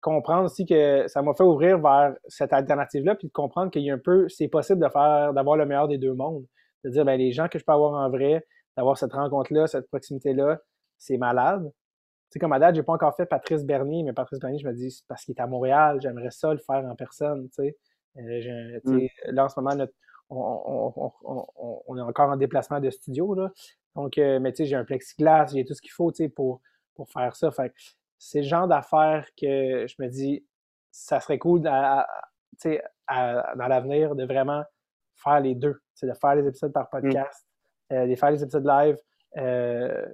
comprendre 0.00 0.44
aussi 0.44 0.66
que 0.66 1.06
ça 1.08 1.22
m'a 1.22 1.32
fait 1.34 1.44
ouvrir 1.44 1.78
vers 1.78 2.14
cette 2.28 2.52
alternative-là, 2.52 3.14
puis 3.14 3.28
de 3.28 3.32
comprendre 3.32 3.70
qu'il 3.70 3.82
y 3.82 3.90
a 3.90 3.94
un 3.94 3.98
peu, 3.98 4.28
c'est 4.28 4.48
possible 4.48 4.80
de 4.80 4.88
faire, 4.88 5.32
d'avoir 5.32 5.56
le 5.56 5.64
meilleur 5.66 5.88
des 5.88 5.98
deux 5.98 6.12
mondes. 6.12 6.44
De 6.84 6.90
dire, 6.90 7.04
ben, 7.04 7.18
les 7.18 7.32
gens 7.32 7.48
que 7.48 7.58
je 7.58 7.64
peux 7.64 7.72
avoir 7.72 7.94
en 7.94 8.10
vrai, 8.10 8.46
d'avoir 8.76 8.98
cette 8.98 9.12
rencontre-là, 9.12 9.66
cette 9.66 9.88
proximité-là, 9.88 10.58
c'est 10.98 11.16
malade. 11.16 11.64
Tu 11.64 12.34
sais, 12.34 12.38
comme 12.38 12.52
à 12.52 12.58
date, 12.58 12.74
j'ai 12.74 12.82
pas 12.82 12.92
encore 12.92 13.16
fait 13.16 13.26
Patrice 13.26 13.64
Bernier, 13.64 14.02
mais 14.02 14.12
Patrice 14.12 14.38
Bernier, 14.38 14.58
je 14.58 14.66
me 14.66 14.72
dis, 14.72 15.02
parce 15.08 15.24
qu'il 15.24 15.34
est 15.36 15.40
à 15.40 15.46
Montréal, 15.46 15.98
j'aimerais 16.00 16.30
ça 16.30 16.52
le 16.52 16.58
faire 16.58 16.84
en 16.84 16.94
personne, 16.94 17.48
tu 17.48 17.64
sais. 17.64 17.76
Euh, 18.18 18.80
mm. 18.84 19.06
Là, 19.28 19.44
en 19.44 19.48
ce 19.48 19.60
moment, 19.60 19.74
notre, 19.74 19.92
on, 20.28 21.96
est 21.96 22.00
encore 22.00 22.30
en 22.30 22.36
déplacement 22.36 22.80
de 22.80 22.90
studio. 22.90 23.34
Là. 23.34 23.50
Donc, 23.94 24.18
euh, 24.18 24.40
mais 24.40 24.52
tu 24.52 24.58
sais, 24.58 24.66
j'ai 24.66 24.76
un 24.76 24.84
plexiglas, 24.84 25.46
j'ai 25.52 25.64
tout 25.64 25.74
ce 25.74 25.80
qu'il 25.80 25.92
faut 25.92 26.12
pour, 26.34 26.60
pour 26.94 27.08
faire 27.10 27.34
ça. 27.36 27.50
Fait 27.50 27.72
c'est 28.18 28.40
le 28.40 28.46
genre 28.46 28.66
d'affaires 28.66 29.26
que 29.40 29.86
je 29.86 29.94
me 29.98 30.08
dis, 30.08 30.44
ça 30.90 31.20
serait 31.20 31.38
cool 31.38 31.60
dans 31.62 32.04
l'avenir 33.56 34.14
de 34.14 34.24
vraiment 34.24 34.64
faire 35.16 35.40
les 35.40 35.54
deux. 35.54 35.80
De 36.02 36.12
faire 36.12 36.34
les 36.34 36.46
épisodes 36.46 36.72
par 36.72 36.84
mmh. 36.84 37.00
podcast, 37.00 37.46
euh, 37.92 38.06
de 38.06 38.14
faire 38.14 38.30
les 38.30 38.42
épisodes 38.42 38.66
live, 38.66 38.96
euh, 39.38 40.06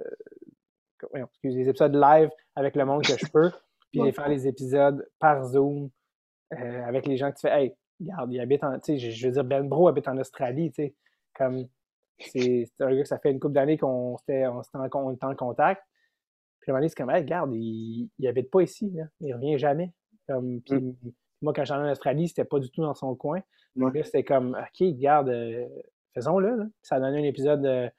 les 1.43 1.67
épisodes 1.69 1.95
live 1.95 2.29
avec 2.55 2.75
le 2.75 2.85
monde 2.85 3.03
que 3.03 3.17
je 3.17 3.25
peux, 3.31 3.51
puis 3.91 4.01
de 4.01 4.11
faire 4.11 4.29
les 4.29 4.47
épisodes 4.47 5.05
par 5.19 5.43
Zoom 5.43 5.89
avec 6.51 7.07
les 7.07 7.17
gens 7.17 7.31
que 7.31 7.37
tu 7.37 7.47
fais, 7.47 7.63
hey, 7.63 7.75
regarde, 7.99 8.33
il 8.33 8.39
habite 8.39 8.63
en. 8.63 8.77
Je 8.85 9.25
veux 9.27 9.31
dire, 9.31 9.43
Ben 9.43 9.67
Bro 9.67 9.87
habite 9.87 10.07
en 10.07 10.17
Australie, 10.17 10.71
tu 10.71 10.83
sais. 10.83 10.95
Comme. 11.35 11.67
C'est 12.19 12.69
un 12.79 12.95
gars 12.95 13.01
que 13.01 13.07
ça 13.07 13.19
fait 13.19 13.31
une 13.31 13.39
couple 13.39 13.55
d'années 13.55 13.77
qu'on 13.77 14.17
était, 14.17 14.45
en, 14.45 14.61
en, 14.73 15.35
contact. 15.35 15.83
Puis 16.61 16.69
à 16.69 16.71
un 16.71 16.73
moment 16.73 16.79
donné, 16.79 16.89
c'est 16.89 16.95
comme, 16.95 17.09
hey, 17.09 17.21
regarde, 17.21 17.53
il, 17.53 18.09
il 18.19 18.27
habite 18.27 18.49
pas 18.51 18.61
ici, 18.61 18.91
là. 18.91 19.05
Il 19.19 19.33
revient 19.33 19.57
jamais. 19.57 19.91
Comme, 20.27 20.61
puis, 20.61 20.75
mm. 20.75 20.95
moi, 21.41 21.53
quand 21.53 21.65
j'étais 21.65 21.79
en 21.79 21.91
Australie, 21.91 22.27
c'était 22.27 22.45
pas 22.45 22.59
du 22.59 22.69
tout 22.69 22.81
dans 22.81 22.93
son 22.93 23.15
coin. 23.15 23.41
Là, 23.75 23.91
c'était 24.03 24.23
comme, 24.23 24.55
OK, 24.55 24.79
regarde, 24.79 25.29
euh, 25.29 25.67
faisons-le. 26.13 26.55
Là. 26.55 26.65
Ça 26.81 26.95
a 26.95 26.99
donné 26.99 27.19
un 27.19 27.23
épisode 27.23 27.65
euh, 27.65 27.89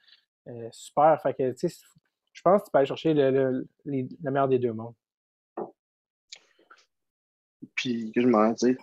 euh, 0.48 0.68
super. 0.70 1.20
Fait 1.20 1.34
que, 1.34 1.50
tu 1.52 1.68
sais, 1.68 1.76
je 2.32 2.42
pense 2.42 2.62
que 2.62 2.66
tu 2.66 2.70
peux 2.70 2.78
aller 2.78 2.86
chercher 2.86 3.14
le, 3.14 3.30
le, 3.30 3.68
le 3.84 4.30
meilleur 4.30 4.48
des 4.48 4.58
deux 4.58 4.72
mondes. 4.72 4.94
Puis, 7.74 8.12
que 8.12 8.20
je 8.20 8.28
m'en 8.28 8.50
dire, 8.52 8.76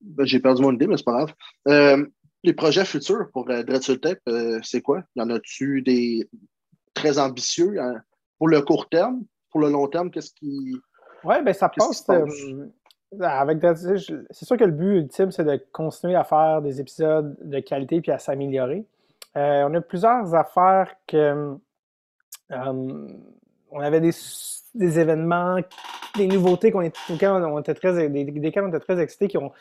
ben, 0.00 0.26
j'ai 0.26 0.40
perdu 0.40 0.62
mon 0.62 0.72
idée, 0.72 0.86
mais 0.86 0.96
c'est 0.96 1.04
pas 1.04 1.12
grave. 1.12 1.34
Euh, 1.68 2.06
les 2.44 2.52
projets 2.52 2.84
futurs 2.84 3.30
pour 3.32 3.48
euh, 3.50 3.62
Tape, 3.62 4.20
euh, 4.28 4.60
c'est 4.62 4.80
quoi? 4.80 5.02
Y 5.16 5.22
en 5.22 5.30
a-tu 5.30 5.82
des 5.82 6.28
très 6.94 7.18
ambitieux 7.18 7.80
hein? 7.80 8.00
pour 8.38 8.48
le 8.48 8.60
court 8.62 8.88
terme? 8.88 9.22
Pour 9.50 9.60
le 9.60 9.70
long 9.70 9.88
terme, 9.88 10.10
qu'est-ce 10.10 10.32
qui. 10.34 10.76
Oui, 11.24 11.36
ben 11.44 11.52
ça 11.54 11.68
passe. 11.68 12.06
Euh, 12.10 12.66
avec 13.22 13.58
c'est 13.62 14.44
sûr 14.44 14.56
que 14.58 14.64
le 14.64 14.70
but 14.70 14.98
ultime, 14.98 15.30
c'est 15.30 15.44
de 15.44 15.58
continuer 15.72 16.14
à 16.14 16.24
faire 16.24 16.60
des 16.60 16.80
épisodes 16.80 17.36
de 17.42 17.58
qualité 17.60 18.02
puis 18.02 18.12
à 18.12 18.18
s'améliorer. 18.18 18.84
on 19.34 19.74
a 19.74 19.80
plusieurs 19.80 20.34
affaires 20.34 20.94
que. 21.06 21.56
on 22.50 23.80
avait 23.80 24.00
des, 24.00 24.10
des, 24.74 25.00
événements, 25.00 25.58
des 26.16 26.26
nouveautés 26.26 26.70
qu'on 26.70 26.82
était, 26.82 27.26
on 27.26 27.58
était 27.58 27.74
très, 27.74 28.08
des, 28.08 28.24
desquels 28.24 28.64
on 28.64 28.68
était 28.68 28.80
très 28.80 29.00
excités 29.00 29.28
qui 29.28 29.38
ont 29.38 29.52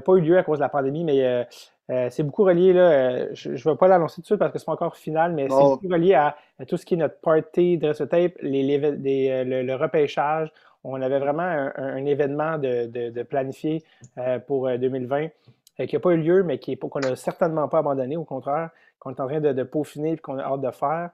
pas 0.00 0.12
eu 0.14 0.20
lieu 0.20 0.38
à 0.38 0.42
cause 0.42 0.58
de 0.58 0.62
la 0.62 0.68
pandémie, 0.68 1.04
mais 1.04 1.24
euh, 1.24 1.44
euh, 1.90 2.08
c'est 2.10 2.22
beaucoup 2.22 2.44
relié, 2.44 2.72
là, 2.72 3.32
je 3.34 3.50
ne 3.50 3.56
vais 3.56 3.76
pas 3.76 3.88
l'annoncer 3.88 4.16
tout 4.16 4.22
de 4.22 4.26
suite 4.26 4.38
parce 4.38 4.52
que 4.52 4.58
c'est 4.58 4.64
pas 4.64 4.72
encore 4.72 4.96
final, 4.96 5.32
mais 5.32 5.48
c'est 5.48 5.54
beaucoup 5.54 5.88
relié 5.88 6.14
à, 6.14 6.36
tout 6.66 6.76
ce 6.76 6.84
qui 6.84 6.94
est 6.94 6.96
notre 6.96 7.20
party 7.20 7.78
de 7.78 7.92
tape, 7.92 8.34
les, 8.42 8.78
le, 8.78 9.74
repêchage. 9.74 10.52
On 10.82 11.00
avait 11.00 11.18
vraiment 11.18 11.42
un, 11.76 12.04
événement 12.04 12.58
de, 12.58 12.86
de, 12.86 13.22
planifié 13.22 13.82
pour 14.46 14.68
2020 14.68 15.28
qui 15.86 15.94
n'a 15.94 16.00
pas 16.00 16.10
eu 16.10 16.16
lieu, 16.16 16.42
mais 16.42 16.58
qu'on 16.58 17.00
n'a 17.00 17.16
certainement 17.16 17.68
pas 17.68 17.78
abandonné, 17.78 18.16
au 18.16 18.24
contraire, 18.24 18.70
qu'on 18.98 19.10
est 19.10 19.20
en 19.20 19.26
train 19.26 19.40
de, 19.40 19.62
peaufiner 19.62 20.12
et 20.12 20.16
qu'on 20.16 20.38
a 20.38 20.44
hâte 20.44 20.60
de 20.60 20.70
faire. 20.70 21.10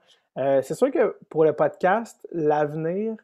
c'est 0.63 0.75
sûr 0.75 0.91
que 0.91 1.17
pour 1.29 1.43
le 1.45 1.53
podcast, 1.53 2.27
l'avenir, 2.31 3.15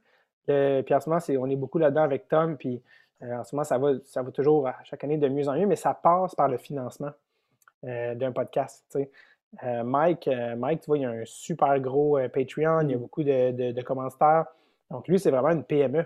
puis 0.46 0.94
en 0.94 1.00
ce 1.00 1.10
moment, 1.10 1.22
on 1.40 1.50
est 1.50 1.56
beaucoup 1.56 1.80
là-dedans 1.80 2.04
avec 2.04 2.28
Tom, 2.28 2.58
puis 2.58 2.80
euh, 2.80 2.80
en 3.22 3.44
ce 3.44 3.56
moment, 3.56 3.64
ça 3.64 3.78
va, 3.78 3.94
ça 4.06 4.22
va 4.22 4.32
toujours 4.32 4.68
à 4.68 4.78
chaque 4.84 5.04
année 5.04 5.18
de 5.18 5.28
mieux 5.28 5.48
en 5.50 5.54
mieux, 5.54 5.68
mais 5.68 5.76
ça 5.76 5.94
passe 5.94 6.36
par 6.36 6.48
le 6.48 6.58
financement 6.58 7.12
euh, 7.86 8.16
d'un 8.16 8.32
podcast. 8.32 8.98
Euh, 9.64 9.84
Mike, 9.84 10.30
Mike, 10.58 10.82
tu 10.82 10.86
vois, 10.88 10.98
il 10.98 11.02
y 11.02 11.06
a 11.06 11.10
un 11.10 11.26
super 11.26 11.80
gros 11.80 12.18
Patreon, 12.34 12.82
il 12.82 12.92
y 12.92 12.94
a 12.94 12.98
mm. 12.98 13.00
beaucoup 13.00 13.24
de, 13.24 13.72
de, 13.72 13.82
commentaires. 13.82 14.46
Donc, 14.90 15.08
lui, 15.08 15.20
c'est 15.20 15.32
vraiment 15.32 15.52
une 15.52 15.64
PME. 15.64 16.06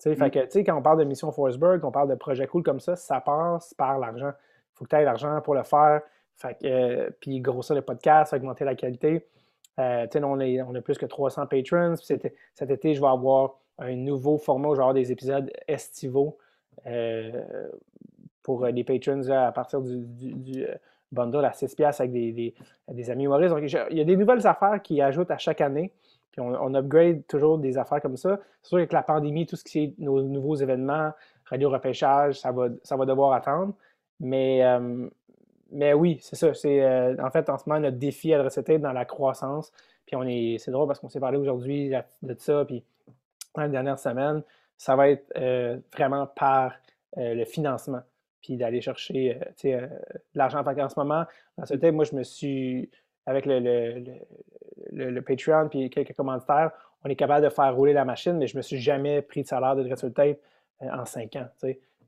Fait 0.00 0.14
mm. 0.14 0.30
que, 0.30 0.58
quand 0.58 0.76
on 0.76 0.82
parle 0.82 0.98
de 1.00 1.04
Mission 1.04 1.32
Forsberg, 1.32 1.84
on 1.84 1.90
parle 1.90 2.08
de 2.08 2.14
projets 2.14 2.46
cool 2.46 2.62
comme 2.62 2.80
ça, 2.80 2.96
ça 2.96 3.20
passe 3.20 3.74
par 3.74 3.98
l'argent. 3.98 4.30
Il 4.30 4.76
faut 4.78 4.84
que 4.84 4.90
tu 4.90 4.96
aies 4.96 5.04
l'argent 5.04 5.40
pour 5.40 5.54
le 5.54 5.64
faire. 5.64 6.02
Fait 6.36 7.14
puis 7.20 7.40
grossir 7.40 7.74
le 7.74 7.82
podcast, 7.82 8.34
augmenter 8.34 8.64
la 8.64 8.74
qualité. 8.74 9.26
on, 9.78 10.38
on 10.40 10.74
a 10.74 10.80
plus 10.82 10.98
que 10.98 11.06
300 11.06 11.46
patrons. 11.46 11.96
Cet 11.96 12.70
été, 12.70 12.94
je 12.94 13.00
vais 13.00 13.06
avoir 13.06 13.54
un 13.78 13.94
nouveau 13.96 14.38
format, 14.38 14.74
genre 14.74 14.94
des 14.94 15.12
épisodes 15.12 15.50
estivaux 15.68 16.38
euh, 16.86 17.42
pour 18.42 18.64
euh, 18.64 18.70
les 18.70 18.84
patrons 18.84 19.28
à 19.30 19.52
partir 19.52 19.80
du, 19.82 20.64
euh, 20.64 20.74
bundle 21.12 21.44
à 21.44 21.52
6 21.52 21.74
piastres 21.74 22.02
avec 22.02 22.12
des, 22.12 22.54
des, 22.88 23.10
amis 23.10 23.24
humoristes. 23.24 23.54
il 23.90 23.96
y 23.96 24.00
a 24.00 24.04
des 24.04 24.16
nouvelles 24.16 24.46
affaires 24.46 24.80
qui 24.82 25.00
ajoutent 25.00 25.30
à 25.30 25.38
chaque 25.38 25.60
année. 25.60 25.92
Puis 26.32 26.40
on, 26.40 26.74
upgrade 26.74 27.26
toujours 27.26 27.58
des 27.58 27.78
affaires 27.78 28.02
comme 28.02 28.18
ça. 28.18 28.38
C'est 28.62 28.68
sûr 28.68 28.86
que 28.86 28.92
la 28.92 29.02
pandémie, 29.02 29.46
tout 29.46 29.56
ce 29.56 29.64
qui 29.64 29.84
est 29.84 29.94
nos 29.98 30.20
nouveaux 30.22 30.56
événements, 30.56 31.12
radio 31.46 31.70
repêchage, 31.70 32.40
ça 32.40 32.52
va, 32.52 32.68
ça 32.82 32.94
va 32.96 33.06
devoir 33.06 33.32
attendre. 33.32 33.72
Mais, 34.20 34.62
mais 35.72 35.94
oui, 35.94 36.18
c'est 36.20 36.36
ça. 36.36 36.52
C'est, 36.52 37.18
en 37.18 37.30
fait, 37.30 37.48
en 37.48 37.56
ce 37.56 37.66
moment, 37.66 37.80
notre 37.80 37.96
défi 37.96 38.34
à 38.34 38.46
Tape 38.50 38.82
dans 38.82 38.92
la 38.92 39.06
croissance. 39.06 39.72
Puis 40.04 40.14
on 40.14 40.24
est. 40.24 40.58
C'est 40.58 40.72
drôle 40.72 40.86
parce 40.86 41.00
qu'on 41.00 41.08
s'est 41.08 41.20
parlé 41.20 41.38
aujourd'hui 41.38 41.92
de 42.22 42.36
ça. 42.38 42.66
Puis 42.66 42.84
dans 43.56 43.66
les 43.66 43.72
dernières 43.72 43.98
semaines, 43.98 44.42
ça 44.76 44.96
va 44.96 45.08
être 45.08 45.32
vraiment 45.94 46.26
par 46.26 46.74
le 47.16 47.44
financement. 47.44 48.02
Puis 48.42 48.56
d'aller 48.56 48.80
chercher 48.80 49.40
de 49.64 49.88
l'argent. 50.34 50.62
En 50.64 50.88
ce 50.88 50.98
moment, 50.98 51.24
dans 51.58 51.66
ce 51.66 51.74
thème, 51.74 51.96
moi, 51.96 52.04
je 52.04 52.14
me 52.14 52.22
suis. 52.22 52.90
Avec 53.28 53.44
le, 53.44 53.58
le, 53.58 55.10
le, 55.10 55.20
Patreon 55.22 55.68
puis 55.68 55.90
quelques 55.90 56.14
commentaires, 56.14 56.70
on 57.04 57.08
est 57.08 57.16
capable 57.16 57.44
de 57.44 57.50
faire 57.50 57.74
rouler 57.74 57.92
la 57.92 58.04
machine, 58.04 58.34
mais 58.34 58.46
je 58.46 58.54
ne 58.54 58.58
me 58.58 58.62
suis 58.62 58.78
jamais 58.78 59.20
pris 59.20 59.42
de 59.42 59.48
salaire 59.48 59.74
de 59.74 59.82
Dressel 59.82 60.12
Tape 60.12 60.38
en 60.80 61.04
cinq 61.04 61.34
ans. 61.34 61.48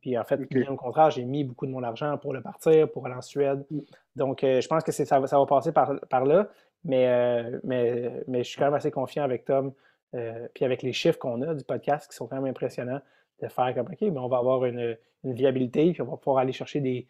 Puis 0.00 0.16
en 0.16 0.22
fait, 0.22 0.36
bien 0.36 0.70
au 0.70 0.76
contraire, 0.76 1.10
j'ai 1.10 1.24
mis 1.24 1.42
beaucoup 1.42 1.66
de 1.66 1.72
mon 1.72 1.82
argent 1.82 2.16
pour 2.18 2.32
le 2.32 2.40
partir, 2.40 2.88
pour 2.90 3.04
aller 3.06 3.16
en 3.16 3.20
Suède. 3.20 3.64
Mm. 3.70 3.80
Donc, 4.14 4.40
je 4.42 4.66
pense 4.68 4.84
que 4.84 4.92
ça, 4.92 5.04
ça 5.04 5.18
va 5.18 5.46
passer 5.46 5.72
par, 5.72 5.98
par 6.08 6.24
là. 6.24 6.48
Mais, 6.84 7.50
mais, 7.64 8.22
mais 8.28 8.44
je 8.44 8.50
suis 8.50 8.58
quand 8.58 8.66
même 8.66 8.74
assez 8.74 8.92
confiant 8.92 9.24
avec 9.24 9.44
Tom, 9.44 9.72
puis 10.12 10.64
avec 10.64 10.82
les 10.82 10.92
chiffres 10.92 11.18
qu'on 11.18 11.42
a 11.42 11.54
du 11.54 11.64
podcast 11.64 12.10
qui 12.10 12.16
sont 12.16 12.26
quand 12.26 12.36
même 12.36 12.50
impressionnants, 12.50 13.00
de 13.42 13.48
faire 13.48 13.74
comme 13.74 13.86
OK, 13.86 14.00
mais 14.00 14.18
on 14.18 14.28
va 14.28 14.38
avoir 14.38 14.64
une, 14.64 14.96
une 15.24 15.34
viabilité, 15.34 15.92
puis 15.92 16.02
on 16.02 16.06
va 16.06 16.16
pouvoir 16.16 16.38
aller 16.38 16.52
chercher 16.52 16.80
des, 16.80 17.06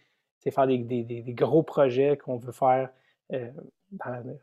faire 0.50 0.66
des, 0.66 0.78
des, 0.78 1.02
des, 1.02 1.32
gros 1.32 1.62
projets 1.62 2.16
qu'on 2.16 2.36
veut 2.36 2.52
faire 2.52 2.90
dans 3.30 4.10
l'avenir. 4.10 4.38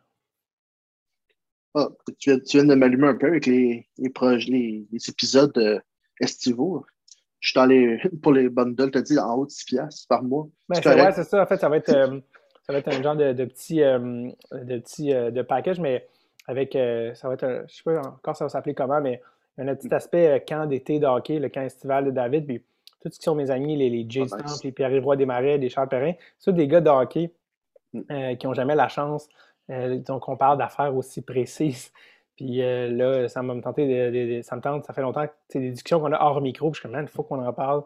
Ah, 1.75 1.89
tu, 2.17 2.29
viens, 2.29 2.39
tu, 2.39 2.57
viens, 2.57 2.65
de 2.65 2.75
m'allumer 2.75 3.07
un 3.07 3.15
peu 3.15 3.27
avec 3.27 3.45
les, 3.45 3.85
les, 3.97 4.09
projets, 4.09 4.51
les, 4.51 4.87
épisodes 5.09 5.83
estivaux. 6.19 6.85
Je 7.41 7.49
suis 7.49 7.55
dans 7.59 7.65
les, 7.65 7.99
pour 8.23 8.33
les 8.33 8.49
bundles, 8.49 8.91
tu 8.91 8.97
as 8.97 9.01
dit 9.01 9.19
en 9.19 9.35
haut 9.35 9.45
de 9.45 9.51
6 9.51 9.65
piastres 9.65 10.07
par 10.07 10.23
mois. 10.23 10.47
Ben, 10.69 10.81
c'est 10.81 11.11
c'est 11.11 11.23
ça. 11.23 11.43
En 11.43 11.45
fait, 11.45 11.57
ça 11.57 11.69
va 11.69 11.77
être 11.77 12.23
ça 12.65 12.73
va 12.73 12.79
être 12.79 12.87
un 12.87 13.03
genre 13.03 13.15
de, 13.15 13.33
de 13.33 13.45
petit, 13.45 13.83
euh, 13.83 14.29
de, 14.51 14.79
petit 14.79 15.13
euh, 15.13 15.29
de 15.29 15.43
package, 15.43 15.79
mais 15.79 16.07
avec, 16.47 16.75
euh, 16.75 17.13
ça 17.15 17.27
va 17.27 17.33
être, 17.35 17.43
un, 17.43 17.63
je 17.67 17.75
sais 17.75 17.83
pas 17.83 17.99
encore 17.99 18.35
ça 18.35 18.45
va 18.45 18.49
s'appeler 18.49 18.73
comment, 18.73 19.01
mais 19.01 19.21
un 19.57 19.73
petit 19.75 19.93
aspect 19.93 20.43
camp 20.47 20.65
d'été 20.67 20.99
de 20.99 21.05
hockey, 21.05 21.39
le 21.39 21.49
camp 21.49 21.61
estival 21.61 22.05
de 22.05 22.11
David, 22.11 22.45
puis 22.45 22.63
tous 23.01 23.11
ce 23.11 23.19
qui 23.19 23.23
sont 23.23 23.35
mes 23.35 23.51
amis, 23.51 23.77
les, 23.77 23.89
les 23.89 24.05
Jay 24.07 24.21
oh, 24.23 24.27
Stamp, 24.27 24.63
les 24.63 24.71
Pierre-Roy 24.71 25.15
Desmarais, 25.15 25.57
les 25.57 25.69
Charles 25.69 25.89
Perrin, 25.89 26.13
c'est 26.39 26.53
des 26.53 26.67
gars 26.67 26.81
de 26.81 26.89
hockey 26.89 27.31
mm. 27.93 28.35
qui 28.37 28.47
n'ont 28.47 28.53
jamais 28.53 28.75
la 28.75 28.89
chance, 28.89 29.29
donc 29.69 30.27
on 30.27 30.37
parle 30.37 30.57
d'affaires 30.57 30.95
aussi 30.95 31.21
précises. 31.21 31.91
Puis 32.35 32.57
là, 32.57 33.29
ça 33.29 33.41
me 33.41 33.61
tenté 33.61 34.11
de, 34.11 34.41
ça 34.41 34.57
me 34.57 34.61
tente, 34.61 34.83
ça 34.83 34.91
fait 34.91 35.01
longtemps 35.01 35.25
que 35.25 35.31
c'est 35.47 35.61
des 35.61 35.71
discussions 35.71 36.01
qu'on 36.01 36.11
a 36.11 36.21
hors 36.21 36.41
micro, 36.41 36.69
puis 36.69 36.81
je 36.81 36.87
suis 36.87 36.93
comme, 36.93 37.01
il 37.01 37.07
faut 37.07 37.23
qu'on 37.23 37.41
en 37.41 37.53
parle 37.53 37.83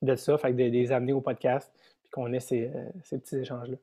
de 0.00 0.16
ça, 0.16 0.38
fait 0.38 0.52
que 0.52 0.56
de, 0.56 0.64
les 0.64 0.92
amener 0.92 1.12
au 1.12 1.20
podcast 1.20 1.70
qu'on 2.12 2.32
ait 2.32 2.40
ces, 2.40 2.68
euh, 2.68 2.90
ces, 3.04 3.18
petits 3.18 3.38
échanges-là. 3.38 3.76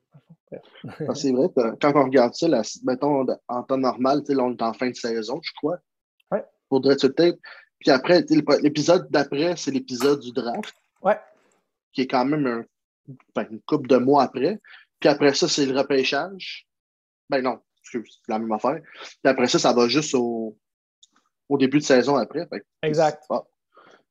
Ah, 1.07 1.15
c'est 1.15 1.31
vrai, 1.31 1.47
quand 1.81 1.91
on 1.95 2.03
regarde 2.05 2.33
ça, 2.33 2.47
mettons 2.83 3.25
en 3.47 3.63
temps 3.63 3.77
normal, 3.77 4.23
on 4.29 4.53
est 4.53 4.61
en 4.61 4.73
fin 4.73 4.89
de 4.89 4.95
saison, 4.95 5.39
je 5.43 5.51
crois. 5.57 5.79
Ouais. 6.31 6.45
Pour 6.69 6.81
Tape. 6.81 7.35
Puis 7.79 7.91
après, 7.91 8.25
l'épisode 8.61 9.09
d'après, 9.09 9.55
c'est 9.55 9.71
l'épisode 9.71 10.19
du 10.19 10.31
draft. 10.31 10.73
Ouais. 11.01 11.19
Qui 11.93 12.01
est 12.01 12.07
quand 12.07 12.25
même 12.25 12.65
une 13.35 13.61
couple 13.61 13.87
de 13.87 13.97
mois 13.97 14.23
après. 14.23 14.59
Puis 14.99 15.09
après 15.09 15.33
ça, 15.33 15.47
c'est 15.47 15.65
le 15.65 15.77
repêchage. 15.77 16.67
Ben 17.29 17.41
non, 17.41 17.59
c'est 17.83 17.99
la 18.27 18.39
même 18.39 18.51
affaire. 18.51 18.81
Puis 18.81 19.19
après 19.25 19.47
ça, 19.47 19.59
ça 19.59 19.73
va 19.73 19.87
juste 19.87 20.13
au, 20.13 20.57
au 21.47 21.57
début 21.57 21.79
de 21.79 21.83
saison 21.83 22.15
après. 22.15 22.47
exact. 22.83 23.23
Ah. 23.29 23.43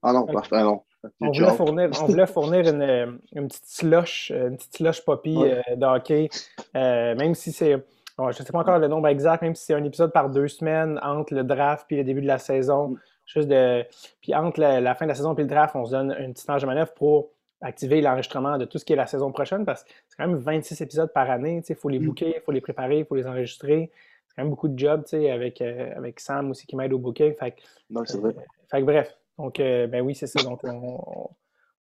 ah. 0.02 0.12
non, 0.12 0.26
parfait, 0.26 0.62
non. 0.62 0.82
On 1.20 1.30
voulait, 1.30 1.50
fournir, 1.52 1.90
on 2.00 2.06
voulait 2.06 2.26
fournir 2.26 2.68
une, 2.68 3.20
une, 3.34 3.48
petite 3.48 3.66
slush, 3.66 4.30
une 4.30 4.56
petite 4.56 4.76
slush 4.76 5.04
poppy 5.04 5.36
ouais. 5.36 5.62
euh, 5.70 5.76
d'hockey, 5.76 6.28
euh, 6.76 7.14
même 7.14 7.34
si 7.34 7.52
c'est, 7.52 7.72
je 8.18 8.24
ne 8.24 8.32
sais 8.32 8.52
pas 8.52 8.58
encore 8.58 8.78
le 8.78 8.88
nombre 8.88 9.08
exact, 9.08 9.42
même 9.42 9.54
si 9.54 9.66
c'est 9.66 9.74
un 9.74 9.84
épisode 9.84 10.12
par 10.12 10.30
deux 10.30 10.48
semaines 10.48 10.98
entre 11.02 11.34
le 11.34 11.44
draft 11.44 11.86
et 11.90 11.96
le 11.96 12.04
début 12.04 12.22
de 12.22 12.26
la 12.26 12.38
saison. 12.38 12.88
Mm. 12.88 12.98
Juste 13.26 13.48
de, 13.48 13.84
puis 14.22 14.34
entre 14.34 14.58
la, 14.60 14.94
fin 14.94 15.04
de 15.04 15.10
la 15.10 15.14
saison 15.14 15.34
et 15.34 15.42
le 15.42 15.46
draft, 15.46 15.76
on 15.76 15.84
se 15.84 15.90
donne 15.90 16.16
une 16.18 16.32
petite 16.32 16.48
marge 16.48 16.62
de 16.62 16.66
manœuvre 16.66 16.92
pour 16.94 17.28
activer 17.60 18.00
l'enregistrement 18.00 18.56
de 18.56 18.64
tout 18.64 18.78
ce 18.78 18.84
qui 18.84 18.94
est 18.94 18.96
la 18.96 19.06
saison 19.06 19.32
prochaine 19.32 19.66
parce 19.66 19.84
que 19.84 19.90
c'est 20.08 20.16
quand 20.16 20.26
même 20.26 20.36
26 20.36 20.80
épisodes 20.80 21.12
par 21.12 21.30
année. 21.30 21.62
Il 21.68 21.74
faut 21.76 21.90
les 21.90 21.98
mm. 21.98 22.06
booker, 22.06 22.34
il 22.36 22.42
faut 22.42 22.52
les 22.52 22.60
préparer, 22.60 23.00
il 23.00 23.04
faut 23.04 23.16
les 23.16 23.26
enregistrer. 23.26 23.90
C'est 24.26 24.36
quand 24.36 24.42
même 24.42 24.50
beaucoup 24.50 24.68
de 24.68 24.78
jobs 24.78 25.04
avec, 25.12 25.60
euh, 25.60 25.92
avec 25.96 26.20
Sam 26.20 26.50
aussi 26.50 26.66
qui 26.66 26.74
m'aide 26.74 26.92
au 26.92 26.98
booking. 26.98 27.34
Fait, 27.34 27.54
non, 27.90 28.02
c'est 28.06 28.18
vrai. 28.18 28.34
fait 28.70 28.80
que 28.80 28.84
bref, 28.84 29.16
donc, 29.38 29.60
euh, 29.60 29.86
ben 29.86 30.00
oui, 30.02 30.14
c'est 30.14 30.26
ça. 30.26 30.42
Donc, 30.42 30.60
on, 30.64 31.30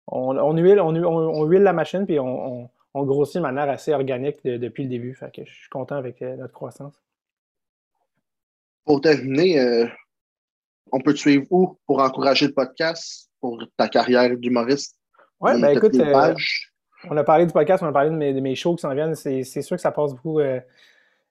on, 0.07 0.57
huile, 0.57 0.79
on, 0.79 1.45
huile 1.45 1.63
la 1.63 1.73
machine, 1.73 2.05
puis 2.05 2.19
on, 2.19 2.69
grossit 2.93 3.38
de 3.38 3.41
manière 3.41 3.69
assez 3.69 3.93
organique 3.93 4.43
depuis 4.43 4.84
le 4.84 4.89
début. 4.89 5.13
Fait 5.13 5.31
que 5.34 5.43
je 5.45 5.53
suis 5.53 5.69
content 5.69 5.95
avec 5.95 6.21
euh, 6.21 6.35
notre 6.35 6.53
croissance. 6.53 6.93
Pour 8.85 9.01
terminer, 9.01 9.59
euh, 9.59 9.85
on 10.91 10.99
peut 10.99 11.13
te 11.13 11.19
suivre 11.19 11.45
où 11.49 11.77
pour 11.85 12.01
encourager 12.01 12.47
le 12.47 12.53
podcast, 12.53 13.29
pour 13.39 13.63
ta 13.75 13.88
carrière 13.88 14.35
d'humoriste? 14.38 14.95
Oui, 15.39 15.59
ben 15.61 15.77
écoute, 15.77 15.95
on 17.09 17.15
a 17.15 17.23
parlé 17.23 17.45
du 17.45 17.53
podcast, 17.53 17.84
on 17.84 17.88
a 17.88 17.91
parlé 17.91 18.09
de 18.09 18.15
mes, 18.15 18.34
de 18.34 18.39
mes 18.39 18.55
shows 18.55 18.75
qui 18.75 18.81
s'en 18.81 18.93
viennent. 18.93 19.13
C'est 19.13 19.43
sûr 19.43 19.75
que 19.75 19.81
ça 19.81 19.91
passe 19.91 20.13
beaucoup 20.13 20.39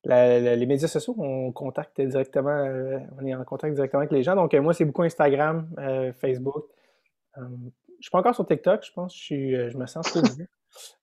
les 0.08 0.66
médias 0.66 0.88
sociaux, 0.88 1.14
on 1.18 1.52
contacte 1.52 2.00
directement, 2.00 2.50
euh, 2.50 2.98
on 3.20 3.26
est 3.26 3.34
en 3.34 3.44
contact 3.44 3.74
directement 3.74 4.00
avec 4.00 4.12
les 4.12 4.22
gens. 4.22 4.36
Donc, 4.36 4.54
euh, 4.54 4.62
moi, 4.62 4.72
c'est 4.72 4.84
beaucoup 4.84 5.02
Instagram, 5.02 5.68
euh, 5.78 6.12
Facebook. 6.12 6.64
je 7.36 7.42
ne 7.42 7.48
suis 8.00 8.10
pas 8.10 8.18
encore 8.18 8.34
sur 8.34 8.46
TikTok, 8.46 8.84
je 8.84 8.92
pense. 8.92 9.16
Je, 9.16 9.68
je 9.68 9.76
me 9.76 9.86
sens 9.86 10.06
trop 10.06 10.20
vieux. 10.22 10.48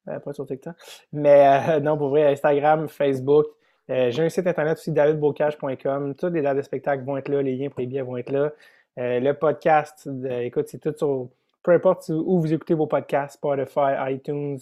pas 0.06 0.34
sur 0.34 0.46
TikTok. 0.46 0.76
Mais 1.12 1.80
non, 1.82 1.98
pour 1.98 2.10
vrai, 2.10 2.32
Instagram, 2.32 2.88
Facebook. 2.88 3.46
J'ai 3.90 4.24
un 4.24 4.30
site 4.30 4.48
internet 4.48 4.78
aussi, 4.78 4.92
davidbocage.com. 4.92 6.16
Toutes 6.16 6.34
les 6.34 6.42
dates 6.42 6.58
de 6.58 6.62
spectacle 6.62 7.04
vont 7.04 7.18
être 7.18 7.30
là, 7.30 7.42
les 7.42 7.56
liens 7.56 7.70
pour 7.70 7.82
les 7.82 7.88
billets 7.88 8.02
vont 8.02 8.18
être 8.18 8.32
là. 8.32 8.52
le 8.98 9.32
podcast, 9.34 10.10
écoute, 10.42 10.68
c'est 10.68 10.80
tout 10.80 10.94
sur. 10.98 11.30
Peu 11.64 11.72
importe 11.72 12.10
où 12.10 12.42
vous 12.42 12.54
écoutez 12.54 12.74
vos 12.74 12.88
podcasts, 12.88 13.36
Spotify, 13.36 13.96
iTunes, 14.10 14.60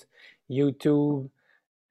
YouTube. 0.49 1.27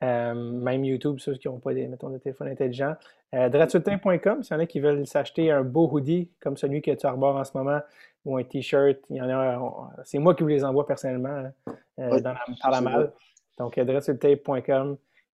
Euh, 0.02 0.34
même 0.34 0.84
YouTube, 0.84 1.18
ceux 1.18 1.34
qui 1.34 1.48
n'ont 1.48 1.58
pas 1.58 1.74
des, 1.74 1.86
mettons, 1.86 2.08
de 2.08 2.18
téléphone 2.18 2.48
intelligent. 2.48 2.94
Euh, 3.34 3.48
s'il 3.68 3.80
y 3.80 4.54
en 4.54 4.58
a 4.58 4.66
qui 4.66 4.80
veulent 4.80 5.06
s'acheter 5.06 5.50
un 5.50 5.62
beau 5.62 5.88
hoodie 5.90 6.30
comme 6.40 6.56
celui 6.56 6.80
que 6.82 6.90
tu 6.92 7.06
arbores 7.06 7.36
en 7.36 7.44
ce 7.44 7.56
moment 7.56 7.80
ou 8.24 8.36
un 8.36 8.44
t-shirt, 8.44 8.98
il 9.10 9.16
y 9.16 9.22
en 9.22 9.28
a. 9.28 9.92
C'est 10.04 10.18
moi 10.18 10.34
qui 10.34 10.42
vous 10.42 10.48
les 10.48 10.64
envoie 10.64 10.86
personnellement 10.86 11.28
hein, 11.28 11.74
euh, 11.98 12.20
dans 12.20 12.32
la, 12.32 12.40
par 12.60 12.70
la 12.70 12.80
malle. 12.80 13.12
Donc, 13.58 13.76
adressultape.com 13.76 14.96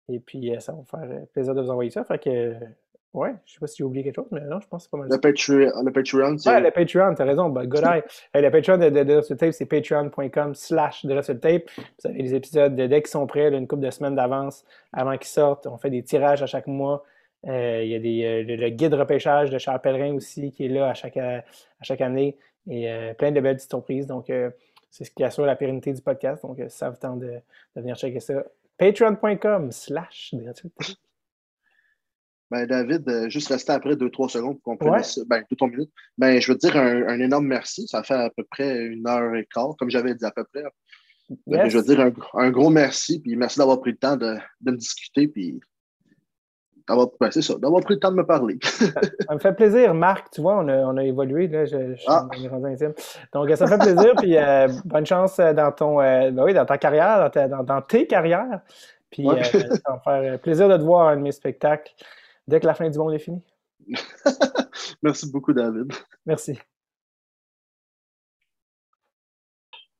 et 0.08 0.20
puis 0.20 0.54
euh, 0.54 0.60
ça 0.60 0.72
va 0.72 0.78
me 0.78 0.84
faire 0.84 1.26
plaisir 1.28 1.54
de 1.54 1.62
vous 1.62 1.70
envoyer 1.70 1.90
ça. 1.90 2.04
Fait 2.04 2.18
que 2.18 2.54
Ouais, 3.12 3.34
je 3.44 3.54
sais 3.54 3.58
pas 3.58 3.66
si 3.66 3.78
j'ai 3.78 3.84
oublié 3.84 4.04
quelque 4.04 4.14
chose, 4.14 4.28
mais 4.30 4.42
non, 4.42 4.60
je 4.60 4.68
pense 4.68 4.84
que 4.84 4.84
c'est 4.84 4.90
pas 4.90 4.98
mal. 4.98 5.08
Le, 5.10 5.18
Patreon, 5.18 5.82
le 5.84 5.90
Patreon, 5.90 6.38
c'est. 6.38 6.48
Ouais, 6.48 6.60
le 6.60 6.70
Patreon, 6.70 7.14
t'as 7.16 7.24
raison. 7.24 7.48
Ben, 7.48 7.64
good 7.66 7.82
eye. 7.84 8.02
le 8.34 8.50
Patreon 8.50 8.78
de, 8.78 8.88
de, 8.88 9.02
de 9.02 9.34
Tape, 9.34 9.52
c'est 9.52 9.66
patreon.com 9.66 10.54
slash 10.54 11.04
de 11.04 11.20
Tape. 11.20 11.64
Vous 11.76 12.08
avez 12.08 12.22
les 12.22 12.34
épisodes 12.36 12.76
de, 12.76 12.86
dès 12.86 13.02
qu'ils 13.02 13.10
sont 13.10 13.26
prêts, 13.26 13.52
une 13.52 13.66
couple 13.66 13.82
de 13.82 13.90
semaines 13.90 14.14
d'avance 14.14 14.64
avant 14.92 15.16
qu'ils 15.16 15.26
sortent. 15.26 15.66
On 15.66 15.76
fait 15.76 15.90
des 15.90 16.04
tirages 16.04 16.42
à 16.42 16.46
chaque 16.46 16.68
mois. 16.68 17.04
Euh, 17.48 17.80
il 17.82 17.90
y 17.90 17.94
a 17.96 17.98
des, 17.98 18.24
euh, 18.24 18.56
le, 18.56 18.68
guide 18.68 18.94
repêchage 18.94 19.50
de 19.50 19.58
Charles 19.58 19.80
Pellerin 19.80 20.14
aussi 20.14 20.52
qui 20.52 20.66
est 20.66 20.68
là 20.68 20.90
à 20.90 20.94
chaque, 20.94 21.16
à 21.16 21.42
chaque 21.82 22.02
année. 22.02 22.36
Et 22.68 22.88
euh, 22.88 23.12
plein 23.14 23.32
de 23.32 23.40
belles 23.40 23.56
petites 23.56 23.70
surprises. 23.70 24.06
Donc, 24.06 24.30
c'est 24.90 25.04
ce 25.04 25.10
qui 25.10 25.24
assure 25.24 25.46
la 25.46 25.56
pérennité 25.56 25.92
du 25.92 26.00
podcast. 26.00 26.42
Donc, 26.42 26.62
ça 26.68 26.90
vous 26.90 26.96
tente 26.96 27.18
de, 27.18 27.40
de 27.74 27.80
venir 27.80 27.96
checker 27.96 28.20
ça. 28.20 28.44
Patreon.com 28.78 29.72
slash 29.72 30.32
de 30.34 30.52
Tape. 30.52 30.96
Ben, 32.50 32.66
David, 32.66 33.08
euh, 33.08 33.28
juste 33.28 33.48
rester 33.48 33.72
après 33.72 33.94
2-3 33.94 34.28
secondes 34.28 34.60
pour 34.60 34.76
qu'on 34.76 34.92
puisse. 34.92 35.20
Ben, 35.26 35.44
2-3 35.52 35.70
minutes. 35.70 35.90
Ben, 36.18 36.40
je 36.40 36.50
veux 36.50 36.58
te 36.58 36.66
dire 36.66 36.76
un, 36.76 37.20
énorme 37.20 37.46
merci. 37.46 37.86
Ça 37.86 38.02
fait 38.02 38.14
à 38.14 38.30
peu 38.36 38.42
près 38.50 38.86
une 38.86 39.06
heure 39.06 39.34
et 39.36 39.46
quart, 39.54 39.76
comme 39.78 39.90
j'avais 39.90 40.14
dit 40.14 40.24
à 40.24 40.32
peu 40.32 40.44
près. 40.52 40.64
Ben, 41.46 41.68
je 41.68 41.78
veux 41.78 41.84
dire 41.84 42.12
un, 42.34 42.50
gros 42.50 42.70
merci, 42.70 43.20
puis 43.20 43.36
merci 43.36 43.60
d'avoir 43.60 43.80
pris 43.80 43.92
le 43.92 43.98
temps 43.98 44.16
de, 44.16 44.34
de 44.62 44.70
me 44.72 44.76
discuter, 44.76 45.28
puis 45.28 45.60
d'avoir 46.88 47.06
ben, 47.20 47.30
ça, 47.30 47.54
d'avoir 47.54 47.84
pris 47.84 47.94
le 47.94 48.00
temps 48.00 48.10
de 48.10 48.16
me 48.16 48.26
parler. 48.26 48.58
ça, 48.62 49.34
me 49.34 49.38
fait 49.38 49.52
plaisir, 49.52 49.94
Marc. 49.94 50.32
Tu 50.32 50.40
vois, 50.40 50.58
on 50.58 50.66
a, 50.66 50.78
on 50.78 50.96
a 50.96 51.04
évolué. 51.04 51.46
Là, 51.46 51.66
je, 51.66 51.94
je 51.94 52.04
ah. 52.08 52.26
intime. 52.64 52.94
Donc, 53.32 53.48
ça 53.50 53.64
me 53.64 53.70
fait 53.70 53.78
plaisir, 53.78 54.12
puis 54.16 54.36
euh, 54.36 54.66
bonne 54.86 55.06
chance 55.06 55.36
dans 55.36 55.70
ton, 55.70 55.98
ben 55.98 56.36
oui, 56.42 56.52
dans 56.52 56.66
ta 56.66 56.78
carrière, 56.78 57.30
dans, 57.30 57.62
dans, 57.62 57.80
tes 57.80 58.08
carrières. 58.08 58.60
Puis, 59.08 59.28
euh, 59.28 59.40
ça 59.40 59.94
me 59.94 60.00
faire 60.02 60.40
plaisir 60.40 60.68
de 60.68 60.76
te 60.76 60.82
voir 60.82 61.06
à 61.06 61.12
un 61.12 61.16
de 61.16 61.22
mes 61.22 61.32
spectacles 61.32 61.94
dès 62.50 62.60
que 62.60 62.66
la 62.66 62.74
fin 62.74 62.90
du 62.90 62.98
monde 62.98 63.14
est 63.14 63.18
finie. 63.18 63.42
Merci 65.02 65.30
beaucoup, 65.30 65.52
David. 65.54 65.92
Merci. 66.26 66.58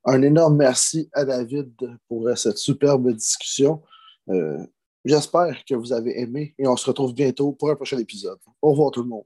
Un 0.04 0.22
énorme 0.22 0.56
merci 0.56 1.10
à 1.12 1.24
David 1.24 1.74
pour 2.08 2.28
cette 2.36 2.56
superbe 2.56 3.12
discussion. 3.12 3.82
Euh, 4.30 4.58
j'espère 5.04 5.62
que 5.64 5.74
vous 5.74 5.92
avez 5.92 6.18
aimé 6.20 6.54
et 6.58 6.66
on 6.66 6.76
se 6.76 6.86
retrouve 6.86 7.14
bientôt 7.14 7.52
pour 7.52 7.70
un 7.70 7.76
prochain 7.76 7.98
épisode. 7.98 8.38
Au 8.62 8.70
revoir 8.70 8.90
tout 8.92 9.02
le 9.02 9.08
monde. 9.08 9.24